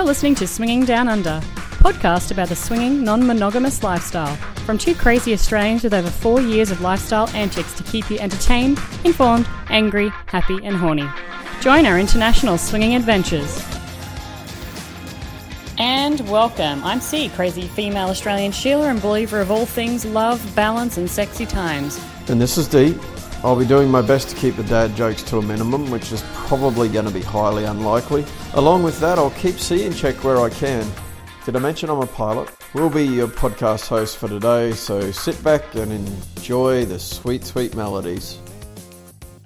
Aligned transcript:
You're 0.00 0.06
listening 0.06 0.34
to 0.36 0.46
Swinging 0.46 0.86
Down 0.86 1.08
Under, 1.08 1.42
podcast 1.82 2.30
about 2.30 2.48
the 2.48 2.56
swinging, 2.56 3.04
non-monogamous 3.04 3.82
lifestyle. 3.82 4.34
From 4.64 4.78
two 4.78 4.94
crazy 4.94 5.34
Australians 5.34 5.84
with 5.84 5.92
over 5.92 6.08
four 6.08 6.40
years 6.40 6.70
of 6.70 6.80
lifestyle 6.80 7.28
antics 7.36 7.74
to 7.74 7.82
keep 7.82 8.10
you 8.10 8.18
entertained, 8.18 8.80
informed, 9.04 9.46
angry, 9.68 10.08
happy, 10.24 10.58
and 10.64 10.74
horny. 10.74 11.06
Join 11.60 11.84
our 11.84 11.98
international 11.98 12.56
swinging 12.56 12.94
adventures. 12.94 13.62
And 15.76 16.26
welcome. 16.30 16.82
I'm 16.82 17.02
C, 17.02 17.28
crazy 17.28 17.68
female 17.68 18.08
Australian 18.08 18.52
Sheila 18.52 18.88
and 18.88 19.02
believer 19.02 19.42
of 19.42 19.50
all 19.50 19.66
things 19.66 20.06
love, 20.06 20.40
balance, 20.56 20.96
and 20.96 21.10
sexy 21.10 21.44
times. 21.44 22.02
And 22.28 22.40
this 22.40 22.56
is 22.56 22.68
D. 22.68 22.98
I'll 23.42 23.58
be 23.58 23.64
doing 23.64 23.90
my 23.90 24.02
best 24.02 24.28
to 24.28 24.36
keep 24.36 24.56
the 24.56 24.64
dad 24.64 24.94
jokes 24.94 25.22
to 25.24 25.38
a 25.38 25.42
minimum, 25.42 25.90
which 25.90 26.12
is 26.12 26.22
probably 26.34 26.90
going 26.90 27.06
to 27.06 27.10
be 27.10 27.22
highly 27.22 27.64
unlikely. 27.64 28.26
Along 28.52 28.82
with 28.82 29.00
that, 29.00 29.18
I'll 29.18 29.30
keep 29.30 29.56
in 29.70 29.94
check 29.94 30.22
where 30.22 30.38
I 30.40 30.50
can. 30.50 30.86
Did 31.46 31.56
I 31.56 31.58
mention 31.58 31.88
I'm 31.88 32.00
a 32.00 32.06
pilot? 32.06 32.50
We'll 32.74 32.90
be 32.90 33.06
your 33.06 33.28
podcast 33.28 33.88
host 33.88 34.18
for 34.18 34.28
today, 34.28 34.72
so 34.72 35.10
sit 35.10 35.42
back 35.42 35.74
and 35.74 35.90
enjoy 35.90 36.84
the 36.84 36.98
sweet, 36.98 37.44
sweet 37.44 37.74
melodies. 37.74 38.38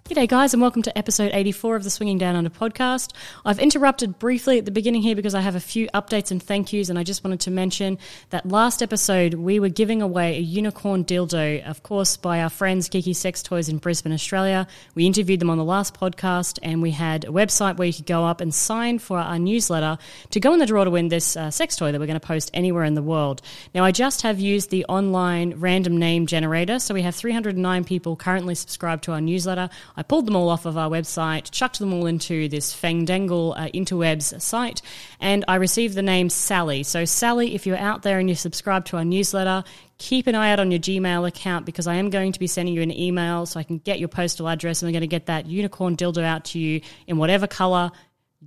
G'day, 0.07 0.29
guys, 0.29 0.53
and 0.53 0.61
welcome 0.61 0.83
to 0.83 0.99
episode 0.99 1.31
84 1.33 1.77
of 1.77 1.83
the 1.83 1.89
Swinging 1.89 2.19
Down 2.19 2.37
Under 2.37 2.51
podcast. 2.51 3.15
I've 3.43 3.59
interrupted 3.59 4.19
briefly 4.19 4.59
at 4.59 4.67
the 4.67 4.71
beginning 4.71 5.01
here 5.01 5.17
because 5.17 5.35
I 5.35 5.41
have 5.41 5.55
a 5.55 5.61
few 5.61 5.89
updates 5.95 6.31
and 6.31 6.43
thank 6.43 6.75
yous, 6.75 6.91
and 6.91 6.99
I 6.99 7.05
just 7.05 7.25
wanted 7.25 7.41
to 7.41 7.51
mention 7.51 7.97
that 8.29 8.47
last 8.47 8.83
episode 8.83 9.33
we 9.33 9.59
were 9.59 9.71
giving 9.71 10.03
away 10.03 10.37
a 10.37 10.41
unicorn 10.41 11.07
dildo, 11.07 11.65
of 11.65 11.83
course, 11.83 12.19
by 12.19 12.43
our 12.43 12.51
friends 12.51 12.91
Geeky 12.91 13.17
Sex 13.17 13.43
Toys 13.43 13.71
in 13.71 13.79
Brisbane, 13.79 14.13
Australia. 14.13 14.67
We 14.95 15.07
interviewed 15.07 15.41
them 15.41 15.49
on 15.49 15.57
the 15.57 15.65
last 15.65 15.99
podcast, 15.99 16.59
and 16.63 16.83
we 16.83 16.91
had 16.91 17.25
a 17.25 17.29
website 17.29 17.79
where 17.79 17.89
you 17.89 17.95
could 17.95 18.05
go 18.05 18.27
up 18.27 18.43
and 18.43 18.55
sign 18.55 18.99
for 18.99 19.19
our 19.19 19.39
newsletter 19.39 19.97
to 20.33 20.39
go 20.39 20.53
in 20.53 20.59
the 20.59 20.67
draw 20.67 20.85
to 20.85 20.91
win 20.91 21.09
this 21.09 21.35
uh, 21.35 21.51
sex 21.51 21.77
toy 21.77 21.93
that 21.93 21.99
we're 21.99 22.07
going 22.07 22.21
to 22.21 22.27
post 22.27 22.51
anywhere 22.53 22.85
in 22.85 22.93
the 22.93 23.03
world. 23.03 23.41
Now, 23.75 23.85
I 23.85 23.91
just 23.91 24.21
have 24.21 24.39
used 24.39 24.69
the 24.69 24.85
online 24.85 25.55
random 25.57 25.97
name 25.97 26.27
generator, 26.27 26.79
so 26.79 26.93
we 26.93 27.01
have 27.01 27.15
309 27.15 27.85
people 27.85 28.17
currently 28.17 28.55
subscribed 28.55 29.05
to 29.05 29.13
our 29.13 29.23
newsletter. 29.23 29.71
I 29.97 30.03
pulled 30.03 30.27
them 30.27 30.37
all 30.37 30.49
off 30.49 30.67
of 30.67 30.77
our 30.77 30.91
website, 30.91 31.51
chucked 31.51 31.79
them 31.79 31.93
all 31.93 32.07
into 32.07 32.49
this 32.49 32.75
Fangdangle 32.75 33.55
uh, 33.57 33.69
interwebs 33.69 34.41
site, 34.41 34.83
and 35.21 35.45
I 35.47 35.57
received 35.57 35.95
the 35.95 36.03
name 36.03 36.31
Sally. 36.31 36.83
So, 36.83 37.05
Sally, 37.05 37.55
if 37.55 37.67
you're 37.67 37.77
out 37.77 38.03
there 38.03 38.19
and 38.19 38.29
you 38.29 38.35
subscribe 38.35 38.85
to 38.87 38.97
our 38.97 39.05
newsletter, 39.05 39.65
keep 39.99 40.27
an 40.27 40.35
eye 40.35 40.51
out 40.51 40.61
on 40.61 40.71
your 40.71 40.81
Gmail 40.81 41.27
account 41.27 41.67
because 41.67 41.87
I 41.87 41.95
am 41.95 42.11
going 42.11 42.33
to 42.33 42.41
be 42.41 42.47
sending 42.47 42.75
you 42.75 42.83
an 42.83 42.91
email 42.91 43.47
so 43.47 43.61
I 43.61 43.63
can 43.63 43.79
get 43.79 43.99
your 43.99 44.09
postal 44.09 44.49
address 44.49 44.83
and 44.83 44.89
I'm 44.89 44.93
going 44.93 45.03
to 45.03 45.07
get 45.07 45.27
that 45.27 45.47
unicorn 45.47 45.97
dildo 45.97 46.25
out 46.25 46.47
to 46.47 46.59
you 46.59 46.81
in 47.07 47.17
whatever 47.17 47.47
color 47.47 47.93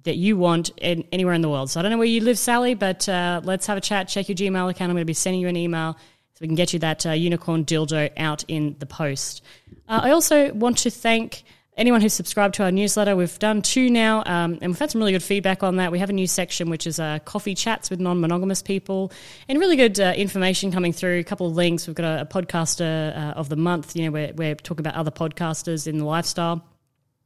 that 0.03 0.15
you 0.15 0.37
want 0.37 0.69
in, 0.77 1.05
anywhere 1.11 1.33
in 1.33 1.41
the 1.41 1.49
world. 1.49 1.69
So 1.69 1.79
I 1.79 1.83
don't 1.83 1.91
know 1.91 1.97
where 1.97 2.07
you 2.07 2.21
live, 2.21 2.37
Sally, 2.37 2.75
but 2.75 3.07
uh, 3.09 3.41
let's 3.43 3.65
have 3.67 3.77
a 3.77 3.81
chat. 3.81 4.07
Check 4.07 4.29
your 4.29 4.35
Gmail 4.35 4.69
account. 4.69 4.89
I'm 4.89 4.95
going 4.95 5.01
to 5.01 5.05
be 5.05 5.13
sending 5.13 5.41
you 5.41 5.47
an 5.47 5.57
email 5.57 5.97
so 6.37 6.41
we 6.41 6.47
can 6.47 6.55
get 6.55 6.71
you 6.71 6.77
that 6.77 7.03
uh, 7.03 7.13
unicorn 7.13 7.65
dildo 7.65 8.11
out 8.15 8.43
in 8.47 8.75
the 8.77 8.85
post. 8.85 9.41
Uh, 9.89 10.01
I 10.03 10.11
also 10.11 10.53
want 10.53 10.77
to 10.79 10.91
thank 10.91 11.43
anyone 11.75 11.99
who's 11.99 12.13
subscribed 12.13 12.53
to 12.55 12.63
our 12.63 12.71
newsletter. 12.71 13.15
We've 13.15 13.39
done 13.39 13.63
two 13.63 13.89
now, 13.89 14.19
um, 14.19 14.59
and 14.61 14.67
we've 14.71 14.77
had 14.77 14.91
some 14.91 14.99
really 14.99 15.13
good 15.13 15.23
feedback 15.23 15.63
on 15.63 15.77
that. 15.77 15.91
We 15.91 15.97
have 15.97 16.11
a 16.11 16.13
new 16.13 16.27
section 16.27 16.69
which 16.69 16.85
is 16.85 16.99
uh, 16.99 17.17
coffee 17.25 17.55
chats 17.55 17.89
with 17.89 17.99
non-monogamous 17.99 18.61
people, 18.61 19.11
and 19.49 19.57
really 19.57 19.77
good 19.77 19.99
uh, 19.99 20.13
information 20.15 20.71
coming 20.71 20.93
through. 20.93 21.17
A 21.17 21.23
couple 21.23 21.47
of 21.47 21.55
links. 21.55 21.87
We've 21.87 21.95
got 21.95 22.19
a, 22.19 22.21
a 22.21 22.25
podcaster 22.27 23.17
uh, 23.17 23.31
of 23.31 23.49
the 23.49 23.55
month. 23.55 23.95
You 23.95 24.05
know, 24.05 24.11
we're, 24.11 24.33
we're 24.33 24.53
talking 24.53 24.85
about 24.85 24.93
other 24.93 25.09
podcasters 25.09 25.87
in 25.87 25.97
the 25.97 26.05
lifestyle, 26.05 26.63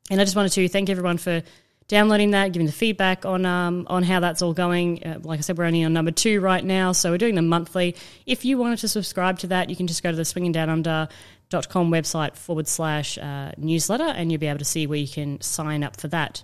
and 0.09 0.21
I 0.21 0.23
just 0.23 0.37
wanted 0.37 0.53
to 0.53 0.69
thank 0.69 0.89
everyone 0.89 1.17
for 1.17 1.43
downloading 1.91 2.31
that, 2.31 2.53
giving 2.53 2.65
the 2.65 2.71
feedback 2.71 3.25
on 3.25 3.45
um, 3.45 3.85
on 3.87 4.01
how 4.03 4.21
that's 4.21 4.41
all 4.41 4.53
going. 4.53 5.03
Uh, 5.03 5.19
like 5.21 5.39
I 5.39 5.41
said, 5.41 5.57
we're 5.57 5.65
only 5.65 5.83
on 5.83 5.91
number 5.93 6.11
two 6.11 6.39
right 6.39 6.63
now, 6.63 6.93
so 6.93 7.11
we're 7.11 7.17
doing 7.17 7.35
them 7.35 7.47
monthly. 7.47 7.95
If 8.25 8.45
you 8.45 8.57
wanted 8.57 8.79
to 8.79 8.87
subscribe 8.87 9.39
to 9.39 9.47
that, 9.47 9.69
you 9.69 9.75
can 9.75 9.87
just 9.87 10.01
go 10.01 10.09
to 10.09 10.15
the 10.15 10.25
Swinging 10.25 10.53
Down 10.53 10.69
Under 10.69 11.09
dot 11.49 11.67
com 11.67 11.91
website 11.91 12.37
forward 12.37 12.67
slash 12.67 13.17
uh, 13.17 13.51
newsletter, 13.57 14.05
and 14.05 14.31
you'll 14.31 14.39
be 14.39 14.47
able 14.47 14.59
to 14.59 14.65
see 14.65 14.87
where 14.87 14.97
you 14.97 15.07
can 15.07 15.41
sign 15.41 15.83
up 15.83 15.99
for 15.99 16.07
that. 16.07 16.43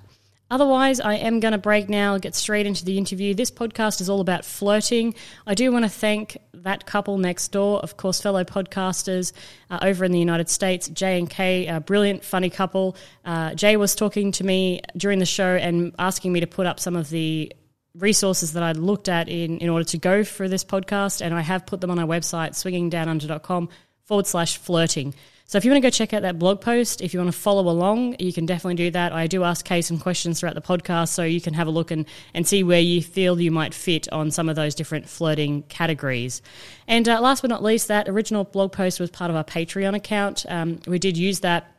Otherwise, 0.50 1.02
I 1.02 1.16
am 1.16 1.41
going 1.41 1.52
to 1.52 1.58
break 1.58 1.90
now, 1.90 2.18
get 2.18 2.34
straight 2.34 2.66
into 2.66 2.85
the 2.85 2.97
interview. 2.97 3.34
This 3.34 3.52
podcast 3.52 4.00
is 4.00 4.09
all 4.09 4.22
about 4.22 4.46
flirting. 4.46 5.13
I 5.46 5.53
do 5.56 5.72
want 5.74 5.84
to 5.84 5.90
thank 5.90 6.38
that 6.53 6.85
couple 6.85 7.18
next 7.18 7.50
door, 7.50 7.80
of 7.80 7.97
course, 7.97 8.22
fellow 8.22 8.46
podcasters 8.46 9.34
uh, 9.69 9.80
over 9.81 10.06
in 10.06 10.13
the 10.13 10.19
United 10.19 10.50
States, 10.50 10.88
Jay 10.88 11.19
and 11.19 11.30
Kay, 11.30 11.68
a 11.68 11.81
brilliant, 11.81 12.24
funny 12.24 12.50
couple. 12.50 12.96
Uh, 13.25 13.56
Jay 13.56 13.75
was 13.75 13.94
talking 13.94 14.31
to 14.34 14.46
me 14.46 14.80
during 14.96 15.19
the 15.19 15.25
show 15.25 15.56
and 15.56 15.94
asking 16.00 16.31
me 16.31 16.40
to 16.40 16.47
put 16.47 16.66
up 16.66 16.79
some 16.79 16.96
of 16.96 17.09
the 17.09 17.52
resources 17.94 18.53
that 18.53 18.64
I 18.64 18.72
looked 18.72 19.09
at 19.09 19.28
in, 19.28 19.58
in 19.58 19.69
order 19.69 19.85
to 19.85 19.97
go 19.97 20.24
for 20.24 20.47
this 20.47 20.64
podcast, 20.64 21.22
and 21.22 21.34
I 21.34 21.41
have 21.41 21.66
put 21.66 21.81
them 21.81 21.91
on 21.91 22.00
our 22.00 22.08
website, 22.08 22.52
swingingdownunder.com 22.52 23.69
forward 24.03 24.28
slash 24.28 24.58
flirting. 24.58 25.14
So 25.50 25.58
if 25.58 25.63
you 25.63 25.72
want 25.72 25.81
to 25.81 25.85
go 25.85 25.90
check 25.90 26.12
out 26.12 26.24
that 26.24 26.38
blog 26.38 26.59
post, 26.59 27.00
if 27.00 27.13
you 27.13 27.22
want 27.22 27.31
to 27.31 27.40
follow 27.40 27.69
along, 27.69 28.18
you 28.19 28.34
can 28.34 28.46
definitely 28.46 28.75
do 28.75 28.91
that. 28.91 29.13
I 29.13 29.28
do 29.28 29.46
ask 29.46 29.63
Kay 29.63 29.81
some 29.81 29.97
questions 29.97 30.41
throughout 30.41 30.56
the 30.56 30.62
podcast, 30.62 31.08
so 31.08 31.24
you 31.24 31.40
can 31.40 31.53
have 31.53 31.68
a 31.68 31.72
look 31.72 31.90
and, 31.90 32.06
and 32.34 32.46
see 32.46 32.66
where 32.66 32.81
you 32.81 33.02
feel 33.02 33.40
you 33.40 33.50
might 33.50 33.74
fit 33.74 34.12
on 34.12 34.30
some 34.30 34.50
of 34.50 34.58
those 34.58 34.75
different 34.75 35.08
flirting 35.08 35.63
categories. 35.63 36.41
And 36.85 37.08
uh, 37.08 37.22
last 37.22 37.40
but 37.40 37.50
not 37.50 37.63
least, 37.63 37.88
that 37.88 38.09
original 38.09 38.44
blog 38.44 38.74
post 38.74 39.00
was 39.00 39.09
part 39.09 39.31
of 39.31 39.38
our 39.38 39.46
Patreon 39.46 39.96
account. 39.96 40.46
Um, 40.50 40.81
we 40.85 41.00
did 41.00 41.16
use 41.16 41.40
that 41.40 41.77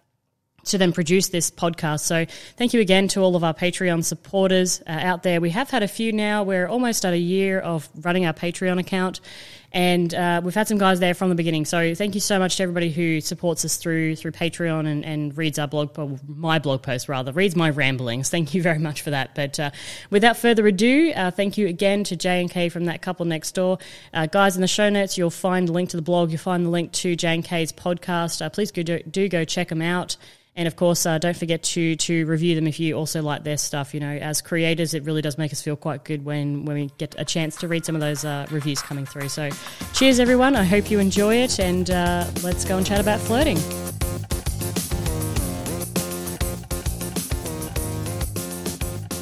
to 0.69 0.79
then 0.79 0.93
produce 0.93 1.29
this 1.29 1.51
podcast. 1.51 2.01
So 2.01 2.27
thank 2.57 2.75
you 2.75 2.81
again 2.81 3.09
to 3.09 3.21
all 3.21 3.37
of 3.37 3.45
our 3.45 3.55
Patreon 3.55 4.05
supporters 4.05 4.81
uh, 4.87 4.91
out 4.91 5.23
there. 5.23 5.41
We 5.41 5.51
have 5.51 5.71
had 5.71 5.83
a 5.83 5.89
few 5.89 6.13
now. 6.13 6.43
We're 6.43 6.67
almost 6.67 7.05
at 7.05 7.13
a 7.13 7.19
year 7.19 7.61
of 7.61 7.89
running 8.01 8.27
our 8.27 8.33
Patreon 8.33 8.79
account, 8.79 9.21
and 9.71 10.15
uh, 10.15 10.41
we've 10.43 10.55
had 10.55 10.67
some 10.67 10.79
guys 10.79 10.99
there 10.99 11.13
from 11.13 11.29
the 11.29 11.35
beginning. 11.35 11.67
So 11.67 11.95
thank 11.95 12.15
you 12.15 12.23
so 12.23 12.39
much 12.39 12.57
to 12.57 12.63
everybody 12.63 12.91
who 12.91 13.21
supports 13.21 13.65
us 13.65 13.77
through 13.77 14.17
through 14.17 14.33
Patreon 14.33 14.87
and, 14.87 15.05
and 15.05 15.37
reads 15.37 15.59
our 15.59 15.69
blog, 15.69 15.97
my 16.27 16.59
blog 16.59 16.83
post 16.83 17.09
rather, 17.09 17.33
reads 17.33 17.55
my 17.55 17.69
ramblings. 17.69 18.31
Thank 18.31 18.55
you 18.55 18.63
very 18.63 18.79
much 18.79 19.03
for 19.03 19.11
that. 19.11 19.35
But 19.35 19.61
uh, 19.61 19.71
without 20.11 20.39
further 20.39 20.67
ado, 20.67 21.13
uh, 21.15 21.31
thank 21.31 21.59
you 21.59 21.67
again 21.67 22.05
to 22.05 22.17
J 22.17 22.41
and 22.41 22.51
K 22.51 22.71
from 22.71 22.87
that 22.87 23.03
couple 23.03 23.27
next 23.27 23.53
door, 23.53 23.79
uh, 24.15 24.27
guys. 24.27 24.57
In 24.57 24.63
the 24.63 24.69
show 24.69 24.89
notes, 24.89 25.19
you'll 25.19 25.31
find 25.31 25.69
the 25.69 25.73
link 25.73 25.91
to 25.91 25.97
the 25.97 26.03
blog. 26.03 26.31
You'll 26.31 26.39
find 26.39 26.65
the 26.65 26.71
link 26.71 26.93
to 26.93 27.15
J 27.15 27.35
and 27.35 27.45
K's 27.45 27.73
podcast. 27.73 28.41
Uh, 28.41 28.49
please 28.49 28.73
go 28.73 28.83
do, 28.83 29.01
do 29.01 29.29
go 29.29 29.45
check 29.45 29.69
them 29.69 29.83
out. 29.83 30.17
And 30.59 30.67
of 30.67 30.75
course, 30.75 31.07
uh, 31.07 31.19
don't 31.19 31.37
forget 31.37 31.63
to 31.63 31.95
to 31.95 32.27
review 32.27 32.57
them 32.57 32.67
if 32.67 32.81
you 32.81 32.95
also 32.95 33.23
like 33.23 33.45
their 33.45 33.57
stuff. 33.57 33.95
You 33.95 34.01
know, 34.01 34.11
as 34.11 34.43
creators, 34.43 34.93
it 34.93 35.05
really 35.05 35.23
does 35.23 35.39
make 35.39 35.53
us 35.53 35.63
feel 35.63 35.77
quite 35.77 36.03
good 36.03 36.25
when 36.25 36.65
when 36.65 36.75
we 36.75 36.91
get 36.99 37.15
a 37.17 37.25
chance 37.25 37.55
to 37.59 37.69
read 37.69 37.87
some 37.87 37.95
of 37.95 38.01
those 38.01 38.25
uh, 38.25 38.45
reviews 38.51 38.83
coming 38.83 39.07
through. 39.07 39.29
So, 39.29 39.51
cheers, 39.95 40.19
everyone. 40.19 40.57
I 40.57 40.65
hope 40.65 40.91
you 40.91 40.99
enjoy 40.99 41.37
it, 41.37 41.61
and 41.61 41.89
uh, 41.89 42.27
let's 42.43 42.65
go 42.65 42.77
and 42.77 42.85
chat 42.85 42.99
about 42.99 43.21
flirting. 43.21 43.57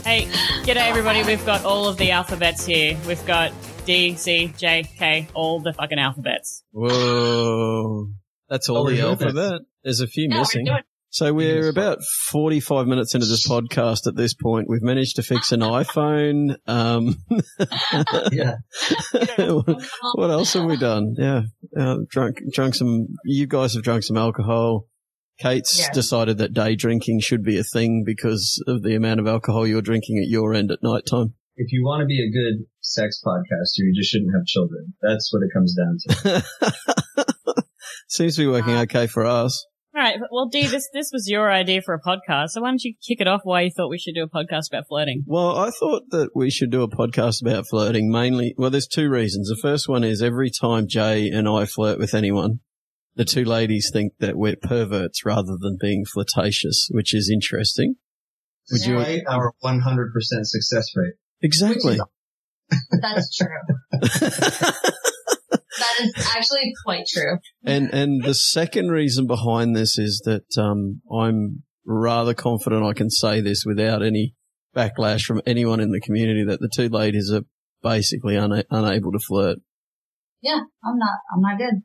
Hey, 0.05 0.25
g'day 0.65 0.89
everybody. 0.89 1.23
We've 1.23 1.45
got 1.45 1.67
all 1.67 1.87
of 1.87 1.99
the 1.99 2.13
alphabets 2.13 2.65
here. 2.65 2.97
We've 3.07 3.27
got 3.27 3.53
D, 3.85 4.17
C, 4.17 4.55
J, 4.57 4.85
K, 4.85 5.29
all 5.35 5.61
the 5.61 5.75
fucking 5.75 5.99
alphabets. 5.99 6.65
Whoa. 6.73 8.09
That's 8.49 8.71
all 8.71 8.87
the 8.87 8.95
we're 8.95 9.05
alphabet. 9.05 9.61
There's 9.85 10.01
a 10.01 10.07
few 10.07 10.29
Yeah, 10.31 10.37
we're 10.37 10.41
missing. 10.41 10.67
Doing- 11.19 11.29
So 11.29 11.35
we're 11.35 11.69
about 11.69 11.99
45 12.31 12.87
minutes 12.87 13.15
into 13.15 13.27
this 13.27 13.47
podcast 13.49 14.07
at 14.07 14.17
this 14.17 14.35
point. 14.35 14.69
We've 14.69 14.83
managed 14.83 15.17
to 15.17 15.23
fix 15.23 15.53
an 15.53 15.61
iPhone. 15.61 16.57
Um, 16.67 17.17
Yeah. 18.33 18.57
what 20.15 20.31
else 20.31 20.53
have 20.55 20.65
we 20.65 20.77
done? 20.77 21.15
Yeah. 21.19 21.43
Uh, 21.79 21.99
drunk, 22.09 22.39
drunk 22.53 22.75
some, 22.75 23.07
you 23.25 23.47
guys 23.47 23.75
have 23.75 23.83
drunk 23.83 24.03
some 24.03 24.17
alcohol. 24.17 24.87
Kate's 25.39 25.79
Yeah. 25.81 25.93
decided 25.93 26.39
that 26.39 26.55
day 26.55 26.77
drinking 26.77 27.21
should 27.21 27.43
be 27.45 27.59
a 27.59 27.65
thing 27.65 28.05
because 28.07 28.63
of 28.67 28.83
the 28.83 28.95
amount 28.95 29.21
of 29.21 29.27
alcohol 29.27 29.67
you're 29.67 29.83
drinking 29.83 30.19
at 30.19 30.29
your 30.29 30.55
end 30.55 30.71
at 30.71 30.79
night 30.83 31.05
time. 31.11 31.35
If 31.57 31.73
you 31.73 31.85
want 31.85 32.03
to 32.03 32.07
be 32.07 32.21
a 32.23 32.31
good 32.31 32.67
sex 32.81 33.21
podcaster, 33.25 33.79
you 33.79 33.95
just 33.99 34.11
shouldn't 34.11 34.31
have 34.35 34.45
children. 34.47 34.95
That's 35.03 35.33
what 35.33 35.43
it 35.43 35.51
comes 35.53 35.75
down 35.75 35.99
to. 36.35 37.65
Seems 38.09 38.37
to 38.37 38.43
be 38.43 38.47
working 38.47 38.75
okay 38.77 39.07
for 39.07 39.25
us. 39.27 39.65
All 39.97 40.03
right. 40.03 40.19
Well, 40.31 40.47
Dee, 40.47 40.67
this 40.67 40.91
this 40.93 41.09
was 41.11 41.27
your 41.27 41.51
idea 41.51 41.81
for 41.81 41.95
a 41.95 42.01
podcast. 42.01 42.51
So 42.51 42.61
why 42.61 42.69
don't 42.69 42.85
you 42.85 42.95
kick 43.07 43.19
it 43.19 43.27
off? 43.27 43.41
Why 43.45 43.63
you 43.63 43.71
thought 43.75 43.89
we 43.89 43.99
should 43.99 44.15
do 44.15 44.25
a 44.25 44.29
podcast 44.29 44.69
about 44.71 44.89
flirting? 44.89 45.25
Well, 45.27 45.57
I 45.57 45.71
thought 45.71 46.11
that 46.11 46.31
we 46.35 46.51
should 46.51 46.71
do 46.71 46.83
a 46.83 46.89
podcast 46.89 47.41
about 47.41 47.65
flirting 47.71 48.11
mainly. 48.11 48.55
Well, 48.59 48.69
there's 48.69 48.87
two 48.87 49.09
reasons. 49.09 49.49
The 49.49 49.57
first 49.57 49.89
one 49.89 50.05
is 50.05 50.21
every 50.21 50.51
time 50.51 50.87
Jay 50.87 51.31
and 51.31 51.49
I 51.49 51.65
flirt 51.65 51.99
with 51.99 52.13
anyone, 52.13 52.61
the 53.15 53.25
two 53.25 53.47
ladies 53.47 53.89
think 53.91 54.13
that 54.19 54.37
we're 54.37 54.57
perverts 54.57 55.25
rather 55.25 55.57
than 55.59 55.79
being 55.81 56.05
flirtatious, 56.05 56.89
which 56.91 57.15
is 57.15 57.31
interesting. 57.33 57.95
Would 58.71 58.83
you? 58.83 58.97
Despite 58.97 59.23
our 59.27 59.55
100% 59.65 59.81
success 60.43 60.91
rate. 60.95 61.15
Exactly. 61.41 61.99
That's 63.01 63.35
true. 63.35 63.49
That 65.79 66.05
is 66.05 66.13
actually 66.35 66.73
quite 66.85 67.05
true. 67.07 67.39
and, 67.65 67.93
and 67.93 68.25
the 68.25 68.35
second 68.35 68.89
reason 68.91 69.27
behind 69.27 69.77
this 69.77 69.99
is 69.99 70.23
that, 70.25 70.47
um, 70.61 71.03
I'm 71.13 71.63
rather 71.85 72.35
confident 72.35 72.85
I 72.85 72.93
can 72.95 73.11
say 73.11 73.41
this 73.41 73.65
without 73.65 74.03
any 74.03 74.35
backlash 74.75 75.23
from 75.23 75.41
anyone 75.47 75.81
in 75.81 75.91
the 75.91 76.01
community 76.01 76.45
that 76.45 76.61
the 76.61 76.71
two 76.75 76.89
ladies 76.89 77.31
are 77.33 77.43
basically 77.83 78.37
una- 78.37 78.65
unable 78.71 79.13
to 79.13 79.19
flirt. 79.19 79.59
Yeah, 80.43 80.61
I'm 80.85 80.99
not. 80.99 81.19
I'm 81.35 81.41
not 81.41 81.59
good. 81.59 81.83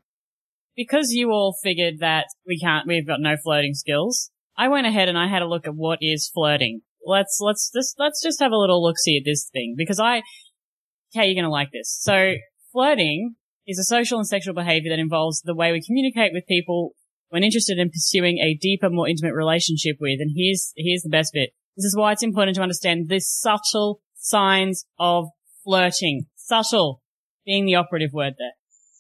because 0.75 1.11
you 1.11 1.31
all 1.31 1.55
figured 1.63 1.95
that 1.99 2.25
we 2.47 2.59
can't, 2.59 2.87
we've 2.87 3.07
got 3.07 3.19
no 3.19 3.35
flirting 3.43 3.73
skills. 3.73 4.31
I 4.57 4.67
went 4.67 4.87
ahead 4.87 5.09
and 5.09 5.17
I 5.17 5.27
had 5.27 5.41
a 5.41 5.47
look 5.47 5.67
at 5.67 5.75
what 5.75 5.99
is 6.01 6.29
flirting. 6.33 6.81
Let's 7.05 7.39
let's 7.41 7.71
just 7.73 7.95
let's 7.97 8.21
just 8.21 8.39
have 8.41 8.51
a 8.51 8.57
little 8.57 8.83
look 8.83 8.97
see 8.97 9.17
at 9.17 9.23
this 9.25 9.49
thing 9.51 9.75
because 9.77 9.99
I, 9.99 10.21
okay, 11.15 11.27
you're 11.27 11.41
gonna 11.41 11.51
like 11.51 11.69
this. 11.71 11.97
So 11.99 12.33
flirting 12.71 13.35
is 13.67 13.79
a 13.79 13.83
social 13.83 14.17
and 14.17 14.27
sexual 14.27 14.53
behavior 14.53 14.89
that 14.89 14.99
involves 14.99 15.41
the 15.41 15.55
way 15.55 15.71
we 15.71 15.83
communicate 15.85 16.31
with 16.33 16.47
people 16.47 16.91
when 17.29 17.43
interested 17.43 17.77
in 17.77 17.89
pursuing 17.89 18.39
a 18.39 18.57
deeper, 18.59 18.89
more 18.89 19.07
intimate 19.07 19.33
relationship 19.33 19.97
with. 19.99 20.19
And 20.19 20.31
here's 20.35 20.73
here's 20.75 21.01
the 21.01 21.09
best 21.09 21.31
bit. 21.33 21.51
This 21.77 21.85
is 21.85 21.95
why 21.95 22.11
it's 22.11 22.23
important 22.23 22.55
to 22.57 22.61
understand 22.61 23.07
the 23.07 23.19
subtle 23.19 24.01
signs 24.15 24.85
of 24.99 25.27
flirting. 25.63 26.25
Subtle 26.35 27.01
being 27.45 27.65
the 27.65 27.75
operative 27.75 28.11
word 28.13 28.33
there. 28.37 28.51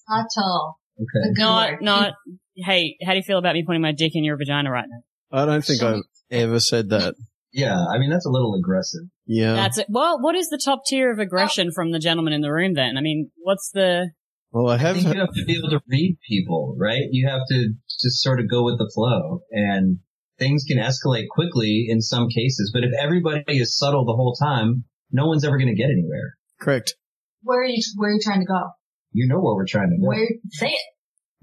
Subtle. 0.07 0.79
Okay. 0.99 1.31
Not, 1.37 1.81
not, 1.81 2.13
hey, 2.55 2.95
how 3.03 3.11
do 3.11 3.17
you 3.17 3.23
feel 3.23 3.39
about 3.39 3.55
me 3.55 3.63
putting 3.65 3.81
my 3.81 3.91
dick 3.91 4.11
in 4.15 4.23
your 4.23 4.37
vagina 4.37 4.71
right 4.71 4.85
now? 4.87 5.37
I 5.37 5.45
don't 5.45 5.63
think 5.63 5.81
I've 5.81 6.03
ever 6.29 6.59
said 6.59 6.89
that. 6.89 7.15
Yeah, 7.53 7.75
I 7.75 7.97
mean 7.97 8.09
that's 8.09 8.25
a 8.25 8.29
little 8.29 8.55
aggressive. 8.55 9.01
Yeah. 9.25 9.53
That's 9.53 9.79
it. 9.79 9.87
Well, 9.89 10.21
what 10.21 10.35
is 10.35 10.49
the 10.49 10.61
top 10.63 10.83
tier 10.85 11.11
of 11.11 11.19
aggression 11.19 11.71
from 11.71 11.91
the 11.91 11.99
gentleman 11.99 12.33
in 12.33 12.41
the 12.41 12.51
room 12.51 12.73
then? 12.73 12.97
I 12.97 13.01
mean, 13.01 13.31
what's 13.37 13.69
the, 13.73 14.11
well, 14.51 14.69
I 14.69 14.75
I 14.75 14.77
have. 14.77 14.95
think 14.95 15.13
you 15.13 15.19
have 15.19 15.33
to 15.33 15.45
be 15.45 15.57
able 15.57 15.69
to 15.69 15.81
read 15.87 16.17
people, 16.27 16.75
right? 16.79 17.03
You 17.11 17.27
have 17.29 17.41
to 17.49 17.69
just 17.87 18.21
sort 18.21 18.39
of 18.39 18.49
go 18.49 18.63
with 18.63 18.77
the 18.77 18.89
flow 18.93 19.41
and 19.51 19.99
things 20.39 20.63
can 20.67 20.77
escalate 20.77 21.27
quickly 21.29 21.85
in 21.89 22.01
some 22.01 22.27
cases, 22.29 22.71
but 22.73 22.83
if 22.83 22.91
everybody 22.99 23.59
is 23.59 23.77
subtle 23.77 24.05
the 24.05 24.13
whole 24.15 24.35
time, 24.35 24.85
no 25.11 25.27
one's 25.27 25.45
ever 25.45 25.57
going 25.57 25.69
to 25.69 25.75
get 25.75 25.89
anywhere. 25.91 26.35
Correct. 26.59 26.95
Where 27.43 27.61
are 27.61 27.65
you? 27.65 27.81
Where 27.95 28.09
are 28.09 28.13
you 28.13 28.19
trying 28.23 28.39
to 28.41 28.45
go? 28.45 28.61
You 29.11 29.27
know 29.27 29.39
where 29.39 29.55
we're 29.55 29.67
trying 29.67 29.89
to 29.89 29.97
go. 29.97 30.07
Where? 30.07 30.27
Say 30.49 30.69
it. 30.69 30.81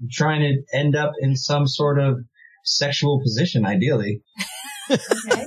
We're 0.01 0.07
trying 0.11 0.41
to 0.41 0.77
end 0.77 0.95
up 0.95 1.11
in 1.19 1.35
some 1.35 1.67
sort 1.67 1.99
of 1.99 2.19
sexual 2.65 3.21
position, 3.21 3.65
ideally. 3.65 4.21
Okay. 4.91 5.45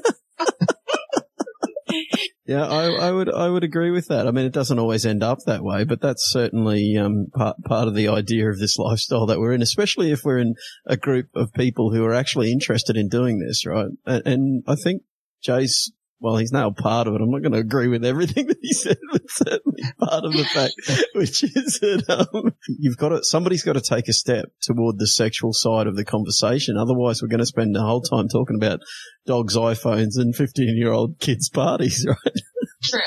Yeah, 2.53 2.67
I, 2.67 3.09
I 3.09 3.11
would 3.11 3.33
I 3.33 3.49
would 3.49 3.65
agree 3.65 3.91
with 3.91 4.09
that. 4.09 4.29
I 4.29 4.31
mean, 4.31 4.45
it 4.45 4.53
doesn't 4.53 4.79
always 4.79 5.07
end 5.07 5.23
up 5.23 5.39
that 5.47 5.65
way, 5.65 5.85
but 5.85 6.03
that's 6.03 6.31
certainly 6.31 6.99
um, 6.99 7.29
part 7.35 7.57
part 7.65 7.89
of 7.89 7.95
the 7.95 8.09
idea 8.09 8.51
of 8.51 8.59
this 8.59 8.77
lifestyle 8.79 9.25
that 9.27 9.39
we're 9.39 9.55
in, 9.55 9.63
especially 9.63 10.13
if 10.13 10.21
we're 10.23 10.39
in 10.39 10.57
a 10.85 10.99
group 10.99 11.29
of 11.35 11.55
people 11.55 11.95
who 11.95 12.05
are 12.05 12.13
actually 12.13 12.53
interested 12.53 12.95
in 12.95 13.09
doing 13.09 13.39
this, 13.39 13.65
right? 13.65 13.89
And, 14.05 14.27
and 14.27 14.65
I 14.67 14.75
think 14.75 15.03
Jay's 15.43 15.93
well, 16.23 16.37
he's 16.37 16.53
now 16.53 16.71
part 16.71 17.09
of 17.09 17.15
it. 17.15 17.21
I'm 17.21 17.31
not 17.31 17.43
going 17.43 17.53
to 17.53 17.59
agree 17.59 17.89
with 17.89 18.05
everything 18.05 18.47
that 18.49 18.59
he 18.63 18.73
said, 18.73 18.97
but 19.11 19.23
certainly 19.29 19.83
part 19.99 20.25
of 20.25 20.33
the 20.33 20.45
fact, 20.45 20.75
which 21.15 21.43
is 21.43 21.81
that 21.81 22.29
um, 22.33 22.55
you've 22.69 22.97
got 22.97 23.09
to 23.09 23.25
somebody's 23.25 23.65
got 23.65 23.73
to 23.73 23.81
take 23.81 24.09
a 24.09 24.13
step 24.13 24.47
toward 24.63 24.99
the 24.99 25.09
sexual 25.09 25.53
side 25.53 25.89
of 25.89 25.97
the 25.97 26.05
conversation. 26.05 26.77
Otherwise, 26.79 27.21
we're 27.21 27.29
going 27.29 27.41
to 27.41 27.47
spend 27.47 27.75
the 27.75 27.83
whole 27.83 28.01
time 28.01 28.29
talking 28.29 28.57
about 28.57 28.81
dogs' 29.27 29.57
iPhones 29.57 30.17
and 30.17 30.35
15 30.35 30.77
year 30.77 30.93
old 30.93 31.19
kids' 31.19 31.51
parties, 31.51 32.07
right? 32.09 32.37
True. 32.85 33.01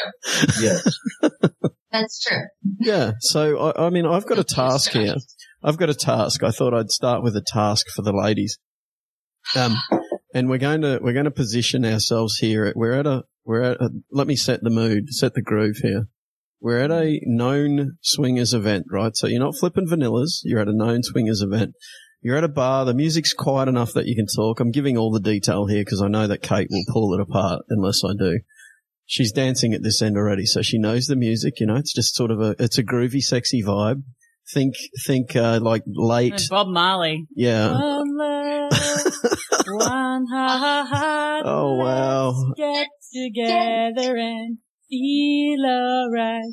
Yes. 0.62 1.00
That's 1.92 2.22
true. 2.22 2.44
Yeah. 2.80 3.14
So, 3.20 3.58
I, 3.58 3.88
I 3.88 3.90
mean, 3.90 4.06
I've 4.06 4.26
got 4.26 4.40
a 4.40 4.44
task 4.44 4.92
here. 4.92 5.16
I've 5.64 5.78
got 5.78 5.90
a 5.90 5.94
task. 5.94 6.44
I 6.44 6.52
thought 6.52 6.74
I'd 6.74 6.92
start 6.92 7.24
with 7.24 7.36
a 7.38 7.44
task 7.46 7.88
for 7.96 8.02
the 8.02 8.14
ladies. 8.14 8.60
Um, 9.56 9.76
and 10.36 10.50
we're 10.50 10.60
going 10.60 10.82
to, 10.82 11.00
we're 11.02 11.14
going 11.14 11.26
to 11.26 11.32
position 11.32 11.86
ourselves 11.86 12.38
here. 12.38 12.72
We're 12.76 12.94
at 12.94 13.08
a, 13.08 13.24
we're 13.46 13.62
at 13.62 13.82
a, 13.82 13.90
let 14.12 14.28
me 14.28 14.36
set 14.36 14.62
the 14.62 14.70
mood, 14.70 15.14
set 15.14 15.34
the 15.34 15.42
groove 15.42 15.78
here. 15.78 16.10
We're 16.60 16.80
at 16.80 16.92
a 16.92 17.20
known 17.24 17.98
swingers 18.02 18.54
event, 18.54 18.86
right? 18.92 19.16
So 19.16 19.28
you're 19.28 19.40
not 19.40 19.56
flipping 19.56 19.88
vanillas. 19.88 20.42
You're 20.44 20.60
at 20.60 20.68
a 20.68 20.76
known 20.76 21.04
swingers 21.04 21.42
event. 21.42 21.74
You're 22.22 22.38
at 22.38 22.44
a 22.44 22.50
bar. 22.50 22.86
The 22.86 22.94
music's 22.94 23.34
quiet 23.34 23.70
enough 23.70 23.94
that 23.94 24.08
you 24.08 24.16
can 24.16 24.26
talk. 24.26 24.60
I'm 24.60 24.72
giving 24.72 24.98
all 24.98 25.12
the 25.12 25.20
detail 25.20 25.68
here 25.68 25.84
because 25.84 26.02
I 26.02 26.08
know 26.08 26.28
that 26.28 26.42
Kate 26.42 26.68
will 26.70 26.84
pull 26.92 27.14
it 27.14 27.22
apart 27.22 27.64
unless 27.70 28.02
I 28.04 28.14
do. 28.18 28.40
She's 29.06 29.32
dancing 29.32 29.74
at 29.74 29.84
this 29.84 30.02
end 30.02 30.18
already, 30.18 30.46
so 30.46 30.64
she 30.64 30.80
knows 30.80 31.06
the 31.06 31.16
music. 31.16 31.60
You 31.60 31.68
know, 31.68 31.76
it's 31.76 31.94
just 31.94 32.16
sort 32.16 32.32
of 32.32 32.42
a, 32.42 32.56
it's 32.58 32.80
a 32.80 32.84
groovy, 32.84 33.22
sexy 33.22 33.64
vibe. 33.64 34.02
Think, 34.54 34.74
think, 35.06 35.36
uh, 35.36 35.60
like 35.62 35.84
late. 35.88 36.42
Bob 36.50 36.68
Marley. 36.68 37.28
Yeah. 37.36 37.72
One 37.72 38.18
love, 38.18 38.72
one 39.68 40.26
heart. 40.28 41.46
Oh 41.48 41.76
wow. 41.76 42.54
Get 42.56 42.88
together 43.14 44.18
and 44.18 44.58
feel 44.90 45.66
alright. 45.66 46.44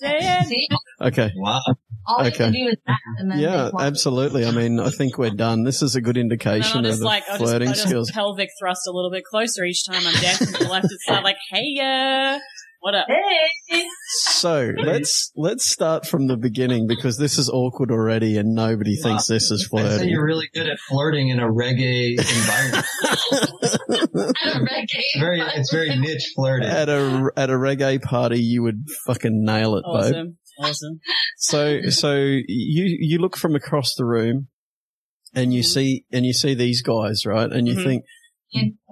Say 0.00 0.18
it. 0.20 0.78
Okay. 1.00 1.30
Wow. 1.36 1.60
all 2.06 2.22
you 2.24 2.28
Okay. 2.28 2.36
can 2.36 2.52
do 2.52 2.68
is 2.68 2.76
that, 2.86 2.98
and 3.18 3.30
then 3.30 3.38
Yeah, 3.38 3.70
absolutely. 3.78 4.46
I 4.46 4.50
mean, 4.50 4.80
I 4.80 4.88
think 4.90 5.18
we're 5.18 5.30
done. 5.30 5.64
This 5.64 5.82
is 5.82 5.94
a 5.96 6.00
good 6.00 6.16
indication 6.16 6.80
of 6.80 6.84
just 6.86 7.00
the 7.00 7.04
like, 7.04 7.24
I'll 7.28 7.38
just, 7.38 7.42
flirting 7.50 7.68
I'll 7.68 7.74
just 7.74 7.86
skills. 7.88 8.10
pelvic 8.10 8.48
thrust 8.58 8.86
a 8.88 8.92
little 8.92 9.10
bit 9.10 9.24
closer 9.24 9.64
each 9.64 9.84
time 9.86 10.06
I'm 10.06 10.14
dancing 10.20 10.46
to 10.54 10.64
the 10.64 10.70
left. 10.70 10.86
It's 10.90 11.06
not 11.08 11.22
like, 11.24 11.36
hey, 11.50 11.76
uh, 11.80 12.38
what 12.80 12.94
up? 12.94 13.06
Hey. 13.08 13.84
So 14.22 14.72
let's 14.76 15.30
let's 15.36 15.70
start 15.70 16.06
from 16.06 16.26
the 16.26 16.36
beginning 16.36 16.86
because 16.86 17.16
this 17.18 17.38
is 17.38 17.48
awkward 17.48 17.90
already, 17.90 18.36
and 18.38 18.54
nobody 18.54 18.96
thinks 18.96 19.26
this 19.26 19.50
is 19.50 19.68
I 19.72 19.78
say 19.82 19.88
flirting. 19.88 20.08
you're 20.08 20.24
really 20.24 20.48
good 20.52 20.66
at 20.68 20.78
flirting 20.88 21.28
in 21.28 21.38
a 21.40 21.46
reggae 21.46 22.18
environment. 22.18 22.86
I 24.42 24.50
don't 24.52 24.66
reggae. 24.66 24.86
It's 24.92 25.18
very, 25.20 25.40
it's 25.40 25.72
very 25.72 25.96
niche 25.98 26.32
flirting. 26.34 26.68
At 26.68 26.88
a 26.88 27.30
at 27.36 27.50
a 27.50 27.54
reggae 27.54 28.02
party, 28.02 28.40
you 28.40 28.62
would 28.62 28.84
fucking 29.06 29.44
nail 29.44 29.76
it, 29.76 29.84
babe. 29.84 29.94
Awesome. 30.14 30.36
Awesome. 30.58 31.00
So 31.36 31.80
so 31.90 32.14
you 32.14 32.42
you 32.46 33.18
look 33.18 33.36
from 33.36 33.54
across 33.54 33.94
the 33.96 34.04
room, 34.04 34.48
and 35.34 35.52
you 35.54 35.62
see 35.62 36.04
and 36.12 36.24
you 36.26 36.32
see 36.32 36.54
these 36.54 36.82
guys, 36.82 37.24
right? 37.26 37.50
And 37.50 37.68
you 37.68 37.74
Mhm. 37.76 37.84
think. 37.84 38.04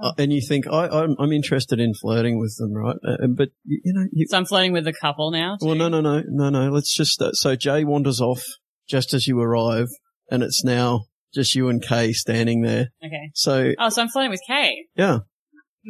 Uh, 0.02 0.12
And 0.18 0.32
you 0.32 0.40
think 0.46 0.66
I, 0.66 0.88
I'm, 0.88 1.16
I'm 1.18 1.32
interested 1.32 1.80
in 1.80 1.94
flirting 1.94 2.38
with 2.38 2.56
them, 2.58 2.72
right? 2.72 2.96
Uh, 3.06 3.26
but 3.28 3.48
you, 3.64 3.80
you 3.84 3.92
know, 3.94 4.06
you, 4.12 4.26
So 4.28 4.36
I'm 4.38 4.44
flirting 4.46 4.72
with 4.72 4.86
a 4.86 4.92
couple 4.92 5.30
now. 5.30 5.56
Well, 5.60 5.74
no, 5.74 5.88
no, 5.88 6.00
no, 6.00 6.22
no, 6.26 6.50
no. 6.50 6.70
Let's 6.70 6.94
just, 6.94 7.20
uh, 7.20 7.32
so 7.32 7.56
Jay 7.56 7.84
wanders 7.84 8.20
off 8.20 8.42
just 8.88 9.12
as 9.14 9.26
you 9.26 9.40
arrive 9.40 9.88
and 10.30 10.42
it's 10.42 10.64
now 10.64 11.04
just 11.34 11.54
you 11.54 11.68
and 11.68 11.82
Kay 11.82 12.12
standing 12.12 12.62
there. 12.62 12.88
Okay. 13.04 13.30
So, 13.34 13.72
Oh, 13.78 13.88
so 13.90 14.02
I'm 14.02 14.08
flirting 14.08 14.30
with 14.30 14.42
Kay. 14.46 14.86
yeah. 14.96 15.18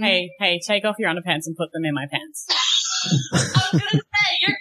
Hey, 0.01 0.31
hey, 0.39 0.61
take 0.65 0.85
off 0.85 0.95
your 0.99 1.11
underpants 1.11 1.47
and 1.47 1.57
put 1.57 1.73
them 1.73 1.85
in 1.85 1.93
my 1.93 2.07
pants. 2.11 2.47
I 3.11 3.39
was 3.73 3.73
gonna 3.73 3.83
say 3.91 3.99
you're 4.43 4.51
good 4.51 4.57
at 4.57 4.57
that. 4.57 4.58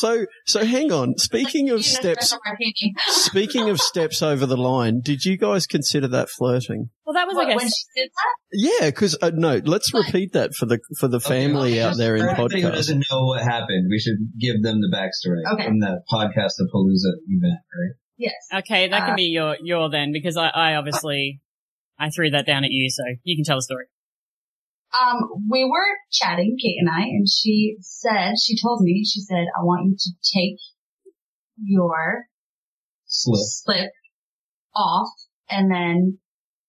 So, 0.00 0.26
so 0.46 0.64
hang 0.64 0.90
on. 0.92 1.14
Speaking 1.18 1.70
of 1.70 1.84
steps, 1.84 2.34
speaking 3.08 3.68
of 3.68 3.80
steps 3.80 4.22
over 4.22 4.46
the 4.46 4.56
line, 4.56 5.00
did 5.02 5.24
you 5.24 5.36
guys 5.36 5.66
consider 5.66 6.08
that 6.08 6.28
flirting? 6.30 6.90
Well, 7.04 7.14
that 7.14 7.26
was, 7.26 7.36
What, 7.36 7.46
I 7.46 7.56
when 7.56 7.58
guess, 7.66 7.74
she 7.94 8.00
did 8.02 8.10
that, 8.10 8.80
Yeah, 8.80 8.90
because 8.90 9.16
uh, 9.20 9.30
no, 9.34 9.60
let's 9.64 9.92
repeat 9.92 10.32
that 10.32 10.54
for 10.54 10.66
the 10.66 10.78
for 10.98 11.08
the 11.08 11.20
family 11.20 11.72
Okay, 11.72 11.82
out 11.82 11.96
there 11.96 12.16
in 12.16 12.22
for 12.22 12.30
everybody 12.30 12.62
who 12.62 12.70
doesn't 12.70 13.04
know 13.10 13.24
what 13.24 13.42
happened, 13.42 13.88
we 13.90 13.98
should 13.98 14.18
give 14.40 14.62
them 14.62 14.80
the 14.80 14.90
backstory 14.94 15.42
Okay. 15.54 15.64
from 15.66 15.80
the 15.80 16.02
podcast 16.10 16.52
the 16.58 16.68
Palooza 16.72 17.12
event, 17.28 17.58
right? 17.78 17.94
yes. 18.16 18.34
okay, 18.54 18.88
that 18.88 19.00
can 19.00 19.12
Uh, 19.12 19.16
be 19.16 19.24
your, 19.24 19.56
your 19.62 19.90
then, 19.90 20.12
because 20.12 20.36
I, 20.36 20.48
I 20.48 20.74
obviously, 20.76 21.40
I 21.98 22.10
threw 22.10 22.30
that 22.30 22.46
down 22.46 22.64
at 22.64 22.70
you, 22.70 22.88
so 22.90 23.02
you 23.24 23.36
can 23.36 23.44
tell 23.44 23.56
the 23.58 23.62
story. 23.62 23.86
Um, 24.98 25.46
we 25.48 25.64
were 25.64 25.96
chatting, 26.10 26.56
Kate 26.60 26.76
and 26.80 26.88
I, 26.90 27.02
and 27.02 27.26
she 27.28 27.76
said, 27.80 28.34
she 28.42 28.56
told 28.60 28.80
me, 28.82 29.04
she 29.04 29.20
said, 29.20 29.46
I 29.56 29.62
want 29.62 29.86
you 29.86 29.96
to 29.98 30.10
take 30.34 30.58
your 31.62 32.24
Slip. 33.06 33.40
slip 33.40 33.90
off 34.74 35.08
and 35.48 35.70
then 35.70 36.18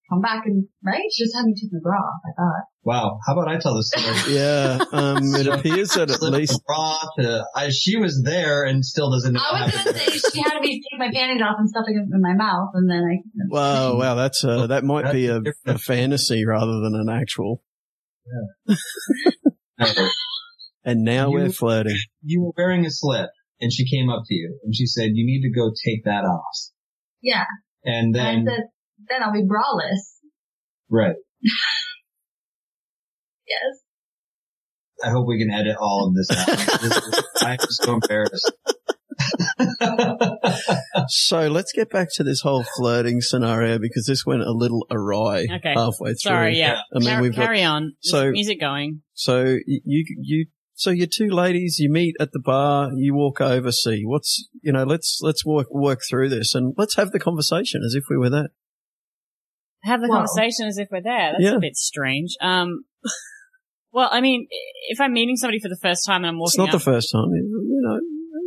come 0.10 0.22
back 0.22 0.44
and, 0.46 0.68
right? 0.84 1.02
She 1.12 1.24
just 1.24 1.36
had 1.36 1.46
me 1.46 1.54
take 1.56 1.72
my 1.72 1.80
bra 1.82 1.98
off, 1.98 2.22
I 2.26 2.32
thought. 2.36 2.64
Wow. 2.84 3.20
How 3.26 3.34
about 3.34 3.48
I 3.48 3.58
tell 3.60 3.76
the 3.76 3.84
story? 3.84 4.36
Yeah, 4.36 4.84
um, 4.92 5.20
it 5.36 5.48
appears 5.48 5.90
that 5.92 6.12
at 6.12 6.22
least 6.22 6.54
from 6.54 6.62
bra 6.68 7.00
to, 7.20 7.46
I, 7.56 7.70
she 7.70 7.98
was 7.98 8.22
there 8.24 8.64
and 8.64 8.84
still 8.84 9.12
doesn't 9.12 9.34
know 9.34 9.42
I 9.42 9.66
was 9.66 9.76
gonna 9.76 9.98
say 9.98 10.18
she 10.34 10.42
had 10.42 10.60
me 10.62 10.82
take 10.82 11.00
my 11.00 11.12
panties 11.12 11.42
off 11.42 11.56
and 11.58 11.70
stuffing 11.70 11.96
them 11.96 12.10
in 12.14 12.22
my 12.22 12.34
mouth 12.34 12.70
and 12.74 12.90
then 12.90 13.04
I, 13.04 13.18
Wow, 13.50 13.98
wow, 13.98 14.16
that's 14.16 14.44
uh, 14.44 14.68
that 14.68 14.84
might 14.84 15.12
be 15.12 15.28
a, 15.28 15.42
a 15.66 15.78
fantasy 15.78 16.46
rather 16.46 16.80
than 16.82 16.96
an 16.96 17.10
actual. 17.10 17.64
No. 18.32 19.88
And 20.84 21.04
now 21.04 21.28
You- 21.30 21.34
we're 21.34 21.50
flirting. 21.52 21.98
You 22.24 22.42
were 22.42 22.52
wearing 22.58 22.86
a 22.86 22.90
slip 22.92 23.30
and 23.60 23.72
she 23.72 23.88
came 23.90 24.10
up 24.10 24.24
to 24.26 24.34
you 24.34 24.60
and 24.64 24.74
she 24.76 24.86
said, 24.88 25.12
you 25.14 25.26
need 25.26 25.42
to 25.48 25.52
go 25.54 25.70
take 25.86 26.06
that 26.06 26.24
off. 26.24 26.56
yeah. 27.22 27.44
And 27.86 28.16
And 28.16 28.20
I 28.20 28.34
then, 28.36 28.46
said, 28.48 28.64
then 29.10 29.24
I'll 29.24 29.32
be 29.34 29.44
braless. 29.44 30.00
right. 30.90 31.16
Yes. 33.48 33.84
I 35.04 35.10
hope 35.10 35.28
we 35.28 35.38
can 35.40 35.52
edit 35.52 35.76
all 35.80 36.08
of 36.08 36.16
this 36.16 36.30
out. 36.32 36.48
This 36.82 36.98
is, 36.98 37.24
I'm 37.42 37.58
so 37.70 37.94
embarrassed. 37.96 38.52
So 41.08 41.48
let's 41.48 41.72
get 41.74 41.90
back 41.90 42.10
to 42.16 42.24
this 42.24 42.42
whole 42.42 42.64
flirting 42.78 43.22
scenario 43.22 43.80
because 43.80 44.06
this 44.06 44.26
went 44.26 44.42
a 44.44 44.52
little 44.52 44.86
awry 44.92 45.46
Okay. 45.52 45.74
halfway 45.76 46.10
through. 46.12 46.16
Sorry, 46.18 46.58
yeah. 46.58 46.80
I 46.96 47.00
mean, 47.00 47.10
Car- 47.10 47.22
we've 47.22 47.36
got 47.36 47.46
carry 47.46 47.64
on. 47.64 47.94
so- 48.02 48.26
So 48.26 48.32
music 48.32 48.60
going. 48.60 49.02
So 49.14 49.58
you 49.66 50.06
you 50.20 50.46
so 50.74 50.90
you 50.90 51.06
two 51.08 51.30
ladies 51.30 51.78
you 51.80 51.92
meet 51.92 52.16
at 52.20 52.32
the 52.32 52.40
bar, 52.40 52.92
you 52.96 53.14
walk 53.14 53.40
over, 53.42 53.72
see 53.72 54.04
what's 54.06 54.48
you 54.62 54.72
know 54.72 54.84
let's 54.84 55.20
let's 55.22 55.46
work 55.46 55.68
work 55.72 56.00
through 56.10 56.30
this 56.30 56.56
and 56.56 56.74
let's 56.78 56.96
have 56.96 57.12
the 57.12 57.20
conversation 57.20 57.82
as 57.86 57.94
if 57.96 58.04
we 58.10 58.18
were 58.18 58.30
there. 58.30 58.50
Have 59.84 60.02
the 60.02 60.08
Whoa. 60.08 60.18
conversation 60.18 60.68
as 60.68 60.78
if 60.78 60.90
we're 60.92 61.02
there. 61.02 61.32
That's 61.34 61.44
Yeah. 61.44 61.56
a 61.56 61.60
bit 61.60 61.76
strange. 61.76 62.36
Um, 62.42 62.86
well, 63.92 64.10
I 64.12 64.22
mean, 64.22 64.48
if 64.90 65.00
I'm 65.02 65.14
meeting 65.14 65.36
somebody 65.38 65.60
for 65.60 65.70
the 65.70 65.80
first 65.82 66.06
time 66.06 66.18
and 66.24 66.28
I'm 66.28 66.38
walking, 66.40 66.50
It's 66.52 66.58
not 66.58 66.68
up, 66.70 66.74
the 66.74 66.80
first 66.80 67.12
time, 67.12 67.26
you 67.32 67.82
know. 67.84 68.00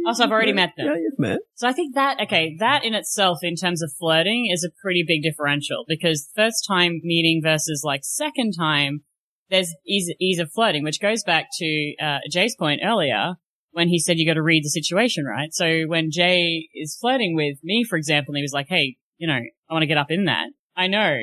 Oh, 0.07 0.13
so 0.13 0.25
I've 0.25 0.31
already 0.31 0.51
Yeah, 0.51 0.57
met 0.57 0.73
them. 0.77 0.87
Yeah, 0.87 0.95
you've 0.95 1.19
met. 1.19 1.39
So 1.55 1.69
I 1.69 1.73
think 1.73 1.95
that, 1.95 2.21
okay, 2.23 2.57
that 2.59 2.85
in 2.85 2.95
itself 2.95 3.39
in 3.43 3.57
terms 3.57 3.83
of 3.83 3.93
flirting 3.99 4.49
is 4.53 4.65
a 4.65 4.71
pretty 4.83 5.05
big 5.07 5.23
differential 5.23 5.85
because 5.87 6.29
first 6.35 6.65
time 6.67 7.01
meeting 7.03 7.41
versus 7.43 7.83
like 7.85 8.01
second 8.05 8.53
time, 8.53 9.03
there's 9.51 9.75
ease, 9.87 10.13
ease 10.21 10.39
of 10.39 10.51
flirting, 10.53 10.85
which 10.85 11.01
goes 11.01 11.23
back 11.23 11.47
to, 11.59 11.95
uh, 12.03 12.19
Jay's 12.31 12.57
point 12.57 12.81
earlier 12.85 13.35
when 13.73 13.89
he 13.89 13.99
said 13.99 14.19
you 14.19 14.27
got 14.27 14.35
to 14.35 14.43
read 14.43 14.65
the 14.65 14.71
situation, 14.71 15.25
right? 15.25 15.53
So 15.53 15.83
when 15.87 16.11
Jay 16.11 16.69
is 16.75 16.97
flirting 17.01 17.35
with 17.35 17.59
me, 17.63 17.85
for 17.85 17.97
example, 17.97 18.33
and 18.33 18.39
he 18.39 18.43
was 18.43 18.53
like, 18.53 18.69
Hey, 18.69 18.97
you 19.19 19.27
know, 19.27 19.35
I 19.71 19.73
want 19.73 19.83
to 19.83 19.87
get 19.87 19.99
up 19.99 20.11
in 20.11 20.25
that. 20.25 20.49
I 20.77 20.87
know 20.87 21.17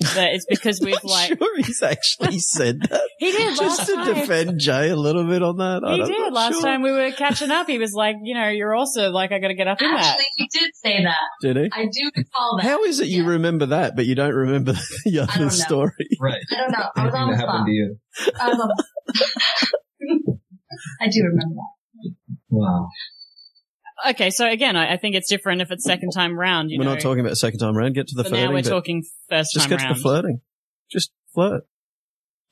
that 0.00 0.30
it's 0.32 0.46
because 0.48 0.80
we've 0.82 0.96
like, 1.04 1.36
sure 1.38 1.56
he's 1.58 1.82
actually 1.82 2.38
said 2.38 2.80
that. 2.88 3.02
he 3.18 3.32
did 3.32 3.56
Just 3.56 3.78
last 3.80 3.86
to 3.86 3.94
time. 3.94 4.14
defend 4.14 4.58
Jay 4.60 4.88
a 4.90 4.96
little 4.96 5.24
bit 5.24 5.42
on 5.42 5.58
that. 5.58 5.82
He 5.86 6.00
I'm 6.02 6.06
did 6.08 6.18
not 6.18 6.32
last 6.32 6.52
sure. 6.54 6.62
time 6.62 6.82
we 6.82 6.90
were 6.90 7.10
catching 7.12 7.50
up. 7.50 7.66
He 7.66 7.78
was 7.78 7.92
like, 7.92 8.16
you 8.22 8.34
know, 8.34 8.48
you're 8.48 8.74
also 8.74 9.10
like, 9.10 9.30
I 9.32 9.38
got 9.38 9.48
to 9.48 9.54
get 9.54 9.68
up 9.68 9.80
in 9.82 9.90
that. 9.90 10.00
Actually, 10.04 10.24
you 10.38 10.46
did 10.50 10.70
say 10.74 11.02
that. 11.04 11.18
Did 11.42 11.56
he? 11.56 11.70
I 11.72 11.84
do 11.84 12.10
recall 12.16 12.56
that. 12.58 12.64
How 12.66 12.82
is 12.84 13.00
it 13.00 13.08
you 13.08 13.24
Yeah. 13.24 13.30
remember 13.30 13.66
that, 13.66 13.94
but 13.96 14.06
you 14.06 14.14
don't 14.14 14.34
remember 14.34 14.72
the 15.04 15.18
other 15.20 15.38
don't 15.38 15.50
story? 15.50 15.92
Right. 16.20 16.40
I 16.50 16.56
don't 16.56 16.70
know. 16.72 16.88
I 16.96 17.04
was 17.04 17.14
Anything 17.14 17.20
on 17.22 17.30
the 17.30 17.36
that 17.36 17.42
spot. 17.42 17.66
to 17.66 17.72
you. 17.72 17.96
I 18.40 18.48
was 18.48 18.60
on- 18.60 20.36
I 21.00 21.08
do 21.08 21.20
remember 21.24 21.54
that. 21.56 22.14
Wow. 22.48 22.88
Okay, 24.08 24.30
so 24.30 24.48
again, 24.48 24.76
I, 24.76 24.94
I 24.94 24.96
think 24.96 25.14
it's 25.14 25.28
different 25.28 25.60
if 25.60 25.70
it's 25.70 25.84
second 25.84 26.10
time 26.12 26.38
round. 26.38 26.70
You 26.70 26.78
we're 26.78 26.84
know. 26.84 26.94
not 26.94 27.00
talking 27.00 27.20
about 27.20 27.36
second 27.36 27.58
time 27.60 27.76
round. 27.76 27.94
Get 27.94 28.08
to 28.08 28.14
the 28.16 28.24
So 28.24 28.30
flirting. 28.30 28.46
now 28.48 28.52
we're 28.54 28.62
bit. 28.62 28.68
talking 28.70 29.04
first 29.28 29.52
Just 29.52 29.68
time 29.68 29.78
get 29.78 29.88
to 29.88 29.94
the 29.94 30.00
flirting. 30.00 30.40
Just 30.90 31.10
flirt. 31.34 31.62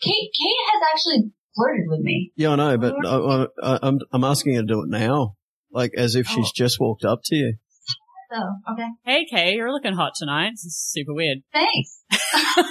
Kate, 0.02 0.12
Kate 0.12 0.56
has 0.72 0.82
actually 0.92 1.30
flirted 1.56 1.84
with 1.88 2.00
me. 2.00 2.32
Yeah, 2.36 2.50
I 2.50 2.56
know, 2.56 2.78
but 2.78 2.94
I, 3.06 3.46
I, 3.62 3.78
I'm 3.82 3.98
I'm 4.12 4.24
asking 4.24 4.54
her 4.56 4.60
to 4.62 4.66
do 4.66 4.82
it 4.82 4.88
now, 4.90 5.36
like 5.72 5.92
as 5.96 6.14
if 6.14 6.26
she's 6.28 6.46
Oh. 6.48 6.52
just 6.54 6.78
walked 6.78 7.04
up 7.04 7.20
to 7.24 7.34
you. 7.34 7.54
So, 8.30 8.38
okay. 8.72 8.88
Hey, 9.06 9.24
Kay, 9.24 9.54
you're 9.54 9.72
looking 9.72 9.94
hot 9.94 10.12
tonight. 10.16 10.50
This 10.52 10.64
is 10.66 10.78
super 10.78 11.14
weird. 11.14 11.38
Thanks. 11.52 12.02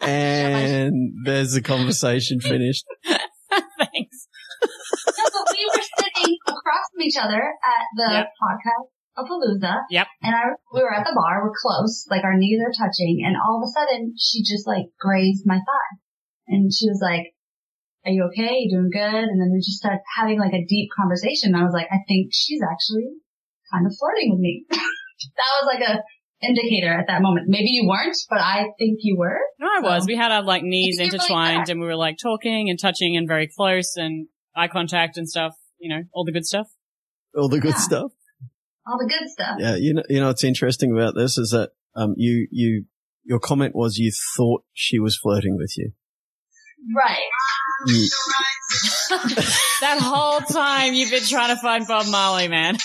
And 0.00 1.12
there's 1.24 1.52
the 1.52 1.62
conversation 1.62 2.40
finished. 2.40 2.84
Thanks. 3.04 4.28
No, 4.64 5.24
but 5.32 5.46
we 5.52 5.70
were 5.72 5.82
sitting 6.22 6.38
across 6.46 6.86
from 6.94 7.02
each 7.02 7.18
other 7.18 7.42
at 7.42 7.84
the 7.98 8.08
Yep. 8.22 8.26
podcast 8.38 8.86
of 9.18 9.26
Palooza. 9.28 9.74
Yep. 9.90 10.06
And 10.22 10.34
I, 10.34 10.40
we 10.72 10.80
were 10.80 10.94
at 10.94 11.04
the 11.04 11.12
bar. 11.14 11.42
We're 11.44 11.52
close. 11.60 12.06
Like 12.08 12.24
our 12.24 12.36
knees 12.38 12.60
are 12.64 12.72
touching. 12.72 13.22
And 13.26 13.36
all 13.36 13.60
of 13.60 13.68
a 13.68 13.72
sudden 13.72 14.14
she 14.18 14.40
just 14.42 14.66
like 14.66 14.86
grazed 15.00 15.44
my 15.44 15.56
thigh. 15.58 15.92
And 16.48 16.72
she 16.72 16.86
was 16.88 17.00
like, 17.02 17.34
are 18.04 18.10
you 18.10 18.24
okay? 18.32 18.64
You 18.66 18.78
doing 18.78 18.90
good? 18.90 19.24
And 19.28 19.38
then 19.40 19.52
we 19.52 19.58
just 19.60 19.78
started 19.78 20.00
having 20.16 20.38
like 20.40 20.54
a 20.54 20.64
deep 20.66 20.88
conversation. 20.98 21.52
And 21.54 21.60
I 21.60 21.64
was 21.64 21.74
like, 21.74 21.86
I 21.92 22.00
think 22.08 22.30
she's 22.32 22.60
actually 22.64 23.10
kind 23.72 23.86
of 23.86 23.92
flirting 23.98 24.32
with 24.32 24.40
me. 24.40 24.64
that 24.70 25.50
was 25.62 25.66
like 25.72 25.84
a 25.88 26.02
indicator 26.44 26.92
at 26.92 27.06
that 27.06 27.22
moment. 27.22 27.46
Maybe 27.48 27.68
you 27.70 27.86
weren't, 27.86 28.16
but 28.28 28.40
I 28.40 28.64
think 28.78 28.98
you 29.02 29.16
were. 29.16 29.38
No, 29.60 29.68
I 29.68 29.80
was. 29.80 30.02
So- 30.02 30.06
We 30.08 30.16
had 30.16 30.32
our 30.32 30.42
like 30.42 30.62
knees 30.64 30.96
You're 30.98 31.06
really 31.06 31.14
intertwined 31.16 31.68
and 31.68 31.80
we 31.80 31.86
were 31.86 31.96
like 31.96 32.16
talking 32.20 32.68
and 32.70 32.78
touching 32.80 33.16
and 33.16 33.28
very 33.28 33.46
close 33.46 33.94
and 33.96 34.26
eye 34.56 34.68
contact 34.68 35.16
and 35.16 35.28
stuff. 35.28 35.54
You 35.82 35.88
know, 35.88 36.02
all 36.14 36.24
the 36.24 36.30
good 36.32 36.46
stuff. 36.46 36.68
All 37.36 37.48
the 37.48 37.58
good 37.58 37.72
Yeah. 37.74 37.78
stuff. 37.78 38.12
All 38.86 38.98
the 38.98 39.06
good 39.08 39.28
stuff. 39.28 39.56
Yeah, 39.58 39.74
you 39.76 39.94
know, 39.94 40.02
you 40.08 40.20
know 40.20 40.28
what's 40.28 40.44
interesting 40.44 40.92
about 40.92 41.14
this 41.16 41.36
is 41.38 41.50
that 41.50 41.70
um, 41.96 42.14
you 42.16 42.46
you 42.52 42.84
your 43.24 43.40
comment 43.40 43.74
was 43.74 43.96
you 43.98 44.12
thought 44.36 44.62
she 44.72 44.98
was 45.00 45.18
flirting 45.20 45.56
with 45.56 45.74
you. 45.76 45.92
Right. 46.96 47.18
you 47.86 48.08
That 49.80 49.98
whole 50.00 50.40
time 50.40 50.94
you've 50.94 51.10
been 51.10 51.24
trying 51.24 51.54
to 51.54 51.60
find 51.60 51.84
Bob 51.86 52.06
Marley, 52.06 52.46
man. 52.48 52.78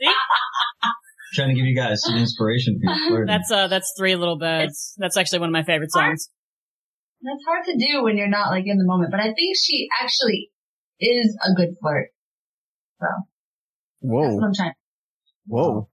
See? 0.00 0.08
Trying 1.34 1.48
to 1.48 1.54
give 1.54 1.64
you 1.64 1.74
guys 1.76 2.02
some 2.02 2.16
inspiration 2.16 2.78
for 2.82 2.90
your 2.92 2.98
flirting. 3.08 3.26
That's 3.26 3.50
uh, 3.50 3.66
that's 3.68 3.92
Three 3.96 4.16
Little 4.16 4.38
Birds. 4.38 4.94
That's 4.98 5.16
actually 5.16 5.38
one 5.40 5.48
of 5.48 5.52
my 5.52 5.62
favorite 5.62 5.90
songs. 5.92 6.28
That's 7.22 7.44
hard 7.46 7.64
to 7.66 7.76
do 7.78 8.02
when 8.02 8.16
you're 8.16 8.28
not 8.28 8.50
like 8.50 8.64
in 8.66 8.78
the 8.78 8.84
moment, 8.86 9.10
but 9.10 9.20
I 9.20 9.32
think 9.32 9.56
she 9.56 9.88
actually 10.00 10.50
is 11.00 11.36
a 11.44 11.54
good 11.54 11.74
flirt. 11.80 12.08
That's 13.00 13.12
whoa 14.00 14.34
what 14.34 14.44
I'm 14.44 14.54
trying. 14.54 14.72
whoa 15.46 15.88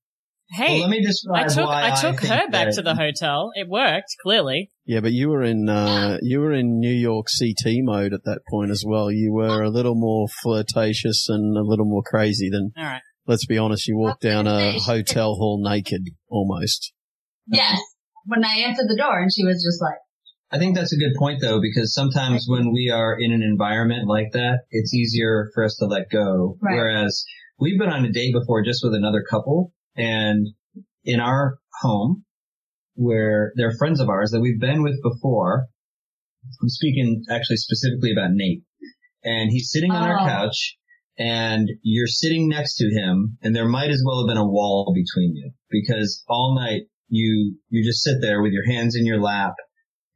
Hey, 0.51 0.79
well, 0.79 0.81
let 0.81 0.89
me 0.89 1.05
describe 1.05 1.45
I 1.45 1.47
took 1.47 1.67
why 1.67 1.91
I 1.91 2.01
took 2.01 2.19
think 2.21 2.31
her 2.33 2.49
back 2.49 2.65
that- 2.69 2.73
to 2.75 2.81
the 2.81 2.95
hotel. 2.95 3.51
It 3.53 3.67
worked 3.69 4.15
clearly. 4.23 4.71
yeah, 4.83 4.99
but 4.99 5.11
you 5.11 5.29
were 5.29 5.43
in 5.43 5.69
uh, 5.69 6.17
you 6.23 6.39
were 6.39 6.53
in 6.53 6.79
New 6.79 6.91
York 6.91 7.27
CT 7.27 7.83
mode 7.83 8.13
at 8.13 8.23
that 8.23 8.39
point 8.49 8.71
as 8.71 8.83
well. 8.85 9.11
You 9.11 9.31
were 9.31 9.61
a 9.61 9.69
little 9.69 9.93
more 9.93 10.27
flirtatious 10.41 11.27
and 11.29 11.55
a 11.55 11.61
little 11.61 11.85
more 11.85 12.01
crazy 12.03 12.49
than. 12.49 12.71
All 12.75 12.83
right. 12.83 13.01
Let's 13.27 13.45
be 13.45 13.59
honest. 13.59 13.87
You 13.87 13.95
walked 13.95 14.23
down 14.23 14.47
a 14.47 14.71
hotel 14.79 15.35
hall 15.35 15.61
naked 15.63 16.01
almost. 16.29 16.93
Yes. 17.45 17.79
When 18.25 18.43
I 18.43 18.57
answered 18.67 18.87
the 18.89 18.97
door 18.97 19.21
and 19.21 19.31
she 19.31 19.45
was 19.45 19.63
just 19.63 19.79
like, 19.79 19.99
I 20.51 20.57
think 20.57 20.75
that's 20.75 20.93
a 20.93 20.97
good 20.97 21.13
point 21.17 21.41
though, 21.41 21.61
because 21.61 21.93
sometimes 21.93 22.45
when 22.47 22.71
we 22.73 22.89
are 22.93 23.15
in 23.19 23.31
an 23.31 23.43
environment 23.43 24.07
like 24.07 24.31
that, 24.33 24.59
it's 24.71 24.93
easier 24.93 25.51
for 25.53 25.63
us 25.63 25.75
to 25.77 25.85
let 25.85 26.09
go. 26.11 26.57
Right. 26.61 26.75
Whereas 26.75 27.23
we've 27.59 27.77
been 27.79 27.89
on 27.89 28.05
a 28.05 28.11
date 28.11 28.33
before 28.33 28.63
just 28.63 28.83
with 28.83 28.93
another 28.95 29.23
couple 29.29 29.73
and 29.95 30.47
in 31.03 31.19
our 31.19 31.57
home 31.81 32.23
where 32.95 33.53
they're 33.55 33.75
friends 33.77 33.99
of 33.99 34.09
ours 34.09 34.31
that 34.31 34.41
we've 34.41 34.59
been 34.59 34.81
with 34.81 35.01
before. 35.03 35.67
I'm 36.61 36.69
speaking 36.69 37.23
actually 37.29 37.57
specifically 37.57 38.11
about 38.11 38.31
Nate 38.31 38.63
and 39.23 39.51
he's 39.51 39.69
sitting 39.71 39.91
on 39.91 40.03
our 40.03 40.19
Oh. 40.19 40.25
couch 40.25 40.77
and 41.17 41.69
you're 41.83 42.07
sitting 42.07 42.47
next 42.47 42.77
to 42.77 42.85
him 42.85 43.37
and 43.43 43.55
there 43.55 43.67
might 43.67 43.91
as 43.91 44.01
well 44.05 44.21
have 44.23 44.27
been 44.33 44.41
a 44.41 44.47
wall 44.49 44.93
between 44.95 45.35
you 45.35 45.51
because 45.69 46.23
all 46.27 46.55
night 46.59 46.83
you, 47.09 47.55
you 47.69 47.83
just 47.87 48.01
sit 48.03 48.15
there 48.21 48.41
with 48.41 48.51
your 48.53 48.65
hands 48.65 48.95
in 48.95 49.05
your 49.05 49.21
lap 49.21 49.53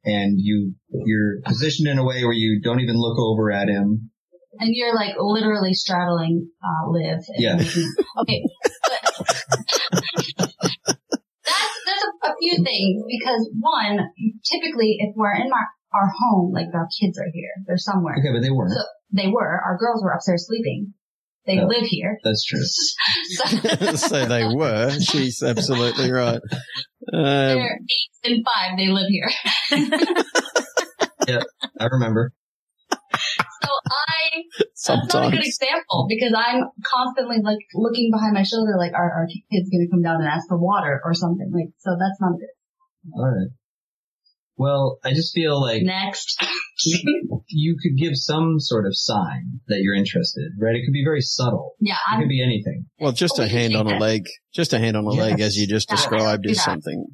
and 0.04 0.34
you, 0.38 0.74
you're 0.90 1.40
positioned 1.44 1.88
in 1.88 1.98
a 1.98 2.04
way 2.04 2.24
where 2.24 2.32
you 2.32 2.60
don't 2.62 2.80
even 2.80 2.96
look 2.98 3.18
over 3.18 3.50
at 3.50 3.68
him. 3.68 4.10
and 4.58 4.70
you're 4.72 4.94
like 4.94 5.14
literally 5.18 5.74
straddling, 5.74 6.48
uh, 6.62 6.90
Liv. 6.90 7.20
Yeah. 7.38 7.56
Okay. 8.22 8.42
That's, 10.38 11.74
there's 11.86 12.04
a, 12.04 12.30
a 12.30 12.34
few 12.40 12.64
things 12.64 13.02
because 13.08 13.50
one, 13.58 13.98
typically 14.44 14.96
if 15.00 15.14
we're 15.16 15.34
in 15.34 15.50
our, 15.50 15.68
our 16.00 16.08
home, 16.18 16.52
like 16.52 16.68
our 16.74 16.88
kids 17.00 17.18
are 17.18 17.30
here, 17.32 17.50
they're 17.66 17.76
somewhere. 17.76 18.14
Okay, 18.18 18.32
but 18.32 18.40
they 18.42 18.50
weren't. 18.50 18.72
So 18.72 18.82
they 19.12 19.28
were, 19.28 19.60
our 19.64 19.76
girls 19.78 20.02
were 20.02 20.10
upstairs 20.12 20.46
sleeping. 20.46 20.94
They 21.46 21.56
Yeah. 21.56 21.64
live 21.66 21.84
here. 21.84 22.18
That's 22.24 22.44
true. 22.44 22.62
So 22.62 23.94
so 23.96 24.26
they 24.26 24.44
were. 24.46 24.90
She's 25.00 25.42
absolutely 25.42 26.10
right. 26.10 26.40
Um, 27.12 27.22
they're 27.22 27.78
eight 27.80 28.30
and 28.32 28.44
five. 28.44 28.78
They 28.78 28.88
live 28.88 29.08
here. 29.08 29.30
Yeah, 31.26 31.40
I 31.80 31.86
remember. 31.86 32.32
So 32.92 33.70
I, 33.72 34.44
that's 34.68 35.14
not 35.14 35.28
a 35.28 35.30
good 35.30 35.46
example 35.46 36.06
because 36.08 36.34
I'm 36.36 36.64
constantly 36.84 37.38
like 37.42 37.64
looking 37.74 38.10
behind 38.12 38.34
my 38.34 38.42
shoulder, 38.42 38.76
like, 38.76 38.92
are 38.92 39.10
our 39.10 39.26
kids 39.26 39.70
going 39.70 39.86
to 39.86 39.90
come 39.90 40.02
down 40.02 40.20
and 40.20 40.28
ask 40.28 40.46
for 40.48 40.58
water 40.58 41.00
or 41.02 41.14
something? 41.14 41.50
Like, 41.52 41.72
so 41.78 41.96
that's 41.98 42.20
not 42.20 42.36
good. 42.38 42.52
All 43.14 43.24
right. 43.24 43.48
Well, 44.56 44.98
I 45.04 45.10
just 45.12 45.34
feel 45.34 45.60
like 45.60 45.82
Next. 45.82 46.44
you 47.48 47.76
could 47.82 47.96
give 48.00 48.12
some 48.14 48.60
sort 48.60 48.86
of 48.86 48.92
sign 48.96 49.60
that 49.68 49.78
you're 49.80 49.94
interested, 49.96 50.52
right? 50.60 50.74
It 50.74 50.82
could 50.86 50.92
be 50.92 51.04
very 51.04 51.20
subtle. 51.20 51.74
yeah, 51.80 51.94
It 51.94 52.14
I'm, 52.14 52.20
could 52.20 52.28
be 52.28 52.42
anything. 52.42 52.86
Well, 52.98 53.12
just 53.12 53.38
a 53.38 53.48
hand 53.48 53.74
on 53.76 53.86
a 53.86 53.98
leg, 53.98 54.24
just 54.54 54.72
a 54.72 54.78
hand 54.78 54.96
on 54.96 55.04
a 55.04 55.10
leg, 55.10 55.40
as 55.40 55.56
you 55.56 55.66
just 55.66 55.88
Yeah, 55.90 55.96
described, 55.96 56.46
is 56.46 56.62
something 56.62 57.06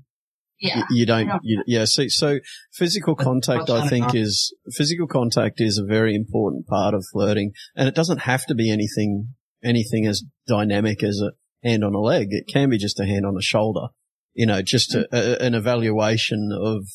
yeah. 0.60 0.78
you, 0.90 0.98
you 0.98 1.06
don't. 1.06 1.26
Don't- 1.28 1.40
You, 1.42 1.62
yeah. 1.66 1.84
See, 1.86 2.08
so 2.08 2.38
physical 2.72 3.14
contact, 3.14 3.70
I 3.70 3.88
think, 3.88 4.14
is 4.14 4.54
physical 4.76 5.06
contact 5.06 5.60
is 5.60 5.78
a 5.78 5.84
very 5.84 6.14
important 6.14 6.66
part 6.66 6.94
of 6.94 7.04
flirting, 7.12 7.52
and 7.74 7.88
it 7.88 7.94
doesn't 7.94 8.18
have 8.20 8.44
to 8.46 8.54
be 8.54 8.70
anything 8.70 9.28
anything 9.62 10.06
as 10.06 10.24
dynamic 10.48 11.02
as 11.02 11.20
a 11.20 11.32
hand 11.66 11.84
on 11.84 11.94
a 11.94 12.00
leg. 12.00 12.28
It 12.30 12.44
can 12.52 12.70
be 12.70 12.78
just 12.78 13.00
a 13.00 13.04
hand 13.06 13.24
on 13.26 13.36
a 13.36 13.42
shoulder. 13.42 13.88
You 14.32 14.46
know, 14.46 14.62
just 14.62 14.94
a, 14.94 15.06
a, 15.12 15.44
an 15.44 15.54
evaluation 15.54 16.50
of 16.58 16.86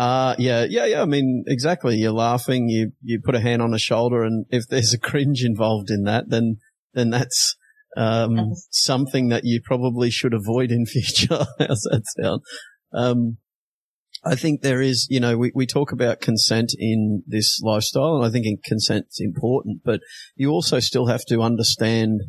Uh, 0.00 0.34
yeah, 0.38 0.64
yeah, 0.66 0.86
yeah. 0.86 1.02
I 1.02 1.04
mean, 1.04 1.44
exactly. 1.46 1.96
You're 1.96 2.12
laughing, 2.12 2.70
you, 2.70 2.92
you 3.02 3.20
put 3.22 3.34
a 3.34 3.40
hand 3.40 3.60
on 3.60 3.74
a 3.74 3.78
shoulder 3.78 4.22
and 4.22 4.46
if 4.48 4.66
there's 4.66 4.94
a 4.94 4.98
cringe 4.98 5.44
involved 5.44 5.90
in 5.90 6.04
that, 6.04 6.30
then, 6.30 6.56
then 6.94 7.10
that's, 7.10 7.54
um, 7.98 8.54
something 8.70 9.28
that 9.28 9.44
you 9.44 9.60
probably 9.62 10.10
should 10.10 10.32
avoid 10.32 10.70
in 10.70 10.86
future. 10.86 11.44
How's 11.58 11.82
that 11.82 12.04
sound? 12.18 12.40
Um, 12.94 13.36
I 14.24 14.36
think 14.36 14.62
there 14.62 14.80
is, 14.80 15.06
you 15.10 15.20
know, 15.20 15.36
we, 15.36 15.52
we 15.54 15.66
talk 15.66 15.92
about 15.92 16.22
consent 16.22 16.72
in 16.78 17.22
this 17.26 17.60
lifestyle 17.62 18.16
and 18.16 18.24
I 18.24 18.30
think 18.30 18.64
consent's 18.64 19.20
important, 19.20 19.82
but 19.84 20.00
you 20.34 20.48
also 20.48 20.80
still 20.80 21.08
have 21.08 21.26
to 21.26 21.42
understand, 21.42 22.22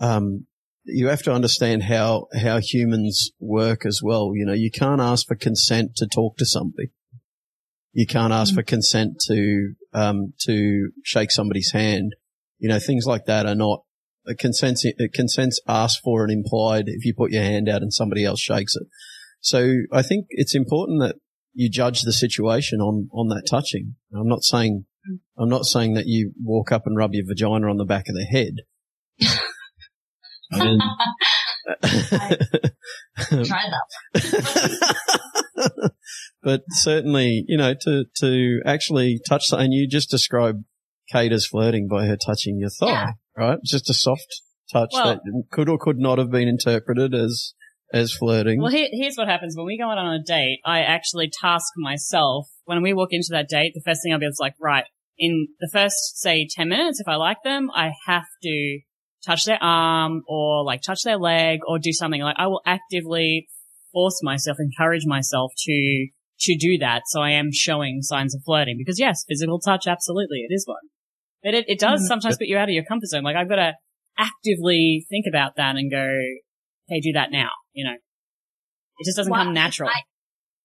um, 0.00 0.46
you 0.84 1.08
have 1.08 1.22
to 1.22 1.32
understand 1.32 1.84
how, 1.84 2.26
how 2.40 2.58
humans 2.58 3.30
work 3.40 3.86
as 3.86 4.00
well. 4.02 4.32
You 4.34 4.44
know, 4.46 4.52
you 4.52 4.70
can't 4.70 5.00
ask 5.00 5.26
for 5.26 5.34
consent 5.34 5.96
to 5.96 6.06
talk 6.06 6.36
to 6.38 6.46
somebody. 6.46 6.90
You 7.92 8.06
can't 8.06 8.32
ask 8.32 8.50
mm-hmm. 8.50 8.60
for 8.60 8.64
consent 8.64 9.20
to, 9.28 9.74
um, 9.92 10.34
to 10.46 10.90
shake 11.04 11.30
somebody's 11.30 11.72
hand. 11.72 12.14
You 12.58 12.68
know, 12.68 12.78
things 12.78 13.06
like 13.06 13.26
that 13.26 13.46
are 13.46 13.54
not 13.54 13.82
a 14.26 14.34
consent, 14.34 14.80
a 14.84 15.08
consent's 15.08 15.60
asked 15.68 16.00
for 16.02 16.24
and 16.24 16.32
implied 16.32 16.84
if 16.86 17.04
you 17.04 17.14
put 17.14 17.30
your 17.30 17.42
hand 17.42 17.68
out 17.68 17.82
and 17.82 17.92
somebody 17.92 18.24
else 18.24 18.40
shakes 18.40 18.76
it. 18.76 18.86
So 19.40 19.82
I 19.92 20.02
think 20.02 20.26
it's 20.30 20.54
important 20.54 21.00
that 21.00 21.16
you 21.52 21.70
judge 21.70 22.02
the 22.02 22.12
situation 22.12 22.80
on, 22.80 23.08
on 23.12 23.28
that 23.28 23.46
touching. 23.48 23.94
I'm 24.14 24.28
not 24.28 24.42
saying, 24.42 24.86
I'm 25.38 25.48
not 25.48 25.64
saying 25.64 25.94
that 25.94 26.06
you 26.06 26.32
walk 26.42 26.72
up 26.72 26.82
and 26.86 26.96
rub 26.96 27.14
your 27.14 27.26
vagina 27.26 27.68
on 27.70 27.76
the 27.76 27.84
back 27.84 28.08
of 28.08 28.14
the 28.14 28.24
head. 28.24 28.62
I 30.54 32.36
try 33.44 33.62
that. 34.14 35.24
but 36.42 36.62
certainly, 36.70 37.44
you 37.48 37.56
know, 37.56 37.74
to, 37.82 38.04
to 38.20 38.60
actually 38.64 39.20
touch, 39.26 39.46
and 39.52 39.72
you 39.72 39.88
just 39.88 40.10
described 40.10 40.64
Kate 41.10 41.32
as 41.32 41.46
flirting 41.46 41.88
by 41.88 42.06
her 42.06 42.16
touching 42.16 42.58
your 42.58 42.70
thigh, 42.70 42.86
yeah. 42.86 43.10
right? 43.36 43.58
Just 43.64 43.90
a 43.90 43.94
soft 43.94 44.42
touch 44.72 44.90
well, 44.92 45.14
that 45.14 45.20
could 45.50 45.68
or 45.68 45.78
could 45.78 45.98
not 45.98 46.18
have 46.18 46.30
been 46.30 46.48
interpreted 46.48 47.14
as, 47.14 47.54
as 47.92 48.12
flirting. 48.12 48.60
Well, 48.60 48.70
here, 48.70 48.88
here's 48.90 49.16
what 49.16 49.28
happens 49.28 49.56
when 49.56 49.66
we 49.66 49.78
go 49.78 49.90
out 49.90 49.98
on 49.98 50.14
a 50.14 50.22
date. 50.22 50.60
I 50.64 50.80
actually 50.80 51.30
task 51.30 51.72
myself 51.76 52.48
when 52.64 52.82
we 52.82 52.92
walk 52.92 53.08
into 53.12 53.28
that 53.30 53.48
date. 53.48 53.72
The 53.74 53.82
first 53.84 54.00
thing 54.02 54.12
I'll 54.12 54.18
be 54.18 54.26
is 54.26 54.38
like, 54.40 54.54
right, 54.60 54.84
in 55.18 55.48
the 55.60 55.68
first, 55.72 56.20
say, 56.20 56.48
10 56.50 56.68
minutes, 56.68 57.00
if 57.00 57.08
I 57.08 57.16
like 57.16 57.38
them, 57.44 57.70
I 57.74 57.92
have 58.06 58.26
to 58.42 58.80
touch 59.26 59.44
their 59.44 59.62
arm 59.62 60.22
or 60.28 60.64
like 60.64 60.82
touch 60.82 61.02
their 61.02 61.16
leg 61.16 61.60
or 61.66 61.78
do 61.78 61.92
something 61.92 62.20
like 62.20 62.36
I 62.38 62.46
will 62.46 62.62
actively 62.66 63.48
force 63.92 64.20
myself, 64.22 64.58
encourage 64.60 65.06
myself 65.06 65.52
to, 65.56 66.06
to 66.40 66.56
do 66.58 66.78
that. 66.78 67.02
So 67.06 67.20
I 67.20 67.30
am 67.30 67.50
showing 67.52 68.02
signs 68.02 68.34
of 68.34 68.42
flirting 68.44 68.76
because 68.78 68.98
yes, 68.98 69.24
physical 69.28 69.60
touch, 69.60 69.86
absolutely. 69.86 70.40
It 70.48 70.52
is 70.52 70.66
one. 70.66 70.76
But 71.42 71.54
it, 71.54 71.64
it 71.68 71.78
does 71.78 72.00
mm-hmm. 72.00 72.06
sometimes 72.06 72.38
put 72.38 72.48
you 72.48 72.56
out 72.56 72.68
of 72.68 72.74
your 72.74 72.84
comfort 72.84 73.08
zone. 73.08 73.22
Like 73.22 73.36
I've 73.36 73.48
got 73.48 73.56
to 73.56 73.74
actively 74.18 75.06
think 75.08 75.26
about 75.28 75.56
that 75.56 75.76
and 75.76 75.90
go, 75.90 76.06
hey, 76.88 77.00
do 77.00 77.12
that 77.12 77.30
now. 77.30 77.50
You 77.72 77.84
know, 77.84 77.94
it 78.98 79.04
just 79.04 79.16
doesn't 79.16 79.30
well, 79.30 79.44
come 79.44 79.54
natural. 79.54 79.90
I, 79.90 80.02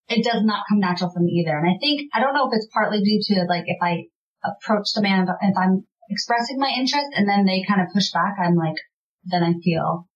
it 0.08 0.24
does 0.24 0.42
not 0.42 0.64
come 0.68 0.80
natural 0.80 1.10
for 1.10 1.20
me 1.20 1.44
either. 1.44 1.56
And 1.56 1.68
I 1.68 1.78
think, 1.78 2.10
I 2.14 2.20
don't 2.20 2.34
know 2.34 2.48
if 2.48 2.54
it's 2.54 2.68
partly 2.72 3.00
due 3.00 3.20
to 3.22 3.44
like 3.48 3.64
if 3.66 3.78
I 3.82 4.06
approach 4.44 4.92
the 4.94 5.02
man, 5.02 5.26
if 5.28 5.56
I'm 5.56 5.86
expressing 6.10 6.58
my 6.58 6.70
interest 6.76 7.06
and 7.16 7.28
then 7.28 7.46
they 7.46 7.64
kind 7.66 7.80
of 7.80 7.88
push 7.94 8.10
back, 8.12 8.34
I'm 8.42 8.56
like, 8.56 8.76
then 9.24 9.42
I 9.42 9.52
feel 9.62 10.08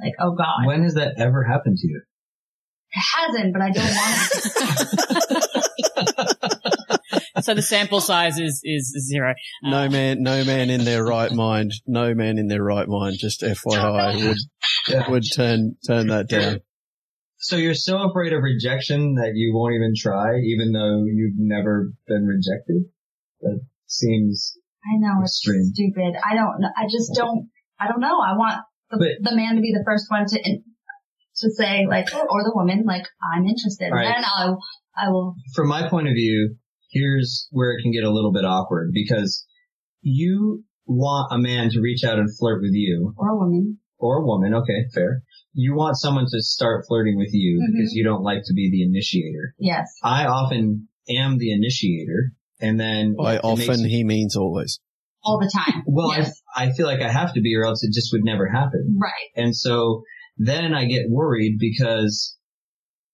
like, 0.00 0.14
oh 0.20 0.34
God. 0.34 0.66
When 0.66 0.82
has 0.84 0.94
that 0.94 1.14
ever 1.18 1.44
happened 1.44 1.78
to 1.78 1.88
you? 1.88 2.02
It 2.94 3.02
hasn't, 3.16 3.52
but 3.52 3.62
I 3.62 3.70
don't 3.70 3.84
want 3.84 4.30
it. 7.36 7.42
so 7.44 7.54
the 7.54 7.62
sample 7.62 8.00
size 8.00 8.38
is, 8.38 8.60
is 8.64 8.94
zero. 9.10 9.34
No 9.62 9.84
uh, 9.84 9.88
man, 9.88 10.22
no 10.22 10.44
man 10.44 10.68
in 10.68 10.84
their 10.84 11.02
right 11.04 11.32
mind, 11.32 11.72
no 11.86 12.14
man 12.14 12.38
in 12.38 12.48
their 12.48 12.62
right 12.62 12.86
mind, 12.86 13.16
just 13.18 13.40
FYI 13.40 14.28
would, 14.28 14.36
yeah. 14.88 15.10
would 15.10 15.24
turn, 15.34 15.76
turn 15.86 16.08
that 16.08 16.28
down. 16.28 16.60
So 17.38 17.56
you're 17.56 17.74
so 17.74 18.08
afraid 18.08 18.32
of 18.34 18.42
rejection 18.42 19.14
that 19.14 19.32
you 19.34 19.52
won't 19.54 19.74
even 19.74 19.94
try, 19.96 20.38
even 20.38 20.72
though 20.72 21.04
you've 21.06 21.38
never 21.38 21.92
been 22.06 22.26
rejected? 22.26 22.84
That 23.40 23.60
seems 23.86 24.56
I 24.84 24.98
know 24.98 25.22
it's 25.22 25.38
extreme. 25.38 25.64
stupid. 25.72 26.14
I 26.18 26.34
don't 26.34 26.60
know. 26.60 26.68
I 26.76 26.84
just 26.84 27.12
don't, 27.14 27.50
I 27.80 27.88
don't 27.88 28.00
know. 28.00 28.20
I 28.20 28.36
want 28.36 28.60
the, 28.90 28.98
but, 28.98 29.30
the 29.30 29.36
man 29.36 29.56
to 29.56 29.60
be 29.60 29.72
the 29.72 29.84
first 29.86 30.06
one 30.10 30.26
to, 30.26 30.38
to 30.38 31.50
say 31.50 31.86
like, 31.88 32.06
or 32.12 32.42
the 32.42 32.52
woman, 32.54 32.84
like, 32.86 33.04
I'm 33.34 33.46
interested. 33.46 33.90
Right. 33.90 34.06
And 34.06 34.24
I'll, 34.24 34.58
I 34.96 35.08
will. 35.10 35.36
From 35.54 35.68
my 35.68 35.88
point 35.88 36.08
of 36.08 36.14
view, 36.14 36.56
here's 36.90 37.48
where 37.50 37.72
it 37.72 37.82
can 37.82 37.92
get 37.92 38.04
a 38.04 38.10
little 38.10 38.32
bit 38.32 38.44
awkward 38.44 38.90
because 38.92 39.46
you 40.02 40.64
want 40.86 41.32
a 41.32 41.38
man 41.38 41.70
to 41.70 41.80
reach 41.80 42.04
out 42.04 42.18
and 42.18 42.28
flirt 42.38 42.60
with 42.60 42.72
you. 42.74 43.14
Or 43.16 43.30
a 43.30 43.36
woman. 43.36 43.78
Or 43.98 44.18
a 44.18 44.26
woman. 44.26 44.54
Okay, 44.54 44.86
fair. 44.94 45.22
You 45.52 45.74
want 45.74 45.96
someone 45.96 46.24
to 46.24 46.42
start 46.42 46.84
flirting 46.88 47.16
with 47.16 47.30
you 47.32 47.60
mm-hmm. 47.62 47.76
because 47.76 47.92
you 47.92 48.04
don't 48.04 48.22
like 48.22 48.42
to 48.46 48.54
be 48.54 48.70
the 48.70 48.82
initiator. 48.82 49.54
Yes. 49.58 49.86
I 50.02 50.26
often 50.26 50.88
am 51.08 51.38
the 51.38 51.52
initiator 51.52 52.32
and 52.62 52.78
then 52.80 53.14
by 53.16 53.38
often 53.38 53.84
he 53.84 54.04
means 54.04 54.36
always. 54.36 54.80
All 55.24 55.38
the 55.38 55.50
time. 55.52 55.82
well, 55.86 56.16
yes. 56.16 56.40
I, 56.56 56.66
I 56.66 56.72
feel 56.72 56.86
like 56.86 57.00
I 57.00 57.10
have 57.10 57.34
to 57.34 57.40
be 57.40 57.54
or 57.56 57.64
else 57.64 57.84
it 57.84 57.92
just 57.92 58.10
would 58.12 58.24
never 58.24 58.48
happen. 58.48 58.98
Right. 59.00 59.30
And 59.36 59.54
so 59.54 60.02
then 60.36 60.74
I 60.74 60.86
get 60.86 61.10
worried 61.10 61.58
because 61.58 62.36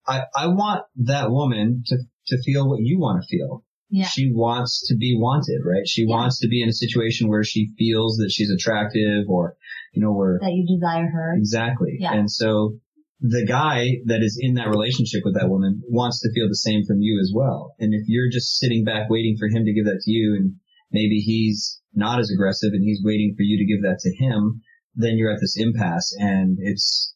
I, 0.07 0.23
I 0.35 0.47
want 0.47 0.85
that 1.05 1.31
woman 1.31 1.83
to, 1.87 1.97
to 2.29 2.43
feel 2.43 2.69
what 2.69 2.81
you 2.81 2.99
want 2.99 3.23
to 3.23 3.29
feel. 3.29 3.65
Yeah. 3.91 4.07
She 4.07 4.31
wants 4.33 4.87
to 4.89 4.97
be 4.97 5.17
wanted, 5.19 5.61
right? 5.65 5.87
She 5.87 6.03
yeah. 6.03 6.15
wants 6.17 6.41
to 6.41 6.49
be 6.49 6.63
in 6.63 6.69
a 6.69 6.73
situation 6.73 7.29
where 7.29 7.45
she 7.45 7.71
feels 7.79 8.17
that 8.19 8.31
she's 8.31 8.51
attractive 8.51 9.29
or, 9.29 9.57
you 9.93 10.03
know, 10.03 10.13
where. 10.13 10.39
That 10.41 10.53
you 10.53 10.67
desire 10.67 11.09
her. 11.11 11.35
Exactly. 11.37 11.97
Yeah. 11.99 12.13
And 12.13 12.31
so 12.31 12.79
the 13.21 13.45
guy 13.47 13.99
that 14.07 14.23
is 14.23 14.39
in 14.41 14.55
that 14.55 14.69
relationship 14.69 15.23
with 15.25 15.35
that 15.35 15.49
woman 15.49 15.83
wants 15.89 16.21
to 16.21 16.31
feel 16.33 16.49
the 16.49 16.55
same 16.55 16.85
from 16.87 17.01
you 17.01 17.19
as 17.21 17.33
well. 17.35 17.75
And 17.79 17.93
if 17.93 18.03
you're 18.07 18.31
just 18.31 18.59
sitting 18.59 18.85
back 18.85 19.11
waiting 19.11 19.37
for 19.39 19.49
him 19.49 19.65
to 19.65 19.75
give 19.75 19.87
that 19.87 20.03
to 20.05 20.11
you 20.11 20.37
and 20.39 20.55
maybe 20.93 21.19
he's 21.19 21.81
not 21.95 22.21
as 22.21 22.31
aggressive 22.31 22.71
and 22.73 22.85
he's 22.85 23.03
waiting 23.03 23.35
for 23.37 23.43
you 23.43 23.59
to 23.59 23.67
give 23.67 23.83
that 23.83 23.99
to 24.01 24.15
him, 24.15 24.63
then 24.95 25.17
you're 25.17 25.33
at 25.33 25.41
this 25.41 25.57
impasse 25.59 26.15
and 26.19 26.59
it's, 26.61 27.15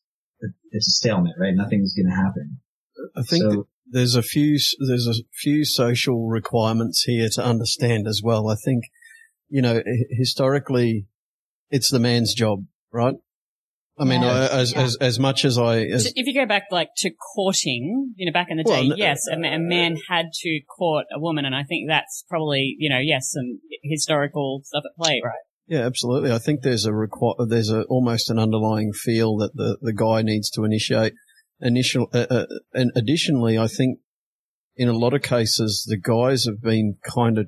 it's 0.72 0.88
a 0.88 0.90
stalemate, 0.90 1.34
right? 1.38 1.54
Nothing's 1.54 1.94
going 1.94 2.10
to 2.10 2.16
happen. 2.16 2.58
I 3.16 3.22
think 3.22 3.42
so, 3.42 3.68
there's 3.86 4.16
a 4.16 4.22
few, 4.22 4.58
there's 4.86 5.06
a 5.06 5.22
few 5.32 5.64
social 5.64 6.28
requirements 6.28 7.04
here 7.04 7.28
to 7.34 7.44
understand 7.44 8.08
as 8.08 8.20
well. 8.24 8.48
I 8.48 8.56
think, 8.56 8.84
you 9.48 9.62
know, 9.62 9.82
historically 10.10 11.06
it's 11.70 11.90
the 11.90 12.00
man's 12.00 12.34
job, 12.34 12.64
right? 12.92 13.14
I 14.02 14.04
mean, 14.04 14.22
yeah. 14.22 14.48
I, 14.50 14.60
as, 14.60 14.72
yeah. 14.72 14.82
as, 14.82 14.96
as 15.00 15.18
much 15.20 15.44
as 15.44 15.56
I, 15.58 15.82
as 15.82 16.06
if 16.16 16.26
you 16.26 16.34
go 16.34 16.44
back 16.44 16.64
like 16.72 16.88
to 16.98 17.10
courting, 17.34 18.12
you 18.16 18.26
know, 18.26 18.32
back 18.32 18.48
in 18.50 18.56
the 18.56 18.64
day, 18.64 18.88
well, 18.88 18.98
yes, 18.98 19.28
a, 19.30 19.36
a, 19.36 19.60
man 19.60 19.96
had 20.08 20.32
to 20.32 20.60
court 20.76 21.06
a 21.14 21.20
woman, 21.20 21.44
and 21.44 21.54
I 21.54 21.62
think 21.62 21.88
that's 21.88 22.24
probably, 22.28 22.74
you 22.80 22.90
know, 22.90 22.98
yes, 22.98 23.30
some 23.30 23.60
historical 23.84 24.62
stuff 24.64 24.82
at 24.84 25.00
play, 25.00 25.20
right? 25.24 25.38
Yeah, 25.68 25.86
absolutely. 25.86 26.32
I 26.32 26.38
think 26.38 26.62
there's 26.62 26.84
a 26.84 26.90
requ- 26.90 27.48
there's 27.48 27.70
a 27.70 27.84
almost 27.84 28.28
an 28.28 28.40
underlying 28.40 28.92
feel 28.92 29.36
that 29.36 29.54
the 29.54 29.78
the 29.80 29.92
guy 29.92 30.22
needs 30.22 30.50
to 30.50 30.64
initiate. 30.64 31.12
Initial, 31.60 32.08
uh, 32.12 32.26
uh, 32.28 32.46
and 32.72 32.90
additionally, 32.96 33.56
I 33.56 33.68
think 33.68 34.00
in 34.74 34.88
a 34.88 34.92
lot 34.92 35.14
of 35.14 35.22
cases 35.22 35.86
the 35.88 35.96
guys 35.96 36.44
have 36.44 36.60
been 36.60 36.96
kind 37.08 37.38
of 37.38 37.46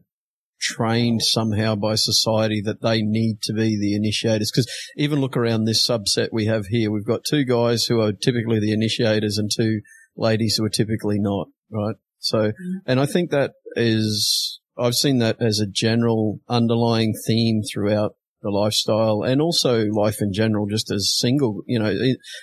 trained 0.65 1.23
somehow 1.23 1.75
by 1.75 1.95
society 1.95 2.63
that 2.65 2.81
they 2.81 3.03
need 3.03 3.43
to 3.43 3.53
be 3.53 3.79
the 3.79 3.95
initiators. 3.95 4.51
Because 4.51 4.71
even 4.97 5.21
look 5.21 5.37
around 5.37 5.65
this 5.65 5.87
subset 5.87 6.29
we 6.33 6.47
have 6.47 6.67
here, 6.67 6.91
we've 6.91 7.07
got 7.07 7.25
two 7.29 7.45
guys 7.45 7.85
who 7.85 8.01
are 8.01 8.13
typically 8.13 8.61
the 8.61 8.73
initiators 8.73 9.37
and 9.37 9.51
two 9.55 9.81
ladies 10.17 10.57
who 10.57 10.65
are 10.65 10.71
typically 10.71 11.19
not, 11.19 11.49
right? 11.71 11.97
So, 12.19 12.39
mm-hmm. 12.39 12.79
and 12.87 12.99
I 12.99 13.07
think 13.07 13.31
that 13.31 13.53
is, 13.77 14.61
I've 14.79 14.95
seen 14.95 15.19
that 15.19 15.37
as 15.41 15.61
a 15.61 15.67
general 15.71 16.41
underlying 16.49 17.13
theme 17.27 17.63
throughout 17.63 18.13
the 18.41 18.51
lifestyle 18.51 19.23
and 19.23 19.43
also 19.43 19.85
life 19.85 20.23
in 20.23 20.33
general, 20.33 20.67
just 20.67 20.91
as 20.91 21.15
single, 21.15 21.63
you 21.67 21.79
know, 21.79 21.95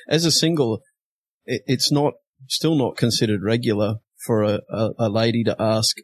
as 0.07 0.25
a 0.25 0.31
single, 0.31 0.81
it's 1.45 1.91
not, 1.91 2.13
still 2.47 2.75
not 2.75 2.97
considered 2.97 3.41
regular 3.43 3.95
for 4.25 4.43
a, 4.43 4.59
a, 4.69 4.89
a 4.99 5.09
lady 5.09 5.43
to 5.43 5.55
ask 5.59 5.97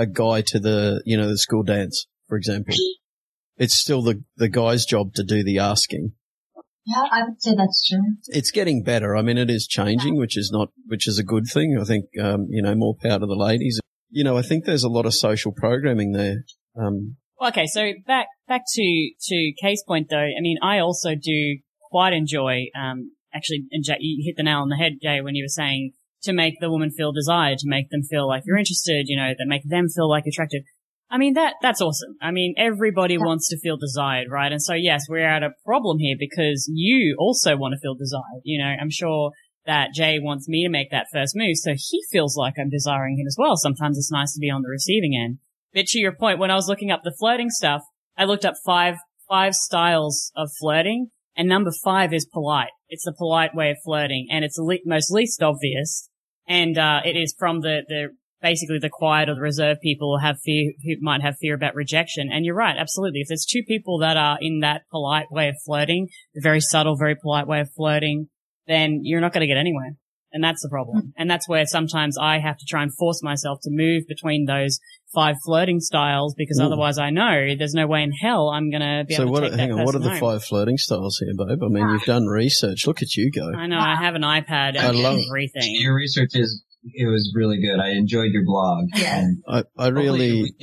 a 0.00 0.06
guy 0.06 0.40
to 0.46 0.58
the, 0.58 1.02
you 1.04 1.16
know, 1.16 1.28
the 1.28 1.36
school 1.36 1.62
dance, 1.62 2.06
for 2.26 2.38
example. 2.38 2.74
It's 3.58 3.74
still 3.74 4.00
the, 4.02 4.24
the 4.36 4.48
guy's 4.48 4.86
job 4.86 5.12
to 5.14 5.22
do 5.22 5.44
the 5.44 5.58
asking. 5.58 6.12
Yeah, 6.86 7.04
I 7.12 7.24
would 7.24 7.42
say 7.42 7.54
that's 7.54 7.86
true. 7.86 8.16
It's 8.28 8.50
getting 8.50 8.82
better. 8.82 9.14
I 9.14 9.20
mean, 9.20 9.36
it 9.36 9.50
is 9.50 9.66
changing, 9.66 10.16
which 10.16 10.38
is 10.38 10.50
not, 10.50 10.68
which 10.86 11.06
is 11.06 11.18
a 11.18 11.22
good 11.22 11.44
thing. 11.52 11.76
I 11.78 11.84
think, 11.84 12.06
um, 12.18 12.46
you 12.48 12.62
know, 12.62 12.74
more 12.74 12.96
power 13.00 13.18
to 13.18 13.26
the 13.26 13.36
ladies. 13.36 13.78
You 14.08 14.24
know, 14.24 14.38
I 14.38 14.42
think 14.42 14.64
there's 14.64 14.82
a 14.82 14.88
lot 14.88 15.04
of 15.04 15.14
social 15.14 15.52
programming 15.52 16.12
there. 16.12 16.44
Um, 16.74 17.16
okay, 17.40 17.66
so 17.66 17.92
back 18.06 18.28
back 18.48 18.62
to 18.66 19.10
to 19.20 19.52
case 19.62 19.84
point 19.86 20.08
though. 20.08 20.16
I 20.16 20.40
mean, 20.40 20.56
I 20.62 20.78
also 20.78 21.14
do 21.14 21.58
quite 21.90 22.14
enjoy. 22.14 22.68
Um, 22.74 23.12
actually, 23.34 23.66
and 23.70 23.84
Jay, 23.84 23.96
you 24.00 24.24
hit 24.26 24.36
the 24.38 24.42
nail 24.42 24.60
on 24.60 24.70
the 24.70 24.76
head, 24.76 24.94
Jay, 25.02 25.20
when 25.20 25.34
you 25.34 25.44
were 25.44 25.48
saying 25.48 25.92
to 26.22 26.32
make 26.32 26.54
the 26.60 26.70
woman 26.70 26.90
feel 26.90 27.12
desired, 27.12 27.58
to 27.58 27.68
make 27.68 27.90
them 27.90 28.02
feel 28.02 28.28
like 28.28 28.42
you're 28.46 28.56
mm. 28.56 28.60
interested, 28.60 29.06
you 29.08 29.16
know, 29.16 29.32
that 29.36 29.46
make 29.46 29.62
them 29.64 29.88
feel 29.88 30.08
like 30.08 30.26
attractive. 30.26 30.62
I 31.12 31.18
mean, 31.18 31.34
that, 31.34 31.54
that's 31.60 31.80
awesome. 31.80 32.16
I 32.22 32.30
mean, 32.30 32.54
everybody 32.56 33.14
Yeah. 33.14 33.24
wants 33.24 33.48
to 33.48 33.58
feel 33.58 33.76
desired, 33.76 34.28
right? 34.30 34.52
And 34.52 34.62
so 34.62 34.74
yes, 34.74 35.06
we're 35.08 35.26
at 35.26 35.42
a 35.42 35.50
problem 35.64 35.98
here 35.98 36.16
because 36.18 36.70
you 36.72 37.16
also 37.18 37.56
want 37.56 37.74
to 37.74 37.80
feel 37.80 37.94
desired. 37.94 38.42
You 38.44 38.58
know, 38.58 38.76
I'm 38.80 38.90
sure 38.90 39.32
that 39.66 39.92
Jay 39.92 40.18
wants 40.20 40.48
me 40.48 40.64
to 40.64 40.70
make 40.70 40.90
that 40.90 41.08
first 41.12 41.34
move. 41.34 41.56
So 41.56 41.72
he 41.76 42.04
feels 42.10 42.36
like 42.36 42.54
I'm 42.58 42.70
desiring 42.70 43.18
him 43.18 43.26
as 43.26 43.36
well. 43.38 43.56
Sometimes 43.56 43.98
it's 43.98 44.12
nice 44.12 44.32
to 44.34 44.40
be 44.40 44.50
on 44.50 44.62
the 44.62 44.68
receiving 44.68 45.14
end. 45.20 45.38
But 45.74 45.86
to 45.86 45.98
your 45.98 46.12
point, 46.12 46.38
when 46.38 46.50
I 46.50 46.54
was 46.54 46.68
looking 46.68 46.90
up 46.90 47.02
the 47.02 47.14
flirting 47.18 47.50
stuff, 47.50 47.82
I 48.16 48.24
looked 48.24 48.44
up 48.44 48.54
five, 48.64 48.96
five 49.28 49.54
styles 49.54 50.32
of 50.36 50.50
flirting 50.58 51.10
and 51.36 51.48
number 51.48 51.72
five 51.84 52.12
is 52.12 52.26
polite. 52.26 52.70
It's 52.88 53.04
the 53.04 53.14
polite 53.16 53.54
way 53.54 53.70
of 53.70 53.78
flirting 53.84 54.28
and 54.30 54.44
it's 54.44 54.56
the 54.56 54.64
le- 54.64 54.78
most 54.84 55.10
least 55.10 55.42
obvious. 55.42 56.09
And, 56.48 56.76
uh, 56.76 57.00
it 57.04 57.16
is 57.16 57.34
from 57.38 57.60
the, 57.60 57.82
the, 57.88 58.08
basically 58.42 58.78
the 58.78 58.90
quiet 58.90 59.28
or 59.28 59.34
the 59.34 59.40
reserved 59.40 59.80
people 59.80 60.16
who 60.16 60.26
have 60.26 60.40
fear, 60.40 60.72
who 60.82 60.94
might 61.00 61.22
have 61.22 61.36
fear 61.38 61.54
about 61.54 61.74
rejection. 61.74 62.30
And 62.32 62.44
you're 62.44 62.54
right. 62.54 62.76
Absolutely. 62.78 63.20
If 63.20 63.28
there's 63.28 63.46
two 63.46 63.62
people 63.66 63.98
that 63.98 64.16
are 64.16 64.38
in 64.40 64.60
that 64.60 64.82
polite 64.90 65.30
way 65.30 65.48
of 65.48 65.56
flirting, 65.64 66.08
the 66.34 66.40
very 66.42 66.60
subtle, 66.60 66.96
very 66.96 67.14
polite 67.14 67.46
way 67.46 67.60
of 67.60 67.70
flirting, 67.76 68.28
then 68.66 69.00
you're 69.02 69.20
not 69.20 69.32
going 69.32 69.42
to 69.42 69.46
get 69.46 69.58
anywhere. 69.58 69.92
And 70.32 70.44
that's 70.44 70.62
the 70.62 70.68
problem. 70.68 71.12
And 71.16 71.28
that's 71.28 71.48
where 71.48 71.66
sometimes 71.66 72.16
I 72.16 72.38
have 72.38 72.56
to 72.58 72.64
try 72.64 72.82
and 72.82 72.94
force 72.94 73.20
myself 73.22 73.58
to 73.62 73.70
move 73.70 74.04
between 74.06 74.44
those 74.44 74.78
five 75.14 75.36
flirting 75.44 75.80
styles 75.80 76.34
because 76.36 76.58
Ooh. 76.60 76.64
otherrise 76.64 76.98
I 76.98 77.10
know 77.10 77.54
there's 77.58 77.74
no 77.74 77.86
way 77.86 78.02
in 78.02 78.12
hell 78.12 78.48
I'm 78.50 78.70
going 78.70 78.80
to 78.82 79.04
be 79.08 79.14
So 79.14 79.22
able 79.24 79.32
what? 79.32 79.40
to 79.40 79.50
take 79.50 79.58
Hang 79.58 79.68
that 79.70 79.78
on. 79.80 79.84
What 79.84 79.94
are 79.94 79.98
the 79.98 80.10
home. 80.10 80.18
five 80.20 80.44
flirting 80.44 80.78
styles 80.78 81.18
here, 81.24 81.34
babe? 81.36 81.62
I 81.62 81.68
mean, 81.68 81.88
you've 81.90 82.04
done 82.04 82.26
research. 82.26 82.86
Look 82.86 83.02
at 83.02 83.14
you 83.16 83.30
go. 83.30 83.52
I 83.52 83.66
know. 83.66 83.78
I 83.78 83.96
have 83.96 84.14
an 84.14 84.22
iPad 84.22 84.76
I 84.76 84.88
and 84.88 84.98
love- 84.98 85.18
everything. 85.28 85.74
Your 85.80 85.94
research 85.94 86.30
is 86.34 86.62
it 86.82 87.06
was 87.06 87.32
really 87.36 87.60
good. 87.60 87.78
I 87.78 87.90
enjoyed 87.90 88.30
your 88.32 88.44
blog. 88.44 88.84
Yes. 88.94 89.24
And 89.24 89.42
I, 89.48 89.64
I 89.76 89.88
really. 89.88 90.54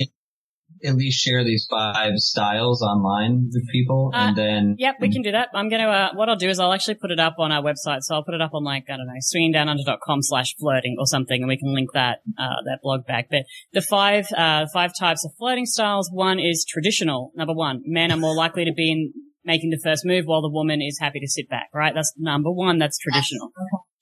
We 0.80 0.86
can 0.86 0.94
at 0.94 0.98
least 0.98 1.20
share 1.20 1.44
these 1.44 1.66
five 1.70 2.14
styles 2.16 2.82
online 2.82 3.50
with 3.52 3.68
people, 3.70 4.10
Uh, 4.14 4.18
and 4.18 4.36
then 4.36 4.76
Yep, 4.78 4.96
we 5.00 5.10
can 5.12 5.22
do 5.22 5.32
that. 5.32 5.48
I'm 5.54 5.68
going 5.68 5.82
to, 5.82 5.88
uh, 5.88 6.10
what 6.14 6.28
I'll 6.28 6.36
do 6.36 6.48
is 6.48 6.58
I'll 6.60 6.72
actually 6.72 6.94
put 6.94 7.10
it 7.10 7.20
up 7.20 7.36
on 7.38 7.52
our 7.52 7.62
website. 7.62 8.00
So 8.02 8.14
I'll 8.14 8.24
put 8.24 8.34
it 8.34 8.40
up 8.40 8.54
on 8.54 8.64
like, 8.64 8.84
I 8.88 8.96
don't 8.96 9.06
know, 9.06 9.12
swingingdownunder.com 9.20 10.22
slash 10.22 10.54
flirting 10.56 10.96
or 10.98 11.06
something 11.06 11.40
and 11.42 11.48
we 11.48 11.56
can 11.56 11.74
link 11.74 11.90
that, 11.94 12.18
uh, 12.38 12.62
that 12.64 12.80
blog 12.82 13.06
back. 13.06 13.28
But 13.30 13.42
the 13.72 13.82
five, 13.82 14.26
uh, 14.36 14.66
five 14.72 14.92
types 14.98 15.24
of 15.24 15.32
flirting 15.38 15.66
styles. 15.66 16.10
One 16.12 16.38
is 16.38 16.64
traditional. 16.64 17.32
Number 17.34 17.54
one, 17.54 17.82
men 17.84 18.12
are 18.12 18.16
more 18.16 18.34
likely 18.34 18.64
to 18.64 18.72
be 18.72 18.90
in 18.90 19.12
making 19.44 19.70
the 19.70 19.80
first 19.82 20.04
move 20.04 20.26
while 20.26 20.42
the 20.42 20.50
woman 20.50 20.82
is 20.82 20.98
happy 21.00 21.20
to 21.20 21.28
sit 21.28 21.48
back, 21.48 21.68
right? 21.72 21.94
That's 21.94 22.12
number 22.18 22.50
one. 22.50 22.78
That's 22.78 22.98
traditional. 22.98 23.50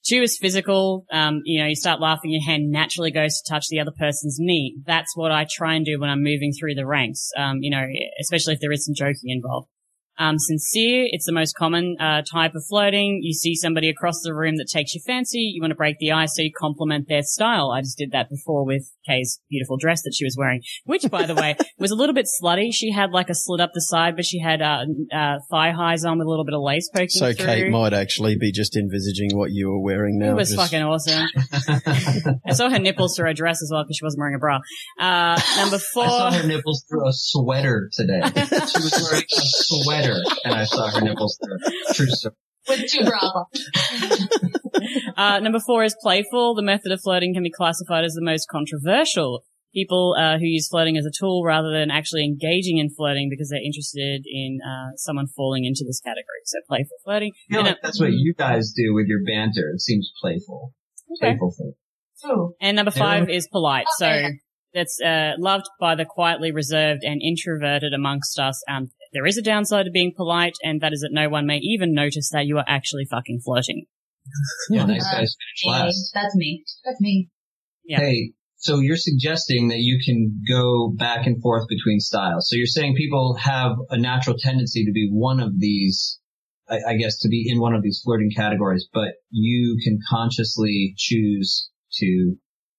Two 0.06 0.22
is 0.22 0.38
physical. 0.38 1.04
Um, 1.10 1.42
you 1.44 1.60
know, 1.60 1.66
you 1.66 1.74
start 1.74 2.00
laughing, 2.00 2.30
your 2.30 2.44
hand 2.44 2.70
naturally 2.70 3.10
goes 3.10 3.40
to 3.40 3.52
touch 3.52 3.66
the 3.68 3.80
other 3.80 3.90
person's 3.90 4.36
knee. 4.38 4.76
That's 4.86 5.16
what 5.16 5.32
I 5.32 5.46
try 5.50 5.74
and 5.74 5.84
do 5.84 5.98
when 5.98 6.10
I'm 6.10 6.22
moving 6.22 6.52
through 6.52 6.76
the 6.76 6.86
ranks. 6.86 7.30
Um, 7.36 7.58
you 7.60 7.70
know, 7.70 7.84
especially 8.20 8.54
if 8.54 8.60
there 8.60 8.72
is 8.72 8.84
some 8.84 8.94
joking 8.94 9.30
involved. 9.30 9.68
Um, 10.18 10.38
sincere, 10.38 11.06
it's 11.10 11.26
the 11.26 11.32
most 11.32 11.54
common 11.56 11.96
uh, 12.00 12.22
type 12.22 12.54
of 12.54 12.64
flirting. 12.68 13.20
You 13.22 13.32
see 13.34 13.54
somebody 13.54 13.88
across 13.88 14.22
the 14.22 14.34
room 14.34 14.56
that 14.56 14.68
takes 14.72 14.94
your 14.94 15.02
fancy, 15.06 15.38
you 15.54 15.60
want 15.60 15.70
to 15.72 15.76
break 15.76 15.98
the 15.98 16.12
ice, 16.12 16.34
so 16.36 16.42
you 16.42 16.50
compliment 16.56 17.08
their 17.08 17.22
style. 17.22 17.70
I 17.70 17.80
just 17.80 17.98
did 17.98 18.12
that 18.12 18.28
before 18.30 18.64
with 18.64 18.90
Kay's 19.06 19.40
beautiful 19.50 19.76
dress 19.76 20.02
that 20.02 20.14
she 20.16 20.24
was 20.24 20.36
wearing, 20.38 20.62
which, 20.84 21.08
by 21.10 21.26
the 21.26 21.34
way, 21.34 21.56
was 21.78 21.90
a 21.90 21.94
little 21.94 22.14
bit 22.14 22.26
slutty. 22.42 22.70
She 22.72 22.90
had 22.92 23.10
like 23.12 23.28
a 23.30 23.34
slit 23.34 23.60
up 23.60 23.72
the 23.74 23.80
side, 23.80 24.16
but 24.16 24.24
she 24.24 24.38
had 24.40 24.62
uh, 24.62 24.84
uh, 25.14 25.36
thigh 25.50 25.70
highs 25.72 26.04
on 26.04 26.18
with 26.18 26.26
a 26.26 26.30
little 26.30 26.44
bit 26.44 26.54
of 26.54 26.62
lace 26.62 26.88
poking 26.92 27.08
So 27.10 27.32
through. 27.32 27.46
Kate 27.46 27.70
might 27.70 27.92
actually 27.92 28.36
be 28.36 28.52
just 28.52 28.76
envisaging 28.76 29.30
what 29.36 29.50
you 29.52 29.68
were 29.70 29.80
wearing 29.80 30.18
now. 30.18 30.32
It 30.32 30.34
was 30.36 30.50
just- 30.50 30.60
fucking 30.60 30.82
awesome. 30.82 31.26
I 32.46 32.52
saw 32.52 32.68
her 32.70 32.78
nipples 32.78 33.16
through 33.16 33.26
her 33.26 33.34
dress 33.34 33.62
as 33.62 33.70
well 33.72 33.84
because 33.84 33.96
she 33.96 34.04
wasn't 34.04 34.20
wearing 34.20 34.34
a 34.36 34.38
bra. 34.38 34.60
Uh, 34.98 35.40
number 35.56 35.78
four. 35.78 36.04
I 36.04 36.08
saw 36.08 36.30
her 36.32 36.46
nipples 36.46 36.84
through 36.88 37.06
a 37.06 37.12
sweater 37.12 37.90
today. 37.92 38.20
she 38.34 38.78
was 38.80 39.08
wearing 39.10 39.24
a 39.24 39.40
sweater, 39.42 40.05
and 40.44 40.54
I 40.54 40.64
saw 40.64 40.88
her 40.90 41.00
nipples 41.00 41.38
through. 41.44 41.58
True 41.94 42.06
story. 42.06 42.34
With 42.68 42.90
two 42.90 43.04
bras 43.04 43.22
on. 43.22 43.44
Uh, 45.16 45.38
number 45.40 45.58
four 45.58 45.82
is 45.82 45.96
playful. 46.02 46.54
The 46.54 46.62
method 46.62 46.92
of 46.92 47.00
flirting 47.02 47.32
can 47.32 47.42
be 47.42 47.50
classified 47.50 48.04
as 48.04 48.12
the 48.12 48.22
most 48.22 48.48
controversial. 48.50 49.44
People 49.72 50.14
uh, 50.18 50.36
who 50.38 50.44
use 50.44 50.68
flirting 50.68 50.96
as 50.98 51.06
a 51.06 51.10
tool 51.10 51.42
rather 51.44 51.70
than 51.72 51.90
actually 51.90 52.24
engaging 52.24 52.76
in 52.78 52.90
flirting 52.90 53.28
because 53.30 53.48
they're 53.48 53.64
interested 53.64 54.24
in 54.26 54.58
uh, 54.66 54.94
someone 54.96 55.26
falling 55.26 55.64
into 55.64 55.84
this 55.86 56.00
category. 56.00 56.42
So 56.44 56.58
playful 56.68 56.96
flirting. 57.04 57.32
I 57.34 57.52
feel 57.52 57.60
And, 57.60 57.68
like 57.68 57.78
that's 57.82 57.98
what 58.00 58.12
you 58.12 58.34
guys 58.36 58.72
do 58.76 58.92
with 58.94 59.06
your 59.06 59.20
banter. 59.26 59.70
It 59.74 59.80
seems 59.80 60.12
playful. 60.20 60.74
Okay. 61.12 61.30
Playful 61.30 61.54
thing. 61.56 61.72
Ooh. 62.26 62.54
and 62.60 62.76
number 62.76 62.90
five 62.90 63.28
is 63.30 63.46
polite. 63.48 63.86
So 63.98 64.22
that's 64.74 65.00
uh, 65.00 65.32
loved 65.38 65.66
by 65.80 65.94
the 65.94 66.04
quietly 66.04 66.52
reserved 66.52 67.02
and 67.04 67.20
introverted 67.22 67.92
amongst 67.94 68.38
us. 68.38 68.62
Um, 68.68 68.90
there 69.12 69.26
is 69.26 69.36
a 69.36 69.42
downside 69.42 69.86
to 69.86 69.90
being 69.90 70.12
polite, 70.16 70.54
and 70.62 70.80
that 70.80 70.92
is 70.92 71.00
that 71.00 71.12
no 71.12 71.28
one 71.28 71.46
may 71.46 71.58
even 71.58 71.94
notice 71.94 72.30
that 72.32 72.46
you 72.46 72.58
are 72.58 72.64
actually 72.66 73.04
fucking 73.04 73.40
flirting. 73.44 73.86
Yeah, 74.70 74.86
nice 74.86 75.04
guys 75.04 75.36
finish 75.38 75.64
last. 75.66 76.10
That's 76.14 76.34
me. 76.34 76.64
That's 76.84 77.00
me. 77.00 77.28
Yeah. 77.84 78.00
Hey, 78.00 78.32
so 78.56 78.80
you're 78.80 78.96
suggesting 78.96 79.68
that 79.68 79.78
you 79.78 80.00
can 80.04 80.42
go 80.48 80.92
back 80.96 81.26
and 81.26 81.40
forth 81.40 81.68
between 81.68 82.00
styles. 82.00 82.48
So 82.48 82.56
you're 82.56 82.66
saying 82.66 82.96
people 82.96 83.36
have 83.40 83.72
a 83.90 83.98
natural 83.98 84.36
tendency 84.38 84.84
to 84.84 84.92
be 84.92 85.08
one 85.12 85.40
of 85.40 85.60
these, 85.60 86.18
I, 86.68 86.78
I 86.88 86.96
guess, 86.96 87.18
to 87.20 87.28
be 87.28 87.46
in 87.48 87.60
one 87.60 87.74
of 87.74 87.82
these 87.82 88.00
flirting 88.04 88.30
categories, 88.34 88.88
but 88.92 89.14
you 89.30 89.78
can 89.84 89.98
consciously 90.10 90.94
choose 90.96 91.70
to 91.98 92.36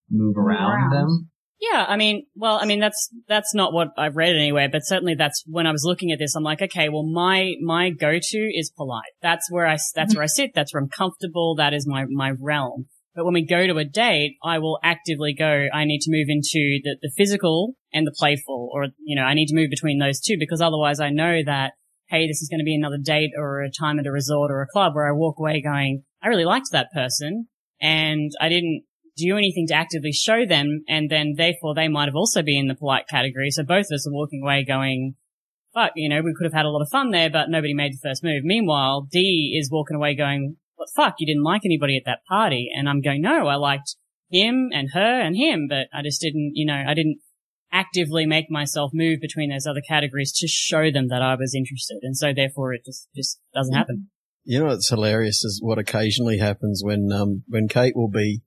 move 0.10 0.38
around, 0.38 0.72
around. 0.72 0.94
them. 0.94 1.30
Yeah, 1.60 1.86
I 1.88 1.98
mean, 1.98 2.28
well, 2.36 2.60
I 2.62 2.66
mean, 2.66 2.80
that's, 2.80 3.10
that's 3.28 3.56
not 3.56 3.74
what 3.74 3.90
I've 3.98 4.16
read 4.16 4.36
anywhere, 4.36 4.70
but 4.70 4.86
certainly 4.86 5.16
that's 5.16 5.44
when 5.48 5.66
I 5.66 5.72
was 5.72 5.84
looking 5.84 6.12
at 6.12 6.20
this, 6.20 6.36
I'm 6.36 6.44
like, 6.44 6.62
okay, 6.62 6.90
well, 6.90 7.04
my, 7.04 7.56
my 7.62 7.90
go-to 7.90 8.52
is 8.54 8.70
polite. 8.70 9.14
That's 9.24 9.50
where 9.50 9.66
I, 9.66 9.78
that's 9.96 10.12
mm-hmm. 10.12 10.18
where 10.18 10.24
I 10.24 10.28
sit. 10.28 10.52
That's 10.54 10.74
where 10.74 10.84
I'm 10.84 10.90
comfortable. 10.90 11.56
That 11.56 11.74
is 11.74 11.88
my, 11.88 12.06
my 12.10 12.32
realm. 12.40 12.86
But 13.16 13.26
when 13.26 13.34
we 13.34 13.44
go 13.44 13.66
to 13.66 13.80
a 13.80 13.84
date, 13.84 14.38
I 14.44 14.60
will 14.60 14.78
actively 14.84 15.34
go, 15.34 15.66
I 15.74 15.86
need 15.86 16.02
to 16.02 16.12
move 16.12 16.28
into 16.30 16.80
the, 16.84 16.98
the 17.02 17.12
physical 17.18 17.74
and 17.92 18.06
the 18.06 18.14
playful, 18.16 18.70
or, 18.72 18.90
you 19.04 19.16
know, 19.16 19.24
I 19.24 19.34
need 19.34 19.48
to 19.48 19.56
move 19.56 19.72
between 19.72 19.98
those 19.98 20.22
two 20.22 20.38
because 20.40 20.62
otherwise 20.62 21.00
I 21.00 21.10
know 21.10 21.42
that, 21.44 21.74
hey, 22.10 22.28
this 22.28 22.44
is 22.44 22.50
going 22.50 22.60
to 22.60 22.64
be 22.64 22.76
another 22.76 23.00
date 23.04 23.32
or 23.36 23.64
a 23.64 23.72
time 23.72 23.98
at 23.98 24.06
a 24.06 24.12
resort 24.12 24.52
or 24.52 24.62
a 24.62 24.68
club 24.68 24.94
where 24.94 25.08
I 25.08 25.14
walk 25.14 25.40
away 25.40 25.64
going, 25.64 26.04
I 26.22 26.28
really 26.28 26.46
liked 26.46 26.68
that 26.72 26.92
person 26.94 27.48
and 27.82 28.32
I 28.40 28.50
didn't 28.50 28.84
do 29.18 29.38
anything 29.38 29.68
to 29.68 29.74
actively 29.74 30.12
show 30.12 30.46
them, 30.46 30.84
and 30.88 31.10
then 31.10 31.34
therefore 31.36 31.74
they 31.74 31.88
might 31.88 32.06
have 32.06 32.16
also 32.16 32.42
been 32.42 32.62
in 32.62 32.68
the 32.68 32.76
polite 32.76 33.08
category. 33.10 33.50
So 33.52 33.64
both 33.64 33.88
of 33.92 33.96
us 33.96 34.08
are 34.08 34.14
walking 34.14 34.42
away 34.44 34.64
going, 34.64 35.16
fuck, 35.74 35.92
you 35.96 36.10
know, 36.10 36.22
we 36.22 36.34
could 36.38 36.46
have 36.46 36.54
had 36.54 36.66
a 36.66 36.70
lot 36.70 36.82
of 36.82 36.90
fun 36.90 37.12
there, 37.12 37.30
but 37.30 37.50
nobody 37.50 37.74
made 37.74 37.94
the 37.94 38.10
first 38.10 38.24
move. 38.24 38.44
Meanwhile, 38.44 39.08
D 39.12 39.58
is 39.60 39.72
walking 39.72 39.96
away 39.96 40.16
going, 40.16 40.58
what 40.76 40.90
fuck, 40.96 41.16
you 41.20 41.28
didn't 41.28 41.44
like 41.44 41.62
anybody 41.66 41.98
at 41.98 42.04
that 42.06 42.26
party. 42.28 42.70
And 42.74 42.88
I'm 42.88 43.02
going, 43.02 43.22
no, 43.22 43.48
I 43.48 43.56
liked 43.56 43.96
him 44.30 44.70
and 44.74 44.90
her 44.94 45.22
and 45.22 45.36
him, 45.36 45.68
but 45.68 45.88
I 45.94 46.02
just 46.02 46.22
didn't, 46.22 46.52
you 46.54 46.66
know, 46.66 46.84
I 46.88 46.94
didn't 46.94 47.20
actively 47.72 48.26
make 48.26 48.50
myself 48.50 48.92
move 48.94 49.20
between 49.20 49.50
those 49.50 49.68
other 49.68 49.82
categories 49.88 50.32
to 50.32 50.48
show 50.48 50.90
them 50.92 51.10
that 51.10 51.22
I 51.22 51.36
was 51.36 51.54
interested. 51.54 52.00
And 52.04 52.16
so 52.16 52.34
therefore 52.34 52.74
it 52.74 52.82
just, 52.86 53.08
just 53.16 53.40
doesn't 53.54 53.74
happen. 53.74 54.10
You 54.50 54.60
know 54.60 54.68
what's 54.68 54.90
hilarious 54.90 55.44
is 55.44 55.60
what 55.62 55.78
occasionally 55.78 56.38
happens 56.38 56.82
when 56.82 57.12
um 57.12 57.44
when 57.50 57.68
Kate 57.68 57.98
will 57.98 58.10
be 58.10 58.44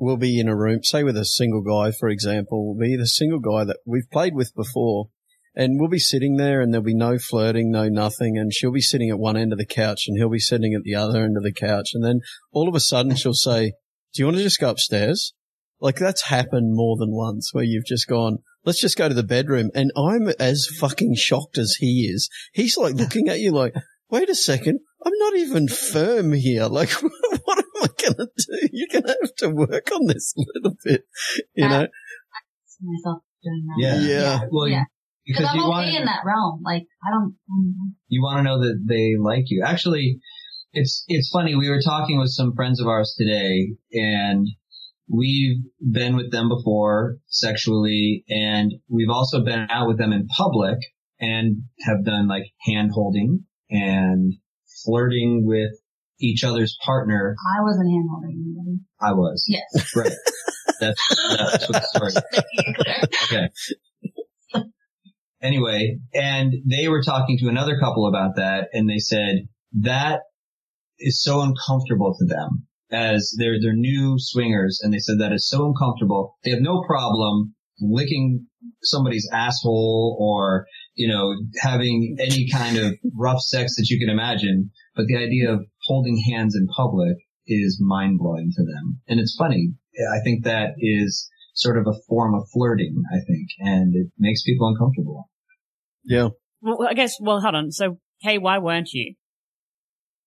we'll 0.00 0.16
be 0.16 0.40
in 0.40 0.48
a 0.48 0.56
room, 0.56 0.82
say 0.82 1.04
with 1.04 1.16
a 1.16 1.24
single 1.24 1.62
guy, 1.62 1.92
for 1.92 2.08
example, 2.08 2.66
we'll 2.66 2.88
be 2.88 2.96
the 2.96 3.06
single 3.06 3.40
guy 3.40 3.64
that 3.64 3.78
we've 3.86 4.10
played 4.10 4.34
with 4.34 4.54
before, 4.54 5.10
and 5.54 5.78
we'll 5.78 5.88
be 5.88 5.98
sitting 5.98 6.36
there 6.36 6.60
and 6.60 6.72
there'll 6.72 6.84
be 6.84 6.94
no 6.94 7.18
flirting, 7.18 7.70
no 7.70 7.88
nothing, 7.88 8.36
and 8.36 8.52
she'll 8.52 8.72
be 8.72 8.80
sitting 8.80 9.10
at 9.10 9.18
one 9.18 9.36
end 9.36 9.52
of 9.52 9.58
the 9.58 9.66
couch 9.66 10.04
and 10.06 10.18
he'll 10.18 10.28
be 10.28 10.38
sitting 10.38 10.74
at 10.74 10.82
the 10.82 10.94
other 10.94 11.22
end 11.22 11.36
of 11.36 11.42
the 11.42 11.52
couch, 11.52 11.90
and 11.94 12.04
then 12.04 12.20
all 12.52 12.68
of 12.68 12.74
a 12.74 12.80
sudden 12.80 13.14
she'll 13.14 13.32
say, 13.32 13.72
"Do 14.12 14.22
you 14.22 14.26
want 14.26 14.36
to 14.38 14.42
just 14.42 14.60
go 14.60 14.70
upstairs?" 14.70 15.32
Like 15.80 15.96
that's 15.96 16.22
happened 16.22 16.74
more 16.74 16.96
than 16.96 17.14
once 17.14 17.52
where 17.52 17.64
you've 17.64 17.84
just 17.84 18.08
gone, 18.08 18.38
let's 18.66 18.80
just 18.80 18.98
go 18.98 19.08
to 19.08 19.14
the 19.14 19.22
bedroom. 19.22 19.70
And 19.74 19.92
I'm 19.96 20.28
as 20.40 20.66
fucking 20.66 21.14
shocked 21.14 21.56
as 21.56 21.76
he 21.78 22.10
is. 22.12 22.28
He's 22.52 22.76
like 22.76 22.94
looking 22.94 23.28
at 23.28 23.40
you 23.40 23.52
like, 23.52 23.74
wait 24.10 24.28
a 24.28 24.34
second. 24.34 24.80
I'm 25.04 25.12
not 25.18 25.36
even 25.36 25.68
firm 25.68 26.32
here. 26.32 26.66
Like, 26.66 26.90
what 28.08 28.20
am 28.20 28.26
I 28.26 28.26
going 28.26 28.28
to 28.36 28.60
do? 28.60 28.68
You're 28.72 28.88
going 28.92 29.04
to 29.04 29.16
have 29.22 29.34
to 29.38 29.48
work 29.50 29.90
on 29.92 30.06
this 30.06 30.34
a 30.36 30.40
little 30.54 30.76
bit, 30.84 31.02
you 31.54 31.68
know? 31.68 31.86
Myself 32.82 33.22
doing 33.42 33.66
that. 33.66 33.76
Yeah. 33.78 34.00
Yeah. 34.00 34.40
Well, 34.50 34.68
Yeah. 34.68 34.84
because 35.26 35.40
Because 35.42 35.50
I'm 35.50 35.56
you 35.56 35.62
okay 35.62 35.70
want 35.70 35.96
in 35.96 36.04
that 36.04 36.20
realm. 36.26 36.62
Like 36.64 36.82
I 37.04 37.10
don't. 37.10 37.34
you 38.08 38.22
want 38.22 38.38
to 38.38 38.42
know 38.42 38.60
that 38.60 38.84
they 38.86 39.14
like 39.20 39.44
you. 39.46 39.62
Actually, 39.66 40.20
it's 40.72 41.04
it's 41.08 41.30
funny. 41.32 41.54
We 41.54 41.70
were 41.70 41.80
talking 41.82 42.18
with 42.18 42.30
some 42.30 42.54
friends 42.54 42.80
of 42.80 42.86
ours 42.86 43.14
today, 43.18 43.76
and 43.92 44.46
we've 45.08 45.62
been 45.80 46.16
with 46.16 46.30
them 46.32 46.48
before 46.48 47.16
sexually, 47.28 48.24
and 48.28 48.72
we've 48.88 49.10
also 49.10 49.42
been 49.44 49.66
out 49.70 49.88
with 49.88 49.98
them 49.98 50.12
in 50.12 50.26
public 50.28 50.78
and 51.18 51.62
have 51.80 52.04
done 52.04 52.28
like 52.28 52.44
hand 52.66 52.90
holding 52.92 53.44
and 53.70 54.34
flirting 54.84 55.44
with 55.46 55.72
each 56.20 56.44
other's 56.44 56.76
partner. 56.84 57.36
I 57.56 57.62
wasn't 57.62 57.90
hand 57.90 58.08
holding 58.10 58.44
anybody. 58.44 58.80
I 59.00 59.12
was. 59.12 59.44
Yes. 59.48 59.94
Right. 59.94 60.12
That's, 60.80 61.00
that's 61.30 61.68
what 61.68 61.82
the 61.82 61.88
story 61.94 62.12
Okay. 63.24 63.48
Anyway, 65.42 65.98
and 66.14 66.52
they 66.68 66.88
were 66.88 67.02
talking 67.02 67.38
to 67.38 67.48
another 67.48 67.78
couple 67.78 68.08
about 68.08 68.36
that 68.36 68.68
and 68.72 68.88
they 68.88 68.98
said 68.98 69.48
that 69.80 70.20
is 70.98 71.22
so 71.22 71.42
uncomfortable 71.42 72.14
to 72.18 72.26
them 72.26 72.66
as 72.90 73.34
they're, 73.38 73.56
they're 73.60 73.74
new 73.74 74.16
swingers 74.18 74.80
and 74.82 74.92
they 74.92 74.98
said 74.98 75.20
that 75.20 75.32
is 75.32 75.48
so 75.48 75.66
uncomfortable. 75.66 76.36
They 76.44 76.50
have 76.50 76.60
no 76.60 76.82
problem 76.86 77.54
licking 77.80 78.46
somebody's 78.82 79.28
asshole 79.32 80.16
or, 80.20 80.66
you 80.94 81.08
know, 81.08 81.34
having 81.60 82.16
any 82.18 82.48
kind 82.50 82.78
of 82.78 82.94
rough 83.14 83.40
sex 83.40 83.76
that 83.76 83.88
you 83.88 83.98
can 83.98 84.08
imagine. 84.08 84.70
But 84.94 85.06
the 85.06 85.16
idea 85.16 85.52
of 85.52 85.66
holding 85.86 86.22
hands 86.30 86.54
in 86.56 86.66
public 86.76 87.16
is 87.46 87.78
mind 87.80 88.18
blowing 88.18 88.50
to 88.56 88.62
them. 88.64 89.00
And 89.08 89.20
it's 89.20 89.36
funny. 89.38 89.72
I 90.12 90.20
think 90.24 90.44
that 90.44 90.70
is 90.78 91.30
sort 91.54 91.78
of 91.78 91.86
a 91.86 91.98
form 92.08 92.34
of 92.34 92.42
flirting, 92.52 93.02
I 93.12 93.18
think, 93.26 93.48
and 93.60 93.94
it 93.94 94.08
makes 94.18 94.42
people 94.42 94.68
uncomfortable. 94.68 95.30
Yeah. 96.04 96.28
Well, 96.60 96.86
I 96.88 96.94
guess, 96.94 97.14
well, 97.20 97.40
hold 97.40 97.54
on. 97.54 97.70
So, 97.70 97.98
Kay, 98.22 98.38
why 98.38 98.58
weren't 98.58 98.90
you 98.92 99.14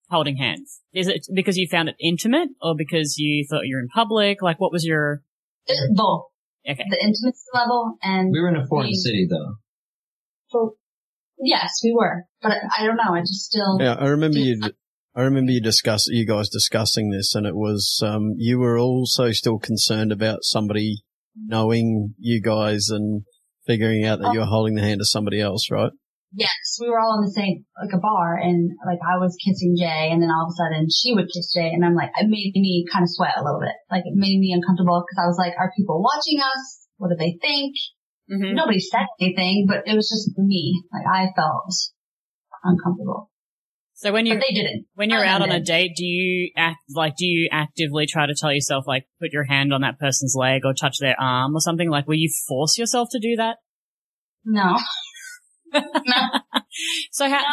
holding 0.10 0.38
hands? 0.38 0.82
Is 0.94 1.08
it 1.08 1.28
because 1.34 1.58
you 1.58 1.68
found 1.70 1.90
it 1.90 1.96
intimate 2.00 2.50
or 2.62 2.74
because 2.76 3.16
you 3.18 3.46
thought 3.50 3.66
you 3.66 3.76
were 3.76 3.82
in 3.82 3.90
public? 3.90 4.42
Like, 4.42 4.60
what 4.60 4.72
was 4.72 4.86
your, 4.86 5.22
Uh, 5.70 5.74
Both. 5.94 6.24
okay. 6.68 6.84
The 6.90 6.98
intimacy 7.04 7.46
level 7.54 7.98
and 8.02 8.32
We 8.32 8.40
were 8.42 8.50
in 8.50 8.56
a 8.56 8.66
foreign 8.68 8.88
being- 8.88 8.96
city 8.96 9.28
though. 9.30 9.56
for- 10.52 10.74
yes, 11.38 11.80
we 11.84 11.94
were. 11.96 12.24
But 12.42 12.54
I, 12.54 12.60
I 12.80 12.86
don't 12.88 12.96
know. 12.98 13.14
I 13.14 13.20
just 13.22 13.46
still, 13.46 13.78
Yeah, 13.80 13.94
I 14.00 14.08
remember 14.08 14.40
you. 14.40 14.60
I 15.16 15.22
remember 15.24 15.52
you 15.52 15.62
discuss 15.62 16.08
you 16.08 16.26
guys 16.26 16.50
discussing 16.50 17.10
this, 17.10 17.36
and 17.36 17.46
it 17.46 17.56
was 17.56 18.00
um, 18.04 18.36
you 18.38 18.60
were 18.60 18.78
also 18.78 19.32
still 19.32 19.60
concerned 19.60 20.12
about 20.12 20.40
somebody 20.44 21.04
knowing 21.36 22.14
you 22.18 22.42
guys 22.42 22.90
and 22.90 23.24
figuring 23.66 24.06
out 24.06 24.20
that 24.20 24.34
you 24.34 24.40
were 24.40 24.46
holding 24.46 24.76
the 24.76 24.82
hand 24.82 25.02
of 25.02 25.08
somebody 25.08 25.40
else, 25.40 25.70
right? 25.72 25.92
yes, 26.34 26.78
we 26.80 26.90
were 26.90 27.00
all 27.00 27.18
in 27.18 27.26
the 27.26 27.34
same, 27.34 27.66
like 27.82 27.94
a 27.94 28.02
bar 28.02 28.38
and 28.38 28.72
like 28.86 29.02
I 29.02 29.18
was 29.18 29.38
kissing 29.42 29.76
Jay 29.78 30.10
and 30.14 30.22
then 30.22 30.30
all 30.30 30.46
of 30.46 30.54
a 30.54 30.58
sudden 30.58 30.86
she 30.90 31.14
would 31.14 31.30
kiss 31.30 31.54
Jay 31.54 31.70
and 31.74 31.84
I'm 31.84 31.96
like, 31.96 32.14
it 32.18 32.30
made 32.30 32.54
me 32.54 32.86
kind 32.92 33.04
of 33.04 33.10
sweat 33.10 33.38
a 33.38 33.44
little 33.44 33.62
bit. 33.62 33.74
Like 33.90 34.06
it 34.06 34.14
made 34.14 34.38
me 34.38 34.54
uncomfortable 34.54 35.02
because 35.02 35.20
I 35.22 35.28
was 35.28 35.40
like, 35.42 35.58
are 35.58 35.74
people 35.76 36.02
watching 36.02 36.42
us? 36.42 36.86
What 36.98 37.10
do 37.10 37.18
they 37.18 37.38
think? 37.42 37.74
hmm 38.30 38.54
Nobody 38.54 38.80
said 38.80 39.10
anything, 39.20 39.66
but 39.66 39.90
it 39.90 39.96
was 39.96 40.10
just 40.10 40.38
me. 40.38 40.84
Like 40.94 41.08
I 41.10 41.34
felt 41.34 41.74
uncomfortable, 42.62 43.32
So 44.02 44.14
when 44.14 44.26
you're, 44.26 44.40
they 44.40 44.54
didn't. 44.54 44.86
when 44.96 45.10
you're 45.10 45.26
I 45.26 45.28
out 45.28 45.42
on 45.42 45.52
a 45.52 45.60
date, 45.60 45.92
do 45.98 46.06
you 46.06 46.52
act, 46.56 46.78
like, 46.96 47.16
do 47.18 47.26
you 47.26 47.50
actively 47.52 48.06
try 48.06 48.28
to 48.28 48.34
tell 48.34 48.54
yourself, 48.54 48.86
like, 48.88 49.04
put 49.22 49.34
your 49.34 49.44
hand 49.44 49.74
on 49.74 49.82
that 49.82 50.00
person's 50.00 50.36
leg 50.38 50.62
or 50.64 50.74
touch 50.74 51.00
their 51.02 51.20
arm 51.20 51.54
or 51.54 51.60
something? 51.60 51.90
Like, 51.90 52.08
will 52.08 52.16
you 52.16 52.32
force 52.48 52.78
yourself 52.78 53.10
to 53.12 53.20
do 53.20 53.36
that? 53.36 53.58
No, 54.46 54.78
no. 55.74 55.82
So 57.12 57.26
how, 57.28 57.40
no. 57.42 57.46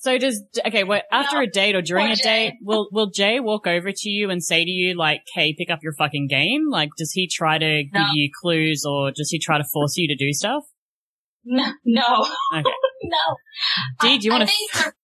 So 0.00 0.18
does 0.18 0.42
okay? 0.66 0.82
Well, 0.82 1.02
after 1.12 1.36
No. 1.36 1.42
a 1.42 1.46
date 1.46 1.76
or 1.76 1.82
during 1.82 2.08
a 2.10 2.16
date, 2.16 2.54
will 2.60 2.88
will 2.90 3.10
Jay 3.14 3.38
walk 3.38 3.68
over 3.68 3.90
to 3.92 4.08
you 4.08 4.30
and 4.30 4.42
say 4.42 4.64
to 4.64 4.70
you 4.70 4.96
like, 4.96 5.22
"Hey, 5.34 5.54
pick 5.56 5.70
up 5.70 5.78
your 5.82 5.92
fucking 5.94 6.26
game"? 6.28 6.68
Like, 6.70 6.90
does 6.98 7.12
he 7.12 7.28
try 7.32 7.56
to 7.58 7.84
No. 7.92 8.00
give 8.00 8.06
you 8.14 8.30
clues 8.42 8.84
or 8.84 9.10
does 9.12 9.30
he 9.30 9.38
try 9.38 9.58
to 9.58 9.64
force 9.72 9.96
you 9.96 10.08
to 10.08 10.16
do 10.16 10.32
stuff? 10.32 10.64
No, 11.44 11.64
no, 11.84 12.26
Okay. 12.54 12.62
no. 13.04 13.36
Dee, 14.00 14.18
do 14.18 14.26
you 14.28 14.38
think 14.44 14.50
for- 14.72 14.94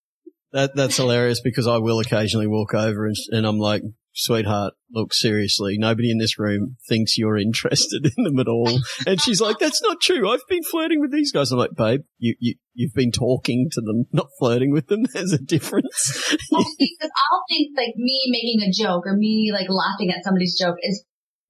That 0.54 0.76
that's 0.76 0.96
hilarious 0.96 1.40
because 1.42 1.66
I 1.66 1.78
will 1.78 1.98
occasionally 1.98 2.46
walk 2.46 2.74
over 2.74 3.06
and, 3.06 3.16
and 3.32 3.44
I'm 3.44 3.58
like, 3.58 3.82
sweetheart, 4.14 4.74
look 4.92 5.12
seriously, 5.12 5.76
nobody 5.78 6.12
in 6.12 6.18
this 6.18 6.38
room 6.38 6.76
thinks 6.88 7.18
you're 7.18 7.36
interested 7.48 8.06
in 8.16 8.22
them 8.22 8.38
at 8.38 8.46
all. 8.46 8.78
And 9.04 9.20
she's 9.20 9.40
like, 9.40 9.58
that's 9.58 9.82
not 9.82 10.00
true. 10.00 10.30
I've 10.30 10.46
been 10.48 10.62
flirting 10.62 11.00
with 11.00 11.10
these 11.10 11.32
guys. 11.32 11.50
I'm 11.50 11.58
like, 11.58 11.74
babe, 11.76 12.02
you 12.18 12.36
you 12.38 12.54
you've 12.72 12.94
been 12.94 13.10
talking 13.10 13.68
to 13.72 13.80
them, 13.80 14.04
not 14.12 14.28
flirting 14.38 14.70
with 14.70 14.86
them. 14.86 15.06
There's 15.12 15.32
a 15.32 15.38
difference. 15.38 16.36
because 16.50 17.10
I'll 17.10 17.44
think 17.48 17.70
like 17.76 17.96
me 17.96 18.22
making 18.30 18.62
a 18.62 18.70
joke 18.70 19.06
or 19.06 19.16
me 19.16 19.50
like 19.52 19.66
laughing 19.68 20.12
at 20.16 20.22
somebody's 20.22 20.56
joke 20.56 20.76
is 20.84 21.04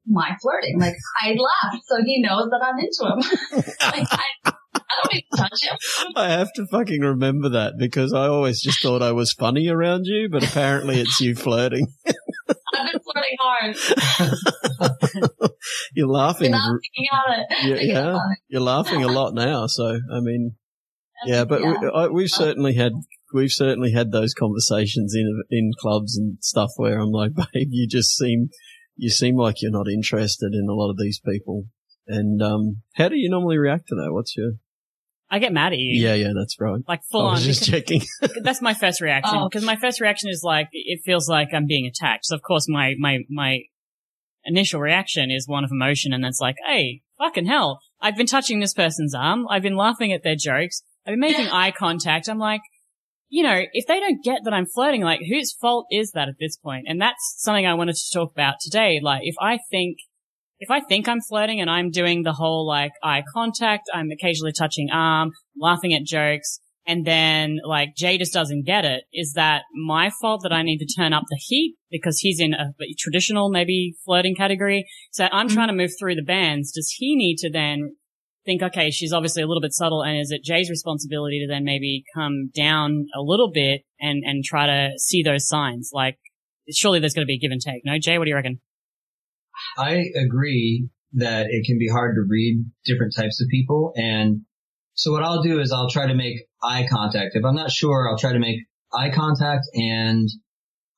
my 0.06 0.30
flirting. 0.40 0.80
Like 0.80 0.94
I 1.22 1.32
laugh, 1.32 1.78
so 1.84 1.96
he 2.02 2.22
knows 2.22 2.48
that 2.48 2.64
I'm 2.64 2.78
into 2.78 3.04
him. 3.12 3.68
like 3.92 4.08
I, 4.10 4.52
I 4.74 4.80
don't 5.02 5.14
need 5.14 5.24
touch 5.36 5.62
him. 5.62 5.76
I 6.16 6.28
have 6.30 6.52
to 6.54 6.66
fucking 6.66 7.00
remember 7.00 7.48
that 7.50 7.74
because 7.78 8.12
I 8.12 8.26
always 8.26 8.60
just 8.60 8.82
thought 8.82 9.02
I 9.02 9.12
was 9.12 9.32
funny 9.32 9.68
around 9.68 10.06
you, 10.06 10.28
but 10.30 10.42
apparently 10.46 11.00
it's 11.00 11.20
you 11.20 11.34
flirting. 11.34 11.86
I've 12.76 12.92
been 12.92 13.00
flirting 13.00 13.36
hard. 13.40 13.76
You're 15.94 16.08
laughing. 16.08 16.50
Without 16.52 16.78
thinking 16.82 17.06
about 17.12 17.38
it. 17.38 17.46
Yeah, 17.86 17.94
yeah. 18.12 18.18
You're 18.48 18.60
laughing 18.60 19.02
a 19.04 19.08
lot 19.08 19.32
now. 19.34 19.66
So, 19.66 19.86
I 19.86 20.20
mean, 20.20 20.56
yeah, 21.24 21.44
but 21.44 21.62
Yeah. 21.62 21.78
We, 21.80 21.88
I, 21.88 22.06
we've 22.08 22.30
certainly 22.30 22.74
had, 22.74 22.92
we've 23.32 23.52
certainly 23.52 23.92
had 23.92 24.10
those 24.10 24.34
conversations 24.34 25.14
in, 25.14 25.42
in 25.50 25.70
clubs 25.78 26.16
and 26.16 26.38
stuff 26.40 26.70
where 26.76 26.98
I'm 26.98 27.12
like, 27.12 27.32
babe, 27.34 27.68
you 27.70 27.86
just 27.88 28.16
seem, 28.16 28.48
you 28.96 29.10
seem 29.10 29.36
like 29.36 29.62
you're 29.62 29.70
not 29.70 29.88
interested 29.88 30.52
in 30.52 30.68
a 30.68 30.74
lot 30.74 30.90
of 30.90 30.98
these 30.98 31.20
people. 31.20 31.66
And, 32.06 32.42
um, 32.42 32.82
how 32.94 33.08
do 33.08 33.16
you 33.16 33.30
normally 33.30 33.56
react 33.56 33.88
to 33.88 33.94
that? 33.94 34.12
What's 34.12 34.36
your, 34.36 34.52
I 35.30 35.38
get 35.38 35.52
mad 35.52 35.72
at 35.72 35.78
you. 35.78 36.00
yeah, 36.02 36.14
yeah, 36.14 36.32
that's 36.36 36.56
right. 36.60 36.80
Like 36.86 37.00
full 37.10 37.22
on. 37.22 37.34
I 37.34 37.38
on. 37.38 37.42
just 37.42 37.64
checking. 37.64 38.02
that's 38.42 38.60
my 38.62 38.74
first 38.74 39.00
reaction 39.00 39.38
Oh. 39.38 39.48
because 39.48 39.64
my 39.64 39.76
first 39.76 40.00
reaction 40.00 40.28
is 40.30 40.42
like 40.44 40.68
it 40.72 41.00
feels 41.04 41.28
like 41.28 41.48
I'm 41.54 41.66
being 41.66 41.86
attacked. 41.86 42.26
So 42.26 42.34
of 42.36 42.42
course 42.42 42.66
my 42.68 42.94
my 42.98 43.20
my 43.30 43.60
initial 44.44 44.80
reaction 44.80 45.30
is 45.30 45.48
one 45.48 45.64
of 45.64 45.70
emotion, 45.72 46.12
and 46.12 46.22
that's 46.22 46.40
like, 46.40 46.56
hey, 46.66 47.00
fucking 47.18 47.46
hell! 47.46 47.80
I've 48.00 48.16
been 48.16 48.26
touching 48.26 48.60
this 48.60 48.74
person's 48.74 49.14
arm. 49.14 49.46
I've 49.48 49.62
been 49.62 49.76
laughing 49.76 50.12
at 50.12 50.22
their 50.22 50.36
jokes. 50.36 50.82
I've 51.06 51.12
been 51.12 51.20
making 51.20 51.46
eye 51.52 51.70
contact. 51.70 52.28
I'm 52.28 52.38
like, 52.38 52.60
you 53.28 53.42
know, 53.42 53.62
if 53.72 53.86
they 53.86 54.00
don't 54.00 54.22
get 54.22 54.40
that 54.44 54.52
I'm 54.54 54.66
flirting, 54.66 55.02
like 55.02 55.20
whose 55.28 55.52
fault 55.52 55.86
is 55.90 56.12
that 56.12 56.28
at 56.28 56.36
this 56.38 56.56
point? 56.56 56.84
And 56.88 57.00
that's 57.00 57.34
something 57.38 57.66
I 57.66 57.74
wanted 57.74 57.96
to 57.96 58.12
talk 58.12 58.30
about 58.32 58.56
today. 58.60 59.00
Like 59.02 59.22
if 59.24 59.34
I 59.40 59.58
think. 59.70 59.98
If 60.64 60.70
I 60.70 60.80
think 60.80 61.08
I'm 61.08 61.20
flirting 61.20 61.60
and 61.60 61.68
I'm 61.68 61.90
doing 61.90 62.22
the 62.22 62.32
whole 62.32 62.66
like 62.66 62.92
eye 63.02 63.22
contact, 63.34 63.90
I'm 63.92 64.10
occasionally 64.10 64.54
touching 64.58 64.88
arm, 64.90 65.32
laughing 65.60 65.92
at 65.92 66.04
jokes, 66.04 66.58
and 66.86 67.04
then 67.04 67.58
like 67.62 67.90
Jay 67.94 68.16
just 68.16 68.32
doesn't 68.32 68.64
get 68.64 68.86
it, 68.86 69.04
is 69.12 69.34
that 69.34 69.64
my 69.74 70.08
fault 70.22 70.40
that 70.42 70.54
I 70.54 70.62
need 70.62 70.78
to 70.78 70.86
turn 70.86 71.12
up 71.12 71.24
the 71.28 71.38
heat 71.38 71.76
because 71.90 72.18
he's 72.20 72.40
in 72.40 72.54
a 72.54 72.72
traditional 72.98 73.50
maybe 73.50 73.94
flirting 74.06 74.34
category? 74.34 74.86
So 75.10 75.28
I'm 75.30 75.48
trying 75.48 75.68
to 75.68 75.72
mm-hmm. 75.72 75.82
move 75.82 75.90
through 76.00 76.14
the 76.14 76.22
bands. 76.22 76.72
Does 76.72 76.94
he 76.96 77.14
need 77.14 77.36
to 77.40 77.50
then 77.50 77.96
think, 78.46 78.62
okay, 78.62 78.90
she's 78.90 79.12
obviously 79.12 79.42
a 79.42 79.46
little 79.46 79.60
bit 79.60 79.74
subtle, 79.74 80.02
and 80.02 80.18
is 80.18 80.30
it 80.30 80.42
Jay's 80.42 80.70
responsibility 80.70 81.40
to 81.40 81.46
then 81.46 81.64
maybe 81.64 82.04
come 82.14 82.50
down 82.56 83.04
a 83.14 83.20
little 83.20 83.50
bit 83.52 83.82
and 84.00 84.22
and 84.24 84.42
try 84.42 84.64
to 84.64 84.92
see 84.96 85.22
those 85.22 85.46
signs? 85.46 85.90
Like, 85.92 86.16
surely 86.72 87.00
there's 87.00 87.12
going 87.12 87.26
to 87.26 87.30
be 87.30 87.34
a 87.34 87.38
give 87.38 87.52
and 87.52 87.60
take. 87.60 87.82
No, 87.84 87.98
Jay, 87.98 88.16
what 88.16 88.24
do 88.24 88.30
you 88.30 88.36
reckon? 88.36 88.62
I 89.76 90.04
agree 90.16 90.88
that 91.14 91.46
it 91.48 91.64
can 91.66 91.78
be 91.78 91.88
hard 91.88 92.16
to 92.16 92.26
read 92.28 92.64
different 92.84 93.14
types 93.16 93.40
of 93.40 93.48
people. 93.48 93.92
And 93.96 94.42
so 94.94 95.12
what 95.12 95.22
I'll 95.22 95.42
do 95.42 95.60
is 95.60 95.72
I'll 95.72 95.90
try 95.90 96.06
to 96.06 96.14
make 96.14 96.46
eye 96.62 96.86
contact. 96.90 97.32
If 97.34 97.44
I'm 97.44 97.54
not 97.54 97.70
sure, 97.70 98.08
I'll 98.08 98.18
try 98.18 98.32
to 98.32 98.38
make 98.38 98.60
eye 98.92 99.10
contact 99.10 99.66
and 99.74 100.28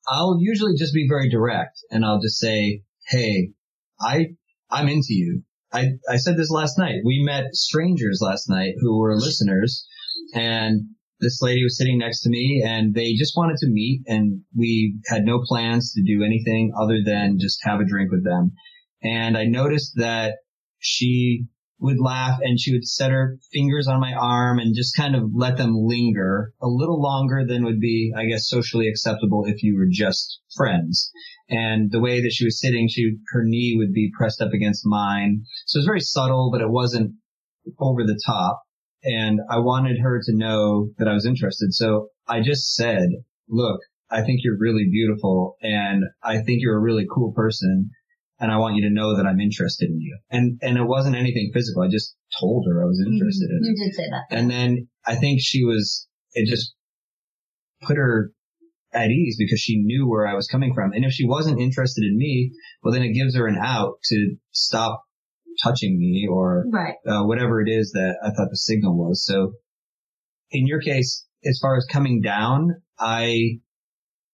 I'll 0.07 0.37
usually 0.39 0.75
just 0.77 0.93
be 0.93 1.07
very 1.09 1.29
direct 1.29 1.79
and 1.91 2.05
I'll 2.05 2.21
just 2.21 2.39
say, 2.39 2.83
Hey, 3.07 3.51
I, 3.99 4.27
I'm 4.69 4.87
into 4.87 5.13
you. 5.13 5.43
I, 5.73 5.91
I 6.09 6.17
said 6.17 6.37
this 6.37 6.49
last 6.49 6.77
night. 6.77 7.01
We 7.05 7.23
met 7.23 7.53
strangers 7.53 8.19
last 8.21 8.49
night 8.49 8.75
who 8.79 8.99
were 8.99 9.15
listeners 9.17 9.85
and 10.33 10.81
this 11.19 11.41
lady 11.41 11.63
was 11.63 11.77
sitting 11.77 11.97
next 11.97 12.21
to 12.21 12.29
me 12.29 12.63
and 12.65 12.93
they 12.93 13.13
just 13.13 13.35
wanted 13.35 13.57
to 13.57 13.67
meet 13.69 14.03
and 14.07 14.41
we 14.55 14.95
had 15.07 15.23
no 15.23 15.41
plans 15.43 15.93
to 15.93 16.03
do 16.03 16.23
anything 16.23 16.71
other 16.79 16.99
than 17.03 17.39
just 17.39 17.59
have 17.63 17.79
a 17.79 17.85
drink 17.85 18.11
with 18.11 18.23
them. 18.23 18.51
And 19.01 19.37
I 19.37 19.45
noticed 19.45 19.93
that 19.95 20.35
she 20.79 21.45
would 21.79 21.99
laugh 21.99 22.39
and 22.41 22.59
she 22.59 22.73
would 22.73 22.85
set 22.85 23.11
her 23.11 23.37
fingers 23.53 23.87
on 23.87 23.99
my 23.99 24.13
arm 24.13 24.59
and 24.59 24.75
just 24.75 24.95
kind 24.95 25.15
of 25.15 25.23
let 25.33 25.57
them 25.57 25.75
linger 25.75 26.53
a 26.61 26.67
little 26.67 27.01
longer 27.01 27.45
than 27.47 27.63
would 27.63 27.79
be, 27.79 28.11
I 28.15 28.25
guess, 28.25 28.49
socially 28.49 28.87
acceptable 28.87 29.45
if 29.45 29.61
you 29.61 29.77
were 29.77 29.87
just 29.89 30.39
friends. 30.55 31.11
And 31.49 31.91
the 31.91 31.99
way 31.99 32.21
that 32.21 32.33
she 32.33 32.45
was 32.45 32.59
sitting, 32.59 32.87
she, 32.89 33.17
her 33.31 33.43
knee 33.43 33.75
would 33.77 33.93
be 33.93 34.11
pressed 34.17 34.41
up 34.41 34.51
against 34.53 34.85
mine. 34.85 35.43
So 35.65 35.77
it 35.77 35.81
was 35.81 35.85
very 35.85 36.01
subtle, 36.01 36.49
but 36.51 36.61
it 36.61 36.69
wasn't 36.69 37.13
over 37.79 38.03
the 38.03 38.19
top 38.25 38.63
and 39.07 39.39
I 39.49 39.59
wanted 39.59 39.99
her 40.01 40.19
to 40.21 40.35
know 40.35 40.89
that 40.97 41.07
I 41.07 41.13
was 41.13 41.25
interested. 41.25 41.73
So 41.73 42.09
I 42.27 42.41
just 42.41 42.75
said, 42.75 43.07
look, 43.47 43.79
I 44.11 44.21
think 44.21 44.41
you're 44.43 44.59
really 44.59 44.87
beautiful 44.91 45.55
and 45.61 46.03
I 46.21 46.41
think 46.41 46.59
you're 46.61 46.77
a 46.77 46.81
really 46.81 47.05
cool 47.09 47.31
person 47.31 47.91
and 48.39 48.51
I 48.51 48.57
want 48.57 48.75
you 48.75 48.83
to 48.87 48.93
know 48.93 49.15
that 49.15 49.25
I'm 49.25 49.39
interested 49.39 49.89
in 49.89 50.01
you. 50.01 50.19
And, 50.29 50.59
and 50.61 50.77
it 50.77 50.83
wasn't 50.83 51.15
anything 51.15 51.51
physical. 51.53 51.83
I 51.83 51.87
just 51.89 52.15
told 52.39 52.65
her 52.67 52.83
I 52.83 52.85
was 52.85 53.01
mm-hmm. 53.01 53.13
interested 53.13 53.49
in 53.49 53.57
her. 53.57 53.69
You 53.69 53.85
did 53.85 53.95
say 53.95 54.03
that. 54.11 54.37
And 54.37 54.51
then 54.51 54.87
I 55.05 55.15
think 55.15 55.39
she 55.41 55.63
was, 55.63 56.07
it 56.33 56.49
just 56.49 56.73
put 57.81 57.95
her 57.95 58.31
at 58.93 59.09
ease 59.09 59.37
because 59.39 59.59
she 59.59 59.81
knew 59.81 60.07
where 60.07 60.27
I 60.27 60.33
was 60.33 60.47
coming 60.47 60.73
from. 60.73 60.91
And 60.91 61.05
if 61.05 61.13
she 61.13 61.25
wasn't 61.25 61.61
interested 61.61 62.03
in 62.03 62.17
me, 62.17 62.51
well, 62.83 62.93
then 62.93 63.03
it 63.03 63.13
gives 63.13 63.37
her 63.37 63.47
an 63.47 63.57
out 63.57 63.99
to 64.09 64.35
stop 64.51 65.03
touching 65.63 65.97
me 65.97 66.27
or 66.29 66.65
Right. 66.71 66.95
uh, 67.07 67.23
whatever 67.23 67.61
it 67.61 67.69
is 67.69 67.91
that 67.91 68.17
I 68.23 68.29
thought 68.31 68.49
the 68.49 68.57
signal 68.57 68.97
was. 68.97 69.25
So 69.25 69.53
in 70.51 70.67
your 70.67 70.81
case, 70.81 71.25
as 71.45 71.59
far 71.61 71.75
as 71.77 71.85
coming 71.91 72.21
down, 72.21 72.81
I, 72.99 73.59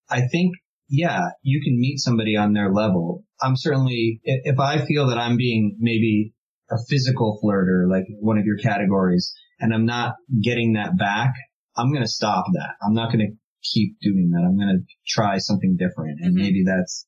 I 0.10 0.28
think, 0.32 0.54
yeah, 0.90 1.22
you 1.42 1.62
can 1.64 1.80
meet 1.80 2.00
somebody 2.00 2.36
on 2.36 2.54
their 2.54 2.72
level. 2.72 3.24
I'm 3.42 3.56
certainly, 3.56 4.22
if, 4.24 4.60
I 4.60 4.86
feel 4.86 5.08
that 5.10 5.18
I'm 5.18 5.38
being 5.38 5.78
maybe 5.80 6.34
a 6.72 6.76
physical 6.90 7.40
flirter, 7.44 7.90
like 7.90 8.06
one 8.20 8.38
of 8.38 8.46
your 8.46 8.58
categories, 8.58 9.34
and 9.60 9.74
I'm 9.74 9.86
not 9.86 10.16
getting 10.44 10.74
that 10.74 10.98
back, 10.98 11.34
I'm 11.76 11.92
going 11.92 12.04
to 12.04 12.10
stop 12.10 12.46
that. 12.54 12.76
I'm 12.86 12.94
not 12.94 13.12
going 13.12 13.26
to 13.28 13.36
keep 13.64 13.98
doing 14.02 14.30
that. 14.32 14.44
I'm 14.46 14.58
going 14.58 14.78
to 14.78 14.96
try 15.08 15.38
something 15.38 15.78
different. 15.78 16.20
And 16.22 16.36
Mhm. 16.36 16.40
maybe 16.42 16.64
that's, 16.66 17.08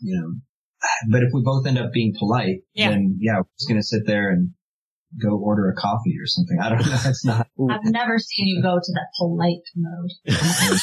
you 0.00 0.20
know, 0.20 0.34
but 1.10 1.22
if 1.22 1.28
we 1.32 1.42
both 1.44 1.66
end 1.66 1.78
up 1.78 1.92
being 1.92 2.12
polite, 2.18 2.60
Yeah. 2.74 2.90
then 2.90 3.18
yeah, 3.20 3.36
we're 3.38 3.44
just 3.58 3.68
going 3.68 3.80
to 3.80 3.86
sit 3.86 4.02
there 4.06 4.30
and 4.30 4.50
go 5.22 5.36
order 5.38 5.68
a 5.68 5.74
coffee 5.80 6.16
or 6.20 6.26
something. 6.26 6.58
I 6.60 6.68
don't 6.70 6.86
know. 6.86 6.98
It's 7.10 7.24
not 7.24 7.46
I've 7.70 7.80
never 7.84 8.18
seen 8.18 8.46
you 8.46 8.62
go 8.62 8.76
to 8.82 8.92
that 8.92 9.08
polite 9.18 9.62
mode. 9.76 10.10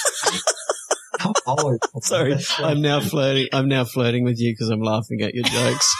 I'm 1.21 1.33
always 1.47 1.79
Sorry, 2.01 2.35
I'm 2.59 2.81
now 2.81 3.01
flirting. 3.01 3.47
I'm 3.51 3.67
now 3.67 3.83
flirting 3.83 4.23
with 4.23 4.39
you 4.39 4.53
because 4.53 4.69
I'm 4.69 4.81
laughing 4.81 5.21
at 5.21 5.33
your 5.33 5.43
jokes. 5.43 5.93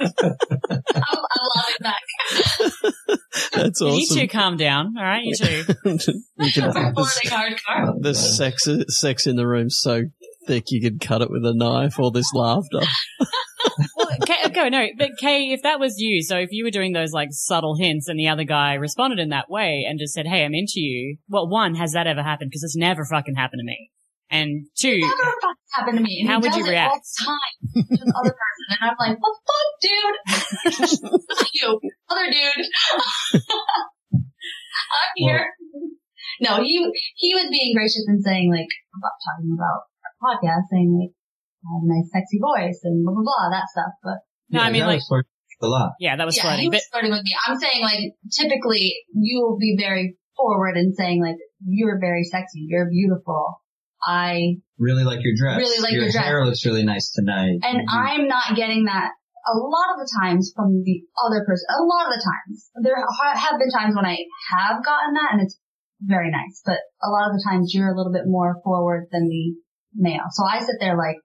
I'm, 0.00 0.10
I'm 0.20 1.48
loving 1.56 1.80
that. 1.80 2.00
That's 3.54 3.80
You 3.80 3.86
awesome. 3.86 3.96
need 3.96 4.08
to 4.20 4.26
calm 4.26 4.56
down. 4.56 4.94
All 4.98 5.04
right, 5.04 5.22
you 5.24 5.34
two. 5.36 5.64
You 5.84 5.98
can- 5.98 6.22
We're 6.36 6.46
the, 6.50 6.92
hardcore. 7.30 8.02
the 8.02 8.14
sex, 8.14 8.68
sex 8.88 9.26
in 9.26 9.36
the 9.36 9.46
room 9.46 9.70
so 9.70 10.02
thick 10.48 10.64
you 10.68 10.80
could 10.82 11.00
cut 11.00 11.22
it 11.22 11.30
with 11.30 11.44
a 11.44 11.54
knife. 11.54 11.98
All 12.00 12.10
this 12.10 12.32
laughter. 12.34 12.80
well, 13.96 14.08
Kay, 14.26 14.48
go 14.52 14.68
no, 14.68 14.86
but 14.98 15.10
Kay, 15.18 15.52
if 15.52 15.62
that 15.62 15.78
was 15.78 15.94
you, 15.98 16.22
so 16.22 16.36
if 16.38 16.48
you 16.50 16.64
were 16.64 16.70
doing 16.72 16.92
those 16.92 17.12
like 17.12 17.28
subtle 17.30 17.76
hints 17.76 18.08
and 18.08 18.18
the 18.18 18.28
other 18.28 18.44
guy 18.44 18.74
responded 18.74 19.18
in 19.20 19.28
that 19.28 19.48
way 19.50 19.84
and 19.88 19.98
just 20.00 20.14
said, 20.14 20.26
"Hey, 20.26 20.44
I'm 20.44 20.54
into 20.54 20.80
you," 20.80 21.18
well, 21.28 21.48
one, 21.48 21.74
has 21.76 21.92
that 21.92 22.06
ever 22.08 22.22
happened? 22.22 22.50
Because 22.50 22.64
it's 22.64 22.76
never 22.76 23.04
fucking 23.04 23.36
happened 23.36 23.60
to 23.60 23.64
me. 23.66 23.90
And 24.30 24.66
two, 24.76 24.98
Never 24.98 25.32
fucking 25.40 25.72
happened 25.72 25.98
to 25.98 26.04
me. 26.04 26.18
And 26.20 26.28
How 26.28 26.40
he 26.40 26.48
would 26.48 26.54
you 26.56 26.60
does 26.64 26.68
it 26.68 26.72
react? 26.72 26.92
all 26.92 27.00
the 27.00 27.24
time 27.24 27.88
to 27.88 27.96
the 27.96 28.12
other 28.18 28.34
person. 28.36 28.64
And 28.68 28.90
I'm 28.90 28.96
like, 29.00 29.16
what 29.20 29.32
the 29.32 29.42
fuck, 29.48 30.78
dude? 30.90 31.48
You, 31.54 31.80
other 32.10 32.26
dude. 32.30 32.66
I'm 34.12 35.12
here. 35.16 35.48
no, 36.40 36.62
he 36.62 36.76
he 37.16 37.34
was 37.34 37.46
being 37.50 37.74
gracious 37.74 38.04
and 38.06 38.22
saying 38.22 38.50
like 38.52 38.68
about 38.96 39.16
talking 39.24 39.50
about 39.56 39.88
our 39.97 39.97
podcast, 40.22 40.68
saying 40.70 40.90
like 40.94 41.14
I 41.64 41.66
have 41.74 41.84
a 41.84 41.90
nice 41.90 42.08
sexy 42.12 42.38
voice 42.38 42.80
and 42.84 43.02
blah 43.04 43.14
blah 43.14 43.26
blah 43.26 43.46
that 43.54 43.66
stuff. 43.70 43.92
But 44.02 44.18
no, 44.50 44.60
I 44.60 44.70
mean 44.70 44.82
that 44.82 44.98
like, 44.98 45.02
was 45.02 45.08
for 45.08 45.24
a 45.62 45.66
lot. 45.66 45.92
yeah, 45.98 46.14
that 46.16 46.26
was 46.26 46.36
yeah, 46.36 46.54
he 46.56 46.68
was 46.68 46.78
but 46.78 46.90
flirting 46.92 47.10
with 47.10 47.22
me. 47.24 47.34
I'm 47.46 47.58
saying 47.58 47.82
like 47.82 48.14
typically 48.30 48.94
you 49.14 49.40
will 49.42 49.58
be 49.58 49.74
very 49.78 50.16
forward 50.36 50.76
and 50.76 50.94
saying 50.94 51.22
like 51.22 51.36
you're 51.66 51.98
very 51.98 52.22
sexy, 52.24 52.66
you're 52.68 52.88
beautiful. 52.90 53.60
I 53.98 54.62
Really 54.78 55.02
like 55.02 55.18
your 55.26 55.34
dress. 55.34 55.58
Really 55.58 55.82
like 55.82 55.90
your, 55.92 56.04
your 56.06 56.12
dress. 56.12 56.24
hair 56.24 56.46
looks 56.46 56.64
really 56.64 56.84
nice 56.86 57.10
tonight. 57.10 57.58
And 57.66 57.82
Mhm. 57.82 57.90
I'm 57.90 58.28
not 58.28 58.54
getting 58.54 58.84
that 58.86 59.10
a 59.50 59.56
lot 59.58 59.90
of 59.94 59.98
the 59.98 60.10
times 60.22 60.52
from 60.54 60.84
the 60.86 61.02
other 61.26 61.42
person. 61.44 61.66
A 61.74 61.82
lot 61.82 62.06
of 62.06 62.12
the 62.14 62.22
times. 62.22 62.70
There 62.82 62.94
have 62.94 63.58
been 63.58 63.70
times 63.74 63.96
when 63.96 64.06
I 64.06 64.18
have 64.54 64.84
gotten 64.84 65.14
that 65.14 65.32
and 65.34 65.42
it's 65.42 65.58
very 66.00 66.30
nice, 66.30 66.62
but 66.64 66.78
a 67.02 67.10
lot 67.10 67.26
of 67.26 67.34
the 67.34 67.42
times 67.50 67.72
you're 67.74 67.90
a 67.90 67.96
little 67.96 68.12
bit 68.12 68.22
more 68.26 68.60
forward 68.62 69.08
than 69.10 69.26
the 69.26 69.56
male. 69.98 70.22
So 70.32 70.44
I 70.50 70.60
sit 70.60 70.76
there 70.80 70.96
like, 70.96 71.16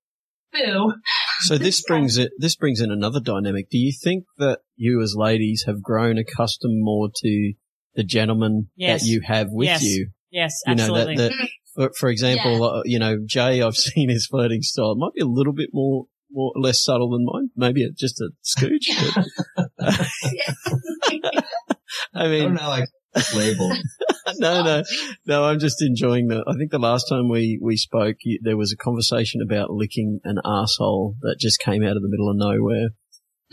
boo. 0.52 0.94
So 1.42 1.58
this 1.60 1.82
brings 1.84 2.18
it. 2.18 2.32
This 2.38 2.56
brings 2.56 2.82
in 2.82 2.92
another 2.92 3.20
dynamic. 3.20 3.70
Do 3.70 3.78
you 3.78 3.94
think 4.04 4.26
that 4.38 4.60
you 4.76 5.02
as 5.02 5.16
ladies 5.18 5.64
have 5.68 5.82
grown 5.82 6.18
accustomed 6.18 6.80
more 6.84 7.10
to 7.24 7.54
the 7.96 8.04
gentleman 8.04 8.70
Yes. 8.76 9.02
that 9.02 9.08
you 9.08 9.22
have 9.26 9.48
with 9.52 9.68
Yes. 9.68 9.84
you? 9.84 10.10
yes, 10.32 10.60
You 10.68 10.76
know 10.76 10.94
that. 10.96 11.16
that 11.18 11.32
for, 11.76 11.92
for 11.98 12.10
example, 12.10 12.64
uh, 12.64 12.82
you 12.86 13.00
know, 13.00 13.18
Jay, 13.26 13.62
I've 13.62 13.76
seen 13.78 14.10
his 14.10 14.28
flirting 14.28 14.62
style. 14.62 14.92
It 14.94 14.98
might 14.98 15.14
be 15.16 15.22
a 15.22 15.26
little 15.28 15.54
bit 15.54 15.70
more, 15.74 16.06
more 16.32 16.52
less 16.56 16.84
subtle 16.84 17.12
than 17.12 17.24
mine. 17.26 17.50
Maybe 17.56 17.84
it's 17.84 18.00
just 18.00 18.20
a 18.22 18.30
scooch. 18.44 18.88
But, 19.56 20.08
I 22.14 22.24
I 22.26 22.30
mean, 22.30 22.44
don't 22.44 22.54
know, 22.56 22.68
like 22.70 22.86
label. 23.36 23.70
no, 24.40 24.64
no, 24.64 24.84
no. 25.28 25.44
I'm 25.46 25.60
just 25.60 25.82
enjoying 25.82 26.28
the. 26.28 26.44
I 26.48 26.54
think 26.58 26.72
the 26.72 26.80
last 26.80 27.06
time 27.10 27.30
we 27.30 27.60
we 27.62 27.76
spoke, 27.78 28.18
you, 28.24 28.40
there 28.42 28.58
was 28.58 28.72
a 28.74 28.78
conversation 28.78 29.42
about 29.46 29.70
licking 29.70 30.20
an 30.24 30.38
asshole 30.46 31.16
that 31.22 31.36
just 31.40 31.60
came 31.60 31.84
out 31.84 31.96
of 31.96 32.02
the 32.02 32.10
middle 32.10 32.30
of 32.30 32.38
nowhere, 32.38 32.90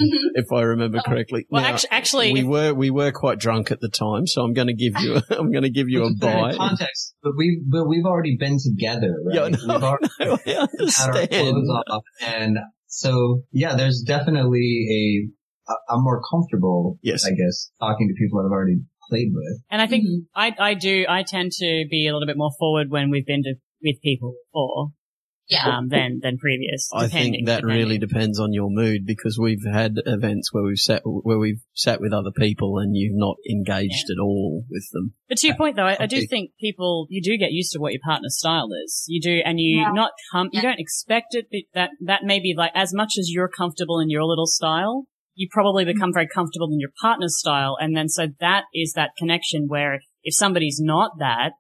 Mhm. 0.01 0.31
if 0.35 0.47
I 0.53 0.63
remember 0.63 1.01
correctly. 1.05 1.47
well, 1.51 1.63
Now, 1.63 1.69
actually, 1.75 1.91
actually, 1.91 2.33
we 2.33 2.45
were 2.45 2.73
we 2.73 2.89
were 2.91 3.13
quite 3.13 3.39
drunk 3.39 3.71
at 3.71 3.81
the 3.81 3.91
time, 3.91 4.27
so 4.27 4.43
I'm 4.43 4.55
going 4.55 4.69
to 4.69 4.75
give 4.75 4.95
you 5.03 5.21
I'm 5.31 5.51
going 5.53 5.65
to 5.65 5.71
give 5.71 5.89
you 5.91 6.05
a 6.05 6.09
To 6.09 6.15
put 6.19 6.29
it 6.29 6.33
in 6.33 6.41
bite. 6.43 6.57
Context, 6.57 7.15
but 7.23 7.33
we 7.37 7.61
but 7.69 7.87
we've 7.87 8.07
already 8.07 8.37
been 8.39 8.57
together, 8.59 9.15
right? 9.27 9.35
Yeah, 9.35 9.49
no, 9.67 9.75
We've 9.75 9.85
already 9.85 10.09
no, 10.21 10.39
I 10.47 10.49
had 10.49 10.57
our 10.57 10.69
understand. 10.79 11.29
clothes 11.31 11.69
off, 11.91 12.03
and 12.27 12.57
so 12.87 13.43
yeah, 13.53 13.75
there's 13.77 14.03
definitely 14.07 14.87
a 14.91 15.31
I'm 15.89 16.03
more 16.03 16.21
comfortable, 16.31 16.99
Yes. 17.03 17.25
I 17.27 17.31
guess, 17.31 17.71
talking 17.81 18.09
to 18.09 18.15
people 18.19 18.39
that 18.41 18.47
I've 18.47 18.53
already 18.53 18.81
played 19.09 19.31
with. 19.35 19.63
and 19.71 19.83
I 19.83 19.87
think 19.87 20.05
Mhm. 20.05 20.27
I, 20.35 20.55
I 20.71 20.75
do, 20.75 21.05
I 21.09 21.23
tend 21.25 21.53
to 21.53 21.85
be 21.91 22.07
a 22.07 22.13
little 22.13 22.27
bit 22.27 22.37
more 22.37 22.53
forward 22.59 22.91
when 22.91 23.11
we've 23.11 23.27
been 23.27 23.43
to, 23.43 23.55
with 23.83 24.01
people 24.03 24.35
before, 24.47 24.91
Yeah. 25.49 25.79
um, 25.79 25.89
than, 25.89 26.21
than 26.23 26.39
previous. 26.39 26.89
I 26.95 27.09
think 27.09 27.47
that 27.47 27.65
really 27.65 27.99
depends 27.99 28.39
on 28.39 28.53
your 28.53 28.69
mood 28.71 29.05
because 29.05 29.37
we've 29.37 29.65
had 29.69 29.95
events 30.07 30.53
where 30.53 30.63
we've 30.63 30.79
sat 30.79 31.03
where 31.05 31.39
we've 31.41 31.61
sat 31.75 32.01
with 32.01 32.13
other 32.13 32.31
people 32.31 32.79
and 32.79 32.95
you've 32.97 33.17
not 33.19 33.37
engaged 33.51 34.07
at 34.17 34.21
all 34.23 34.63
with 34.71 34.87
them. 34.93 35.15
But 35.29 35.39
to 35.39 35.49
your 35.49 35.57
point 35.57 35.75
though, 35.75 35.87
I, 35.87 35.97
I 35.99 36.07
do 36.07 36.19
Okay. 36.19 36.27
think 36.27 36.51
people, 36.61 37.07
you 37.11 37.21
do 37.21 37.37
get 37.37 37.51
used 37.51 37.73
to 37.73 37.81
what 37.81 37.93
your 37.93 38.03
partner's 38.05 38.39
style 38.39 38.69
is. 38.85 39.05
You 39.09 39.21
do, 39.21 39.41
and 39.45 39.59
you 39.59 39.79
Yeah. 39.81 39.91
not 39.93 40.13
come, 40.31 40.51
you 40.53 40.59
Yeah. 40.63 40.69
don't 40.71 40.79
expect 40.79 41.35
it, 41.35 41.47
but 41.51 41.63
that, 41.75 41.91
that 42.03 42.23
may 42.23 42.39
be 42.39 42.55
like, 42.57 42.71
as 42.77 42.95
much 42.95 43.15
as 43.19 43.29
you're 43.29 43.49
comfortable 43.49 43.99
in 43.99 44.09
your 44.09 44.23
little 44.25 44.47
style, 44.47 45.07
you 45.41 45.49
probably 45.51 45.85
Mm-hmm. 45.85 45.95
become 45.97 46.13
very 46.13 46.29
comfortable 46.29 46.69
in 46.71 46.79
your 46.85 46.93
partner's 47.01 47.39
style. 47.39 47.75
And 47.81 47.97
then 47.97 48.09
so 48.09 48.27
that 48.41 48.65
is 48.75 48.93
that 48.95 49.11
connection 49.19 49.65
where 49.69 50.01
if 50.23 50.35
somebody's 50.35 50.79
not 50.81 51.13
that, 51.19 51.53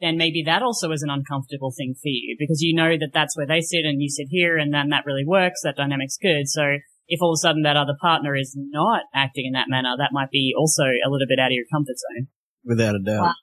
then 0.00 0.16
maybe 0.16 0.42
that 0.46 0.62
also 0.62 0.90
is 0.92 1.02
an 1.02 1.10
uncomfortable 1.10 1.72
thing 1.76 1.94
for 2.02 2.08
you 2.08 2.36
because 2.38 2.60
you 2.62 2.74
know 2.74 2.96
that 2.96 3.10
that's 3.12 3.36
where 3.36 3.46
they 3.46 3.60
sit 3.60 3.84
and 3.84 4.00
you 4.00 4.08
sit 4.08 4.28
here 4.30 4.56
and 4.56 4.72
then 4.72 4.88
that 4.88 5.04
really 5.06 5.24
works. 5.26 5.60
That 5.64 5.76
dynamic's 5.76 6.16
good. 6.20 6.44
So 6.48 6.62
if 7.08 7.20
all 7.22 7.32
of 7.32 7.38
a 7.38 7.42
sudden 7.44 7.62
that 7.62 7.76
other 7.76 7.96
partner 8.00 8.34
is 8.34 8.54
not 8.56 9.02
acting 9.14 9.44
in 9.46 9.52
that 9.52 9.68
manner, 9.68 9.94
that 9.98 10.10
might 10.12 10.30
be 10.30 10.54
also 10.58 10.82
a 10.84 11.10
little 11.10 11.26
bit 11.28 11.38
out 11.38 11.52
of 11.52 11.58
your 11.60 11.64
comfort 11.72 11.96
zone. 11.98 12.28
Without 12.64 12.94
a 12.94 13.02
doubt. 13.04 13.22
Wow. 13.22 13.34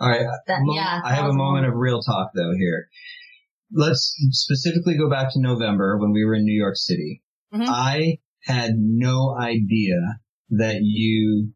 All 0.00 0.08
right, 0.08 0.26
That- 0.46 0.60
mo- 0.62 0.74
yeah, 0.74 1.00
I 1.04 1.12
have 1.14 1.26
a 1.26 1.32
moment 1.32 1.62
moment. 1.62 1.66
of 1.68 1.74
real 1.74 2.00
talk 2.00 2.30
though 2.34 2.52
here. 2.58 2.88
Let's 3.74 4.14
specifically 4.30 4.96
go 4.96 5.08
back 5.08 5.32
to 5.32 5.40
November 5.40 5.98
when 5.98 6.12
we 6.12 6.24
were 6.24 6.34
in 6.34 6.44
New 6.44 6.58
York 6.58 6.76
City. 6.76 7.22
Mhm. 7.54 7.68
I 7.68 8.18
had 8.44 8.72
no 8.76 9.36
idea 9.38 9.96
that 10.50 10.80
you 10.82 11.52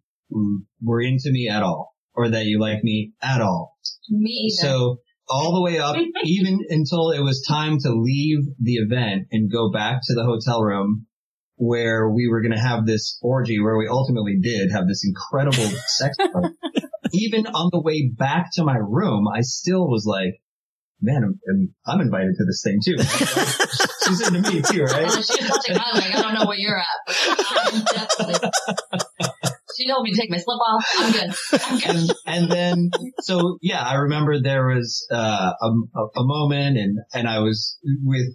were 0.82 1.00
into 1.00 1.30
me 1.30 1.48
at 1.48 1.62
all 1.62 1.94
or 2.14 2.30
that 2.30 2.46
you 2.46 2.60
liked 2.60 2.84
me 2.84 3.12
at 3.22 3.40
all. 3.40 3.76
Me 4.08 4.50
either. 4.50 4.68
So 4.68 5.00
all 5.28 5.54
the 5.54 5.62
way 5.62 5.78
up, 5.78 5.96
even 6.24 6.60
until 6.68 7.10
it 7.10 7.20
was 7.20 7.44
time 7.46 7.78
to 7.80 7.92
leave 7.92 8.38
the 8.60 8.74
event 8.74 9.28
and 9.30 9.50
go 9.50 9.70
back 9.70 10.00
to 10.04 10.14
the 10.14 10.24
hotel 10.24 10.62
room 10.62 11.06
where 11.58 12.10
we 12.10 12.28
were 12.28 12.42
going 12.42 12.54
to 12.54 12.60
have 12.60 12.84
this 12.84 13.18
orgy 13.22 13.60
where 13.60 13.78
we 13.78 13.88
ultimately 13.88 14.38
did 14.40 14.70
have 14.72 14.86
this 14.86 15.04
incredible 15.06 15.64
sex 15.86 16.16
even 17.12 17.46
on 17.46 17.70
the 17.72 17.80
way 17.80 18.10
back 18.16 18.48
to 18.54 18.64
my 18.64 18.76
room, 18.76 19.26
I 19.28 19.40
still 19.40 19.88
was 19.88 20.04
like, 20.06 20.40
man, 21.00 21.22
I'm, 21.24 21.40
I'm, 21.48 21.74
I'm 21.86 22.00
invited 22.00 22.34
to 22.36 22.44
this 22.44 22.62
thing 22.64 22.78
too. 22.84 22.96
She's 24.06 24.26
into 24.26 24.40
me 24.40 24.62
too, 24.62 24.84
right? 24.84 25.06
Uh, 25.06 25.10
she 25.10 25.42
was 25.42 25.48
touching 25.48 25.76
my 25.76 25.90
leg. 25.94 26.14
I 26.14 26.22
don't 26.22 26.34
know 26.34 26.46
where 26.46 26.56
you're 26.56 26.78
at. 26.78 26.86
But 27.06 27.74
I'm 27.74 27.84
definitely. 27.84 28.50
She 29.76 29.88
told 29.88 30.04
me 30.04 30.12
to 30.12 30.20
take 30.20 30.30
my 30.30 30.38
slip 30.38 30.58
off. 30.58 30.84
I'm 30.98 31.12
good. 31.12 31.34
I'm 31.64 31.78
good. 31.78 31.96
and, 31.96 32.12
and 32.26 32.50
then, 32.50 32.90
so 33.20 33.58
yeah, 33.60 33.82
I 33.82 33.94
remember 33.94 34.40
there 34.40 34.66
was, 34.68 35.06
uh, 35.12 35.52
a, 35.60 35.68
a 36.18 36.24
moment 36.24 36.78
and, 36.78 36.98
and 37.12 37.28
I 37.28 37.40
was 37.40 37.76
with 38.02 38.26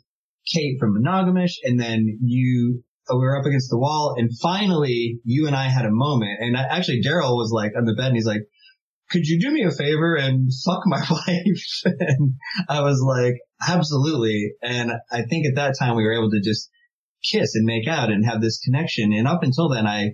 Kate 0.54 0.78
from 0.80 0.96
Monogamish 0.96 1.54
and 1.64 1.80
then 1.80 2.20
you, 2.22 2.84
uh, 3.10 3.16
we 3.16 3.22
were 3.22 3.40
up 3.40 3.46
against 3.46 3.72
the 3.72 3.80
wall 3.80 4.14
and 4.18 4.30
finally 4.40 5.20
you 5.24 5.48
and 5.48 5.56
I 5.56 5.70
had 5.70 5.86
a 5.86 5.92
moment 5.92 6.38
and 6.42 6.56
I, 6.56 6.64
actually 6.64 7.02
Daryl 7.02 7.36
was 7.36 7.52
like 7.52 7.72
on 7.76 7.86
the 7.86 7.96
bed 7.96 8.08
and 8.08 8.16
he's 8.16 8.26
like, 8.26 8.44
could 9.12 9.26
you 9.26 9.39
do 9.39 9.51
me 9.51 9.64
a 9.66 9.72
favor 9.72 10.16
and 10.16 10.49
fuck 10.66 10.82
my 10.86 10.99
wife? 11.12 11.64
and 11.86 12.34
I 12.70 12.82
was 12.82 13.01
like, 13.05 13.36
absolutely. 13.68 14.53
And 14.62 14.91
I 15.12 15.24
think 15.30 15.45
at 15.47 15.55
that 15.55 15.76
time 15.78 15.95
we 15.95 16.03
were 16.03 16.14
able 16.18 16.32
to 16.32 16.41
just 16.41 16.70
kiss 17.30 17.53
and 17.55 17.66
make 17.66 17.88
out 17.88 18.09
and 18.09 18.26
have 18.26 18.41
this 18.41 18.59
connection. 18.64 19.12
And 19.14 19.28
up 19.28 19.43
until 19.43 19.70
then, 19.70 19.86
I, 19.86 20.12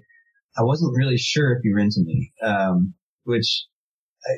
I 0.58 0.64
wasn't 0.64 0.94
really 0.98 1.18
sure 1.18 1.54
if 1.54 1.60
you 1.64 1.74
were 1.74 1.80
into 1.80 2.02
me, 2.04 2.32
um, 2.44 2.96
which 3.24 3.66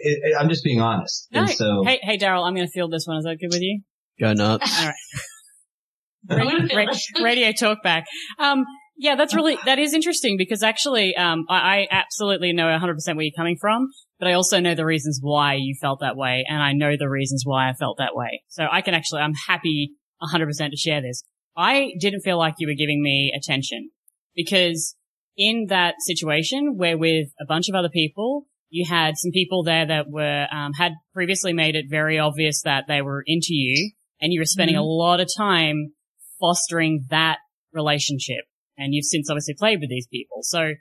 it, 0.02 0.20
it- 0.24 0.38
I'm 0.40 0.50
just 0.50 0.64
being 0.64 0.82
honest. 0.82 1.28
No. 1.32 1.42
And 1.42 1.50
so, 1.50 1.84
hey, 1.86 2.00
hey, 2.04 2.18
Daryl, 2.18 2.46
I'm 2.46 2.54
going 2.54 2.68
to 2.68 2.72
field 2.72 2.92
this 2.92 3.06
one. 3.08 3.18
Is 3.18 3.24
that 3.24 3.38
good 3.40 3.50
with 3.52 3.62
you? 3.62 3.82
Go 4.20 4.34
nuts. 4.34 4.80
All 4.82 4.88
right. 4.88 4.96
Radio, 6.30 6.76
ra- 6.76 6.94
radio 7.24 7.52
talk 7.54 7.82
back. 7.82 8.06
Um, 8.38 8.66
yeah, 8.98 9.16
that's 9.16 9.34
really, 9.34 9.58
that 9.66 9.80
is 9.80 9.94
interesting 9.94 10.36
because 10.38 10.62
actually, 10.62 11.16
um, 11.16 11.46
I, 11.50 11.56
I 11.56 11.88
absolutely 11.90 12.52
know 12.52 12.66
100% 12.66 12.96
where 13.16 13.22
you're 13.22 13.32
coming 13.36 13.56
from, 13.60 13.88
but 14.20 14.28
I 14.28 14.34
also 14.34 14.60
know 14.60 14.76
the 14.76 14.86
reasons 14.86 15.20
why 15.22 15.56
you 15.56 15.76
felt 15.80 16.02
that 16.02 16.18
way 16.18 16.46
and 16.48 16.62
I 16.62 16.74
know 16.74 16.96
the 16.98 17.10
reasons 17.10 17.44
why 17.46 17.70
I 17.70 17.74
felt 17.74 17.98
that 17.98 18.16
way. 18.16 18.44
So 18.50 18.68
I 18.70 18.82
can 18.82 18.94
actually, 18.94 19.22
I'm 19.22 19.34
happy 19.48 19.94
100% 20.22 20.70
to 20.70 20.78
share 20.78 21.02
this. 21.02 21.24
I 21.56 21.94
didn't 22.00 22.22
feel 22.22 22.38
like 22.38 22.56
you 22.58 22.68
were 22.68 22.76
giving 22.76 23.02
me 23.02 23.34
attention 23.36 23.90
because 24.36 24.96
in 25.38 25.68
that 25.70 25.96
situation 26.00 26.76
where 26.78 26.98
with 26.98 27.30
a 27.40 27.46
bunch 27.46 27.70
of 27.70 27.76
other 27.76 27.90
people, 27.90 28.46
you 28.70 28.86
had 28.88 29.18
some 29.18 29.32
people 29.32 29.64
there 29.64 29.88
that 29.88 30.10
were, 30.10 30.48
um, 30.52 30.74
had 30.74 30.94
previously 31.14 31.54
made 31.54 31.76
it 31.76 31.86
very 31.90 32.20
obvious 32.20 32.62
that 32.64 32.86
they 32.88 33.02
were 33.02 33.24
into 33.26 33.54
you 33.54 33.92
and 34.22 34.34
you 34.34 34.42
were 34.42 34.46
spending 34.46 34.76
a 34.76 34.84
lot 34.84 35.22
of 35.22 35.30
time 35.36 35.94
fostering 36.40 37.06
that 37.10 37.38
relationship. 37.74 38.46
And 38.78 38.94
you've 38.94 39.06
since 39.06 39.30
obviously 39.30 39.56
played 39.58 39.80
with 39.80 39.90
these 39.90 40.08
people. 40.08 40.40
So 40.42 40.74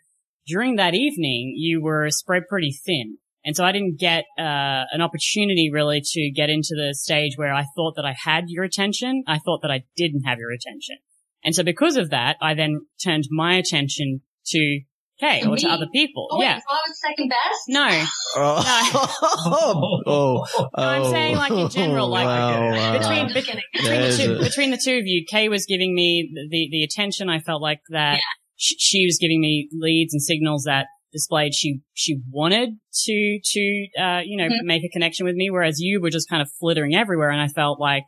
during 0.46 0.76
that 0.76 0.94
evening, 0.94 1.54
you 1.56 1.82
were 1.82 2.10
spread 2.10 2.44
pretty 2.48 2.72
thin. 2.72 3.18
And 3.44 3.56
so 3.56 3.64
I 3.64 3.72
didn't 3.72 3.98
get 3.98 4.24
uh, 4.38 4.84
an 4.92 5.00
opportunity 5.00 5.70
really 5.72 6.00
to 6.04 6.30
get 6.34 6.50
into 6.50 6.74
the 6.76 6.94
stage 6.94 7.32
where 7.36 7.54
I 7.54 7.64
thought 7.76 7.94
that 7.96 8.04
I 8.04 8.14
had 8.24 8.44
your 8.48 8.64
attention. 8.64 9.22
I 9.26 9.38
thought 9.38 9.62
that 9.62 9.70
I 9.70 9.84
didn't 9.96 10.22
have 10.22 10.38
your 10.38 10.50
attention. 10.50 10.96
And 11.44 11.54
so 11.54 11.62
because 11.62 11.96
of 11.96 12.10
that, 12.10 12.36
I 12.42 12.54
then 12.54 12.80
turned 13.02 13.24
my 13.30 13.54
attention 13.54 14.22
to 14.48 14.80
Kay 15.20 15.40
To 15.42 15.50
or 15.50 15.56
to 15.56 15.68
other 15.68 15.86
people. 15.92 16.28
Oh, 16.30 16.38
wait, 16.38 16.44
yeah. 16.46 16.58
so 16.58 16.64
I 16.68 16.80
was 16.86 17.00
second 17.00 17.28
best? 17.28 17.60
No. 17.68 18.04
Oh, 18.36 20.00
oh, 20.06 20.46
oh, 20.74 20.82
I'm 20.82 21.04
saying, 21.10 21.36
like, 21.36 21.50
in 21.50 21.68
general, 21.70 22.08
like, 22.08 22.26
wow, 22.26 22.70
wow. 22.70 22.98
between- 22.98 23.18
I'm 23.18 23.28
just 23.28 23.46
kidding. 23.46 23.62
between 23.72 24.00
the, 24.02 24.16
two, 24.16 24.32
a- 24.34 24.38
between 24.44 24.70
the 24.70 24.80
two 24.82 24.96
of 24.98 25.06
you, 25.06 25.24
Kay 25.28 25.48
was 25.48 25.64
giving 25.66 25.94
me 25.94 26.30
the, 26.50 26.68
the 26.70 26.82
attention. 26.84 27.28
I 27.28 27.40
felt 27.40 27.62
like 27.62 27.80
that 27.90 28.20
sh- 28.56 28.74
she 28.78 29.06
was 29.06 29.18
giving 29.20 29.40
me 29.40 29.68
leads 29.72 30.12
and 30.12 30.22
signals 30.22 30.64
that 30.64 30.86
displayed 31.18 31.52
she, 31.54 31.80
she 31.94 32.20
wanted 32.30 32.70
to, 33.04 33.38
to, 33.52 33.86
uh, 34.00 34.20
you 34.24 34.36
know, 34.36 34.48
Mhm. 34.48 34.62
make 34.64 34.82
a 34.84 34.88
connection 34.88 35.26
with 35.26 35.34
me. 35.34 35.50
Whereas 35.50 35.76
you 35.80 36.00
were 36.00 36.10
just 36.10 36.28
kind 36.28 36.42
of 36.42 36.48
flittering 36.60 36.94
everywhere. 36.94 37.30
And 37.30 37.40
I 37.40 37.48
felt 37.48 37.78
like 37.80 38.04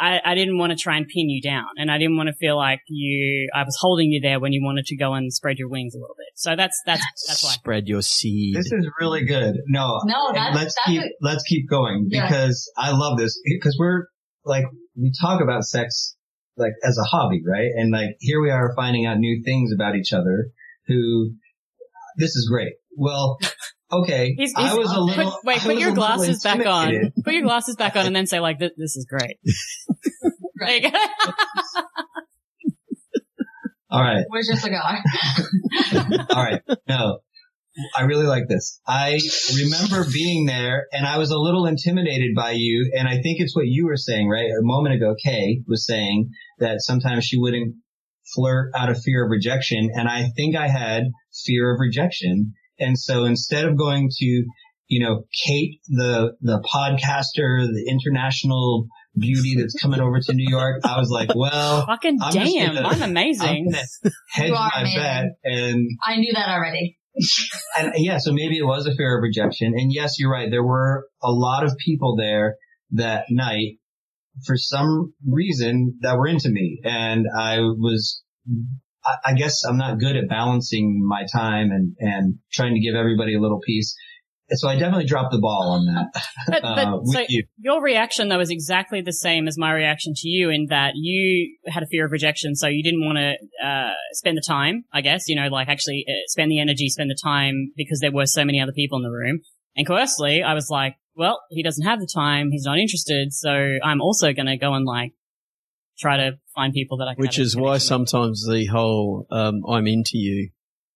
I, 0.00 0.20
I 0.24 0.34
didn't 0.34 0.56
want 0.56 0.70
to 0.70 0.76
try 0.78 0.96
and 0.96 1.06
pin 1.08 1.28
you 1.28 1.42
down 1.42 1.66
and 1.76 1.90
I 1.90 1.98
didn't 1.98 2.16
want 2.16 2.28
to 2.28 2.32
feel 2.34 2.56
like 2.56 2.80
you, 2.88 3.48
I 3.54 3.64
was 3.64 3.76
holding 3.80 4.10
you 4.12 4.20
there 4.20 4.38
when 4.38 4.52
you 4.52 4.62
wanted 4.64 4.86
to 4.86 4.96
go 4.96 5.14
and 5.14 5.32
spread 5.32 5.58
your 5.58 5.68
wings 5.68 5.94
a 5.94 5.98
little 5.98 6.14
bit. 6.16 6.28
So 6.36 6.54
that's, 6.56 6.80
that's, 6.86 7.02
that's 7.28 7.42
why. 7.42 7.50
Spread 7.50 7.88
your 7.88 8.00
seed. 8.00 8.54
this 8.54 8.66
is 8.72 8.88
really 9.00 9.24
good. 9.24 9.56
No, 9.66 10.00
No, 10.04 10.32
that's- 10.32 10.54
let's 10.54 10.74
that's 10.76 10.86
keep 10.86 11.02
a- 11.02 11.14
let's 11.20 11.42
keep 11.42 11.68
going 11.68 12.06
Yeah. 12.08 12.26
because 12.28 12.70
I 12.78 12.92
love 12.92 13.18
this 13.18 13.38
because 13.58 13.76
we're 13.80 14.04
like 14.44 14.64
we 14.96 15.12
talk 15.20 15.42
about 15.42 15.64
sex 15.64 16.16
like 16.56 16.72
as 16.84 16.96
a 16.96 17.04
hobby, 17.04 17.42
right? 17.46 17.68
And 17.76 17.90
like 17.92 18.10
here 18.20 18.40
we 18.40 18.50
are 18.50 18.72
finding 18.76 19.06
out 19.06 19.18
new 19.18 19.42
things 19.44 19.72
about 19.74 19.96
each 19.96 20.12
other. 20.12 20.46
Who 20.86 21.32
this 22.20 22.36
is 22.36 22.48
great. 22.50 22.74
Well, 22.96 23.38
okay, 23.92 24.34
He's, 24.36 24.52
I 24.56 24.74
was 24.76 24.90
a 24.90 24.94
put- 24.94 25.04
little. 25.16 25.38
wait, 25.44 25.56
I 25.60 25.64
put 25.64 25.78
your 25.78 25.92
glasses 25.92 26.42
back 26.42 26.64
on. 26.66 27.12
Put 27.24 27.34
your 27.34 27.42
glasses 27.42 27.76
back 27.76 27.96
on 27.96 28.06
and 28.06 28.14
then 28.14 28.26
say 28.26 28.38
like, 28.40 28.58
this, 28.58 28.70
this 28.76 28.96
is 28.96 29.06
great. 29.08 29.38
There 30.56 30.70
you 30.76 30.90
go. 30.90 30.98
All 33.90 34.00
right. 34.02 34.24
Where's 34.28 34.46
your 34.46 34.56
cigar? 34.56 34.98
All 36.30 36.44
right. 36.44 36.62
No, 36.88 37.18
I 37.96 38.02
really 38.02 38.26
like 38.26 38.44
this. 38.48 38.80
I 38.86 39.18
remember 39.56 40.08
being 40.12 40.46
there 40.46 40.86
and 40.92 41.06
I 41.06 41.18
was 41.18 41.30
a 41.30 41.38
little 41.38 41.66
intimidated 41.66 42.30
by 42.36 42.52
you. 42.52 42.92
And 42.96 43.08
I 43.08 43.14
think 43.14 43.40
it's 43.40 43.56
what 43.56 43.66
you 43.66 43.86
were 43.86 43.96
saying, 43.96 44.28
right? 44.28 44.44
A 44.44 44.62
moment 44.62 44.94
ago, 44.94 45.14
Kay 45.24 45.62
was 45.66 45.86
saying 45.86 46.30
that 46.58 46.76
sometimes 46.82 47.24
she 47.24 47.38
wouldn't 47.38 47.74
flirt 48.34 48.72
out 48.76 48.90
of 48.90 49.00
fear 49.02 49.24
of 49.24 49.30
rejection. 49.30 49.90
And 49.94 50.08
I 50.08 50.28
think 50.36 50.56
I 50.56 50.68
had 50.68 51.04
fear 51.44 51.72
of 51.74 51.80
rejection. 51.80 52.52
And 52.78 52.98
so 52.98 53.24
instead 53.24 53.64
of 53.64 53.76
going 53.76 54.08
to, 54.18 54.44
you 54.88 55.06
know, 55.06 55.24
Kate, 55.46 55.80
the, 55.88 56.32
the 56.40 56.60
podcaster, 56.72 57.66
the 57.66 57.84
international 57.90 58.86
beauty 59.16 59.56
that's 59.58 59.74
coming 59.80 60.00
over 60.00 60.18
to 60.20 60.32
New 60.32 60.48
York, 60.48 60.80
I 60.84 60.98
was 60.98 61.10
like, 61.10 61.30
well, 61.34 61.84
Fucking 61.86 62.18
I'm 62.22 62.32
damn, 62.32 62.74
gonna- 62.74 62.88
I'm 62.88 63.02
amazing. 63.02 63.48
I'm 63.48 63.72
gonna 63.72 64.12
hedge 64.32 64.48
You 64.48 64.54
are 64.54 64.70
my 64.74 64.80
amazing. 64.80 65.00
bet 65.00 65.24
and 65.44 65.88
I 66.06 66.16
knew 66.16 66.32
that 66.34 66.48
already. 66.48 66.96
and 67.78 67.92
yeah, 67.96 68.18
so 68.18 68.32
maybe 68.32 68.56
it 68.56 68.64
was 68.64 68.86
a 68.86 68.94
fear 68.94 69.18
of 69.18 69.22
rejection. 69.22 69.72
And 69.76 69.92
yes, 69.92 70.14
you're 70.18 70.30
right. 70.30 70.48
There 70.50 70.64
were 70.64 71.06
a 71.22 71.30
lot 71.30 71.64
of 71.64 71.76
people 71.84 72.16
there 72.16 72.54
that 72.92 73.24
night 73.30 73.78
for 74.46 74.56
some 74.56 75.14
reason 75.26 75.98
that 76.02 76.16
were 76.16 76.26
into 76.26 76.50
me. 76.50 76.80
And 76.84 77.26
I 77.36 77.58
was, 77.58 78.22
I, 79.24 79.34
guess 79.34 79.64
I'm 79.64 79.76
not 79.76 79.98
good 79.98 80.16
at 80.16 80.28
balancing 80.28 81.00
my 81.06 81.24
time 81.32 81.70
and, 81.70 81.94
and 81.98 82.38
trying 82.52 82.74
to 82.74 82.80
give 82.80 82.94
everybody 82.94 83.34
a 83.34 83.40
little 83.40 83.60
piece. 83.60 83.94
So 84.52 84.68
I 84.68 84.76
definitely 84.76 85.06
dropped 85.06 85.32
the 85.32 85.38
ball 85.38 85.78
on 85.78 85.86
that. 85.86 86.22
But, 86.48 86.62
but 86.62 86.78
uh, 86.78 86.98
so 87.04 87.24
you. 87.28 87.44
your 87.58 87.80
reaction 87.80 88.28
though 88.28 88.40
is 88.40 88.50
exactly 88.50 89.00
the 89.00 89.12
same 89.12 89.46
as 89.46 89.56
my 89.56 89.72
reaction 89.72 90.14
to 90.16 90.28
you 90.28 90.50
in 90.50 90.66
that 90.70 90.92
you 90.96 91.56
had 91.66 91.82
a 91.84 91.86
fear 91.86 92.06
of 92.06 92.12
rejection, 92.12 92.56
so 92.56 92.66
you 92.66 92.82
didn't 92.82 93.04
want 93.04 93.18
to 93.18 93.64
uh, 93.64 93.92
spend 94.14 94.36
the 94.36 94.44
time. 94.44 94.82
I 94.92 95.02
guess 95.02 95.28
you 95.28 95.36
know, 95.36 95.46
like 95.48 95.68
actually 95.68 96.04
uh, 96.08 96.12
spend 96.26 96.50
the 96.50 96.58
energy, 96.58 96.88
spend 96.88 97.10
the 97.10 97.18
time 97.22 97.72
because 97.76 98.00
there 98.00 98.10
were 98.10 98.26
so 98.26 98.44
many 98.44 98.60
other 98.60 98.72
people 98.72 98.98
in 98.98 99.04
the 99.04 99.10
room. 99.10 99.40
And 99.76 99.86
conversely, 99.86 100.42
I 100.42 100.54
was 100.54 100.68
like, 100.70 100.96
well, 101.16 101.42
he 101.50 101.62
doesn't 101.62 101.84
have 101.84 102.00
the 102.00 102.06
time, 102.12 102.50
he's 102.50 102.64
not 102.64 102.78
interested, 102.78 103.32
so 103.32 103.78
I'm 103.82 104.00
also 104.00 104.32
going 104.32 104.46
to 104.46 104.56
go 104.56 104.74
and 104.74 104.84
like 104.86 105.12
try 105.98 106.16
to 106.16 106.38
find 106.54 106.72
people 106.72 106.98
that 106.98 107.08
I 107.08 107.14
can. 107.14 107.20
Which 107.22 107.36
have 107.36 107.44
is 107.44 107.56
why 107.56 107.72
with. 107.74 107.82
sometimes 107.82 108.46
the 108.46 108.66
whole 108.66 109.26
um, 109.30 109.62
"I'm 109.68 109.86
into 109.86 110.16
you" 110.18 110.50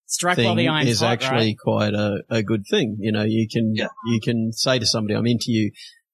strike 0.07 0.39
while 0.39 0.49
thing 0.49 0.57
the 0.57 0.69
iron's 0.69 0.91
is 0.91 1.01
hot, 1.01 1.13
actually 1.13 1.49
right? 1.49 1.59
quite 1.59 1.95
a, 1.95 2.19
a 2.31 2.43
good 2.43 2.65
thing. 2.69 2.97
You 3.01 3.13
know, 3.13 3.25
you 3.25 3.49
can 3.51 3.75
Yeah. 3.75 3.89
you 4.07 4.21
can 4.21 4.53
say 4.53 4.79
to 4.79 4.87
somebody, 4.87 5.15
"I'm 5.15 5.27
into 5.27 5.47
you." 5.49 5.73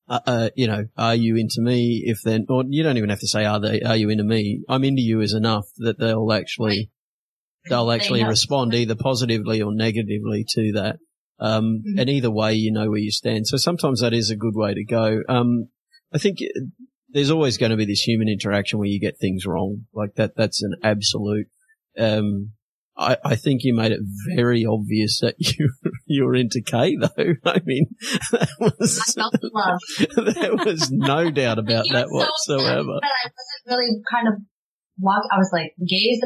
Uh, 0.09 0.21
uh, 0.27 0.51
you 0.57 0.67
know, 0.67 0.87
are 0.97 1.15
you 1.15 1.37
into 1.37 1.61
me? 1.61 2.03
If 2.05 2.23
then, 2.25 2.47
or 2.49 2.65
you 2.69 2.83
don't 2.83 2.97
even 2.97 3.11
have 3.11 3.21
to 3.21 3.29
say, 3.29 3.45
"Are 3.45 3.61
they? 3.61 3.81
Are 3.83 3.97
you 3.97 4.11
into 4.11 4.25
me?" 4.25 4.63
I'm 4.69 4.83
into 4.83 5.03
you 5.03 5.21
is 5.21 5.35
enough 5.35 5.67
that 5.79 6.01
they'll 6.01 6.33
actually 6.33 6.91
they'll 7.69 7.93
actually 7.93 8.23
know. 8.23 8.29
respond 8.29 8.75
either 8.75 8.97
positively 8.97 9.63
or 9.63 9.73
negatively 9.73 10.45
to 10.49 10.73
that. 10.73 10.99
Um, 11.41 11.83
Mhm. 11.87 12.01
and 12.01 12.11
either 12.11 12.31
way, 12.31 12.55
you 12.55 12.71
know 12.73 12.91
where 12.91 12.99
you 12.99 13.11
stand. 13.11 13.47
So 13.47 13.57
sometimes 13.57 14.01
that 14.01 14.13
is 14.13 14.31
a 14.31 14.37
good 14.37 14.55
way 14.55 14.75
to 14.75 14.85
go. 14.85 15.23
Um, 15.29 15.69
I 16.13 16.19
think 16.19 16.39
there's 17.09 17.31
always 17.31 17.57
going 17.57 17.71
to 17.71 17.77
be 17.77 17.87
this 17.87 18.03
human 18.03 18.29
interaction 18.29 18.79
where 18.79 18.89
you 18.89 19.01
get 19.01 19.19
things 19.19 19.47
wrong. 19.47 19.87
Like 19.95 20.15
that, 20.17 20.37
that's 20.37 20.63
an 20.63 20.75
absolute. 20.83 21.47
Um, 21.99 22.53
I, 22.97 23.17
I 23.25 23.37
think 23.37 23.63
you 23.65 23.75
made 23.75 23.93
it 23.93 24.01
very 24.37 24.67
obvious 24.67 25.21
that 25.21 25.35
you 25.39 25.71
you're 26.07 26.35
into 26.35 26.61
Kay 26.61 26.97
though. 26.97 27.09
I 27.47 27.61
mean, 27.65 27.87
that 28.33 28.49
was 28.61 29.15
felt 29.15 29.33
the 29.33 29.51
love. 29.55 30.35
there 30.35 30.57
was 30.57 30.91
no 30.91 31.31
doubt 31.31 31.59
about 31.59 31.87
that 31.93 32.09
so 32.09 32.15
whatsoever. 32.15 32.99
But 33.01 33.05
I 33.05 33.31
wasn't 33.31 33.67
really 33.79 34.03
kind 34.13 34.29
of 34.29 34.35
walk. 34.99 35.23
I 35.33 35.39
was 35.39 35.51
like 35.53 35.73
gazed 35.81 36.25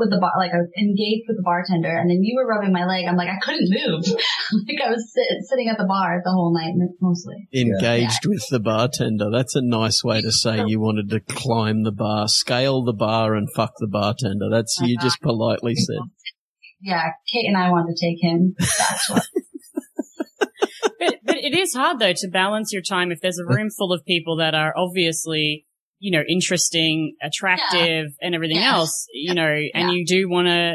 with 0.00 0.10
the 0.10 0.18
bar, 0.18 0.32
like 0.38 0.50
I 0.50 0.64
was 0.64 0.72
engaged 0.76 1.28
with 1.28 1.36
the 1.36 1.44
bartender, 1.44 1.92
and 1.92 2.10
then 2.10 2.24
you 2.24 2.34
were 2.34 2.48
rubbing 2.48 2.72
my 2.72 2.84
leg. 2.84 3.04
I'm 3.06 3.16
like 3.16 3.28
I 3.28 3.38
couldn't 3.40 3.68
move. 3.68 4.02
like 4.08 4.80
I 4.80 4.90
was 4.90 5.04
sit, 5.12 5.28
sitting 5.48 5.68
at 5.68 5.78
the 5.78 5.86
bar 5.86 6.20
the 6.24 6.32
whole 6.32 6.52
night 6.52 6.74
mostly. 7.00 7.46
Engaged 7.52 8.26
with 8.26 8.44
the 8.50 8.60
bartender. 8.60 9.30
That's 9.30 9.54
a 9.54 9.62
nice 9.62 10.02
way 10.02 10.22
to 10.22 10.32
say 10.32 10.64
you 10.66 10.80
wanted 10.80 11.10
to 11.10 11.20
climb 11.20 11.84
the 11.84 11.92
bar, 11.92 12.26
scale 12.26 12.82
the 12.82 12.96
bar, 12.96 13.34
and 13.34 13.48
fuck 13.54 13.74
the 13.78 13.88
bartender. 13.88 14.48
That's 14.50 14.76
you 14.80 14.96
just 14.98 15.20
politely 15.20 15.76
said. 15.76 16.08
Yeah, 16.82 17.12
Kate 17.30 17.46
and 17.46 17.56
I 17.56 17.70
wanted 17.70 17.94
to 17.94 18.06
take 18.06 18.22
him. 18.22 18.54
That's 18.58 19.10
what. 19.10 19.26
but, 20.98 21.14
but 21.22 21.36
it 21.36 21.54
is 21.54 21.74
hard 21.74 21.98
though 21.98 22.14
to 22.16 22.28
balance 22.28 22.72
your 22.72 22.82
time 22.82 23.12
if 23.12 23.20
there's 23.20 23.38
a 23.38 23.46
room 23.46 23.68
full 23.70 23.92
of 23.92 24.04
people 24.06 24.36
that 24.36 24.54
are 24.54 24.72
obviously, 24.76 25.66
you 26.00 26.10
know, 26.10 26.22
interesting, 26.28 27.14
attractive 27.22 28.06
and 28.20 28.34
everything 28.34 28.56
Yeah. 28.56 28.74
else, 28.74 29.06
you 29.12 29.34
know, 29.34 29.46
and 29.74 29.88
Yeah. 29.88 29.92
you 29.92 30.04
do 30.06 30.28
want 30.28 30.48
to 30.48 30.74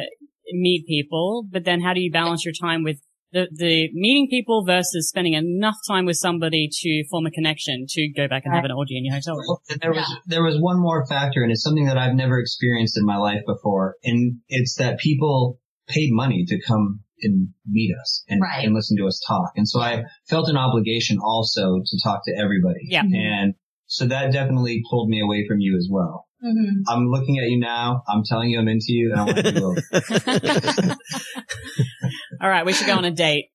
meet 0.54 0.86
people, 0.88 1.48
but 1.52 1.66
then 1.66 1.82
how 1.82 1.94
do 1.94 2.00
you 2.02 2.12
balance 2.12 2.46
your 2.46 2.54
time 2.54 2.84
with 2.84 3.02
the, 3.32 3.48
the 3.52 3.90
meeting 3.94 4.28
people 4.30 4.64
versus 4.66 5.10
spending 5.10 5.34
enough 5.34 5.76
time 5.90 6.06
with 6.06 6.16
somebody 6.18 6.70
to 6.72 7.04
form 7.10 7.26
a 7.26 7.32
connection 7.32 7.86
to 7.90 8.08
go 8.16 8.28
back 8.30 8.44
and 8.46 8.54
have 8.54 8.64
an 8.64 8.72
orgy 8.72 8.98
in 8.98 9.04
your 9.04 9.16
hotel 9.16 9.36
room? 9.36 9.58
There 9.82 9.92
was 9.92 10.16
there 10.28 10.44
was 10.44 10.56
one 10.62 10.80
more 10.80 11.06
factor, 11.08 11.42
and 11.44 11.52
it's 11.52 11.64
something 11.64 11.86
that 11.88 11.98
I've 11.98 12.14
never 12.16 12.40
experienced 12.40 12.98
in 12.98 13.04
my 13.06 13.18
life 13.18 13.42
before, 13.46 13.96
and 14.04 14.40
it's 14.48 14.76
that 14.76 15.00
people 15.00 15.60
paid 15.90 16.10
money 16.14 16.46
to 16.48 16.58
come 16.66 17.02
and 17.22 17.50
meet 17.68 17.92
us 18.00 18.24
and, 18.30 18.42
Right. 18.42 18.64
and 18.66 18.74
listen 18.76 18.96
to 18.98 19.08
us 19.08 19.20
talk, 19.28 19.52
and 19.58 19.68
so 19.68 19.80
I 19.82 20.04
felt 20.30 20.48
an 20.48 20.58
obligation 20.58 21.18
also 21.22 21.82
to 21.84 22.00
talk 22.04 22.22
to 22.26 22.34
everybody, 22.40 22.82
Yeah. 22.88 23.02
Mm-hmm. 23.04 23.16
and 23.16 23.54
so 23.88 24.06
that 24.08 24.32
definitely 24.34 24.82
pulled 24.90 25.10
me 25.10 25.22
away 25.22 25.46
from 25.48 25.60
you 25.60 25.78
as 25.78 25.88
well. 25.92 26.26
hmm 26.42 26.82
I'm 26.88 27.08
looking 27.10 27.38
at 27.40 27.46
you 27.50 27.60
now. 27.60 28.02
I'm 28.08 28.24
telling 28.26 28.50
you 28.50 28.60
I'm 28.60 28.68
into 28.68 28.86
you, 28.90 29.12
and 29.12 29.22
I 29.22 29.24
want 29.26 29.56
you 29.56 29.66
over. 29.66 30.96
All 32.42 32.50
right. 32.50 32.66
We 32.66 32.74
should 32.74 32.88
go 32.88 32.96
on 32.98 33.06
a 33.06 33.12
date. 33.12 33.46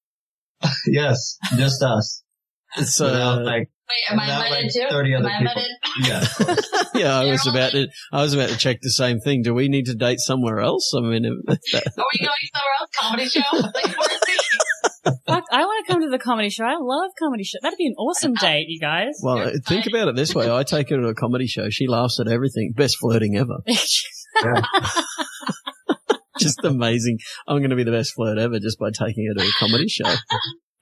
yes, 0.86 1.36
just 1.56 1.82
us. 1.82 2.22
So 2.84 3.06
Without, 3.06 3.42
like, 3.44 3.68
Wait, 3.88 4.12
am 4.12 4.20
I 4.20 4.24
invited 4.24 4.64
like, 4.64 4.72
too? 4.72 4.86
30 4.88 5.14
Am 5.14 5.20
other 5.20 5.28
I 5.30 5.38
people. 5.38 5.62
invited? 5.98 6.64
Yeah, 6.94 7.00
yeah, 7.00 7.18
I 7.18 7.24
was 7.30 7.44
about 7.46 7.72
to. 7.72 7.88
I 8.12 8.22
was 8.22 8.34
about 8.34 8.50
to 8.50 8.56
check 8.56 8.78
the 8.82 8.90
same 8.90 9.18
thing. 9.18 9.42
Do 9.42 9.52
we 9.54 9.68
need 9.68 9.86
to 9.86 9.94
date 9.94 10.20
somewhere 10.20 10.60
else? 10.60 10.92
I 10.96 11.00
mean, 11.00 11.22
that, 11.22 11.28
Are 11.28 12.04
we 12.12 12.18
going 12.24 12.46
somewhere 12.54 12.76
else? 12.80 12.90
Comedy 13.00 13.28
show? 13.28 13.40
Like, 13.56 13.98
where's 13.98 14.20
the- 14.20 14.39
Fuck, 15.26 15.44
I 15.50 15.64
want 15.64 15.86
to 15.86 15.92
come 15.92 16.02
to 16.02 16.08
the 16.08 16.18
comedy 16.18 16.50
show. 16.50 16.64
I 16.64 16.76
love 16.78 17.10
comedy 17.18 17.44
show. 17.44 17.58
That'd 17.62 17.76
be 17.76 17.86
an 17.86 17.94
awesome 17.94 18.34
date, 18.40 18.66
you 18.68 18.80
guys. 18.80 19.20
well, 19.22 19.50
think 19.66 19.86
about 19.86 20.08
it 20.08 20.16
this 20.16 20.34
way: 20.34 20.50
I 20.50 20.62
take 20.62 20.90
her 20.90 20.96
to 20.96 21.08
a 21.08 21.14
comedy 21.14 21.46
show. 21.46 21.70
She 21.70 21.86
laughs 21.86 22.20
at 22.20 22.28
everything. 22.28 22.72
Best 22.76 22.98
flirting 22.98 23.36
ever. 23.36 23.58
Just 26.38 26.64
amazing. 26.64 27.18
I'm 27.46 27.58
going 27.58 27.70
to 27.70 27.76
be 27.76 27.84
the 27.84 27.90
best 27.90 28.14
flirt 28.14 28.38
ever 28.38 28.58
just 28.58 28.78
by 28.78 28.90
taking 28.90 29.26
her 29.26 29.34
to 29.34 29.46
a 29.46 29.50
comedy 29.58 29.88
show. 29.88 30.08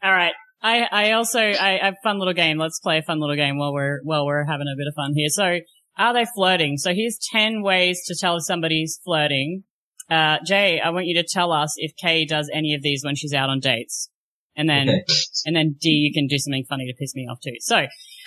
All 0.03 0.13
right. 0.13 0.35
I, 0.63 0.87
I 0.91 1.13
also, 1.13 1.41
I, 1.41 1.81
I 1.81 1.85
have 1.87 1.95
a 1.95 2.03
fun 2.05 2.21
little 2.21 2.35
game. 2.35 2.59
Let's 2.59 2.79
play 2.79 2.99
a 2.99 3.03
fun 3.03 3.19
little 3.19 3.35
game 3.35 3.59
while 3.59 3.73
we're, 3.73 3.99
while 4.05 4.25
we're 4.25 4.45
having 4.45 4.69
a 4.73 4.77
bit 4.77 4.87
of 4.87 4.95
fun 4.95 5.15
here. 5.17 5.29
So, 5.31 5.59
are 5.97 6.15
they 6.15 6.27
flirting? 6.33 6.77
So 6.77 6.95
here's 6.95 7.19
10 7.33 7.63
ways 7.63 8.05
to 8.07 8.15
tell 8.19 8.37
if 8.37 8.45
somebody's 8.45 9.01
flirting. 9.05 9.65
Uh, 10.09 10.39
Jay, 10.47 10.81
I 10.81 10.91
want 10.91 11.07
you 11.07 11.21
to 11.21 11.27
tell 11.29 11.51
us 11.53 11.75
if 11.77 11.97
Kay 11.97 12.25
does 12.25 12.49
any 12.53 12.75
of 12.75 12.83
these 12.83 13.03
when 13.05 13.17
she's 13.17 13.35
out 13.35 13.51
on 13.51 13.59
dates. 13.61 14.11
And 14.59 14.69
then, 14.69 14.89
Okay. 14.91 15.03
and 15.47 15.55
then 15.57 15.77
D, 15.81 15.89
you 15.91 16.13
can 16.13 16.27
do 16.27 16.37
something 16.37 16.65
funny 16.69 16.87
to 16.87 16.95
piss 16.99 17.15
me 17.15 17.27
off 17.31 17.39
too. 17.41 17.55
So, 17.61 17.87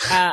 uh, 0.10 0.32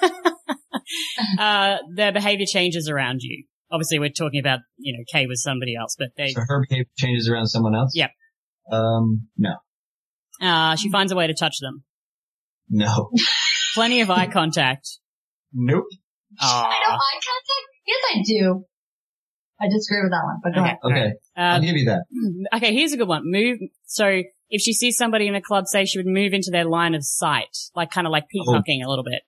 uh, 1.38 1.76
their 1.94 2.12
behavior 2.12 2.46
changes 2.46 2.88
around 2.88 3.20
you. 3.22 3.44
Obviously, 3.70 3.98
we're 3.98 4.10
talking 4.10 4.40
about, 4.40 4.60
you 4.78 4.96
know, 4.96 5.02
Kay 5.12 5.26
was 5.26 5.42
somebody 5.42 5.74
else, 5.74 5.96
but 5.98 6.08
they, 6.16 6.28
So 6.28 6.42
her 6.46 6.64
behavior 6.68 6.86
changes 6.96 7.28
around 7.28 7.46
someone 7.48 7.74
else? 7.74 7.92
Yep. 7.94 8.10
Um, 8.70 9.28
no. 9.36 9.54
uh, 10.40 10.76
she 10.76 10.90
finds 10.90 11.10
a 11.10 11.16
way 11.16 11.26
to 11.26 11.34
touch 11.34 11.56
them. 11.60 11.82
No. 12.70 13.10
Plenty 13.74 14.00
of 14.02 14.10
eye 14.10 14.28
contact. 14.28 14.88
Nope. 15.52 15.84
I 16.40 16.46
know 16.86 16.94
eye 16.94 17.20
contact? 17.20 17.68
Yes, 17.86 17.98
I 18.14 18.22
do. 18.26 18.64
I 19.60 19.66
disagree 19.68 20.02
with 20.02 20.12
that 20.12 20.22
one, 20.24 20.36
but 20.42 20.54
go 20.54 20.60
Okay. 20.60 20.70
ahead. 20.94 21.08
Okay. 21.08 21.12
I'll 21.36 21.56
Um, 21.56 21.62
give 21.62 21.76
you 21.76 21.86
that. 21.86 22.56
okay, 22.56 22.74
here's 22.74 22.92
a 22.92 22.96
good 22.96 23.08
one. 23.08 23.22
Move. 23.24 23.58
So 23.86 24.22
if 24.52 24.60
she 24.60 24.72
sees 24.72 24.96
somebody 24.96 25.26
in 25.26 25.34
a 25.34 25.40
club, 25.42 25.66
say 25.66 25.84
she 25.86 25.98
would 25.98 26.06
move 26.06 26.32
into 26.32 26.50
their 26.52 26.64
line 26.66 26.94
of 26.94 27.02
sight, 27.04 27.56
like 27.74 27.90
kind 27.90 28.06
of 28.06 28.12
like 28.12 28.28
peacocking 28.28 28.82
a 28.84 28.88
little 28.88 29.02
bit. 29.02 29.22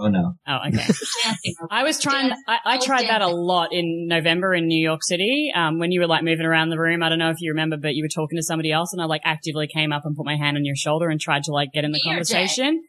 Oh 0.00 0.08
no. 0.08 0.34
Oh, 0.46 0.58
okay. 0.68 0.86
I 1.70 1.82
was 1.82 2.00
trying. 2.00 2.32
I, 2.46 2.58
I 2.64 2.76
Oh, 2.76 2.80
tried 2.84 3.08
that 3.08 3.20
a 3.20 3.26
lot 3.28 3.72
in 3.72 4.06
November 4.08 4.54
in 4.54 4.66
New 4.66 4.80
York 4.80 5.02
City. 5.02 5.50
Um, 5.54 5.78
when 5.78 5.90
you 5.92 6.00
were 6.00 6.06
like 6.06 6.22
moving 6.24 6.46
around 6.46 6.70
the 6.70 6.78
room, 6.78 7.02
I 7.02 7.08
don't 7.08 7.18
know 7.18 7.30
if 7.30 7.40
you 7.40 7.50
remember, 7.50 7.76
but 7.76 7.94
you 7.94 8.04
were 8.04 8.08
talking 8.08 8.38
to 8.38 8.42
somebody 8.42 8.72
else, 8.72 8.92
and 8.92 9.02
I 9.02 9.06
like 9.06 9.22
actively 9.24 9.66
came 9.66 9.92
up 9.92 10.02
and 10.04 10.16
put 10.16 10.24
my 10.24 10.36
hand 10.36 10.56
on 10.56 10.64
your 10.64 10.76
shoulder 10.76 11.08
and 11.08 11.20
tried 11.20 11.42
to 11.44 11.52
like 11.52 11.72
get 11.72 11.84
in 11.84 11.90
the 11.92 12.00
Me 12.04 12.12
or 12.12 12.22
Jay? 12.22 12.34
conversation. 12.34 12.82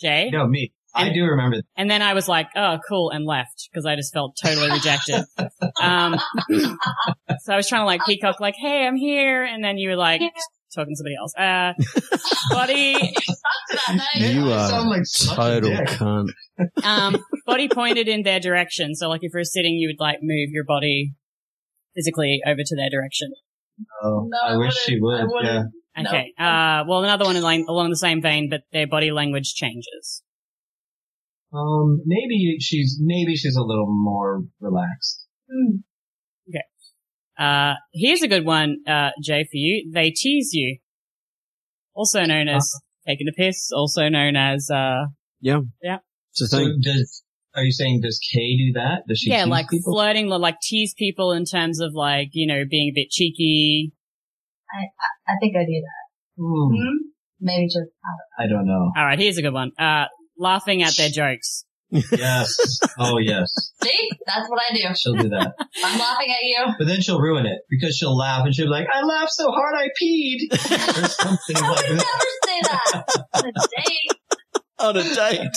Jay. 0.00 0.30
No, 0.30 0.46
me. 0.46 0.72
I 0.92 1.12
do 1.12 1.22
remember 1.24 1.58
that. 1.58 1.64
And 1.76 1.88
then 1.88 2.02
I 2.02 2.14
was 2.14 2.26
like, 2.26 2.48
oh, 2.56 2.78
cool, 2.88 3.10
and 3.10 3.24
left 3.24 3.68
because 3.70 3.86
I 3.86 3.94
just 3.94 4.12
felt 4.12 4.36
totally 4.42 4.70
rejected. 4.72 5.24
um, 5.80 6.16
so 6.48 7.52
I 7.52 7.56
was 7.56 7.68
trying 7.68 7.82
to 7.82 7.86
like 7.86 8.04
peacock, 8.04 8.40
like, 8.40 8.56
hey, 8.60 8.84
I'm 8.86 8.96
here. 8.96 9.44
And 9.44 9.62
then 9.62 9.78
you 9.78 9.90
were 9.90 9.96
like 9.96 10.20
talking 10.74 10.94
to 10.94 10.96
somebody 10.96 11.16
else. 11.20 11.34
Uh, 11.36 11.72
body, 12.54 13.14
You 14.16 14.50
are 14.52 14.68
sound 14.68 14.88
like 14.90 15.02
total 15.36 15.70
dick. 15.70 15.88
cunt. 15.88 16.28
um, 16.84 17.16
body 17.46 17.68
pointed 17.68 18.08
in 18.08 18.22
their 18.22 18.40
direction. 18.40 18.94
So 18.94 19.08
like 19.08 19.20
if 19.22 19.32
you're 19.34 19.44
sitting, 19.44 19.74
you 19.74 19.88
would 19.88 20.02
like 20.02 20.18
move 20.22 20.50
your 20.50 20.64
body 20.64 21.14
physically 21.94 22.40
over 22.46 22.60
to 22.64 22.76
their 22.76 22.90
direction. 22.90 23.32
Oh, 24.02 24.28
No, 24.30 24.38
I 24.48 24.54
I 24.54 24.56
wish 24.56 24.74
she 24.74 24.98
would. 25.00 25.18
Yeah. 25.20 25.26
wouldn't. 25.28 25.72
No. 25.98 26.08
Okay. 26.10 26.32
Uh, 26.38 26.84
well, 26.88 27.02
another 27.02 27.24
one 27.24 27.36
along, 27.36 27.64
along 27.68 27.90
the 27.90 27.96
same 27.96 28.22
vein, 28.22 28.48
but 28.48 28.62
their 28.72 28.86
body 28.86 29.10
language 29.10 29.54
changes. 29.54 30.22
Um, 31.52 32.00
maybe 32.06 32.58
she's 32.60 32.98
maybe 33.02 33.34
she's 33.34 33.56
a 33.56 33.62
little 33.62 33.88
more 33.88 34.44
relaxed. 34.60 35.26
Hmm. 35.50 35.78
Uh, 37.40 37.74
here's 37.92 38.22
a 38.22 38.28
good 38.28 38.44
one, 38.44 38.78
uh, 38.86 39.10
Jay, 39.22 39.44
for 39.44 39.56
you. 39.56 39.90
They 39.92 40.10
tease 40.10 40.50
you. 40.52 40.78
Also 41.94 42.24
known 42.24 42.48
as 42.48 42.70
taking 43.06 43.26
a 43.28 43.32
piss, 43.32 43.70
also 43.74 44.08
known 44.08 44.36
as, 44.36 44.68
uh, 44.70 45.06
yeah. 45.40 45.58
a 45.58 45.98
So 46.32 46.58
thing. 46.58 46.80
does 46.82 47.22
are 47.56 47.64
you 47.64 47.72
saying 47.72 48.00
does 48.02 48.20
Kay 48.32 48.56
do 48.56 48.72
that? 48.74 49.02
Does 49.08 49.18
she? 49.18 49.30
yeah, 49.30 49.44
tease 49.44 49.50
like 49.50 49.68
people? 49.68 49.92
flirting, 49.94 50.28
like 50.28 50.56
tease 50.62 50.94
people 50.96 51.32
in 51.32 51.44
terms 51.44 51.80
of 51.80 51.92
like, 51.94 52.28
you 52.32 52.46
know, 52.46 52.62
being 52.70 52.90
a 52.90 52.94
bit 52.94 53.10
cheeky. 53.10 53.92
I 54.72 54.84
I 55.26 55.34
think 55.40 55.56
I 55.56 55.64
do 55.64 55.82
that. 55.82 56.40
Hmm, 56.42 56.74
Hmm? 56.76 56.96
Maybe 57.40 57.66
just, 57.66 57.90
I 58.38 58.46
don't 58.46 58.66
know. 58.66 58.92
All 58.96 59.04
right, 59.04 59.18
here's 59.18 59.38
a 59.38 59.42
good 59.42 59.54
one. 59.54 59.72
Uh, 59.78 60.04
laughing 60.38 60.82
at 60.82 60.94
their 60.96 61.08
jokes. 61.08 61.64
Yes. 61.90 62.56
Oh 62.98 63.18
yes. 63.18 63.72
see? 63.82 64.08
That's 64.26 64.48
what 64.48 64.60
I 64.70 64.74
do. 64.74 64.94
She'll 64.96 65.14
do 65.14 65.28
that. 65.30 65.54
I'm 65.84 65.98
laughing 65.98 66.30
at 66.30 66.42
you. 66.42 66.74
But 66.78 66.86
then 66.86 67.00
she'll 67.00 67.20
ruin 67.20 67.46
it 67.46 67.58
because 67.68 67.96
she'll 67.96 68.16
laugh 68.16 68.44
and 68.44 68.54
she'll 68.54 68.66
be 68.66 68.70
like, 68.70 68.86
I 68.92 69.02
laughed 69.02 69.32
so 69.32 69.50
hard 69.50 69.74
I 69.76 69.88
peed. 70.00 70.52
or 70.52 71.08
something 71.08 71.56
I 71.56 71.68
like 71.68 71.88
would 71.88 71.98
that. 71.98 72.04
never 72.06 72.30
say 72.46 72.60
that 72.62 73.24
on 73.34 73.46
a 73.46 73.52
date. 73.76 74.12
On 74.78 74.96
a 74.96 75.02
date. 75.14 75.56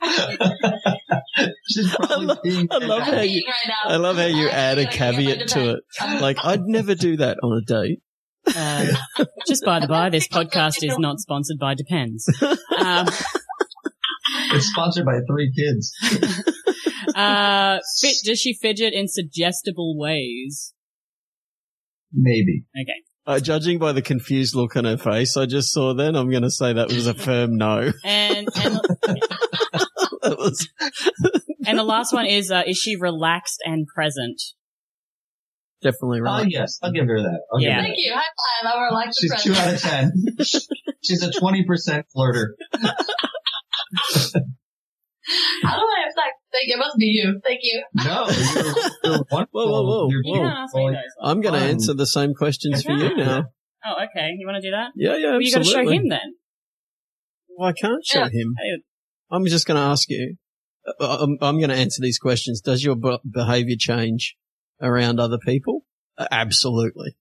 She's 1.70 1.94
probably 1.94 2.34
being. 2.42 2.68
I 2.70 2.78
love 2.78 3.02
I'm 3.02 3.06
how 3.06 3.12
peeing 3.20 3.30
you, 3.32 3.44
right 3.46 3.68
now. 3.68 3.90
I 3.92 3.96
love 3.96 4.16
how 4.16 4.24
you 4.26 4.48
I'm 4.48 4.54
add 4.54 4.78
a 4.78 4.84
gonna 4.84 4.96
get 4.96 5.00
my 5.00 5.12
caveat 5.16 5.48
to 5.48 5.70
it. 5.70 5.80
defense. 5.98 6.22
Like, 6.22 6.36
I'd 6.44 6.62
never 6.62 6.94
do 6.94 7.16
that 7.18 7.38
on 7.42 7.58
a 7.58 7.60
date. 7.64 8.00
Uh, 8.56 8.86
just 9.46 9.62
by 9.64 9.78
the 9.80 9.86
by, 9.86 10.08
this 10.08 10.26
podcast 10.32 10.82
is 10.82 10.96
not 10.98 11.18
sponsored 11.20 11.58
by 11.58 11.74
Depends. 11.74 12.26
Um, 12.42 13.06
It's 14.52 14.66
sponsored 14.66 15.04
by 15.04 15.18
three 15.28 15.52
kids. 15.54 15.92
uh, 17.14 17.78
fit, 18.00 18.16
does 18.24 18.38
she 18.40 18.54
fidget 18.54 18.92
in 18.92 19.08
suggestible 19.08 19.98
ways? 19.98 20.74
Maybe. 22.12 22.64
Okay. 22.80 22.94
Uh, 23.26 23.38
judging 23.40 23.78
by 23.78 23.92
the 23.92 24.00
confused 24.00 24.54
look 24.54 24.74
on 24.74 24.84
her 24.86 24.96
face 24.96 25.36
I 25.36 25.44
just 25.44 25.70
saw 25.70 25.92
then, 25.92 26.16
I'm 26.16 26.30
going 26.30 26.44
to 26.44 26.50
say 26.50 26.72
that 26.72 26.88
was 26.88 27.06
a 27.06 27.12
firm 27.12 27.56
no. 27.56 27.92
And, 28.02 28.48
and, 28.56 28.80
was, 30.22 30.66
and 31.66 31.78
the 31.78 31.84
last 31.84 32.14
one 32.14 32.24
is, 32.24 32.50
uh, 32.50 32.62
is 32.66 32.78
she 32.78 32.96
relaxed 32.96 33.58
and 33.66 33.86
present? 33.86 34.40
definitely 35.82 36.20
Oh 36.20 36.24
right. 36.24 36.46
yes, 36.48 36.78
I'll 36.82 36.92
give 36.92 37.06
her 37.06 37.20
that. 37.22 37.40
I'll 37.52 37.60
Yeah. 37.60 37.68
give 37.68 37.76
her 37.76 37.82
Thank 37.82 37.96
you. 37.98 38.14
High 38.14 38.64
five. 38.64 38.74
Our 38.74 38.88
Alexa 38.88 39.20
She's 39.20 39.42
two 39.42 39.52
out 39.54 39.74
of 39.74 39.80
ten. 39.80 40.12
She's 41.04 41.22
a 41.22 41.30
twenty 41.38 41.64
percent 41.64 42.06
flirter. 42.16 42.54
How 45.62 45.76
do 45.76 45.82
I 45.82 46.00
have 46.04 46.12
sex? 46.14 46.34
Thank 46.52 46.68
you. 46.68 46.74
It 46.74 46.78
must 46.78 46.96
be 46.98 47.04
you. 47.06 47.40
Thank 47.46 47.60
you. 47.62 47.84
No, 47.94 48.28
you're, 48.28 49.12
you're 49.12 49.24
wonderful. 49.30 49.48
Whoa, 49.52 49.66
whoa, 49.66 49.82
whoa, 49.82 50.08
You're 50.10 50.22
whoa. 50.24 50.34
You 50.34 50.40
don't 50.42 50.46
ask 50.52 50.74
me 50.74 50.80
beautiful. 50.82 51.02
those. 51.22 51.30
I'm 51.30 51.40
going 51.42 51.60
to 51.60 51.66
answer 51.66 51.94
the 51.94 52.06
same 52.06 52.34
questions 52.34 52.82
for 52.82 52.92
you 52.92 53.14
now. 53.16 53.44
Oh, 53.84 53.94
okay. 54.04 54.30
You 54.38 54.46
want 54.46 54.56
to 54.62 54.66
do 54.66 54.70
that? 54.70 54.88
Yeah, 54.96 55.16
yeah, 55.16 55.30
Well, 55.32 55.42
you 55.42 55.52
got 55.52 55.58
to 55.58 55.64
show 55.64 55.86
him 55.88 56.08
then. 56.08 56.34
Well, 57.56 57.68
I 57.68 57.72
can't 57.72 58.04
show 58.06 58.20
Yeah. 58.20 58.28
him. 58.30 58.54
I'm 59.30 59.44
just 59.46 59.66
going 59.66 59.76
to 59.76 59.82
ask 59.82 60.08
you. 60.08 60.36
uh, 60.98 61.18
I'm, 61.20 61.36
I'm 61.42 61.58
going 61.58 61.70
to 61.70 61.76
answer 61.76 62.00
these 62.00 62.18
questions. 62.18 62.60
Does 62.62 62.82
your 62.82 62.96
be- 62.96 63.18
behavior 63.30 63.76
change 63.78 64.36
around 64.80 65.20
other 65.20 65.38
people? 65.38 65.84
Uh, 66.16 66.26
absolutely. 66.30 67.16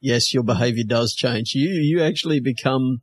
Yes, 0.00 0.34
your 0.34 0.42
behavior 0.42 0.84
does 0.86 1.14
change. 1.14 1.52
You, 1.54 1.68
you 1.70 2.02
actually 2.02 2.40
become, 2.40 2.98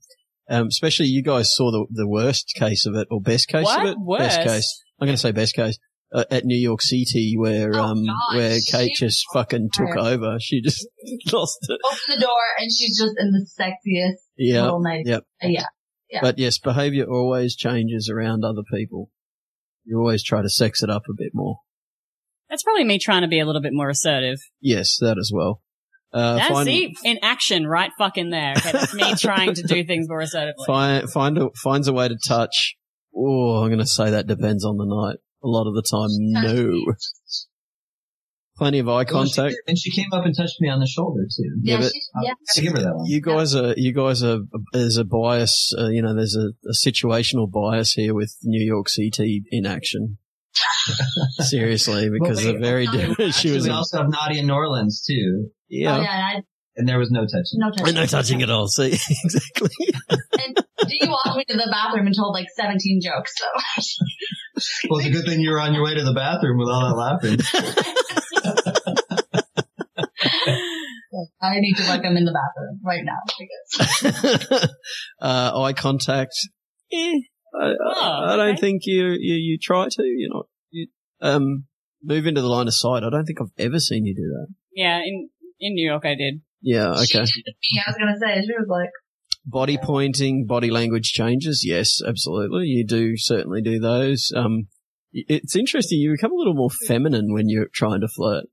um, 0.52 0.68
especially 0.68 1.08
you 1.08 1.24
guys 1.24 1.54
saw 1.56 1.72
the, 1.72 1.86
the 1.92 2.08
worst 2.08 2.54
case 2.56 2.86
of 2.86 2.96
it 2.96 3.08
or 3.10 3.22
best 3.22 3.48
case 3.48 3.66
What? 3.66 3.80
of 3.80 3.86
it. 3.86 3.96
Best 3.96 4.38
Worst? 4.38 4.42
case. 4.48 4.84
I'm 5.00 5.08
going 5.08 5.16
to 5.16 5.22
say 5.22 5.32
best 5.32 5.56
case. 5.56 5.78
Uh, 6.14 6.26
at 6.30 6.44
New 6.44 6.58
York 6.60 6.82
City 6.82 7.36
where, 7.38 7.72
Oh, 7.74 7.82
um, 7.84 8.06
gosh. 8.06 8.36
where 8.36 8.58
Kate 8.70 8.92
She- 8.94 9.06
just 9.06 9.24
fucking 9.34 9.70
took 9.74 9.88
her. 9.92 9.98
over. 9.98 10.38
She 10.42 10.62
just 10.62 10.86
lost 11.32 11.58
it. 11.70 11.80
Open 11.86 12.00
the 12.16 12.22
door 12.22 12.32
and 12.60 12.70
she's 12.70 13.00
just 13.00 13.14
in 13.18 13.32
the 13.32 13.48
sexiest 13.58 14.18
Yeah. 14.38 14.64
little 14.64 14.82
night. 14.84 15.06
Yep. 15.06 15.24
Uh, 15.42 15.48
yeah. 15.48 15.66
Yeah. 16.10 16.20
But 16.22 16.38
yes, 16.38 16.60
behavior 16.60 17.06
always 17.06 17.56
changes 17.56 18.10
around 18.14 18.44
other 18.44 18.64
people. 18.74 19.10
You 19.86 20.00
always 20.00 20.22
try 20.22 20.42
to 20.42 20.50
sex 20.50 20.84
it 20.84 20.90
up 20.90 21.04
a 21.10 21.14
bit 21.18 21.32
more. 21.34 21.60
That's 22.50 22.64
probably 22.64 22.84
me 22.84 23.00
trying 23.00 23.22
to 23.22 23.30
be 23.30 23.40
a 23.40 23.46
little 23.46 23.62
bit 23.62 23.72
more 23.74 23.88
assertive. 23.90 24.40
Yes, 24.60 24.98
that 25.00 25.18
as 25.18 25.32
well. 25.34 25.62
Uh, 26.14 26.36
That's 26.36 26.50
find, 26.50 26.68
see, 26.68 26.94
in 27.06 27.20
action, 27.24 27.66
right 27.66 27.90
fucking 27.98 28.32
there. 28.32 28.54
Okay, 28.58 28.72
that's 28.74 28.94
me 28.94 29.16
trying 29.20 29.54
to 29.54 29.62
do 29.64 29.84
things 29.86 30.10
more 30.10 30.20
assertively. 30.22 30.66
find, 30.68 31.10
find 31.10 31.38
a, 31.38 31.50
finds 31.64 31.88
a 31.88 31.94
way 31.94 32.10
to 32.10 32.18
touch. 32.28 32.76
Oh, 33.16 33.62
I'm 33.64 33.70
going 33.70 33.80
to 33.80 33.86
say 33.88 34.10
that 34.12 34.28
depends 34.28 34.66
on 34.66 34.76
the 34.78 34.86
night. 34.86 35.20
A 35.44 35.48
lot 35.48 35.68
of 35.68 35.74
the 35.74 35.82
time, 35.84 36.10
no. 36.12 36.94
Plenty 38.58 38.80
of 38.80 38.88
eye 38.90 39.06
Well, 39.12 39.26
she 39.26 39.34
contact. 39.36 39.56
and 39.68 39.78
she 39.78 39.90
came 39.92 40.10
up 40.12 40.24
and 40.26 40.36
touched 40.38 40.58
me 40.60 40.70
on 40.70 40.80
the 40.80 40.86
shoulder 40.86 41.24
too. 41.24 41.50
Yeah, 41.64 41.74
Yeah, 41.76 41.78
but- 41.80 41.92
she's, 41.94 42.10
yeah. 42.22 42.34
gotta 42.56 42.62
give 42.62 42.74
her 42.74 42.84
that 42.84 42.96
one. 42.96 43.06
You 43.08 43.22
guys 43.22 43.56
are, 43.56 43.74
you 43.76 43.94
guys 43.94 44.24
are, 44.24 44.40
there's 44.74 44.98
a 44.98 45.04
bias, 45.04 45.74
uh, 45.80 45.88
you 45.88 46.02
know, 46.02 46.14
there's 46.14 46.36
a, 46.36 46.50
a 46.70 46.74
situational 46.86 47.50
bias 47.50 47.94
here 47.94 48.14
with 48.14 48.36
New 48.44 48.64
York 48.64 48.88
City 48.90 49.44
in 49.50 49.66
action. 49.66 50.18
Seriously, 51.40 52.10
because 52.10 52.38
Well, 52.44 52.54
they're 52.54 52.62
very 52.62 52.88
wait, 52.88 52.98
different. 53.10 53.34
She 53.42 53.52
was, 53.52 53.64
we 53.64 53.70
a- 53.70 53.74
also 53.74 53.98
have 54.00 54.10
Nadia 54.10 54.42
in 54.42 54.48
New 54.48 54.54
Orleans 54.54 55.04
too. 55.08 55.50
yeah. 55.70 55.98
Oh, 55.98 56.02
yeah. 56.02 56.10
I, 56.38 56.42
And 56.76 56.88
there 56.88 56.98
was 57.00 57.12
no 57.12 57.22
touching. 57.22 57.60
No 57.60 57.72
touching. 57.72 57.96
no 57.96 58.06
touching 58.06 58.42
at 58.42 58.50
all. 58.50 58.68
See, 58.68 58.88
exactly. 59.24 59.70
And 60.10 60.58
you 60.90 61.10
walked 61.10 61.38
me 61.38 61.46
to 61.50 61.58
the 61.58 61.70
bathroom 61.72 62.08
and 62.08 62.16
told 62.16 62.34
like 62.34 62.48
17 62.56 63.00
jokes. 63.04 63.34
So 63.38 63.46
Well, 64.90 65.00
it's 65.00 65.08
a 65.08 65.12
good 65.12 65.26
thing 65.26 65.40
you 65.42 65.52
were 65.52 65.60
on 65.60 65.74
your 65.74 65.84
way 65.84 65.96
to 65.96 66.04
the 66.04 66.14
bathroom 66.14 66.58
with 66.58 66.68
all 66.70 66.82
that 66.82 66.98
laughing. 66.98 67.40
I 71.42 71.60
need 71.60 71.74
to 71.76 71.84
look. 71.92 72.06
I'm 72.06 72.16
in 72.18 72.26
the 72.26 72.34
bathroom 72.34 72.80
right 72.86 73.02
now 73.04 73.18
because 74.48 74.70
uh, 75.22 75.60
eye 75.62 75.74
contact. 75.74 76.34
Eh, 76.94 77.20
I, 77.54 77.66
I, 77.68 77.74
Oh, 77.84 78.26
I 78.30 78.36
don't 78.36 78.50
okay. 78.54 78.62
think 78.62 78.82
you, 78.86 79.08
you 79.20 79.36
you 79.36 79.58
try 79.62 79.88
to. 79.90 80.04
You're 80.04 80.34
not. 80.34 80.46
You, 80.72 80.88
um, 81.22 81.66
move 82.04 82.26
into 82.26 82.42
the 82.42 82.48
line 82.48 82.68
of 82.68 82.74
sight. 82.74 83.04
I 83.04 83.10
don't 83.10 83.26
think 83.26 83.40
I've 83.42 83.52
ever 83.66 83.80
seen 83.80 84.06
you 84.06 84.16
do 84.16 84.22
that. 84.24 84.48
Yeah, 84.74 85.00
in 85.00 85.30
in 85.60 85.74
New 85.74 85.86
York 85.90 86.06
I 86.06 86.16
did. 86.16 86.42
Yeah. 86.62 86.94
she 87.04 87.18
Okay. 87.18 87.26
did 87.46 87.46
me. 87.46 87.82
I 87.86 87.90
was 87.90 87.98
gonna 87.98 88.18
say 88.20 88.42
she 88.46 88.54
was 88.54 88.68
like, 88.70 88.90
Body 89.46 89.78
pointing, 89.82 90.46
body 90.46 90.70
language 90.70 91.12
changes. 91.14 91.64
Yes, 91.66 92.00
absolutely. 92.08 92.66
You 92.68 92.86
do 92.86 93.18
certainly 93.18 93.62
do 93.62 93.80
those. 93.80 94.32
Um, 94.36 94.68
it's 95.14 95.56
interesting. 95.56 96.00
You 96.00 96.12
become 96.12 96.32
a 96.32 96.36
little 96.36 96.54
more 96.54 96.70
feminine 96.70 97.34
when 97.34 97.50
you're 97.50 97.68
trying 97.74 98.02
to 98.02 98.08
flirt. 98.08 98.46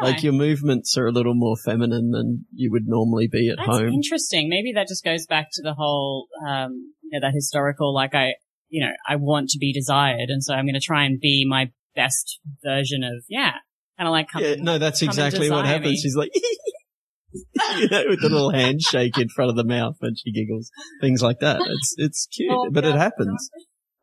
Really? 0.00 0.12
Like 0.12 0.22
your 0.22 0.32
movements 0.32 0.96
are 0.96 1.06
a 1.08 1.12
little 1.12 1.34
more 1.34 1.56
feminine 1.56 2.12
than 2.12 2.46
you 2.54 2.70
would 2.70 2.84
normally 2.86 3.26
be 3.30 3.50
at 3.50 3.56
That's 3.58 3.78
home. 3.78 3.88
interesting. 3.88 4.48
Maybe 4.48 4.72
that 4.74 4.86
just 4.86 5.02
goes 5.04 5.26
back 5.26 5.48
to 5.54 5.62
the 5.62 5.74
whole, 5.74 6.28
um, 6.48 6.94
you 7.10 7.18
know, 7.20 7.26
that 7.26 7.34
historical, 7.34 7.94
like 7.94 8.14
I, 8.14 8.34
you 8.68 8.84
know, 8.84 8.92
I 9.08 9.16
want 9.16 9.50
to 9.50 9.58
be 9.58 9.72
desired. 9.72 10.28
And 10.28 10.42
so 10.42 10.54
I'm 10.54 10.64
going 10.66 10.74
to 10.74 10.80
try 10.80 11.04
and 11.04 11.18
be 11.20 11.46
my 11.48 11.70
best 11.96 12.38
version 12.64 13.02
of, 13.02 13.24
yeah, 13.28 13.52
kind 13.98 14.06
of 14.08 14.12
like, 14.12 14.28
come, 14.30 14.42
Yeah, 14.42 14.54
no, 14.58 14.78
that's 14.78 15.00
come 15.00 15.08
exactly 15.08 15.50
what 15.50 15.64
happens. 15.66 15.84
me. 15.92 15.96
She's 16.00 16.16
like, 16.16 16.30
you 17.78 17.88
know, 17.88 18.04
with 18.08 18.20
the 18.20 18.28
little 18.28 18.50
handshake 18.52 19.18
in 19.18 19.28
front 19.28 19.50
of 19.50 19.56
the 19.56 19.64
mouth 19.64 19.96
when 20.00 20.14
she 20.16 20.32
giggles, 20.32 20.70
things 21.00 21.22
like 21.22 21.40
that. 21.40 21.60
It's 21.66 21.94
it's 21.98 22.26
cute, 22.34 22.50
Oh, 22.52 22.70
but 22.70 22.84
it 22.84 22.94
happens. 22.94 23.50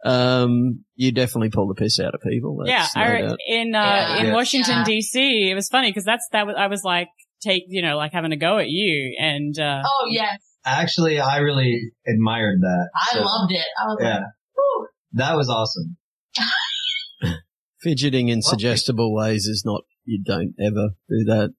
Um, 0.03 0.83
you 0.95 1.11
definitely 1.11 1.49
pull 1.49 1.67
the 1.67 1.73
piss 1.73 1.99
out 1.99 2.13
of 2.13 2.21
people. 2.21 2.61
yeah, 2.65 2.81
That's 2.81 2.95
no 2.95 3.01
I, 3.01 3.35
in, 3.47 3.73
uh, 3.73 3.81
Yeah. 3.83 4.17
in 4.19 4.25
Yeah. 4.27 4.33
Washington 4.33 4.77
Yeah. 4.79 4.83
DC, 4.83 5.49
it 5.51 5.55
was 5.55 5.67
funny 5.69 5.89
because 5.89 6.05
that's, 6.05 6.27
that 6.31 6.45
was, 6.45 6.55
I 6.57 6.67
was 6.67 6.83
like, 6.83 7.07
take, 7.41 7.63
you 7.67 7.81
know, 7.81 7.97
like 7.97 8.11
having 8.13 8.31
a 8.31 8.37
go 8.37 8.59
at 8.59 8.69
you 8.69 9.15
and, 9.19 9.57
uh, 9.57 9.81
oh 9.85 10.07
yes, 10.11 10.39
Actually, 10.65 11.19
I 11.19 11.37
really 11.37 11.91
admired 12.07 12.59
that. 12.61 12.89
I 12.95 13.13
So, 13.15 13.21
loved 13.21 13.51
it. 13.51 13.65
I 13.79 13.85
was 13.85 13.97
Yeah, 14.01 14.13
like, 14.15 14.23
Whew. 14.55 14.87
that 15.13 15.35
was 15.35 15.49
awesome. 15.49 15.97
Fidgeting 17.81 18.29
in 18.29 18.37
Well, 18.43 18.49
suggestible 18.51 19.13
ways 19.13 19.45
is 19.45 19.63
not. 19.65 19.81
You 20.05 20.23
don't 20.25 20.53
ever 20.59 20.89
do 21.09 21.23
that. 21.25 21.51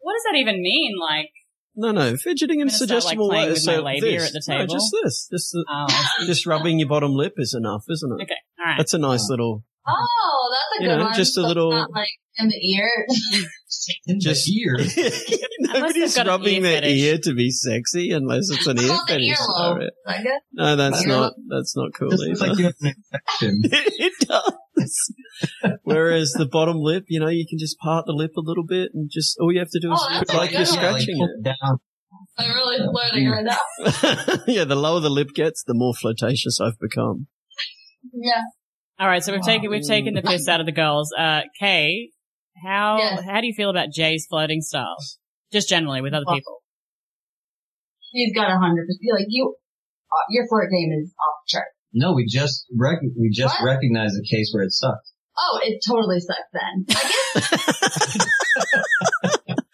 what 0.00 0.12
does 0.14 0.22
that 0.30 0.36
even 0.38 0.60
mean? 0.62 0.94
Like, 1.00 1.30
No, 1.76 1.92
no, 1.92 2.16
fidgeting 2.16 2.56
in 2.60 2.68
I'm 2.68 2.68
gonna 2.68 2.76
start, 2.76 2.90
like, 2.90 3.00
suggestible 3.02 3.28
ways. 3.30 3.50
with 3.66 3.66
my 3.84 3.98
so 4.00 4.06
this, 4.06 4.48
No, 4.48 4.66
just 4.66 4.96
this, 5.30 5.54
uh, 5.54 5.62
oh, 5.70 5.86
just 5.88 6.08
the, 6.18 6.22
oh, 6.22 6.26
just 6.26 6.46
rubbing 6.46 6.78
your 6.80 6.88
bottom 6.88 7.12
lip 7.14 7.34
is 7.36 7.54
enough, 7.54 7.84
isn't 7.88 8.12
it? 8.20 8.22
okay. 8.24 8.34
All 8.58 8.64
right. 8.66 8.74
That's 8.78 8.94
a 8.94 8.98
nice 8.98 9.28
little. 9.30 9.62
oh, 9.86 10.50
that's 10.52 10.80
a 10.80 10.82
You 10.82 10.88
good 10.90 10.98
know, 10.98 11.04
one. 11.06 11.14
just 11.16 11.36
a 11.38 11.42
little- 11.42 11.70
not 11.70 11.90
like 11.92 12.08
in 12.38 12.48
the 12.48 12.56
ear. 12.76 12.88
In 14.06 14.20
Just- 14.20 14.46
the 14.46 14.52
ear. 14.54 14.76
Nobody's 15.60 16.16
rubbing 16.16 16.56
ear 16.56 16.62
their 16.62 16.80
fetish. 16.82 17.00
ear 17.00 17.18
to 17.24 17.34
be 17.34 17.50
sexy 17.50 18.10
unless 18.10 18.50
it's 18.50 18.66
an 18.66 18.78
ear 18.78 18.88
Called 18.88 19.08
the 19.08 19.12
fetish. 19.14 19.36
earlobe. 19.38 19.58
Alright. 19.60 19.90
I 20.06 20.22
guess. 20.22 20.40
No, 20.52 20.76
that's 20.76 21.04
Earlobe. 21.04 21.08
not. 21.08 21.32
That's 21.48 21.76
not 21.76 21.90
cool 21.94 22.10
This 22.10 22.20
looks 22.20 22.40
either. 22.42 22.50
like 22.50 22.58
you 22.58 22.64
have 22.66 22.74
an 22.80 22.94
infection. 23.40 23.60
it 23.98 24.12
does. 24.28 25.12
Whereas 25.82 26.32
the 26.32 26.46
bottom 26.46 26.76
lip, 26.78 27.04
you 27.08 27.20
know, 27.20 27.28
you 27.28 27.46
can 27.48 27.58
just 27.58 27.78
part 27.78 28.06
the 28.06 28.12
lip 28.12 28.32
a 28.36 28.40
little 28.40 28.64
bit 28.64 28.90
and 28.94 29.10
just 29.12 29.36
all 29.40 29.52
you 29.52 29.58
have 29.58 29.70
to 29.70 29.80
do 29.80 29.92
is 29.92 30.00
Oh, 30.00 30.06
like 30.08 30.12
you're 30.12 30.24
good 30.24 30.36
one. 30.36 30.52
Yeah, 30.52 30.58
like, 30.58 30.66
scratching 30.66 31.16
it 31.20 31.44
down. 31.44 31.78
I'm 32.38 32.54
really 32.54 32.78
flirting 32.78 33.28
right 33.28 33.44
now. 33.44 34.42
yeah, 34.46 34.64
the 34.64 34.76
lower 34.76 35.00
the 35.00 35.10
lip 35.10 35.28
gets, 35.34 35.62
the 35.64 35.74
more 35.74 35.92
flirtatious 35.94 36.60
I've 36.60 36.78
become. 36.78 37.26
Yeah. 38.14 38.42
All 39.00 39.06
right, 39.08 39.22
so 39.22 39.32
we've 39.32 39.42
taken 39.42 39.70
we've 39.70 39.86
taken 39.86 40.14
the 40.14 40.22
piss 40.22 40.48
out 40.48 40.60
of 40.60 40.66
the 40.66 40.72
girls. 40.72 41.12
Uh, 41.16 41.42
Kay, 41.60 42.10
how 42.62 42.98
Yes. 42.98 43.24
how 43.24 43.40
do 43.40 43.46
you 43.46 43.54
feel 43.54 43.70
about 43.70 43.88
Jay's 43.92 44.26
flirting 44.28 44.60
style, 44.60 44.96
just 45.52 45.68
generally 45.68 46.00
with 46.02 46.12
other 46.14 46.24
Well- 46.26 46.36
people? 46.36 46.62
He's 48.10 48.34
got 48.34 48.50
a 48.50 48.58
hundred 48.58 48.86
percent. 48.86 49.00
Like 49.12 49.26
you, 49.28 49.54
uh, 50.10 50.24
your 50.30 50.46
flirt 50.48 50.70
game 50.70 50.90
is 50.98 51.12
off 51.20 51.44
the 51.46 51.50
chart. 51.58 51.66
No, 51.92 52.14
we 52.14 52.26
just 52.26 52.64
rec- 52.76 53.00
we 53.18 53.30
just 53.30 53.60
What? 53.60 53.66
recognized 53.66 54.14
a 54.18 54.22
case 54.34 54.50
where 54.52 54.64
it 54.64 54.72
sucked. 54.72 55.12
Oh, 55.38 55.60
it 55.62 55.80
totally 55.86 56.18
sucks 56.20 56.48
then. 56.52 56.86
I 56.88 57.02
guess 59.34 59.56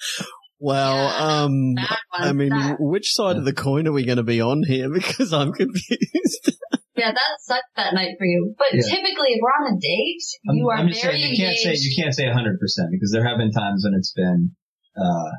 Well, 0.60 0.96
Yeah, 0.96 1.42
um. 1.44 1.74
I 2.12 2.32
mean, 2.32 2.48
that, 2.50 2.76
which 2.80 3.12
side 3.12 3.36
of 3.36 3.44
the 3.44 3.52
coin 3.52 3.86
are 3.86 3.92
we 3.92 4.04
going 4.04 4.16
to 4.16 4.22
be 4.24 4.40
on 4.40 4.62
here? 4.66 4.88
Because 4.92 5.32
I'm 5.32 5.52
confused. 5.52 6.52
Yeah, 6.96 7.10
that 7.12 7.30
sucked 7.40 7.74
that 7.76 7.94
night 7.94 8.14
for 8.18 8.26
you. 8.26 8.54
But 8.58 8.74
Yeah. 8.74 8.82
typically, 8.82 9.34
if 9.34 9.40
we're 9.42 9.56
on 9.66 9.74
a 9.74 9.78
date, 9.80 10.24
I'm, 10.48 10.56
you 10.56 10.68
are 10.70 10.76
I'm 10.78 10.88
just 10.88 11.02
very 11.02 11.20
saying 11.20 11.34
you 11.34 11.44
can't 11.44 11.56
say 11.58 11.74
you 11.74 11.92
can't 11.96 12.14
say 12.14 12.26
100 12.26 12.58
percent 12.60 12.88
because 12.90 13.10
there 13.12 13.26
have 13.26 13.38
been 13.38 13.50
times 13.50 13.82
when 13.84 13.94
it's 13.94 14.12
been 14.12 14.54
uh 14.96 15.30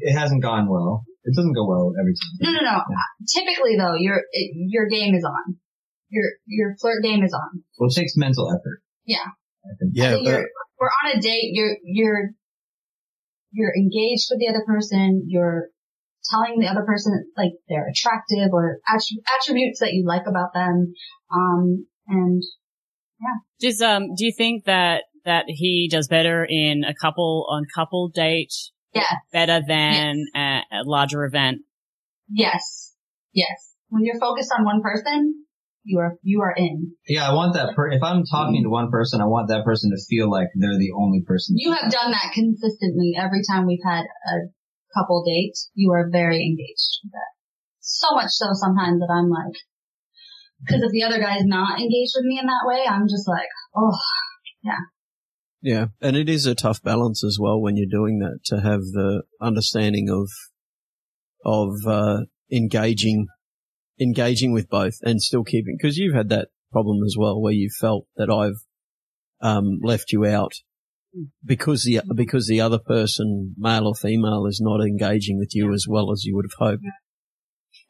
it 0.00 0.14
hasn't 0.18 0.42
gone 0.42 0.68
well. 0.68 1.04
It 1.24 1.34
doesn't 1.34 1.54
go 1.54 1.66
well 1.66 1.92
every 1.98 2.14
time. 2.14 2.34
No, 2.40 2.52
time. 2.58 2.64
no, 2.64 2.76
no. 2.78 3.02
Typically, 3.34 3.76
though, 3.76 3.94
your 3.94 4.22
it, 4.32 4.50
your 4.54 4.86
game 4.88 5.14
is 5.14 5.24
on. 5.24 5.56
Your 6.10 6.24
your 6.46 6.76
flirt 6.80 7.02
game 7.02 7.22
is 7.24 7.32
on. 7.34 7.62
Well, 7.78 7.88
it 7.90 7.94
takes 7.94 8.12
mental 8.16 8.50
effort. 8.50 8.82
Yeah. 9.04 9.26
Yeah, 9.92 10.12
So 10.12 10.20
you're, 10.22 10.46
we're 10.78 10.90
on 11.04 11.18
a 11.18 11.20
date. 11.20 11.50
You're 11.52 11.76
you're 11.84 12.30
you're 13.52 13.72
engaged 13.76 14.28
with 14.30 14.38
the 14.38 14.48
other 14.48 14.62
person. 14.66 15.24
You're 15.26 15.68
telling 16.30 16.58
the 16.58 16.66
other 16.66 16.84
person 16.84 17.30
like 17.36 17.52
they're 17.68 17.88
attractive 17.88 18.50
or 18.52 18.78
attributes 18.88 19.80
that 19.80 19.92
you 19.92 20.04
like 20.06 20.26
about 20.26 20.54
them. 20.54 20.92
Um, 21.34 21.86
and 22.08 22.42
yeah. 23.20 23.36
Just 23.60 23.82
um, 23.82 24.14
do 24.16 24.24
you 24.24 24.32
think 24.36 24.64
that 24.64 25.04
that 25.24 25.44
he 25.48 25.88
does 25.90 26.08
better 26.08 26.46
in 26.48 26.84
a 26.84 26.94
couple 26.94 27.46
on 27.50 27.64
couple 27.74 28.08
date? 28.08 28.52
Yes. 28.94 29.14
Better 29.32 29.60
than 29.66 30.26
a, 30.34 30.60
a 30.72 30.82
larger 30.84 31.24
event. 31.24 31.58
yes, 32.32 32.94
yes. 33.32 33.74
When 33.88 34.02
you're 34.04 34.18
focused 34.18 34.50
on 34.56 34.64
one 34.64 34.82
person, 34.82 35.44
you 35.84 35.98
are 35.98 36.16
you 36.22 36.40
are 36.40 36.54
in. 36.56 36.92
Yeah, 37.06 37.28
I 37.28 37.34
want 37.34 37.54
that. 37.54 37.74
Per- 37.76 37.92
if 37.92 38.02
I'm 38.02 38.24
talking 38.24 38.62
to 38.64 38.68
one 38.70 38.90
person, 38.90 39.20
I 39.20 39.26
want 39.26 39.48
that 39.48 39.64
person 39.64 39.90
to 39.90 40.02
feel 40.08 40.30
like 40.30 40.48
they're 40.56 40.78
the 40.78 40.92
only 40.96 41.22
person. 41.26 41.56
You 41.58 41.72
have 41.72 41.90
done 41.90 42.10
that 42.10 42.32
consistently 42.34 43.14
every 43.18 43.42
time 43.48 43.66
we've 43.66 43.84
had 43.84 44.02
a 44.02 44.50
couple 44.96 45.24
date. 45.24 45.56
You 45.74 45.92
are 45.92 46.08
very 46.10 46.42
engaged 46.42 47.00
with 47.04 47.12
that. 47.12 47.32
So 47.80 48.14
much 48.14 48.30
so 48.30 48.46
sometimes 48.52 49.00
that 49.00 49.12
I'm 49.12 49.30
like, 49.30 49.54
because 50.64 50.82
if 50.82 50.90
the 50.90 51.02
other 51.02 51.20
guy's 51.20 51.44
not 51.44 51.78
engaged 51.78 52.14
with 52.16 52.24
me 52.24 52.38
in 52.40 52.46
that 52.46 52.64
way, 52.64 52.84
I'm 52.88 53.06
just 53.08 53.28
like, 53.28 53.48
oh, 53.76 53.98
Yeah, 54.62 54.72
Yeah, 55.62 55.86
and 56.00 56.16
it 56.16 56.28
is 56.28 56.46
a 56.46 56.54
tough 56.54 56.82
balance 56.82 57.22
as 57.22 57.38
well 57.40 57.60
when 57.60 57.76
you're 57.76 57.86
doing 57.90 58.18
that 58.20 58.40
to 58.46 58.60
have 58.60 58.80
the 58.80 59.22
understanding 59.40 60.08
of 60.10 60.28
of 61.44 61.86
uh, 61.86 62.22
engaging 62.50 63.26
engaging 64.00 64.52
with 64.52 64.68
both 64.68 64.98
and 65.02 65.22
still 65.22 65.44
keeping 65.44 65.76
because 65.78 65.96
you've 65.96 66.14
had 66.14 66.28
that 66.28 66.48
problem 66.72 67.02
as 67.04 67.16
well 67.18 67.40
where 67.40 67.52
you 67.52 67.70
felt 67.70 68.06
that 68.16 68.30
I've 68.30 68.60
um, 69.40 69.78
left 69.82 70.12
you 70.12 70.26
out 70.26 70.52
because 71.44 71.84
the 71.84 72.00
because 72.14 72.46
the 72.46 72.60
other 72.60 72.78
person, 72.78 73.54
male 73.56 73.86
or 73.86 73.94
female, 73.94 74.46
is 74.46 74.60
not 74.62 74.80
engaging 74.80 75.38
with 75.38 75.54
you 75.54 75.72
as 75.72 75.86
well 75.88 76.12
as 76.12 76.24
you 76.24 76.34
would 76.36 76.46
have 76.46 76.68
hoped. 76.68 76.82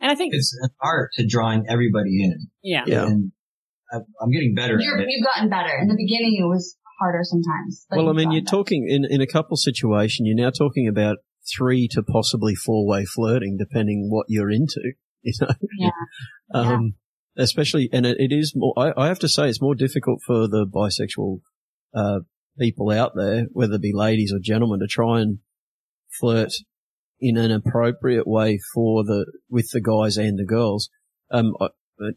And 0.00 0.10
I 0.10 0.14
think 0.14 0.34
It's 0.34 0.56
an 0.62 0.70
art 0.82 1.10
to 1.14 1.26
drawing 1.26 1.64
everybody 1.68 2.22
in, 2.24 2.48
yeah, 2.62 2.84
Yeah. 2.86 3.06
and 3.06 3.32
I, 3.92 3.98
I'm 4.20 4.30
getting 4.30 4.54
better 4.54 4.78
You're, 4.78 4.96
at 4.98 5.04
it. 5.04 5.06
you've 5.08 5.24
gotten 5.24 5.48
better. 5.48 5.72
In 5.80 5.88
the 5.88 5.96
beginning, 5.96 6.36
it 6.38 6.44
was 6.44 6.76
harder 7.00 7.20
sometimes. 7.22 7.86
well, 7.90 8.08
I 8.10 8.12
mean, 8.12 8.30
you're 8.32 8.42
better. 8.42 8.56
talking 8.56 8.86
in 8.88 9.04
in 9.08 9.20
a 9.20 9.26
couple 9.26 9.56
situation. 9.56 10.26
You're 10.26 10.36
now 10.44 10.50
talking 10.50 10.86
about 10.88 11.18
three 11.56 11.88
to 11.92 12.02
possibly 12.02 12.54
four 12.54 12.86
way 12.86 13.04
flirting, 13.04 13.56
depending 13.58 14.08
what 14.10 14.26
you're 14.28 14.50
into. 14.50 14.80
You 15.22 15.32
know, 15.40 15.48
Yeah. 15.78 15.90
um, 16.54 16.94
especially, 17.36 17.88
and 17.92 18.06
it, 18.06 18.16
it 18.20 18.32
is 18.32 18.52
more. 18.54 18.72
I, 18.76 18.92
I 18.96 19.06
have 19.08 19.18
to 19.20 19.28
say, 19.28 19.48
it's 19.48 19.60
more 19.60 19.74
difficult 19.74 20.20
for 20.24 20.46
the 20.46 20.64
bisexual 20.66 21.40
uh, 21.94 22.20
people 22.58 22.90
out 22.90 23.12
there, 23.16 23.46
whether 23.52 23.74
it 23.74 23.82
be 23.82 23.92
ladies 23.94 24.32
or 24.32 24.38
gentlemen, 24.42 24.80
to 24.80 24.86
try 24.86 25.20
and 25.20 25.38
flirt 26.20 26.52
in 27.20 27.36
an 27.36 27.50
appropriate 27.50 28.26
way 28.26 28.58
for 28.74 29.04
the 29.04 29.26
with 29.48 29.70
the 29.72 29.80
guys 29.80 30.16
and 30.16 30.38
the 30.38 30.44
girls. 30.44 30.88
Um, 31.30 31.54
I, 31.60 31.68
but 31.98 32.14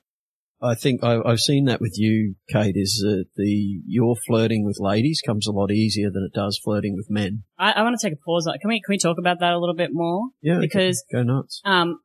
I 0.61 0.75
think 0.75 1.03
I, 1.03 1.19
I've 1.25 1.39
seen 1.39 1.65
that 1.65 1.79
with 1.79 1.93
you, 1.97 2.35
Kate. 2.51 2.75
Is 2.75 3.01
that 3.03 3.25
the 3.35 3.81
your 3.87 4.15
flirting 4.27 4.65
with 4.65 4.77
ladies 4.79 5.21
comes 5.25 5.47
a 5.47 5.51
lot 5.51 5.71
easier 5.71 6.09
than 6.11 6.27
it 6.29 6.35
does 6.35 6.59
flirting 6.63 6.95
with 6.95 7.07
men. 7.09 7.43
I, 7.57 7.71
I 7.71 7.81
want 7.83 7.97
to 7.99 8.05
take 8.05 8.13
a 8.13 8.21
pause. 8.25 8.45
Can 8.61 8.67
we 8.69 8.81
can 8.81 8.91
we 8.91 8.97
talk 8.97 9.17
about 9.17 9.39
that 9.39 9.53
a 9.53 9.59
little 9.59 9.75
bit 9.75 9.91
more? 9.93 10.29
Yeah, 10.41 10.59
Because 10.59 11.03
go 11.11 11.23
nuts. 11.23 11.61
um, 11.63 11.99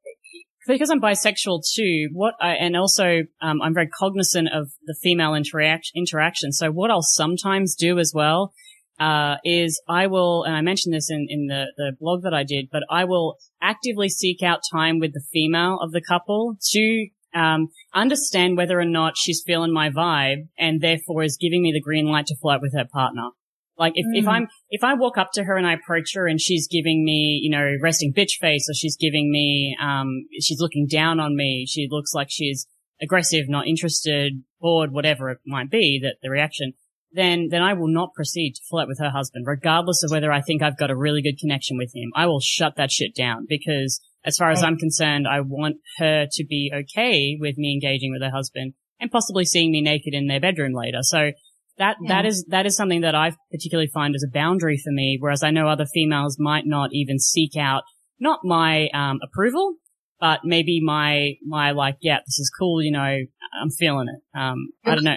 because 0.67 0.91
I'm 0.91 1.01
bisexual 1.01 1.63
too, 1.75 2.09
what 2.13 2.35
I, 2.41 2.53
and 2.55 2.77
also, 2.77 3.23
um, 3.41 3.61
I'm 3.63 3.75
very 3.75 3.89
cognizant 3.89 4.49
of 4.53 4.71
the 4.87 4.97
female 5.03 5.35
interact, 5.35 5.91
interaction. 5.95 6.53
So 6.53 6.71
what 6.71 6.91
I'll 6.91 7.03
sometimes 7.03 7.75
do 7.75 7.99
as 7.99 8.13
well 8.15 8.53
uh, 8.99 9.37
is 9.45 9.81
I 9.89 10.07
will, 10.07 10.45
and 10.45 10.55
I 10.55 10.61
mentioned 10.61 10.95
this 10.95 11.11
in, 11.11 11.27
in 11.29 11.47
the, 11.47 11.67
the 11.77 11.93
blog 11.99 12.23
that 12.23 12.35
I 12.35 12.45
did, 12.45 12.69
but 12.71 12.83
I 12.91 13.05
will 13.05 13.37
actively 13.61 14.09
seek 14.09 14.43
out 14.43 14.61
time 14.73 14.99
with 14.99 15.13
the 15.13 15.25
female 15.33 15.79
of 15.81 15.93
the 15.93 16.03
couple 16.03 16.57
to 16.71 17.09
um, 17.35 17.69
understand 17.93 18.57
whether 18.57 18.79
or 18.79 18.85
not 18.85 19.15
she's 19.17 19.43
feeling 19.45 19.73
my 19.73 19.91
vibe 19.91 20.49
and 20.59 20.81
therefore 20.81 21.25
is 21.25 21.37
giving 21.41 21.63
me 21.63 21.73
the 21.73 21.81
green 21.81 22.07
light 22.07 22.27
to 22.27 22.37
flirt 22.37 22.63
with 22.63 22.75
her 22.75 22.87
partner. 22.91 23.31
Like 23.77 23.95
if, 23.97 24.07
mm. 24.07 24.21
if 24.21 24.29
I'm, 24.29 24.49
if 24.71 24.85
I 24.85 24.95
walk 24.95 25.19
up 25.19 25.31
to 25.35 25.45
her 25.45 25.57
and 25.57 25.67
I 25.67 25.75
approach 25.75 26.15
her 26.15 26.27
and 26.27 26.41
she's 26.41 26.69
giving 26.69 27.05
me, 27.05 27.41
you 27.43 27.51
know, 27.51 27.75
resting 27.83 28.13
bitch 28.13 28.39
face 28.41 28.69
or 28.69 28.75
she's 28.75 28.97
giving 28.97 29.31
me, 29.31 29.77
um, 29.83 30.27
she's 30.41 30.61
looking 30.61 30.87
down 30.87 31.21
on 31.21 31.37
me. 31.37 31.67
She 31.69 31.89
looks 31.91 32.15
like 32.15 32.29
she's 32.31 32.67
aggressive, 33.03 33.49
not 33.49 33.67
interested, 33.67 34.45
bored, 34.61 34.93
whatever 34.93 35.31
it 35.31 35.39
might 35.47 35.71
be 35.71 36.01
that 36.03 36.17
the 36.23 36.31
reaction 36.31 36.75
then 37.15 37.49
then 37.51 37.63
I 37.63 37.75
will 37.75 37.89
not 37.89 38.13
proceed 38.13 38.55
to 38.57 38.63
flirt 38.69 38.89
with 38.89 38.99
her 38.99 39.11
husband, 39.11 39.47
regardless 39.47 40.03
of 40.03 40.11
whether 40.11 40.33
I 40.33 40.41
think 40.41 40.63
I've 40.63 40.77
got 40.77 40.91
a 40.91 40.97
really 40.97 41.23
good 41.23 41.39
connection 41.39 41.79
with 41.79 41.95
him. 41.95 42.11
I 42.15 42.27
will 42.27 42.41
shut 42.41 42.75
that 42.77 42.91
shit 42.91 43.15
down 43.15 43.47
because 43.49 44.01
as 44.25 44.37
far 44.37 44.51
as 44.51 44.63
I'm 44.63 44.77
concerned, 44.77 45.29
I 45.29 45.41
want 45.41 45.77
her 45.99 46.27
to 46.31 46.45
be 46.45 46.73
okay 46.75 47.37
with 47.39 47.57
me 47.57 47.73
engaging 47.73 48.11
with 48.11 48.23
her 48.23 48.35
husband 48.35 48.75
and 49.01 49.11
possibly 49.11 49.45
seeing 49.45 49.71
me 49.71 49.81
naked 49.81 50.13
in 50.13 50.27
their 50.27 50.41
bedroom 50.41 50.73
later. 50.75 51.03
So 51.03 51.31
that 51.79 51.97
yeah. 52.03 52.09
that 52.09 52.27
is 52.27 52.45
that 52.49 52.67
is 52.67 52.77
something 52.77 53.03
that 53.03 53.15
I 53.15 53.33
particularly 53.51 53.91
find 53.93 54.15
as 54.15 54.25
a 54.25 54.33
boundary 54.33 54.79
for 54.83 54.93
me. 54.93 55.19
Whereas 55.21 55.43
I 55.43 55.51
know 55.51 55.69
other 55.69 55.87
females 55.87 56.37
might 56.39 56.67
not 56.67 56.91
even 56.93 57.19
seek 57.19 57.57
out 57.57 57.83
not 58.21 58.41
my 58.45 58.89
um, 58.95 59.19
approval, 59.23 59.75
but 60.21 60.41
maybe 60.45 60.81
my 60.83 61.35
my 61.47 61.73
like, 61.73 61.97
yeah, 62.01 62.19
this 62.27 62.39
is 62.39 62.51
cool. 62.59 62.83
You 62.83 62.93
know, 62.93 63.01
I'm 63.01 63.71
feeling 63.79 64.09
it. 64.09 64.39
Um, 64.39 64.69
I 64.85 64.95
don't 64.95 65.05
know. 65.05 65.17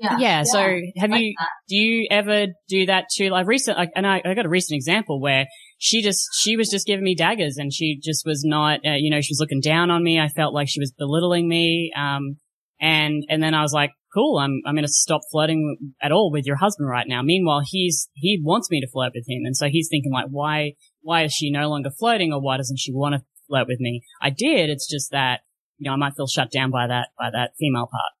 Yeah. 0.00 0.16
yeah. 0.18 0.42
So 0.44 0.58
have 0.96 1.10
like 1.10 1.20
you, 1.20 1.34
that. 1.38 1.48
do 1.68 1.76
you 1.76 2.08
ever 2.10 2.46
do 2.68 2.86
that 2.86 3.04
too? 3.14 3.28
Like 3.28 3.46
recent, 3.46 3.76
like, 3.76 3.90
and 3.94 4.06
I, 4.06 4.22
I 4.24 4.32
got 4.32 4.46
a 4.46 4.48
recent 4.48 4.76
example 4.76 5.20
where 5.20 5.44
she 5.78 6.02
just, 6.02 6.26
she 6.40 6.56
was 6.56 6.70
just 6.70 6.86
giving 6.86 7.04
me 7.04 7.14
daggers 7.14 7.58
and 7.58 7.70
she 7.70 8.00
just 8.02 8.24
was 8.24 8.42
not, 8.42 8.80
uh, 8.86 8.94
you 8.96 9.10
know, 9.10 9.20
she 9.20 9.32
was 9.32 9.40
looking 9.40 9.60
down 9.60 9.90
on 9.90 10.02
me. 10.02 10.18
I 10.18 10.28
felt 10.28 10.54
like 10.54 10.68
she 10.70 10.80
was 10.80 10.90
belittling 10.96 11.46
me. 11.46 11.92
Um, 11.94 12.36
and, 12.80 13.24
and 13.28 13.42
then 13.42 13.54
I 13.54 13.62
was 13.62 13.72
like, 13.72 13.92
cool, 14.12 14.38
I'm, 14.38 14.60
I'm 14.66 14.74
going 14.74 14.86
to 14.86 14.92
stop 14.92 15.20
flirting 15.30 15.92
at 16.02 16.12
all 16.12 16.32
with 16.32 16.46
your 16.46 16.56
husband 16.56 16.88
right 16.88 17.06
now. 17.06 17.22
Meanwhile, 17.22 17.62
he's, 17.64 18.08
he 18.14 18.40
wants 18.42 18.70
me 18.70 18.80
to 18.80 18.88
flirt 18.90 19.12
with 19.14 19.28
him. 19.28 19.42
And 19.44 19.56
so 19.56 19.68
he's 19.68 19.88
thinking 19.88 20.12
like, 20.12 20.26
why, 20.30 20.74
why 21.02 21.24
is 21.24 21.32
she 21.32 21.50
no 21.50 21.68
longer 21.68 21.90
flirting 21.90 22.32
or 22.32 22.40
why 22.40 22.56
doesn't 22.56 22.78
she 22.78 22.92
want 22.92 23.14
to 23.14 23.22
flirt 23.46 23.68
with 23.68 23.78
me? 23.80 24.02
I 24.20 24.30
did. 24.30 24.70
It's 24.70 24.88
just 24.88 25.12
that, 25.12 25.40
you 25.78 25.88
know, 25.88 25.94
I 25.94 25.96
might 25.96 26.14
feel 26.16 26.26
shut 26.26 26.50
down 26.50 26.70
by 26.70 26.88
that, 26.88 27.08
by 27.18 27.30
that 27.30 27.52
female 27.58 27.86
part. 27.86 28.12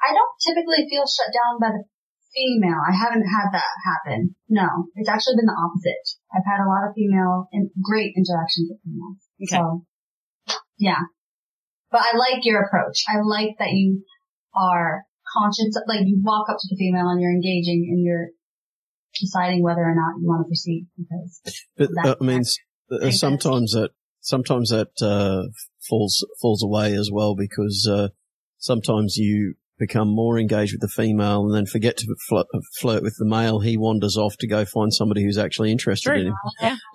I 0.00 0.14
don't 0.14 0.36
typically 0.40 0.88
feel 0.88 1.04
shut 1.04 1.28
down 1.28 1.60
by 1.60 1.76
the 1.76 1.84
female. 2.34 2.80
I 2.80 2.94
haven't 2.96 3.26
had 3.26 3.52
that 3.52 3.72
happen. 3.84 4.34
No, 4.48 4.88
it's 4.94 5.08
actually 5.08 5.36
been 5.36 5.50
the 5.50 5.60
opposite. 5.60 6.16
I've 6.32 6.46
had 6.46 6.64
a 6.64 6.70
lot 6.70 6.88
of 6.88 6.94
female 6.94 7.48
and 7.52 7.70
great 7.82 8.14
interactions 8.16 8.70
with 8.70 8.80
females. 8.80 9.20
Okay. 9.42 9.60
So, 9.60 9.84
yeah. 10.78 11.10
But 11.90 12.02
I 12.02 12.16
like 12.16 12.44
your 12.44 12.62
approach. 12.62 13.04
I 13.08 13.20
like 13.22 13.56
that 13.58 13.72
you 13.72 14.04
are 14.54 15.04
conscious, 15.36 15.74
like 15.86 16.00
you 16.06 16.20
walk 16.22 16.48
up 16.48 16.56
to 16.58 16.68
the 16.70 16.76
female 16.76 17.08
and 17.08 17.20
you're 17.20 17.32
engaging 17.32 17.88
and 17.90 18.04
you're 18.04 18.28
deciding 19.18 19.62
whether 19.62 19.82
or 19.82 19.94
not 19.94 20.20
you 20.20 20.26
want 20.28 20.44
to 20.44 20.48
proceed 20.48 20.86
because. 20.96 21.40
But 21.76 21.90
uh, 22.04 22.16
I 22.20 22.24
mean, 22.24 22.42
uh, 22.90 23.10
sometimes 23.10 23.72
that 23.72 23.90
sometimes 24.20 24.70
that 24.70 24.90
uh, 25.02 25.50
falls 25.88 26.24
falls 26.40 26.62
away 26.62 26.94
as 26.94 27.10
well 27.12 27.34
because 27.34 27.88
uh, 27.90 28.08
sometimes 28.58 29.16
you 29.16 29.54
become 29.80 30.08
more 30.08 30.38
engaged 30.38 30.72
with 30.72 30.80
the 30.80 30.88
female 30.88 31.44
and 31.46 31.54
then 31.54 31.66
forget 31.66 31.96
to 31.96 32.16
flirt, 32.28 32.46
flirt 32.78 33.02
with 33.02 33.16
the 33.18 33.24
male, 33.24 33.58
he 33.58 33.76
wanders 33.76 34.16
off 34.16 34.36
to 34.38 34.46
go 34.46 34.64
find 34.64 34.94
somebody 34.94 35.24
who's 35.24 35.38
actually 35.38 35.72
interested 35.72 36.10
True. 36.10 36.20
in 36.20 36.26
him. 36.26 36.34
Yeah. 36.60 36.76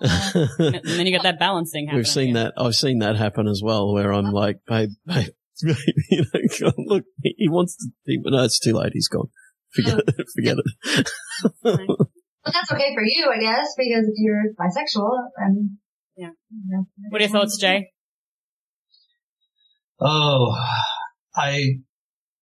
and 0.58 0.80
then 0.84 1.06
you 1.06 1.14
got 1.14 1.24
that 1.24 1.38
balancing. 1.38 1.88
We've 1.92 2.06
seen 2.06 2.34
that. 2.34 2.54
I've 2.56 2.74
seen 2.74 3.00
that 3.00 3.16
happen 3.16 3.46
as 3.46 3.60
well 3.62 3.92
where 3.92 4.12
I'm 4.12 4.26
uh-huh. 4.26 4.34
like, 4.34 4.60
babe, 4.66 4.90
babe, 5.04 5.28
you 6.10 6.24
know, 6.60 6.72
look, 6.78 7.04
he 7.22 7.48
wants 7.48 7.76
to, 7.76 7.88
he, 8.04 8.18
no, 8.24 8.44
it's 8.44 8.60
too 8.60 8.72
late. 8.72 8.92
He's 8.94 9.08
gone. 9.08 9.28
Forget 9.74 9.94
oh. 9.94 10.02
it. 10.06 10.26
Forget 10.34 10.56
it. 10.58 11.10
but 11.62 12.52
that's 12.52 12.72
okay 12.72 12.94
for 12.94 13.02
you, 13.02 13.30
I 13.34 13.40
guess, 13.40 13.74
because 13.76 14.06
you're 14.14 14.54
bisexual 14.58 15.10
and 15.36 15.70
yeah. 16.16 16.30
What 17.10 17.20
are 17.20 17.24
your 17.24 17.32
thoughts, 17.32 17.58
Jay? 17.58 17.90
Oh, 20.00 20.54
I 21.34 21.80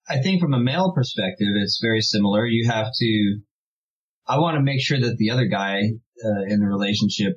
I 0.08 0.18
think 0.18 0.40
from 0.40 0.54
a 0.54 0.60
male 0.60 0.92
perspective, 0.94 1.48
it's 1.56 1.80
very 1.82 2.00
similar. 2.00 2.46
You 2.46 2.68
have 2.70 2.88
to, 2.94 3.38
I 4.26 4.38
want 4.38 4.56
to 4.56 4.62
make 4.62 4.80
sure 4.80 5.00
that 5.00 5.16
the 5.16 5.30
other 5.30 5.46
guy 5.46 5.78
uh, 6.24 6.42
in 6.46 6.60
the 6.60 6.66
relationship 6.66 7.36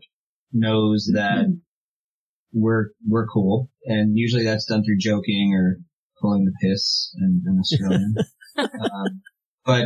knows 0.52 1.10
that 1.14 1.46
mm-hmm. 1.46 1.54
we're, 2.54 2.90
we're 3.08 3.28
cool. 3.28 3.70
And 3.86 4.18
usually 4.18 4.44
that's 4.44 4.66
done 4.66 4.84
through 4.84 4.98
joking 5.00 5.54
or 5.58 5.78
pulling 6.22 6.46
the 6.46 6.54
piss 6.62 7.14
in, 7.20 7.44
in 7.46 7.60
Australian. 7.60 8.16
um, 8.58 9.22
but 9.66 9.86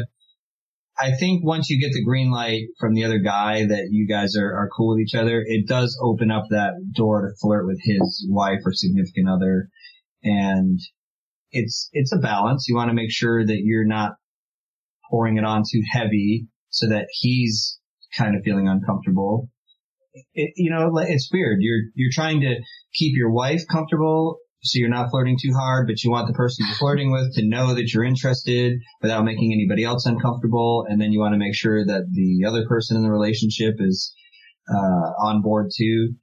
I 1.00 1.16
think 1.20 1.44
once 1.44 1.70
you 1.70 1.80
get 1.82 1.94
the 1.94 2.04
green 2.04 2.32
light 2.32 2.68
from 2.80 2.94
the 2.94 3.06
other 3.06 3.20
guy 3.20 3.66
that 3.66 3.88
you 3.92 4.08
guys 4.08 4.36
are, 4.36 4.54
are 4.54 4.70
cool 4.76 4.96
with 4.96 5.02
each 5.02 5.16
other, 5.16 5.44
it 5.46 5.68
does 5.68 5.98
open 6.02 6.30
up 6.32 6.46
that 6.50 6.74
door 6.96 7.22
to 7.22 7.36
flirt 7.42 7.66
with 7.66 7.80
his 7.84 8.28
wife 8.30 8.60
or 8.66 8.72
significant 8.74 9.28
other. 9.28 9.70
And 10.24 10.80
it's, 11.52 11.90
it's 11.94 12.14
a 12.14 12.18
balance. 12.18 12.66
You 12.68 12.76
want 12.76 12.90
to 12.90 12.96
make 12.96 13.12
sure 13.12 13.46
that 13.46 13.60
you're 13.64 13.88
not 13.88 14.12
pouring 15.10 15.38
it 15.38 15.44
on 15.44 15.64
too 15.70 15.82
heavy 15.92 16.48
so 16.70 16.90
that 16.90 17.08
he's 17.12 17.80
kind 18.18 18.36
of 18.36 18.44
feeling 18.44 18.68
uncomfortable. 18.68 19.50
It, 20.34 20.54
you 20.56 20.72
know, 20.72 20.92
it's 20.98 21.30
weird. 21.32 21.58
You're, 21.60 21.92
you're 21.96 22.12
trying 22.14 22.42
to 22.42 22.56
keep 22.94 23.16
your 23.16 23.32
wife 23.32 23.62
comfortable 23.70 24.40
so 24.64 24.78
you're 24.78 24.90
not 24.90 25.10
flirting 25.10 25.38
too 25.42 25.54
hard, 25.54 25.88
but 25.88 26.04
you 26.04 26.12
want 26.12 26.28
the 26.28 26.34
person 26.34 26.66
you're 26.68 26.76
flirting 26.76 27.12
with 27.12 27.34
to 27.36 27.48
know 27.48 27.74
that 27.74 27.92
you're 27.92 28.04
interested 28.04 28.80
without 29.02 29.26
making 29.26 29.52
anybody 29.54 29.84
else 29.84 30.06
uncomfortable. 30.06 30.86
And 30.88 31.02
then 31.02 31.12
you 31.12 31.20
want 31.20 31.34
to 31.34 31.40
make 31.40 31.56
sure 31.56 31.84
that 31.84 32.04
the 32.12 32.48
other 32.48 32.68
person 32.68 32.96
in 32.96 33.04
the 33.04 33.10
relationship 33.10 33.76
is, 33.80 34.14
uh, 34.70 35.26
on 35.26 35.42
board 35.42 35.72
too 35.76 36.14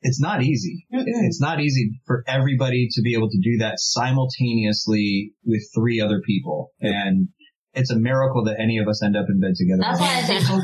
it's 0.00 0.20
not 0.20 0.42
easy. 0.42 0.86
It's 0.90 1.40
not 1.40 1.60
easy 1.60 2.00
for 2.06 2.24
everybody 2.26 2.88
to 2.92 3.02
be 3.02 3.14
able 3.14 3.30
to 3.30 3.38
do 3.42 3.58
that 3.58 3.74
simultaneously 3.78 5.32
with 5.44 5.62
three 5.74 6.00
other 6.00 6.20
people. 6.24 6.72
And 6.80 7.28
it's 7.74 7.90
a 7.90 7.98
miracle 7.98 8.44
that 8.44 8.56
any 8.60 8.78
of 8.78 8.88
us 8.88 9.02
end 9.02 9.16
up 9.16 9.26
in 9.28 9.40
bed 9.40 9.54
together. 9.56 9.82
That's 9.82 10.00
why 10.00 10.16
I 10.16 10.22
say 10.22 10.40
go 10.40 10.60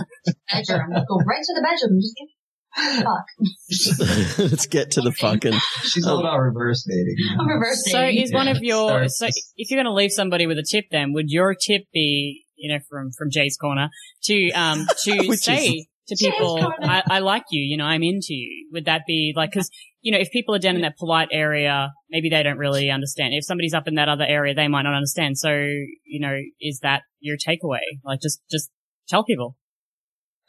bedroom. 0.53 1.05
Go 1.09 1.16
right 1.26 1.43
to 1.43 1.55
the 1.55 1.62
bedroom. 1.62 2.01
Just 2.01 2.16
get 2.16 2.28
fuck. 2.74 4.39
Let's 4.51 4.66
get 4.66 4.93
to 4.93 5.01
the 5.01 5.12
fucking. 5.12 5.53
She's 5.82 6.07
all 6.07 6.20
about 6.20 6.39
reverse 6.39 6.85
dating. 6.89 7.14
You 7.18 7.37
know? 7.37 7.45
Reverse 7.45 7.85
dating. 7.85 8.16
So 8.18 8.22
is 8.24 8.32
one 8.32 8.49
of 8.49 8.62
your, 8.62 9.09
so 9.09 9.26
if 9.57 9.70
you're 9.70 9.82
going 9.82 9.93
to 9.93 9.95
leave 9.95 10.12
somebody 10.12 10.47
with 10.47 10.59
a 10.59 10.66
tip 10.68 10.87
then, 10.91 11.12
would 11.12 11.26
your 11.28 11.55
tip 11.55 11.82
be, 11.93 12.45
you 12.57 12.72
know, 12.72 12.80
from, 12.89 13.11
from 13.16 13.30
Jay's 13.30 13.57
corner 13.57 13.91
to, 14.24 14.51
um, 14.53 14.87
to 15.05 15.37
say, 15.37 15.87
to 16.09 16.17
people, 16.17 16.73
I, 16.83 17.03
I, 17.09 17.19
like 17.21 17.45
you, 17.51 17.63
you 17.63 17.77
know, 17.77 17.85
I'm 17.85 18.03
into 18.03 18.35
you. 18.35 18.69
Would 18.73 18.85
that 18.87 19.03
be 19.07 19.33
like, 19.35 19.53
cause, 19.53 19.71
you 20.03 20.13
know, 20.13 20.19
if 20.19 20.31
people 20.31 20.55
are 20.55 20.59
down 20.59 20.77
in 20.77 20.83
that 20.83 20.99
polite 20.99 21.29
area, 21.33 21.93
maybe 22.11 22.29
they 22.29 22.43
don't 22.43 22.59
really 22.59 22.91
understand. 22.91 23.33
If 23.33 23.45
somebody's 23.45 23.75
up 23.75 23.89
in 23.89 23.95
that 23.95 24.09
other 24.09 24.25
area, 24.25 24.55
they 24.55 24.69
might 24.69 24.83
not 24.83 24.95
understand. 24.95 25.39
So, 25.39 25.51
you 25.51 26.21
know, 26.21 26.37
is 26.61 26.81
that 26.83 27.03
your 27.21 27.37
takeaway? 27.37 27.81
Like 28.05 28.21
just, 28.21 28.41
just 28.51 28.71
tell 29.09 29.25
people. 29.25 29.57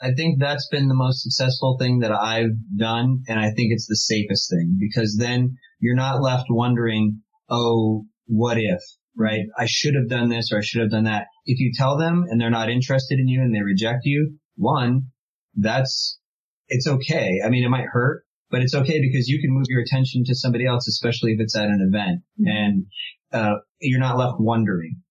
I 0.02 0.12
think 0.14 0.40
that's 0.40 0.68
been 0.70 0.90
the 0.90 0.94
most 0.94 1.24
successful 1.24 1.78
thing 1.80 2.00
that 2.00 2.12
I've 2.12 2.58
done. 2.78 3.24
And 3.28 3.40
I 3.40 3.46
think 3.46 3.72
it's 3.72 3.88
the 3.88 3.96
safest 3.96 4.50
thing 4.50 4.78
because 4.78 5.16
then 5.18 5.58
you're 5.80 5.96
not 5.96 6.22
left 6.22 6.48
wondering, 6.50 7.22
oh, 7.50 8.06
what 8.26 8.58
if, 8.58 8.82
right? 9.18 9.46
I 9.58 9.68
should 9.68 9.96
have 9.96 10.10
done 10.10 10.30
this 10.30 10.52
or 10.52 10.58
I 10.58 10.62
should 10.64 10.82
have 10.82 10.92
done 10.92 11.06
that. 11.06 11.28
If 11.46 11.60
you 11.60 11.72
tell 11.74 11.98
them 11.98 12.26
and 12.30 12.42
they're 12.42 12.50
not 12.50 12.70
interested 12.70 13.20
in 13.20 13.30
you 13.30 13.42
and 13.42 13.56
they 13.56 13.62
reject 13.62 14.02
you, 14.04 14.38
one, 14.58 15.12
that's, 15.56 16.20
it's 16.68 16.88
okay. 16.88 17.42
I 17.46 17.50
mean, 17.50 17.64
it 17.64 17.70
might 17.70 17.88
hurt, 17.92 18.24
but 18.50 18.62
it's 18.62 18.76
okay 18.76 19.00
because 19.02 19.28
you 19.28 19.42
can 19.42 19.52
move 19.52 19.66
your 19.70 19.82
attention 19.82 20.24
to 20.26 20.36
somebody 20.36 20.66
else, 20.66 20.88
especially 20.88 21.34
if 21.34 21.40
it's 21.40 21.56
at 21.56 21.66
an 21.66 21.88
event 21.88 22.22
mm-hmm. 22.40 22.48
and, 22.48 22.86
uh, 23.32 23.56
you're 23.80 24.00
not 24.00 24.18
left 24.18 24.40
wondering. 24.40 25.02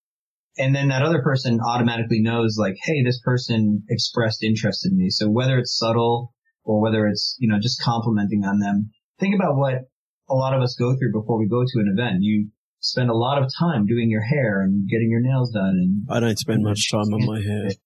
And 0.57 0.73
then 0.73 0.87
that 0.87 1.01
other 1.01 1.21
person 1.21 1.59
automatically 1.59 2.21
knows 2.21 2.57
like, 2.57 2.75
Hey, 2.81 3.03
this 3.03 3.19
person 3.23 3.83
expressed 3.89 4.43
interest 4.43 4.85
in 4.85 4.97
me. 4.97 5.09
So 5.09 5.29
whether 5.29 5.57
it's 5.57 5.77
subtle 5.77 6.33
or 6.63 6.81
whether 6.81 7.07
it's, 7.07 7.35
you 7.39 7.49
know, 7.49 7.59
just 7.59 7.81
complimenting 7.81 8.43
on 8.45 8.59
them, 8.59 8.91
think 9.19 9.35
about 9.35 9.57
what 9.57 9.75
a 10.29 10.33
lot 10.33 10.55
of 10.55 10.61
us 10.61 10.75
go 10.79 10.95
through 10.95 11.11
before 11.11 11.37
we 11.37 11.47
go 11.47 11.61
to 11.61 11.79
an 11.79 11.93
event. 11.95 12.17
You 12.21 12.49
spend 12.79 13.09
a 13.09 13.15
lot 13.15 13.41
of 13.41 13.49
time 13.59 13.85
doing 13.85 14.09
your 14.09 14.23
hair 14.23 14.61
and 14.61 14.87
getting 14.89 15.09
your 15.09 15.21
nails 15.21 15.51
done 15.51 15.75
and 15.75 16.07
I 16.09 16.19
don't 16.19 16.37
spend 16.37 16.63
much 16.63 16.89
time 16.91 17.13
on 17.13 17.25
my 17.25 17.41
hair. 17.41 17.69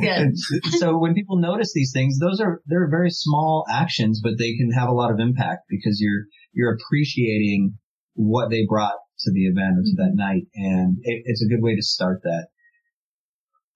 good. 0.00 0.36
so 0.78 0.98
when 0.98 1.14
people 1.14 1.38
notice 1.38 1.72
these 1.74 1.92
things, 1.92 2.18
those 2.18 2.40
are 2.40 2.60
they're 2.66 2.90
very 2.90 3.10
small 3.10 3.64
actions, 3.70 4.20
but 4.22 4.32
they 4.38 4.56
can 4.56 4.70
have 4.72 4.88
a 4.88 4.92
lot 4.92 5.10
of 5.10 5.20
impact 5.20 5.62
because 5.68 5.98
you're 6.00 6.24
you're 6.52 6.74
appreciating 6.74 7.78
what 8.14 8.50
they 8.50 8.66
brought 8.68 8.96
to 9.20 9.32
the 9.32 9.46
event 9.46 9.78
or 9.78 9.82
to 9.82 9.96
that 9.96 10.14
mm-hmm. 10.16 10.18
night, 10.18 10.42
and 10.54 10.96
it, 11.02 11.22
it's 11.26 11.42
a 11.42 11.48
good 11.48 11.62
way 11.62 11.74
to 11.74 11.82
start 11.82 12.20
that. 12.22 12.48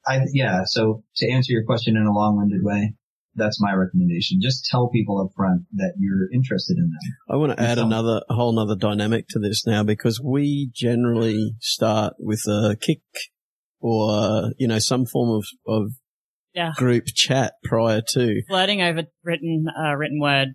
I, 0.07 0.21
yeah. 0.33 0.63
So 0.67 1.05
to 1.17 1.31
answer 1.31 1.53
your 1.53 1.65
question 1.65 1.97
in 1.97 2.07
a 2.07 2.13
long-winded 2.13 2.61
way, 2.63 2.95
that's 3.35 3.61
my 3.61 3.73
recommendation. 3.73 4.41
Just 4.43 4.67
tell 4.71 4.89
people 4.89 5.21
up 5.21 5.33
front 5.37 5.63
that 5.75 5.95
you're 5.99 6.31
interested 6.33 6.77
in 6.77 6.85
them. 6.85 6.99
I 7.31 7.37
want 7.37 7.57
to 7.57 7.63
add 7.63 7.79
Some- 7.79 7.87
another 7.89 8.21
a 8.29 8.35
whole 8.35 8.53
nother 8.53 8.77
dynamic 8.77 9.27
to 9.31 9.39
this 9.39 9.67
now 9.67 9.83
because 9.85 10.21
we 10.21 10.71
generally 10.75 11.55
start 11.61 12.15
with 12.19 12.43
a 12.49 12.77
Kik 12.81 13.01
or 13.83 14.53
you 14.59 14.69
know 14.69 14.79
some 14.79 15.05
form 15.05 15.31
of 15.31 15.45
of 15.67 15.93
Yeah. 16.55 16.73
group 16.77 17.05
chat 17.15 17.55
prior 17.65 18.03
to. 18.15 18.43
Flirting 18.49 18.81
over 18.81 19.05
written, 19.25 19.67
uh, 19.69 19.95
written 19.97 20.21
word. 20.21 20.49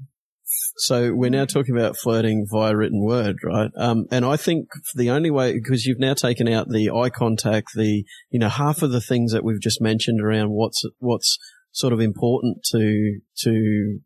So 0.78 1.14
we're 1.14 1.30
now 1.30 1.44
talking 1.46 1.76
about 1.76 1.98
flirting 1.98 2.48
via 2.50 2.76
written 2.76 3.04
word, 3.04 3.36
right? 3.44 3.70
Um, 3.76 4.06
and 4.12 4.24
I 4.24 4.38
think 4.38 4.70
the 4.96 5.10
only 5.10 5.30
way 5.30 5.54
because 5.54 5.86
you've 5.86 6.00
now 6.00 6.14
taken 6.14 6.48
out 6.48 6.70
the 6.70 6.90
eye 6.90 7.10
contact, 7.10 7.70
the 7.76 8.06
you 8.30 8.40
know 8.40 8.48
half 8.50 8.82
of 8.82 8.92
the 8.92 9.02
things 9.02 9.34
that 9.34 9.44
we've 9.44 9.60
just 9.62 9.82
mentioned 9.82 10.22
around 10.22 10.52
what's 10.52 10.84
what's 11.00 11.38
sort 11.72 11.94
of 11.94 12.00
important 12.00 12.64
to 12.72 13.20
to 13.40 14.00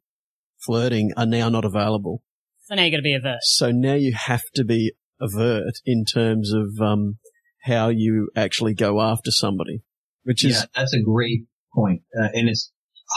flirting 0.65 1.11
are 1.15 1.25
now 1.27 1.49
not 1.49 1.65
available. 1.65 2.23
So 2.61 2.75
now 2.75 2.83
you 2.83 2.91
got 2.91 2.97
to 2.97 3.03
be 3.03 3.13
avert. 3.13 3.39
So 3.43 3.71
now 3.71 3.93
you 3.93 4.13
have 4.13 4.43
to 4.55 4.63
be 4.63 4.93
avert 5.19 5.73
in 5.85 6.05
terms 6.05 6.51
of 6.53 6.81
um, 6.81 7.17
how 7.61 7.89
you 7.89 8.29
actually 8.35 8.73
go 8.73 9.01
after 9.01 9.31
somebody, 9.31 9.83
which 10.23 10.43
is 10.43 10.55
yeah, 10.55 10.65
that's 10.75 10.93
a 10.93 11.01
great 11.01 11.45
point. 11.73 12.01
Uh, 12.19 12.27
and 12.33 12.49
it's 12.49 12.71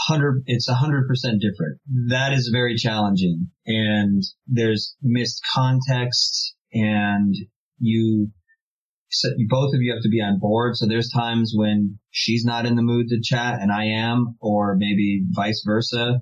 hundred, 0.07 0.43
it's 0.45 0.67
a 0.69 0.73
hundred 0.75 1.07
percent 1.07 1.41
different. 1.41 1.79
That 2.09 2.33
is 2.33 2.49
very 2.53 2.75
challenging 2.75 3.47
and 3.65 4.21
there's 4.47 4.95
missed 5.01 5.41
context 5.53 6.55
and 6.73 7.33
you, 7.79 8.31
so 9.09 9.29
you- 9.37 9.47
both 9.49 9.73
of 9.73 9.81
you 9.81 9.93
have 9.93 10.03
to 10.03 10.09
be 10.09 10.21
on 10.21 10.39
board. 10.39 10.75
So 10.75 10.85
there's 10.87 11.09
times 11.09 11.53
when 11.55 11.99
she's 12.11 12.43
not 12.45 12.65
in 12.65 12.75
the 12.75 12.81
mood 12.81 13.07
to 13.09 13.21
chat 13.21 13.61
and 13.61 13.71
I 13.71 13.85
am, 13.85 14.35
or 14.41 14.75
maybe 14.77 15.23
vice 15.31 15.63
versa. 15.65 16.19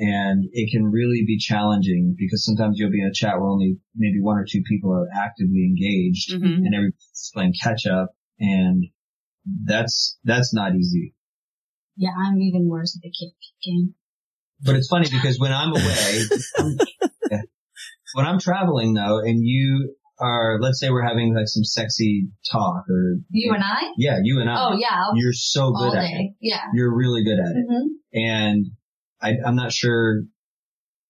And 0.00 0.44
it 0.52 0.70
can 0.70 0.84
really 0.84 1.24
be 1.26 1.38
challenging 1.38 2.14
because 2.16 2.44
sometimes 2.44 2.78
you'll 2.78 2.92
be 2.92 3.00
in 3.00 3.08
a 3.08 3.12
chat 3.12 3.34
where 3.34 3.48
only 3.48 3.78
maybe 3.96 4.20
one 4.20 4.38
or 4.38 4.46
two 4.48 4.62
people 4.62 4.92
are 4.92 5.08
actively 5.12 5.64
engaged 5.66 6.32
hmm 6.32 6.44
and 6.44 6.72
everybody's 6.72 7.30
playing 7.34 7.52
catch 7.60 7.84
up 7.86 8.10
and 8.38 8.84
that's, 9.64 10.18
that's 10.22 10.54
not 10.54 10.76
easy. 10.76 11.14
Yeah, 11.96 12.10
I'm 12.16 12.40
even 12.40 12.68
worse 12.68 12.96
at 12.96 13.02
the 13.02 13.10
Kik 13.10 13.34
game. 13.64 13.94
But 14.60 14.76
it's 14.76 14.86
funny 14.88 15.08
because 15.10 15.38
when 15.40 15.52
I'm 15.52 15.72
away, 15.72 16.22
when 18.12 18.24
I'm 18.26 18.38
traveling 18.38 18.94
though, 18.94 19.18
and 19.18 19.40
you 19.44 19.96
are, 20.20 20.58
let's 20.60 20.78
say 20.78 20.90
we're 20.90 21.06
having 21.06 21.34
like 21.34 21.48
some 21.48 21.64
sexy 21.64 22.28
talk 22.52 22.84
or, 22.88 23.16
You 23.30 23.52
and 23.54 23.64
I? 23.64 23.92
yeah, 23.96 24.18
you 24.22 24.40
and 24.40 24.48
I, 24.48 24.56
Oh 24.58 24.76
yeah, 24.78 25.06
you're 25.14 25.32
so 25.32 25.72
good 25.72 25.94
at 25.94 26.04
it. 26.04 26.34
Yeah. 26.40 26.62
You're 26.74 26.94
really 26.94 27.24
good 27.24 27.38
at 27.38 27.56
it. 27.56 27.66
hmm 27.68 27.88
And 28.12 28.66
I, 29.20 29.34
I'm 29.44 29.56
not 29.56 29.72
sure 29.72 30.22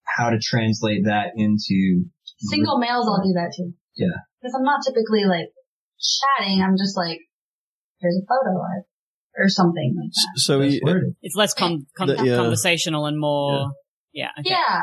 how 0.04 0.30
to 0.30 0.38
translate 0.38 1.04
that 1.04 1.32
into 1.36 2.04
Single 2.40 2.78
males, 2.78 3.06
I'll 3.08 3.22
do 3.22 3.32
that 3.34 3.52
too. 3.56 3.72
Yeah. 3.96 4.06
Because 4.40 4.54
I'm 4.56 4.64
not 4.64 4.80
typically 4.86 5.24
like 5.24 5.48
chatting. 5.98 6.62
I'm 6.62 6.76
just 6.78 6.96
like, 6.96 7.18
here's 8.00 8.16
a 8.16 8.24
photo 8.26 8.56
or, 8.56 8.84
or 9.44 9.48
something 9.48 9.94
like 9.98 10.10
that. 10.12 10.40
so 10.40 10.60
That's 10.60 10.74
you, 10.74 10.80
worded. 10.84 11.16
It's 11.20 11.34
less 11.34 11.52
con- 11.52 11.86
con- 11.96 12.06
The- 12.06 12.24
yeah. 12.24 12.36
conversational 12.36 13.06
and 13.06 13.18
more. 13.18 13.72
Yeah. 14.12 14.28
okay. 14.38 14.50
Yeah. 14.50 14.82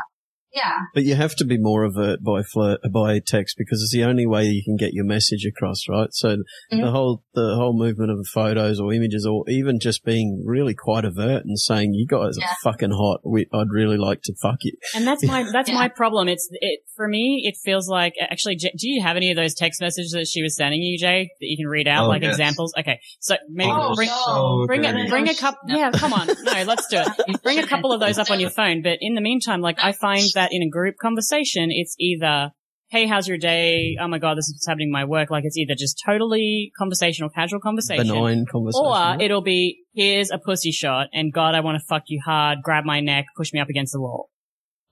Yeah. 0.56 0.72
but 0.94 1.04
you 1.04 1.14
have 1.14 1.36
to 1.36 1.44
be 1.44 1.58
more 1.58 1.84
avert 1.84 2.22
by 2.24 2.42
flirt 2.42 2.80
by 2.90 3.20
text 3.24 3.56
because 3.58 3.82
it's 3.82 3.92
the 3.92 4.04
only 4.04 4.26
way 4.26 4.44
you 4.46 4.62
can 4.64 4.76
get 4.76 4.92
your 4.94 5.04
message 5.04 5.44
across, 5.44 5.82
right? 5.88 6.08
So 6.12 6.38
Mhm. 6.72 6.82
the 6.82 6.90
whole 6.90 7.22
the 7.34 7.54
whole 7.56 7.76
movement 7.76 8.10
of 8.10 8.26
photos 8.32 8.80
or 8.80 8.92
images 8.94 9.26
or 9.26 9.44
even 9.48 9.78
just 9.78 10.04
being 10.04 10.42
really 10.46 10.74
quite 10.74 11.04
avert 11.04 11.44
and 11.44 11.58
saying 11.58 11.92
you 11.92 12.06
guys 12.06 12.36
Yeah. 12.40 12.46
are 12.46 12.56
fucking 12.72 12.90
hot. 12.92 13.20
We, 13.24 13.46
I'd 13.52 13.70
really 13.70 13.98
like 13.98 14.22
to 14.22 14.34
fuck 14.40 14.56
you. 14.62 14.72
And 14.94 15.06
that's 15.06 15.22
my 15.24 15.44
that's 15.52 15.68
Yeah. 15.68 15.74
my 15.76 15.88
problem. 15.88 16.28
It's 16.28 16.48
it 16.52 16.80
for 16.96 17.06
me. 17.06 17.42
It 17.44 17.56
feels 17.62 17.88
like 17.88 18.14
actually. 18.20 18.56
Do 18.56 18.68
you 18.88 19.02
have 19.02 19.16
any 19.16 19.30
of 19.30 19.36
those 19.36 19.54
text 19.54 19.80
messages 19.82 20.12
that 20.12 20.26
she 20.26 20.42
was 20.42 20.56
sending 20.56 20.80
you, 20.80 20.98
Jay, 20.98 21.28
that 21.40 21.46
you 21.46 21.56
can 21.58 21.66
read 21.68 21.86
out 21.86 22.04
Oh, 22.06 22.08
like 22.08 22.22
yes. 22.22 22.32
examples? 22.34 22.72
Okay, 22.78 22.98
so 23.20 23.36
maybe 23.50 23.70
Oh, 23.72 23.94
bring 23.94 24.08
no. 24.08 24.64
bring 24.66 24.84
a 24.86 25.08
bring 25.10 25.28
a 25.28 25.34
couple. 25.34 25.60
Yeah, 25.68 25.90
come 25.90 26.12
on. 26.14 26.26
No, 26.28 26.62
let's 26.66 26.86
do 26.88 26.98
it. 26.98 27.42
Bring 27.42 27.58
a 27.58 27.66
couple 27.66 27.92
of 27.92 28.00
those 28.00 28.18
up 28.18 28.30
on 28.30 28.40
your 28.40 28.50
phone. 28.50 28.82
But 28.82 28.98
in 29.00 29.14
the 29.14 29.20
meantime, 29.20 29.60
like 29.60 29.76
I 29.82 29.92
find 29.92 30.22
that 30.34 30.45
in 30.50 30.62
a 30.62 30.68
group 30.68 30.96
conversation, 31.00 31.68
it's 31.70 31.94
either. 31.98 32.50
Hey, 32.88 33.08
how's 33.08 33.26
your 33.26 33.36
day? 33.36 33.96
Oh 34.00 34.06
my 34.06 34.18
god, 34.18 34.38
this 34.38 34.46
is 34.46 34.54
what's 34.54 34.66
happening 34.68 34.86
in 34.86 34.92
my 34.92 35.06
work. 35.06 35.28
Like 35.28 35.42
it's 35.44 35.56
either 35.56 35.74
just 35.74 36.00
totally 36.06 36.70
conversational, 36.78 37.30
casual 37.30 37.58
conversation, 37.58 38.06
Benign 38.06 38.46
conversation. 38.46 38.86
or 38.86 39.20
it'll 39.20 39.42
be, 39.42 39.80
here's 39.92 40.30
a 40.30 40.38
pussy 40.38 40.70
shot 40.70 41.08
and 41.12 41.32
God, 41.32 41.56
I 41.56 41.60
want 41.62 41.80
to 41.80 41.84
fuck 41.84 42.04
you 42.06 42.20
hard, 42.24 42.58
grab 42.62 42.84
my 42.84 43.00
neck, 43.00 43.24
push 43.36 43.52
me 43.52 43.58
up 43.58 43.68
against 43.68 43.92
the 43.92 44.00
wall. 44.00 44.30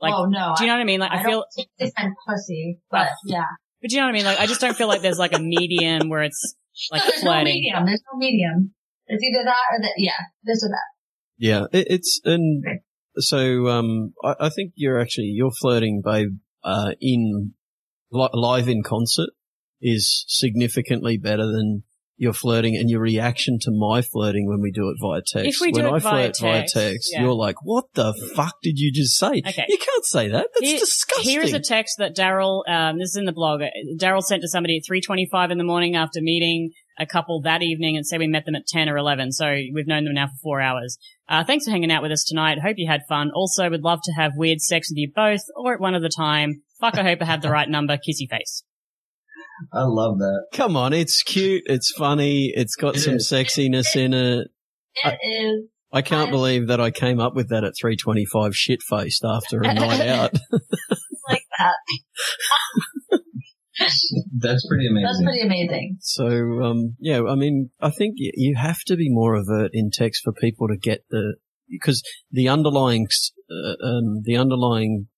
Like, 0.00 0.14
oh 0.14 0.24
no. 0.24 0.54
do 0.58 0.64
you 0.64 0.68
know 0.68 0.74
what 0.74 0.80
I 0.80 0.84
mean? 0.84 1.00
Like, 1.00 1.12
I, 1.12 1.20
I, 1.20 1.22
feel, 1.22 1.30
don't 1.32 1.46
think 1.54 1.68
they 1.78 1.92
send 1.96 2.14
pussy, 2.26 2.78
but 2.90 3.08
yeah. 3.26 3.44
but 3.80 3.90
do 3.90 3.96
you 3.96 4.00
know 4.00 4.08
what 4.08 4.10
I 4.10 4.18
mean? 4.18 4.24
Like, 4.24 4.40
I 4.40 4.46
just 4.46 4.60
don't 4.60 4.76
feel 4.76 4.88
like 4.88 5.00
there's 5.00 5.18
like 5.18 5.32
a 5.32 5.38
medium 5.38 6.08
where 6.08 6.22
it's 6.22 6.56
like 6.92 7.02
no, 7.04 7.10
there's 7.10 7.24
no 7.24 7.42
medium. 7.42 7.86
There's 7.86 8.02
no 8.12 8.18
medium. 8.18 8.74
It's 9.06 9.22
either 9.22 9.44
that 9.44 9.64
or 9.72 9.80
that. 9.82 9.94
Yeah, 9.98 10.20
this 10.42 10.64
or 10.64 10.68
that. 10.68 10.94
Yeah, 11.38 11.64
it, 11.72 11.86
it's 11.90 12.20
and 12.24 12.64
so 13.18 13.68
um, 13.68 14.14
I, 14.22 14.34
I 14.40 14.48
think 14.48 14.72
you're 14.74 15.00
actually 15.00 15.32
you're 15.34 15.52
flirting, 15.52 16.02
babe, 16.04 16.38
uh, 16.62 16.92
in 17.00 17.54
li- 18.10 18.28
live 18.32 18.68
in 18.68 18.82
concert 18.82 19.30
is 19.80 20.24
significantly 20.28 21.18
better 21.18 21.46
than 21.46 21.82
your 22.16 22.32
flirting 22.32 22.76
and 22.76 22.88
your 22.88 23.00
reaction 23.00 23.58
to 23.60 23.70
my 23.72 24.00
flirting 24.00 24.48
when 24.48 24.60
we 24.60 24.70
do 24.70 24.88
it 24.88 24.96
via 25.00 25.20
text. 25.26 25.56
If 25.56 25.60
we 25.60 25.72
do 25.72 25.82
when 25.82 25.92
it 25.92 25.96
I 25.96 25.98
via 25.98 26.12
flirt 26.12 26.38
via 26.40 26.60
text, 26.60 26.74
text, 26.74 27.10
yeah. 27.12 27.22
you're 27.22 27.34
like, 27.34 27.56
"What 27.62 27.86
the 27.94 28.14
fuck 28.34 28.54
did 28.62 28.78
you 28.78 28.92
just 28.92 29.18
say? 29.18 29.42
Okay. 29.46 29.64
You 29.68 29.78
can't 29.78 30.04
say 30.04 30.28
that. 30.28 30.48
That's 30.54 30.66
Here- 30.66 30.78
disgusting." 30.78 31.30
Here 31.30 31.42
is 31.42 31.52
a 31.52 31.60
text 31.60 31.96
that 31.98 32.16
Daryl, 32.16 32.62
um, 32.68 32.98
this 32.98 33.10
is 33.10 33.16
in 33.16 33.24
the 33.24 33.32
blog, 33.32 33.62
Daryl 33.98 34.22
sent 34.22 34.42
to 34.42 34.48
somebody 34.48 34.76
at 34.76 34.84
3.25 34.90 35.50
in 35.50 35.58
the 35.58 35.64
morning 35.64 35.96
after 35.96 36.20
meeting 36.20 36.70
a 36.98 37.06
couple 37.06 37.40
that 37.42 37.62
evening 37.62 37.96
and 37.96 38.06
say 38.06 38.18
we 38.18 38.26
met 38.26 38.44
them 38.44 38.54
at 38.54 38.66
10 38.66 38.88
or 38.88 38.96
11. 38.96 39.32
So 39.32 39.46
we've 39.72 39.86
known 39.86 40.04
them 40.04 40.14
now 40.14 40.26
for 40.28 40.36
four 40.42 40.60
hours. 40.60 40.96
Uh, 41.28 41.42
thanks 41.44 41.64
for 41.64 41.70
hanging 41.70 41.90
out 41.90 42.02
with 42.02 42.12
us 42.12 42.24
tonight. 42.24 42.58
Hope 42.60 42.76
you 42.78 42.88
had 42.88 43.02
fun. 43.08 43.30
Also 43.34 43.68
would 43.68 43.82
love 43.82 44.00
to 44.04 44.12
have 44.12 44.32
weird 44.36 44.60
sex 44.60 44.90
with 44.90 44.98
you 44.98 45.10
both 45.14 45.40
or 45.56 45.74
at 45.74 45.80
one 45.80 45.94
at 45.94 46.02
a 46.04 46.08
time. 46.08 46.62
Fuck, 46.80 46.98
I 46.98 47.02
hope 47.02 47.22
I 47.22 47.24
have 47.24 47.42
the 47.42 47.50
right 47.50 47.68
number. 47.68 47.96
Kissy 47.96 48.28
face. 48.28 48.62
I 49.72 49.82
love 49.84 50.18
that. 50.18 50.46
Come 50.52 50.76
on, 50.76 50.92
it's 50.92 51.22
cute, 51.22 51.62
it's 51.66 51.92
funny, 51.96 52.52
it's 52.54 52.74
got 52.74 52.96
It 52.96 53.00
some 53.00 53.14
is. 53.14 53.28
sexiness 53.30 53.94
in 53.96 54.12
it. 54.12 54.48
It 55.04 55.18
is. 55.22 55.68
I 55.92 56.02
can't 56.02 56.28
I- 56.28 56.32
believe 56.32 56.66
that 56.68 56.80
I 56.80 56.90
came 56.90 57.20
up 57.20 57.34
with 57.36 57.50
that 57.50 57.62
at 57.64 57.74
325 57.80 58.54
shit 58.56 58.82
faced 58.82 59.24
after 59.24 59.60
a 59.60 59.72
night 59.72 60.00
out. 60.08 60.32
like 61.28 61.44
that. 61.58 61.74
That's 63.78 64.66
pretty 64.68 64.86
amazing. 64.88 65.04
That's 65.04 65.22
pretty 65.22 65.42
amazing. 65.42 65.96
So, 66.00 66.62
um, 66.62 66.96
yeah, 67.00 67.22
I 67.22 67.34
mean, 67.34 67.70
I 67.80 67.90
think 67.90 68.14
you 68.16 68.56
have 68.56 68.80
to 68.86 68.96
be 68.96 69.08
more 69.10 69.36
overt 69.36 69.70
in 69.72 69.90
text 69.90 70.22
for 70.24 70.32
people 70.32 70.68
to 70.68 70.76
get 70.76 71.04
the, 71.10 71.36
because 71.68 72.02
the 72.30 72.48
underlying, 72.48 73.08
uh, 73.50 73.86
um, 73.86 74.22
the 74.22 74.36
underlying 74.36 75.08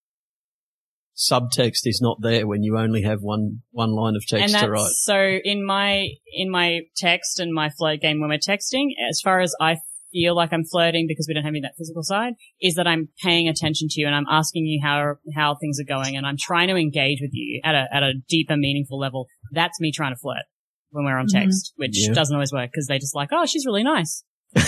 subtext 1.16 1.80
is 1.84 2.00
not 2.02 2.18
there 2.20 2.46
when 2.46 2.62
you 2.62 2.78
only 2.78 3.02
have 3.02 3.20
one, 3.20 3.62
one 3.70 3.90
line 3.90 4.16
of 4.16 4.22
and 4.32 4.40
text 4.40 4.52
that's 4.52 4.64
to 4.64 4.70
write. 4.70 4.90
so 4.90 5.38
in 5.44 5.64
my 5.64 6.08
in 6.32 6.50
my 6.50 6.80
text 6.94 7.40
and 7.40 7.54
my 7.54 7.70
flirt 7.70 8.00
game 8.00 8.20
when 8.20 8.28
we're 8.28 8.38
texting, 8.38 8.90
as 9.08 9.20
far 9.22 9.40
as 9.40 9.54
I 9.58 9.78
feel 10.16 10.34
like 10.34 10.52
I'm 10.52 10.64
flirting 10.64 11.04
because 11.06 11.26
we 11.28 11.34
don't 11.34 11.44
have 11.44 11.50
any 11.50 11.58
of 11.58 11.64
that 11.64 11.74
physical 11.76 12.02
side, 12.02 12.32
is 12.60 12.74
that 12.76 12.86
I'm 12.86 13.08
paying 13.22 13.48
attention 13.48 13.88
to 13.90 14.00
you 14.00 14.06
and 14.06 14.14
I'm 14.14 14.24
asking 14.30 14.64
you 14.64 14.80
how 14.82 15.16
how 15.34 15.56
things 15.60 15.78
are 15.78 15.84
going 15.84 16.16
and 16.16 16.24
I'm 16.26 16.36
trying 16.40 16.68
to 16.68 16.76
engage 16.76 17.18
with 17.20 17.30
you 17.32 17.60
at 17.64 17.74
a 17.74 17.84
at 17.92 18.02
a 18.02 18.12
deeper, 18.28 18.56
meaningful 18.56 18.98
level. 18.98 19.26
That's 19.52 19.78
me 19.80 19.92
trying 19.92 20.12
to 20.14 20.18
flirt 20.18 20.44
when 20.90 21.04
we're 21.04 21.18
on 21.18 21.26
Mhm. 21.26 21.40
text, 21.42 21.72
which 21.76 21.96
Yeah. 22.08 22.14
doesn't 22.14 22.34
always 22.34 22.52
work 22.52 22.70
because 22.72 22.86
they 22.86 22.98
just 22.98 23.14
like, 23.14 23.28
oh, 23.32 23.44
she's 23.46 23.66
really 23.66 23.82
nice. 23.82 24.24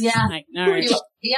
Yeah. 0.00 0.26
Like, 0.30 0.46
no, 0.50 0.74
You- 0.76 0.88
yeah. 1.22 1.36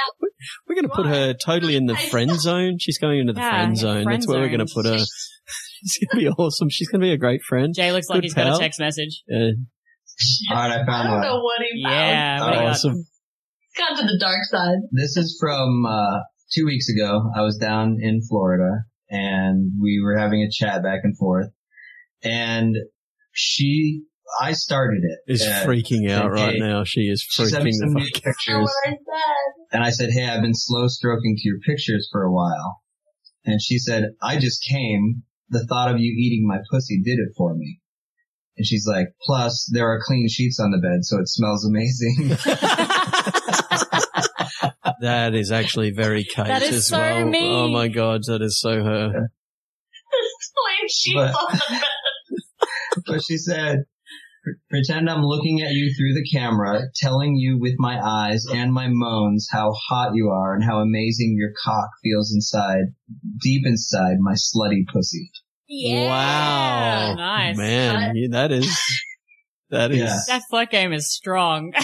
We're 0.67 0.75
going 0.75 0.87
to 0.87 0.95
put 0.95 1.05
her 1.05 1.33
totally 1.33 1.75
in 1.75 1.85
the 1.85 1.95
friend 1.97 2.31
zone. 2.39 2.77
She's 2.79 2.97
going 2.97 3.19
into 3.19 3.33
the 3.33 3.41
Yeah, 3.41 3.49
friend 3.49 3.77
zone. 3.77 4.03
friend 4.03 4.21
That's 4.21 4.27
where 4.27 4.39
we're 4.39 4.47
going 4.55 4.65
to 4.65 4.73
put 4.73 4.85
her. 4.85 4.95
It's 4.95 5.97
going 5.99 6.09
to 6.11 6.17
be 6.17 6.27
awesome. 6.29 6.69
She's 6.69 6.87
going 6.89 7.01
to 7.01 7.05
be 7.05 7.11
a 7.11 7.17
great 7.17 7.41
friend. 7.43 7.73
Jay 7.75 7.91
looks 7.91 8.07
like 8.09 8.17
Good 8.17 8.23
he's 8.23 8.33
got 8.33 8.55
a 8.55 8.59
text 8.59 8.79
message. 8.79 9.23
Yeah. 9.27 9.51
All 10.51 10.55
right, 10.55 10.71
I 10.77 10.81
I 10.81 10.85
found 10.85 11.07
don't 11.09 11.11
one. 11.17 11.21
know 11.21 11.39
what 11.41 11.61
he 11.61 11.83
found. 11.83 11.93
Yeah, 11.95 12.39
what 12.45 12.53
got? 12.53 12.65
awesome. 12.67 13.05
It's 13.77 13.87
gone 13.87 13.97
to 13.97 14.11
the 14.11 14.17
dark 14.19 14.43
side. 14.43 14.77
This 14.91 15.17
is 15.17 15.37
from 15.39 15.85
uh, 15.85 16.19
two 16.51 16.65
weeks 16.65 16.89
ago. 16.89 17.31
I 17.35 17.41
was 17.41 17.57
down 17.57 17.97
in 17.99 18.21
Florida 18.27 18.85
and 19.09 19.71
we 19.81 20.01
were 20.03 20.17
having 20.17 20.41
a 20.41 20.49
chat 20.51 20.81
back 20.81 21.01
and 21.03 21.17
forth. 21.17 21.47
And 22.23 22.75
she, 23.31 24.03
I 24.41 24.53
started 24.53 25.01
it. 25.03 25.31
Is 25.31 25.41
Uh, 25.43 25.63
freaking 25.65 26.09
out 26.09 26.35
hey, 26.35 26.43
right 26.43 26.55
now. 26.57 26.83
She 26.85 27.01
is 27.01 27.21
She 27.21 27.45
sent 27.45 27.63
me 27.63 27.71
freaking 27.71 27.73
some 27.73 27.93
the 27.93 27.99
new 27.99 28.05
fuck 28.05 28.23
Know 28.23 28.31
pictures. 28.31 28.73
I. 28.85 28.97
And 29.73 29.83
I 29.83 29.91
said, 29.91 30.09
Hey, 30.11 30.27
I've 30.27 30.41
been 30.41 30.55
slow 30.55 30.87
stroking 30.87 31.35
to 31.37 31.47
your 31.47 31.59
pictures 31.59 32.09
for 32.11 32.23
a 32.23 32.31
while. 32.31 32.81
And 33.45 33.61
she 33.61 33.77
said, 33.77 34.05
I 34.21 34.39
just 34.39 34.65
came. 34.67 35.23
The 35.49 35.65
thought 35.67 35.91
of 35.91 35.99
you 35.99 36.11
eating 36.17 36.47
my 36.47 36.57
pussy 36.71 37.01
did 37.01 37.19
it 37.19 37.29
for 37.37 37.53
me. 37.55 37.79
And 38.57 38.65
she's 38.65 38.87
like, 38.87 39.09
plus 39.21 39.69
there 39.71 39.87
are 39.87 40.01
clean 40.03 40.27
sheets 40.27 40.59
on 40.59 40.71
the 40.71 40.79
bed, 40.79 41.05
so 41.05 41.19
it 41.19 41.29
smells 41.29 41.63
amazing. 41.63 42.35
That 45.01 45.33
is 45.35 45.51
actually 45.51 45.91
very 45.91 46.23
Kate 46.23 46.45
That 46.47 46.63
is 46.63 46.73
as 46.75 46.87
so 46.87 46.97
well. 46.97 47.25
me. 47.27 47.49
Oh 47.51 47.67
my 47.69 47.87
god, 47.87 48.21
that 48.27 48.41
is 48.41 48.59
so 48.59 48.83
her. 48.83 49.11
Plain 49.11 50.87
sheets 50.89 51.15
But- 51.15 51.35
on 51.35 51.51
the 51.51 51.63
bed. 51.69 51.81
but 53.05 53.21
she 53.23 53.37
said, 53.37 53.79
pretend 54.69 55.09
I'm 55.09 55.21
looking 55.23 55.61
at 55.61 55.71
you 55.71 55.93
through 55.95 56.13
the 56.13 56.27
camera, 56.33 56.81
telling 56.95 57.35
you 57.35 57.59
with 57.59 57.73
my 57.77 57.99
eyes 58.03 58.45
and 58.51 58.73
my 58.73 58.87
moans 58.89 59.47
how 59.51 59.73
hot 59.89 60.11
you 60.15 60.29
are 60.29 60.53
and 60.55 60.63
how 60.63 60.79
amazing 60.79 61.35
your 61.37 61.51
cock 61.63 61.89
feels 62.03 62.33
inside, 62.33 62.85
deep 63.41 63.63
inside 63.65 64.15
my 64.19 64.33
slutty 64.33 64.83
pussy. 64.91 65.29
Yeah. 65.67 66.07
Wow. 66.07 67.15
Nice. 67.15 67.57
Man, 67.57 68.15
you- 68.15 68.29
that 68.29 68.51
is, 68.51 68.79
that 69.69 69.91
is, 69.91 69.97
Yeah. 69.99 70.17
That 70.27 70.41
flirt 70.49 70.71
game 70.71 70.93
is 70.93 71.13
strong. 71.13 71.73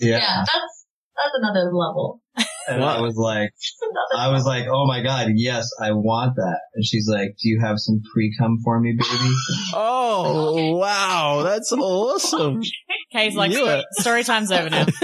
Yeah, 0.00 0.20
that's 0.44 0.77
that's 1.18 1.34
another 1.34 1.70
level. 1.72 2.20
And 2.68 2.84
I 2.84 3.00
was 3.00 3.16
like, 3.16 3.50
I 4.16 4.28
was 4.28 4.44
like, 4.44 4.66
oh 4.70 4.86
my 4.86 5.02
god, 5.02 5.28
yes, 5.34 5.68
I 5.80 5.92
want 5.92 6.36
that. 6.36 6.60
And 6.74 6.84
she's 6.84 7.08
like, 7.10 7.30
do 7.42 7.48
you 7.48 7.60
have 7.62 7.78
some 7.78 8.00
pre-cum 8.12 8.58
for 8.62 8.78
me, 8.80 8.92
baby? 8.98 9.34
oh 9.74 10.76
wow, 10.76 11.42
that's 11.44 11.72
awesome. 11.72 12.60
Kay's 13.12 13.34
like, 13.34 13.52
You 13.52 13.58
story, 13.58 13.82
story 13.92 14.24
time's 14.24 14.52
over 14.52 14.70
now. 14.70 14.86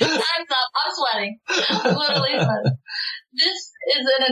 Time's 0.00 0.50
up. 0.50 0.70
I'm 0.76 0.92
sweating. 0.94 1.38
I'm 1.48 1.94
literally 1.96 2.30
sweating. 2.32 2.78
This 3.34 3.72
is 3.98 4.06
in 4.18 4.24
a. 4.24 4.28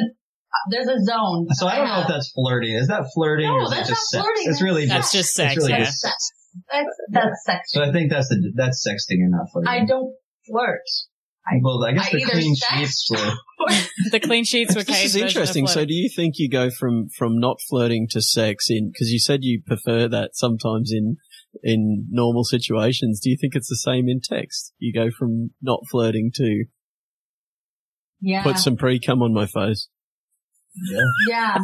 There's 0.71 0.89
a 0.89 1.05
zone. 1.05 1.47
So 1.51 1.67
I 1.67 1.77
don't 1.77 1.89
know 1.89 2.01
if 2.03 2.09
that's 2.09 2.31
flirting. 2.33 2.75
Is 2.75 2.89
that 2.89 3.05
flirting 3.15 3.47
No, 3.47 3.55
or 3.55 3.63
is 3.65 3.73
it 3.73 3.75
that's 3.77 3.89
just 3.89 4.15
not 4.15 4.21
sex? 4.21 4.25
flirting. 4.25 4.45
It's 4.51 4.63
really 4.63 4.87
That's 4.87 5.13
just, 5.13 5.13
just 5.13 5.35
sex, 5.35 5.57
it's 5.57 5.67
really 5.67 5.79
yeah. 5.79 5.85
just 5.85 6.01
sex. 6.01 6.33
That's 6.73 6.89
that's 7.13 7.45
sexy. 7.45 7.79
So 7.79 7.83
I 7.83 7.93
think 7.93 8.11
that's 8.11 8.29
the, 8.29 8.53
that's 8.57 8.87
sexting 8.87 9.21
and 9.21 9.33
not 9.33 9.47
flirting. 9.53 9.69
I 9.69 9.85
don't 9.87 10.15
flirt. 10.49 11.63
well, 11.63 11.85
I 11.85 11.93
guess 11.93 12.09
I 12.09 12.11
the 12.11 12.23
either 12.23 12.31
clean 12.33 12.55
sheets 12.57 13.09
were, 13.11 13.33
The 14.11 14.21
clean 14.21 14.45
sheets 14.45 14.75
were 14.75 14.83
This 14.83 15.05
is 15.05 15.17
interesting. 15.17 15.67
So, 15.67 15.85
do 15.85 15.95
you 15.95 16.09
think 16.15 16.35
you 16.39 16.49
go 16.51 16.71
from 16.71 17.09
from 17.17 17.39
not 17.39 17.59
flirting 17.69 18.07
to 18.11 18.21
sex 18.23 18.67
in? 18.71 18.91
Because 18.93 19.11
you 19.13 19.19
said 19.19 19.41
you 19.43 19.63
prefer 19.67 20.09
that 20.09 20.31
sometimes 20.35 20.93
in 20.93 21.17
in 21.63 22.07
normal 22.11 22.45
situations. 22.45 23.21
Do 23.21 23.31
you 23.31 23.37
think 23.41 23.55
it's 23.55 23.69
the 23.69 23.77
same 23.77 24.09
in 24.09 24.21
text? 24.23 24.73
You 24.79 24.93
go 24.93 25.11
from 25.17 25.51
not 25.63 25.81
flirting 25.91 26.31
to 26.35 26.65
Yeah. 28.21 28.43
put 28.43 28.59
some 28.59 28.77
pre 28.77 29.01
cum 29.01 29.23
on 29.23 29.33
my 29.33 29.47
face. 29.47 29.89
yeah. 31.29 31.59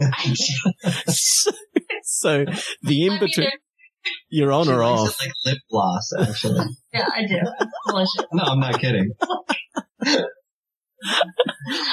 I, 0.00 0.34
so 2.02 2.44
the 2.82 3.06
in 3.06 3.12
I 3.12 3.14
mean, 3.14 3.20
between, 3.20 3.46
there- 3.46 3.58
you're 4.30 4.52
on 4.52 4.64
she 4.66 4.72
or 4.72 4.84
likes 4.84 5.00
off. 5.00 5.08
it 5.08 5.14
like 5.24 5.32
lip 5.46 5.58
gloss, 5.70 6.12
actually. 6.20 6.64
yeah, 6.92 7.06
I 7.14 7.26
do. 7.26 7.40
Delicious. 7.88 8.24
no, 8.32 8.44
I'm 8.44 8.60
not 8.60 8.80
kidding. 8.80 9.10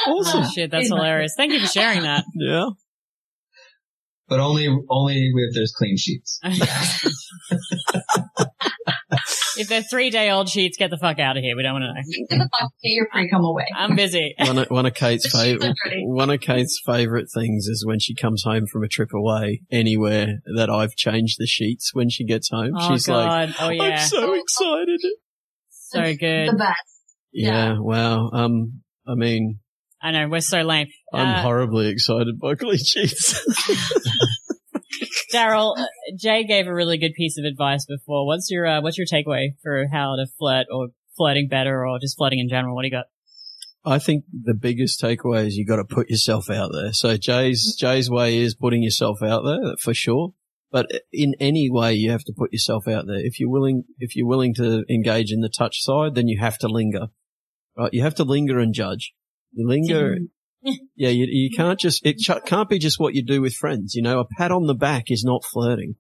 Awesome. 0.08 0.44
Oh, 0.44 0.50
shit, 0.54 0.70
that's 0.70 0.86
Anyway. 0.86 0.98
hilarious. 1.00 1.34
Thank 1.36 1.52
you 1.54 1.60
for 1.60 1.68
sharing 1.68 2.04
that. 2.04 2.24
Yeah. 2.36 2.66
But 4.28 4.40
only, 4.40 4.68
only 4.92 5.16
if 5.36 5.56
there's 5.56 5.74
clean 5.76 5.98
sheets. 5.98 6.40
If 9.60 9.68
they're 9.68 9.84
three 9.84 10.10
day 10.10 10.30
old 10.32 10.50
sheets, 10.50 10.78
get 10.78 10.90
the 10.90 10.98
fuck 10.98 11.20
out 11.20 11.38
of 11.38 11.44
here. 11.44 11.56
We 11.56 11.64
don't 11.64 11.74
want 11.74 11.84
to 11.84 11.94
know. 11.94 12.02
Get 12.30 12.38
the 12.38 12.50
fuck, 12.60 12.72
get 12.82 12.90
your 12.90 13.08
pre 13.12 13.30
come 13.30 13.44
away. 13.44 13.66
I'm 13.76 13.96
busy. 13.96 14.36
One 14.40 14.58
of, 14.58 14.68
one 14.70 14.86
of 14.86 14.94
Kate's 14.94 15.32
favorite, 15.32 15.76
one 16.06 16.30
of 16.30 16.40
Kate's 16.42 16.82
favorite 16.86 17.28
things 17.34 17.68
is 17.68 17.86
when 17.86 18.00
she 18.00 18.16
comes 18.16 18.44
home 18.44 18.66
from 18.68 18.84
a 18.84 18.88
trip 18.88 19.10
away 19.14 19.62
anywhere 19.72 20.40
that 20.56 20.70
I've 20.70 20.96
changed 20.96 21.36
the 21.40 21.46
sheets 21.48 21.92
when 21.94 22.10
she 22.10 22.26
gets 22.26 22.50
home. 22.50 22.72
Oh 22.78 22.90
She's 22.90 23.08
like, 23.08 23.54
oh 23.60 23.70
yeah. 23.70 23.84
I'm 23.84 24.08
so 24.08 24.34
excited. 24.34 25.00
so 25.70 26.02
good. 26.16 26.50
The 26.50 26.56
best. 26.58 26.76
Yeah. 27.32 27.78
Wow. 27.80 28.30
Um, 28.32 28.82
I 29.08 29.16
mean, 29.16 29.60
I 30.02 30.12
know, 30.12 30.30
we're 30.30 30.40
so 30.42 30.62
lame. 30.62 30.88
I'm 31.14 31.28
Uh, 31.28 31.42
horribly 31.42 31.88
excited 31.90 32.40
by 32.40 32.56
clean 32.56 32.78
sheets. 32.78 33.36
Daryl, 35.34 35.78
uh, 35.78 35.86
Jay 36.18 36.44
gave 36.44 36.68
a 36.68 36.74
really 36.74 36.98
good 36.98 37.14
piece 37.14 37.38
of 37.38 37.46
advice 37.46 37.86
before. 37.86 38.26
What's 38.26 38.50
your 38.50 38.66
uh, 38.66 38.82
what's 38.82 38.98
your 38.98 39.08
takeaway 39.08 39.50
for 39.62 39.88
how 39.92 40.16
to 40.16 40.26
flirt 40.38 40.68
or 40.72 40.88
flirting 41.16 41.48
better 41.48 41.86
or 41.86 42.00
just 42.00 42.18
flirting 42.18 42.40
in 42.40 42.50
general? 42.50 42.76
What 42.76 42.84
do 42.84 42.88
you 42.88 42.92
got? 42.92 43.06
I 43.86 44.00
think 44.00 44.26
the 44.32 44.54
biggest 44.54 45.02
takeaway 45.02 45.48
is 45.48 45.56
you 45.56 45.66
got 45.66 45.78
to 45.78 45.86
put 45.86 46.10
yourself 46.10 46.50
out 46.50 46.72
there. 46.74 46.92
So 46.94 47.16
Jay's 47.18 47.76
Jay's 47.80 48.10
way 48.10 48.38
is 48.38 48.56
putting 48.56 48.84
yourself 48.84 49.22
out 49.22 49.44
there 49.46 49.76
for 49.82 49.94
sure. 49.94 50.34
But 50.72 50.92
in 51.12 51.34
any 51.40 51.70
way, 51.72 51.94
you 51.94 52.12
have 52.12 52.24
to 52.26 52.34
put 52.38 52.54
yourself 52.54 52.88
out 52.88 53.06
there. 53.08 53.18
If 53.18 53.40
you're 53.40 53.50
willing, 53.50 53.86
if 53.98 54.16
you're 54.16 54.28
willing 54.28 54.54
to 54.56 54.84
engage 54.90 55.32
in 55.32 55.40
the 55.40 55.50
touch 55.50 55.82
side, 55.82 56.14
then 56.14 56.28
you 56.28 56.40
have 56.40 56.58
to 56.60 56.68
linger. 56.68 57.08
Right? 57.76 57.94
You 57.94 58.04
have 58.04 58.16
to 58.16 58.24
linger 58.24 58.60
and 58.60 58.74
judge. 58.74 59.14
You 59.52 59.68
linger. 59.68 60.18
Yeah, 60.64 61.10
you, 61.10 61.26
you 61.30 61.50
can't 61.56 61.80
just, 61.80 62.06
it 62.06 62.18
ch- 62.20 62.32
can't 62.46 62.70
be 62.70 62.80
just 62.80 63.00
what 63.00 63.14
you 63.16 63.24
do 63.24 63.42
with 63.42 63.54
friends. 63.54 63.96
You 63.96 64.02
know, 64.02 64.20
a 64.20 64.26
pat 64.38 64.52
on 64.52 64.66
the 64.68 64.76
back 64.76 65.06
is 65.08 65.24
not 65.24 65.44
flirting. 65.44 65.96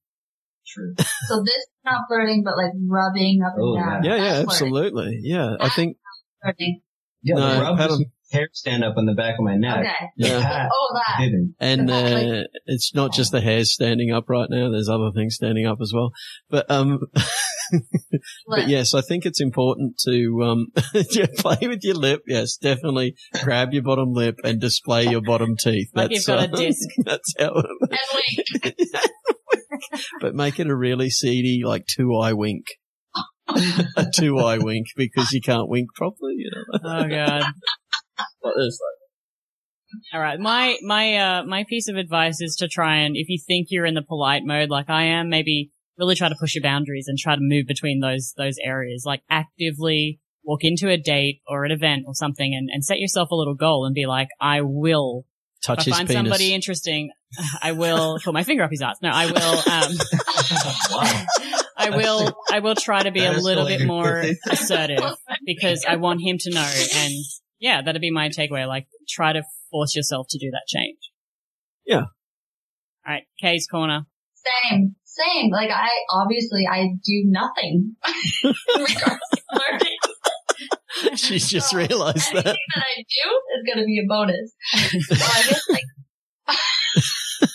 True. 0.67 0.93
So 0.97 1.41
this 1.43 1.55
is 1.55 1.67
not 1.85 2.01
flirting, 2.07 2.43
but 2.43 2.55
like 2.57 2.71
rubbing 2.87 3.41
up 3.45 3.53
and 3.55 3.63
Oh, 3.63 3.75
down. 3.75 4.03
Yeah, 4.03 4.15
yeah, 4.15 4.23
That's 4.43 4.57
flirting. 4.59 4.67
absolutely. 4.77 5.19
Yeah, 5.23 5.55
I 5.59 5.69
think, 5.69 5.97
Flirting. 6.43 6.81
Yeah, 7.23 7.35
No, 7.35 7.53
the 7.55 7.61
rub 7.61 7.77
pat 7.77 7.89
on- 7.91 8.05
hair 8.31 8.47
stand 8.53 8.83
up 8.83 8.95
on 8.95 9.05
the 9.07 9.13
back 9.15 9.33
of 9.39 9.43
my 9.43 9.55
neck. 9.55 9.79
Okay. 9.79 10.05
yeah. 10.17 10.39
Pat 10.41 10.69
Oh, 10.71 10.93
that. 10.93 11.23
didn't. 11.23 11.55
And 11.59 11.89
uh, 11.89 12.43
it's 12.67 12.93
not 12.93 13.11
just 13.13 13.31
the 13.31 13.41
hairs 13.41 13.73
standing 13.73 14.11
up 14.13 14.29
right 14.29 14.47
now. 14.49 14.69
There's 14.69 14.87
other 14.89 15.09
things 15.15 15.33
standing 15.35 15.65
up 15.65 15.79
as 15.81 15.91
well. 15.93 16.11
But 16.51 16.69
um, 16.69 16.99
but 18.47 18.67
yes, 18.67 18.93
I 18.93 19.01
think 19.01 19.25
it's 19.25 19.41
important 19.41 19.97
to 20.05 20.41
um 20.43 20.67
play 21.37 21.57
with 21.67 21.79
your 21.83 21.95
lip. 21.95 22.21
Yes, 22.27 22.57
definitely 22.57 23.15
grab 23.43 23.73
your 23.73 23.83
bottom 23.83 24.13
lip 24.13 24.35
and 24.43 24.59
display 24.59 25.07
your 25.07 25.21
bottom 25.21 25.55
teeth. 25.57 25.89
Like 25.93 26.09
that's 26.09 26.27
you've 26.27 26.37
got 26.37 26.49
a 26.49 26.51
uh, 26.51 26.55
disc. 26.57 26.87
That's 27.05 27.33
how. 27.39 27.53
And 27.55 27.99
wait, 28.13 28.75
but 30.21 30.35
make 30.35 30.59
it 30.59 30.67
a 30.67 30.75
really 30.75 31.09
seedy, 31.09 31.61
like 31.63 31.85
two 31.85 32.15
eye 32.15 32.33
wink. 32.33 32.65
a 33.97 34.05
two 34.13 34.37
eye 34.37 34.59
wink 34.59 34.87
because 34.95 35.31
you 35.31 35.41
can't 35.41 35.69
wink 35.69 35.87
properly. 35.95 36.35
You 36.37 36.51
know. 36.53 36.79
Oh 36.83 37.07
god. 37.07 37.43
Like 38.43 38.53
this, 38.57 38.79
All 40.13 40.21
right. 40.21 40.39
My 40.39 40.77
my 40.83 41.15
uh 41.15 41.43
my 41.43 41.65
piece 41.67 41.87
of 41.87 41.95
advice 41.95 42.41
is 42.41 42.55
to 42.59 42.67
try 42.67 42.97
and 42.97 43.15
if 43.15 43.27
you 43.29 43.39
think 43.45 43.67
you're 43.69 43.85
in 43.85 43.95
the 43.95 44.03
polite 44.03 44.43
mode 44.45 44.69
like 44.69 44.89
I 44.89 45.05
am, 45.05 45.29
maybe 45.29 45.71
really 45.99 46.15
try 46.15 46.29
to 46.29 46.35
push 46.39 46.55
your 46.55 46.63
boundaries 46.63 47.07
and 47.07 47.17
try 47.17 47.35
to 47.35 47.41
move 47.41 47.67
between 47.67 47.99
those 47.99 48.33
those 48.37 48.55
areas. 48.63 49.03
Like 49.05 49.21
actively 49.29 50.19
walk 50.43 50.63
into 50.63 50.89
a 50.89 50.97
date 50.97 51.41
or 51.47 51.65
an 51.65 51.71
event 51.71 52.05
or 52.07 52.15
something 52.15 52.55
and, 52.55 52.69
and 52.71 52.83
set 52.83 52.97
yourself 52.99 53.29
a 53.31 53.35
little 53.35 53.53
goal 53.55 53.85
and 53.85 53.93
be 53.93 54.05
like, 54.07 54.29
I 54.41 54.61
will 54.61 55.25
touch 55.61 55.79
if 55.79 55.85
his 55.85 55.93
I 55.93 55.97
find 55.97 56.07
penis. 56.07 56.19
somebody 56.19 56.53
interesting, 56.53 57.11
I 57.61 57.73
will 57.73 58.19
put 58.23 58.33
my 58.33 58.43
finger 58.43 58.63
up 58.63 58.71
his 58.71 58.81
ass. 58.81 58.97
No, 59.01 59.09
I 59.13 59.25
will 59.25 59.57
um 59.57 59.97
I 61.77 61.89
will 61.95 62.37
I 62.51 62.59
will 62.59 62.75
try 62.75 63.03
to 63.03 63.11
be 63.11 63.23
a 63.23 63.33
That 63.33 63.43
little 63.43 63.65
bit 63.65 63.85
more 63.85 64.23
assertive 64.49 65.03
because 65.45 65.85
I 65.87 65.97
want 65.97 66.21
him 66.21 66.37
to 66.39 66.51
know 66.51 66.71
and 66.95 67.13
yeah, 67.59 67.81
that'd 67.81 68.01
be 68.01 68.11
my 68.11 68.29
takeaway. 68.29 68.67
Like 68.67 68.87
try 69.07 69.33
to 69.33 69.43
force 69.71 69.95
yourself 69.95 70.27
to 70.29 70.39
do 70.39 70.51
that 70.51 70.63
change. 70.67 70.97
Yeah. 71.85 72.05
All 73.05 73.13
right, 73.13 73.23
Kay's 73.41 73.67
corner. 73.67 74.05
same, 74.69 74.95
same. 75.19 75.51
Like 75.51 75.69
I, 75.69 75.89
obviously 76.11 76.65
I 76.69 76.95
do 77.03 77.23
nothing. 77.25 77.95
in 78.43 78.53
regards 78.81 79.19
to. 79.31 79.39
She's 81.15 81.47
just 81.47 81.71
So 81.71 81.77
realised 81.77 82.31
that. 82.33 82.45
Anything 82.45 82.69
that 82.75 82.83
I 82.83 82.95
do 83.03 83.25
is 83.55 83.63
going 83.65 83.79
to 83.79 83.85
be 83.85 83.99
a 83.99 84.07
bonus. 84.07 84.51
So 85.07 85.15
I 85.15 85.41
guess 85.47 85.65
like, 85.69 85.87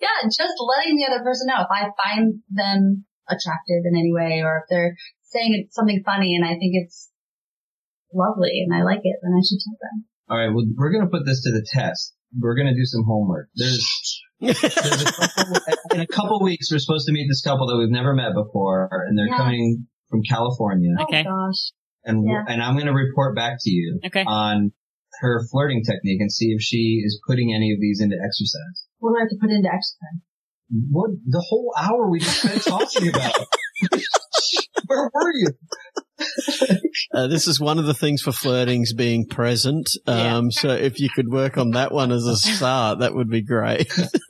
yeah, 0.00 0.22
just 0.26 0.54
letting 0.60 0.96
the 0.96 1.06
other 1.10 1.22
person 1.24 1.48
know 1.48 1.62
if 1.62 1.70
I 1.70 1.88
find 2.04 2.40
them 2.50 3.04
attractive 3.28 3.82
in 3.84 3.96
any 3.96 4.12
way 4.12 4.42
or 4.44 4.62
if 4.62 4.70
they're 4.70 4.94
saying 5.32 5.68
something 5.70 6.02
funny 6.04 6.34
and 6.36 6.44
I 6.44 6.54
think 6.58 6.74
it's 6.74 7.10
lovely 8.14 8.62
and 8.64 8.74
I 8.74 8.84
like 8.84 9.02
it, 9.02 9.18
then 9.22 9.32
I 9.34 9.42
should 9.42 9.58
tell 9.64 9.78
them. 9.80 10.04
All 10.28 10.38
right. 10.38 10.52
Well, 10.54 10.66
we're 10.76 10.92
going 10.92 11.04
to 11.04 11.10
put 11.10 11.26
this 11.26 11.42
to 11.42 11.52
the 11.52 11.66
test. 11.74 12.14
We're 12.38 12.56
going 12.56 12.68
to 12.68 12.74
do 12.74 12.84
some 12.84 13.04
homework. 13.06 13.48
There's, 13.54 13.78
there's 13.78 14.20
a 14.22 14.25
couple, 14.40 15.56
in 15.94 16.00
a 16.00 16.06
couple 16.06 16.42
weeks, 16.42 16.70
we're 16.70 16.78
supposed 16.78 17.06
to 17.06 17.12
meet 17.12 17.26
this 17.28 17.42
couple 17.42 17.66
that 17.68 17.76
we've 17.78 17.90
never 17.90 18.14
met 18.14 18.34
before, 18.34 18.88
and 19.08 19.16
they're 19.18 19.26
Yes. 19.28 19.38
coming 19.38 19.86
from 20.10 20.22
California. 20.28 20.90
Okay. 21.02 21.24
Oh 21.26 21.30
gosh. 21.48 21.72
And 22.04 22.24
Yeah. 22.28 22.44
and 22.48 22.62
I'm 22.62 22.74
going 22.74 22.86
to 22.86 22.92
report 22.92 23.34
back 23.34 23.56
to 23.60 23.70
you 23.70 24.00
Okay. 24.06 24.24
on 24.26 24.72
her 25.20 25.42
flirting 25.50 25.82
technique 25.84 26.20
and 26.20 26.30
see 26.30 26.46
if 26.50 26.60
she 26.62 27.00
is 27.04 27.20
putting 27.26 27.52
any 27.54 27.72
of 27.72 27.80
these 27.80 28.00
into 28.02 28.16
exercise. 28.16 28.86
What 28.98 29.10
do 29.12 29.16
I 29.16 29.20
have 29.22 29.30
to 29.30 29.36
put 29.40 29.50
into 29.50 29.68
exercise? 29.68 30.20
What 30.90 31.10
the 31.26 31.44
whole 31.48 31.72
hour 31.78 32.10
we 32.10 32.18
just 32.20 32.40
spent 32.42 32.62
talking 32.62 33.08
about? 33.08 33.32
Where 34.86 35.10
were 35.12 35.32
you? 35.34 35.48
Uh, 37.12 37.26
this 37.28 37.46
is 37.46 37.60
one 37.60 37.78
of 37.78 37.86
the 37.86 37.94
things 37.94 38.22
for 38.22 38.32
flirting's 38.32 38.92
being 38.92 39.26
present. 39.26 39.88
Um, 40.06 40.16
Yeah. 40.16 40.48
so 40.50 40.68
if 40.70 40.98
you 41.00 41.08
could 41.14 41.28
work 41.28 41.56
on 41.56 41.70
that 41.72 41.92
one 41.92 42.10
as 42.12 42.24
a 42.26 42.36
start, 42.36 42.98
that 43.00 43.14
would 43.14 43.28
be 43.30 43.42
great. 43.42 43.86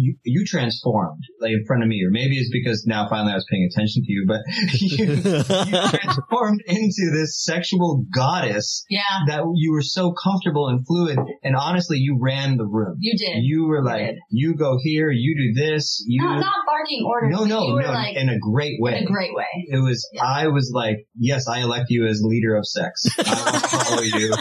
you, 0.00 0.14
you 0.22 0.44
transformed 0.46 1.22
like 1.40 1.50
in 1.50 1.64
front 1.66 1.82
of 1.82 1.88
me, 1.88 2.00
or 2.06 2.10
maybe 2.10 2.36
it's 2.38 2.50
because 2.52 2.84
now 2.86 3.08
finally 3.08 3.32
I 3.32 3.34
was 3.34 3.46
paying 3.50 3.68
attention 3.70 4.02
to 4.04 4.12
you, 4.12 4.24
but 4.28 4.40
you, 4.80 5.06
you 5.06 5.88
transformed 5.90 6.62
into 6.66 7.10
this 7.12 7.42
sexual 7.44 8.04
goddess 8.14 8.84
Yeah, 8.88 9.02
that 9.26 9.42
you 9.56 9.72
were 9.72 9.82
so 9.82 10.12
comfortable 10.12 10.68
and 10.68 10.86
fluid, 10.86 11.18
and 11.42 11.56
honestly, 11.56 11.98
you 11.98 12.16
ran 12.22 12.56
the 12.56 12.64
room. 12.66 12.96
you 13.00 13.18
did. 13.18 13.42
You 13.42 13.66
were 13.66 13.82
like, 13.82 14.06
did. 14.06 14.14
you 14.30 14.54
go 14.56 14.78
here, 14.82 15.10
you 15.10 15.34
do 15.54 15.60
this, 15.60 16.04
you. 16.06 16.22
not, 16.22 16.38
not 16.40 16.54
barking 16.64 17.04
orders. 17.04 17.34
no, 17.36 17.44
no, 17.44 17.76
no, 17.76 17.90
like 17.92 18.16
in 18.16 18.28
a 18.28 18.38
great 18.38 18.76
way. 18.80 18.98
in 18.98 19.04
a 19.04 19.06
great 19.06 19.34
way. 19.34 19.46
It 19.66 19.78
was, 19.82 20.08
Yeah. 20.12 20.22
I 20.24 20.46
was 20.46 20.70
like, 20.72 20.98
yes, 21.18 21.48
I 21.48 21.60
elect 21.60 21.86
you 21.88 22.06
as 22.06 22.20
leader 22.22 22.54
of 22.54 22.64
sex. 22.66 23.02
I 23.18 23.50
will 23.52 23.80
follow 23.80 24.02
you. 24.02 24.32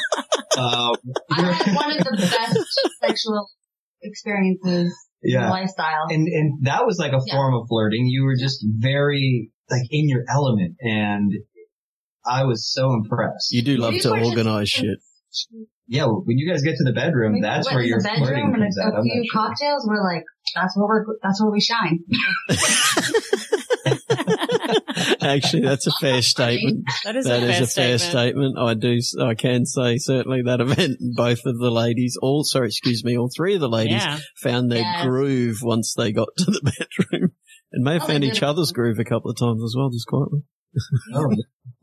Um, 0.58 0.96
I 1.32 1.52
had 1.54 1.76
one 1.76 1.92
of 1.98 2.04
the 2.04 2.18
best 2.18 2.60
sexual 3.02 3.48
experiences 4.04 4.94
yeah. 5.34 5.50
lifestyle. 5.50 6.06
And, 6.10 6.28
and 6.28 6.66
that 6.66 6.86
was 6.86 6.98
like 6.98 7.12
a 7.14 7.20
Yeah. 7.26 7.34
form 7.36 7.54
of 7.56 7.68
flirting. 7.68 8.06
You 8.08 8.24
were 8.26 8.36
just 8.40 8.66
very, 8.68 9.52
like, 9.70 9.84
in 9.92 10.08
your 10.10 10.24
element. 10.30 10.76
And 10.82 11.32
I 12.26 12.44
was 12.46 12.68
so 12.72 12.94
impressed. 12.94 13.52
You 13.52 13.62
do 13.62 13.78
love 13.78 13.94
We 13.94 14.00
to 14.02 14.10
organize 14.12 14.70
shit. 14.70 15.00
yeah, 15.88 16.06
when 16.06 16.38
you 16.38 16.50
guys 16.52 16.62
get 16.62 16.76
to 16.78 16.84
the 16.84 16.94
bedroom, 16.94 17.34
We 17.34 17.42
that's 17.42 17.70
where 17.72 17.82
in 17.82 17.88
your 17.88 18.02
bedroom 18.02 18.26
flirting 18.26 18.54
and 18.54 18.64
comes 18.64 18.78
a, 18.78 18.84
out. 18.84 19.04
few 19.04 19.24
sure. 19.32 19.42
cocktails. 19.42 19.88
We're 19.88 20.04
like, 20.04 20.24
that's 20.56 20.76
where 20.78 20.88
we're, 20.88 21.06
that's 21.24 21.42
where 21.42 21.52
we 21.52 21.62
shine. 21.62 22.00
Actually, 25.28 25.62
that's 25.64 25.88
a 25.88 25.92
fair 26.02 26.22
statement. 26.34 26.86
That 27.04 27.16
is 27.16 27.26
That 27.26 27.44
a 27.44 27.46
is 27.48 27.56
fair 27.58 27.64
a 27.64 27.68
fair 27.68 27.98
statement. 27.98 28.56
statement. 28.56 28.58
I 28.58 28.74
do, 28.74 29.00
I 29.22 29.36
can 29.36 29.66
say 29.66 29.98
certainly 29.98 30.42
that 30.46 30.62
event, 30.62 30.98
both 31.16 31.46
of 31.46 31.58
the 31.60 31.72
ladies, 31.72 32.18
all, 32.22 32.44
sorry, 32.44 32.68
excuse 32.68 33.04
me, 33.04 33.18
all 33.18 33.30
three 33.36 33.56
of 33.56 33.62
the 33.62 33.70
ladies 33.70 34.04
Yeah. 34.04 34.20
found 34.42 34.72
their 34.72 34.80
Yes. 34.82 35.04
groove 35.06 35.58
once 35.62 35.94
they 35.98 36.12
got 36.12 36.30
to 36.38 36.46
the 36.52 36.62
bedroom 37.12 37.32
and 37.72 37.84
may 37.84 37.94
have 37.94 38.04
Oh, 38.04 38.08
found 38.08 38.24
each 38.24 38.42
other's 38.44 38.72
groove 38.72 39.00
a 39.00 39.04
couple 39.04 39.30
of 39.30 39.38
times 39.38 39.62
as 39.64 39.76
well, 39.78 39.90
just 39.90 40.08
quietly. 40.08 40.42
Oh, 41.14 41.30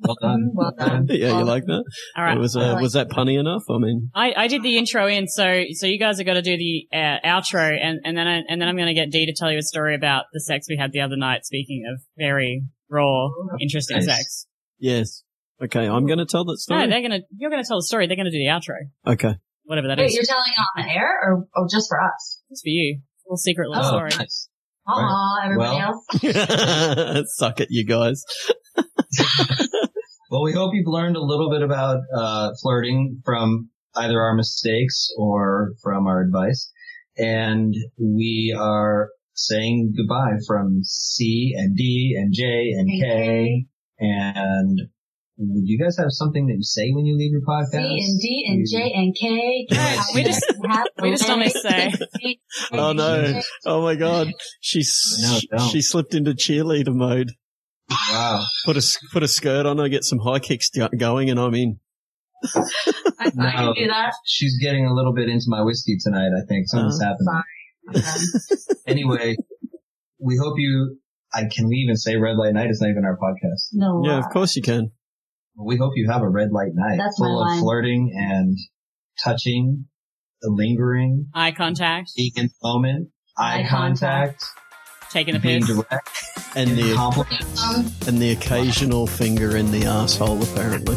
well 0.00 0.16
done. 0.20 0.50
Well 0.54 0.72
done. 0.78 1.06
Yeah, 1.08 1.28
you 1.30 1.34
Well, 1.36 1.46
like 1.46 1.64
that? 1.64 1.84
All 2.16 2.22
right. 2.24 2.36
It 2.36 2.40
was, 2.40 2.56
uh, 2.56 2.74
like 2.74 2.82
was 2.82 2.92
that 2.92 3.08
punny 3.08 3.38
enough? 3.40 3.62
I 3.68 3.78
mean, 3.78 4.10
I, 4.14 4.32
I 4.36 4.46
did 4.46 4.62
the 4.62 4.76
intro 4.76 5.06
in, 5.08 5.26
so 5.26 5.64
so 5.72 5.86
you 5.86 5.98
guys 5.98 6.20
are 6.20 6.24
going 6.24 6.36
to 6.36 6.42
do 6.42 6.56
the 6.56 6.86
uh, 6.96 7.18
outro, 7.26 7.76
and 7.80 8.00
and 8.04 8.16
then 8.16 8.26
I, 8.28 8.42
and 8.48 8.60
then 8.60 8.68
I'm 8.68 8.76
going 8.76 8.88
to 8.88 8.94
get 8.94 9.10
Dee 9.10 9.26
to 9.26 9.34
tell 9.36 9.50
you 9.50 9.58
a 9.58 9.62
story 9.62 9.94
about 9.96 10.26
the 10.32 10.40
sex 10.40 10.66
we 10.68 10.76
had 10.76 10.92
the 10.92 11.00
other 11.00 11.16
night. 11.16 11.44
Speaking 11.44 11.84
of 11.92 12.00
very 12.16 12.62
raw, 12.94 13.28
interesting 13.60 13.96
Nice. 13.98 14.06
sex. 14.06 14.46
yes. 14.78 15.22
Okay, 15.62 15.86
I'm 15.86 16.06
going 16.06 16.18
to 16.18 16.26
tell 16.26 16.44
that 16.46 16.58
story. 16.58 16.80
No, 16.86 16.90
they're 16.90 17.02
gonna 17.02 17.20
you're 17.36 17.50
going 17.50 17.62
to 17.62 17.66
tell 17.68 17.78
the 17.78 17.84
story. 17.86 18.06
They're 18.06 18.16
going 18.16 18.26
to 18.26 18.32
do 18.32 18.38
the 18.38 18.50
outro, 18.50 18.76
okay. 19.06 19.36
whatever 19.64 19.88
that 19.88 19.98
is. 20.00 20.06
Wait, 20.10 20.14
you're 20.14 20.24
telling 20.24 20.52
on 20.78 20.86
the 20.86 20.92
air 20.92 21.10
or, 21.22 21.46
or 21.54 21.66
just 21.70 21.88
for 21.88 22.00
us? 22.00 22.42
It's 22.50 22.60
for 22.62 22.68
you. 22.68 23.00
Little 23.26 23.36
secret 23.36 23.68
little 23.70 23.84
Oh, 23.84 23.88
story. 23.88 24.10
nice. 24.18 24.48
Aw, 24.86 25.44
everybody 25.44 25.76
Well- 25.76 26.02
else. 27.14 27.26
Suck 27.36 27.60
it, 27.60 27.68
you 27.70 27.84
guys. 27.86 28.22
Well, 30.30 30.42
we 30.42 30.52
hope 30.52 30.72
you've 30.74 30.88
learned 30.88 31.16
a 31.16 31.22
little 31.22 31.48
bit 31.48 31.62
about 31.62 31.98
uh, 32.16 32.50
flirting 32.60 33.20
from 33.24 33.68
either 33.94 34.20
our 34.20 34.34
mistakes 34.34 35.08
or 35.16 35.74
from 35.80 36.06
our 36.08 36.22
advice. 36.22 36.72
And 37.16 37.72
we 38.00 38.56
are 38.58 39.10
saying 39.34 39.94
goodbye 39.96 40.38
from 40.46 40.80
C 40.84 41.52
and 41.56 41.76
D 41.76 42.16
and 42.18 42.32
J 42.32 42.70
and 42.78 42.88
And 42.88 43.02
K. 43.02 43.66
And 43.98 44.78
do 45.36 45.62
you 45.64 45.78
guys 45.78 45.96
have 45.98 46.10
something 46.10 46.46
that 46.46 46.54
you 46.54 46.62
say 46.62 46.90
when 46.92 47.04
you 47.04 47.16
leave 47.16 47.32
your 47.32 47.40
podcast? 47.42 47.70
C 47.70 48.00
and 48.00 48.20
D 48.20 48.44
and 48.48 48.66
J 48.70 48.92
and 48.94 49.16
K. 49.16 49.66
Yes. 49.70 50.14
We 50.14 50.22
just- 50.22 50.54
we 51.02 51.10
just 51.10 51.28
only 51.28 51.50
say. 51.50 51.92
Oh 52.72 52.92
no. 52.92 53.40
Oh 53.66 53.82
my 53.82 53.96
god. 53.96 54.32
She's, 54.60 54.96
No, 55.52 55.58
she 55.68 55.82
slipped 55.82 56.14
into 56.14 56.32
cheerleader 56.32 56.94
mode. 56.94 57.32
Wow. 58.10 58.44
Put 58.64 58.76
a, 58.76 58.82
put 59.12 59.22
a 59.22 59.28
skirt 59.28 59.66
on 59.66 59.78
her, 59.78 59.88
get 59.88 60.04
some 60.04 60.20
high 60.20 60.38
kicks 60.38 60.70
going 60.98 61.30
and 61.30 61.38
I'm 61.38 61.54
in. 61.54 61.80
I, 62.54 62.60
I 63.18 63.30
No. 63.34 63.50
can 63.50 63.74
do 63.74 63.86
that. 63.88 64.12
She's 64.26 64.58
getting 64.62 64.86
a 64.86 64.94
little 64.94 65.12
bit 65.12 65.28
into 65.28 65.46
my 65.48 65.62
whiskey 65.62 65.96
tonight, 66.02 66.30
I 66.36 66.46
think. 66.46 66.68
Something's 66.68 67.00
uh-huh. 67.00 67.10
happening. 67.10 67.42
Um, 67.88 68.02
Anyway, 68.86 69.36
we 70.20 70.36
hope 70.36 70.54
you, 70.58 70.98
I, 71.32 71.42
can 71.54 71.68
we 71.68 71.76
even 71.76 71.96
say 71.96 72.16
red 72.16 72.36
light 72.36 72.52
night? 72.54 72.68
It's 72.70 72.80
not 72.80 72.90
even 72.90 73.04
our 73.04 73.16
podcast. 73.16 73.68
no. 73.72 74.02
Yeah, 74.04 74.16
uh, 74.16 74.18
of 74.20 74.30
course 74.30 74.54
you 74.56 74.62
can. 74.62 74.90
We 75.56 75.76
hope 75.76 75.92
you 75.96 76.08
have 76.10 76.22
a 76.22 76.28
red 76.28 76.50
light 76.52 76.72
night 76.74 76.98
That's 76.98 77.18
my 77.20 77.26
full 77.26 77.42
of 77.42 77.46
line. 77.48 77.60
flirting 77.60 78.12
and 78.14 78.58
touching, 79.22 79.86
the 80.42 80.50
lingering, 80.50 81.28
Eye 81.34 81.52
contact, 81.52 82.10
being 82.16 82.50
moment, 82.62 83.08
eye, 83.38 83.60
Eye 83.62 83.68
contact, 83.68 84.44
taking 85.10 85.36
a 85.36 85.38
being 85.38 85.60
piss. 85.64 85.76
direct, 85.76 86.24
And 86.56 86.70
the, 86.70 86.94
compliments. 86.94 87.62
Um, 87.64 87.86
and 88.08 88.18
the 88.18 88.32
occasional 88.32 89.06
finger 89.06 89.56
in 89.56 89.70
the 89.70 89.84
asshole 89.86 90.42
apparently. 90.42 90.96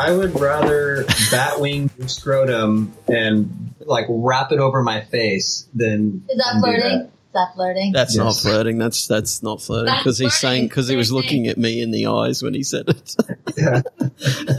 I 0.00 0.12
would 0.12 0.40
rather 0.40 1.04
batwing 1.04 1.90
your 1.98 2.08
scrotum 2.08 2.94
and 3.06 3.74
like 3.80 4.06
wrap 4.08 4.50
it 4.50 4.58
over 4.58 4.82
my 4.82 5.02
face 5.02 5.68
than 5.74 6.24
is 6.30 6.38
that 6.38 6.52
than 6.54 6.62
flirting? 6.62 7.00
Is 7.00 7.34
that 7.34 7.54
flirting? 7.54 7.92
That's 7.92 8.16
not 8.16 8.32
flirting. 8.32 8.78
That's, 8.78 9.06
that's 9.06 9.42
not 9.42 9.60
flirting 9.60 9.94
because 9.98 10.18
he's 10.18 10.32
saying, 10.34 10.68
because 10.68 10.88
he 10.88 10.96
was 10.96 11.12
looking 11.12 11.48
at 11.48 11.58
me 11.58 11.82
in 11.82 11.90
the 11.90 12.06
eyes 12.06 12.42
when 12.42 12.54
he 12.54 12.62
said 12.62 12.88
it. 12.88 13.14
that. 13.56 13.84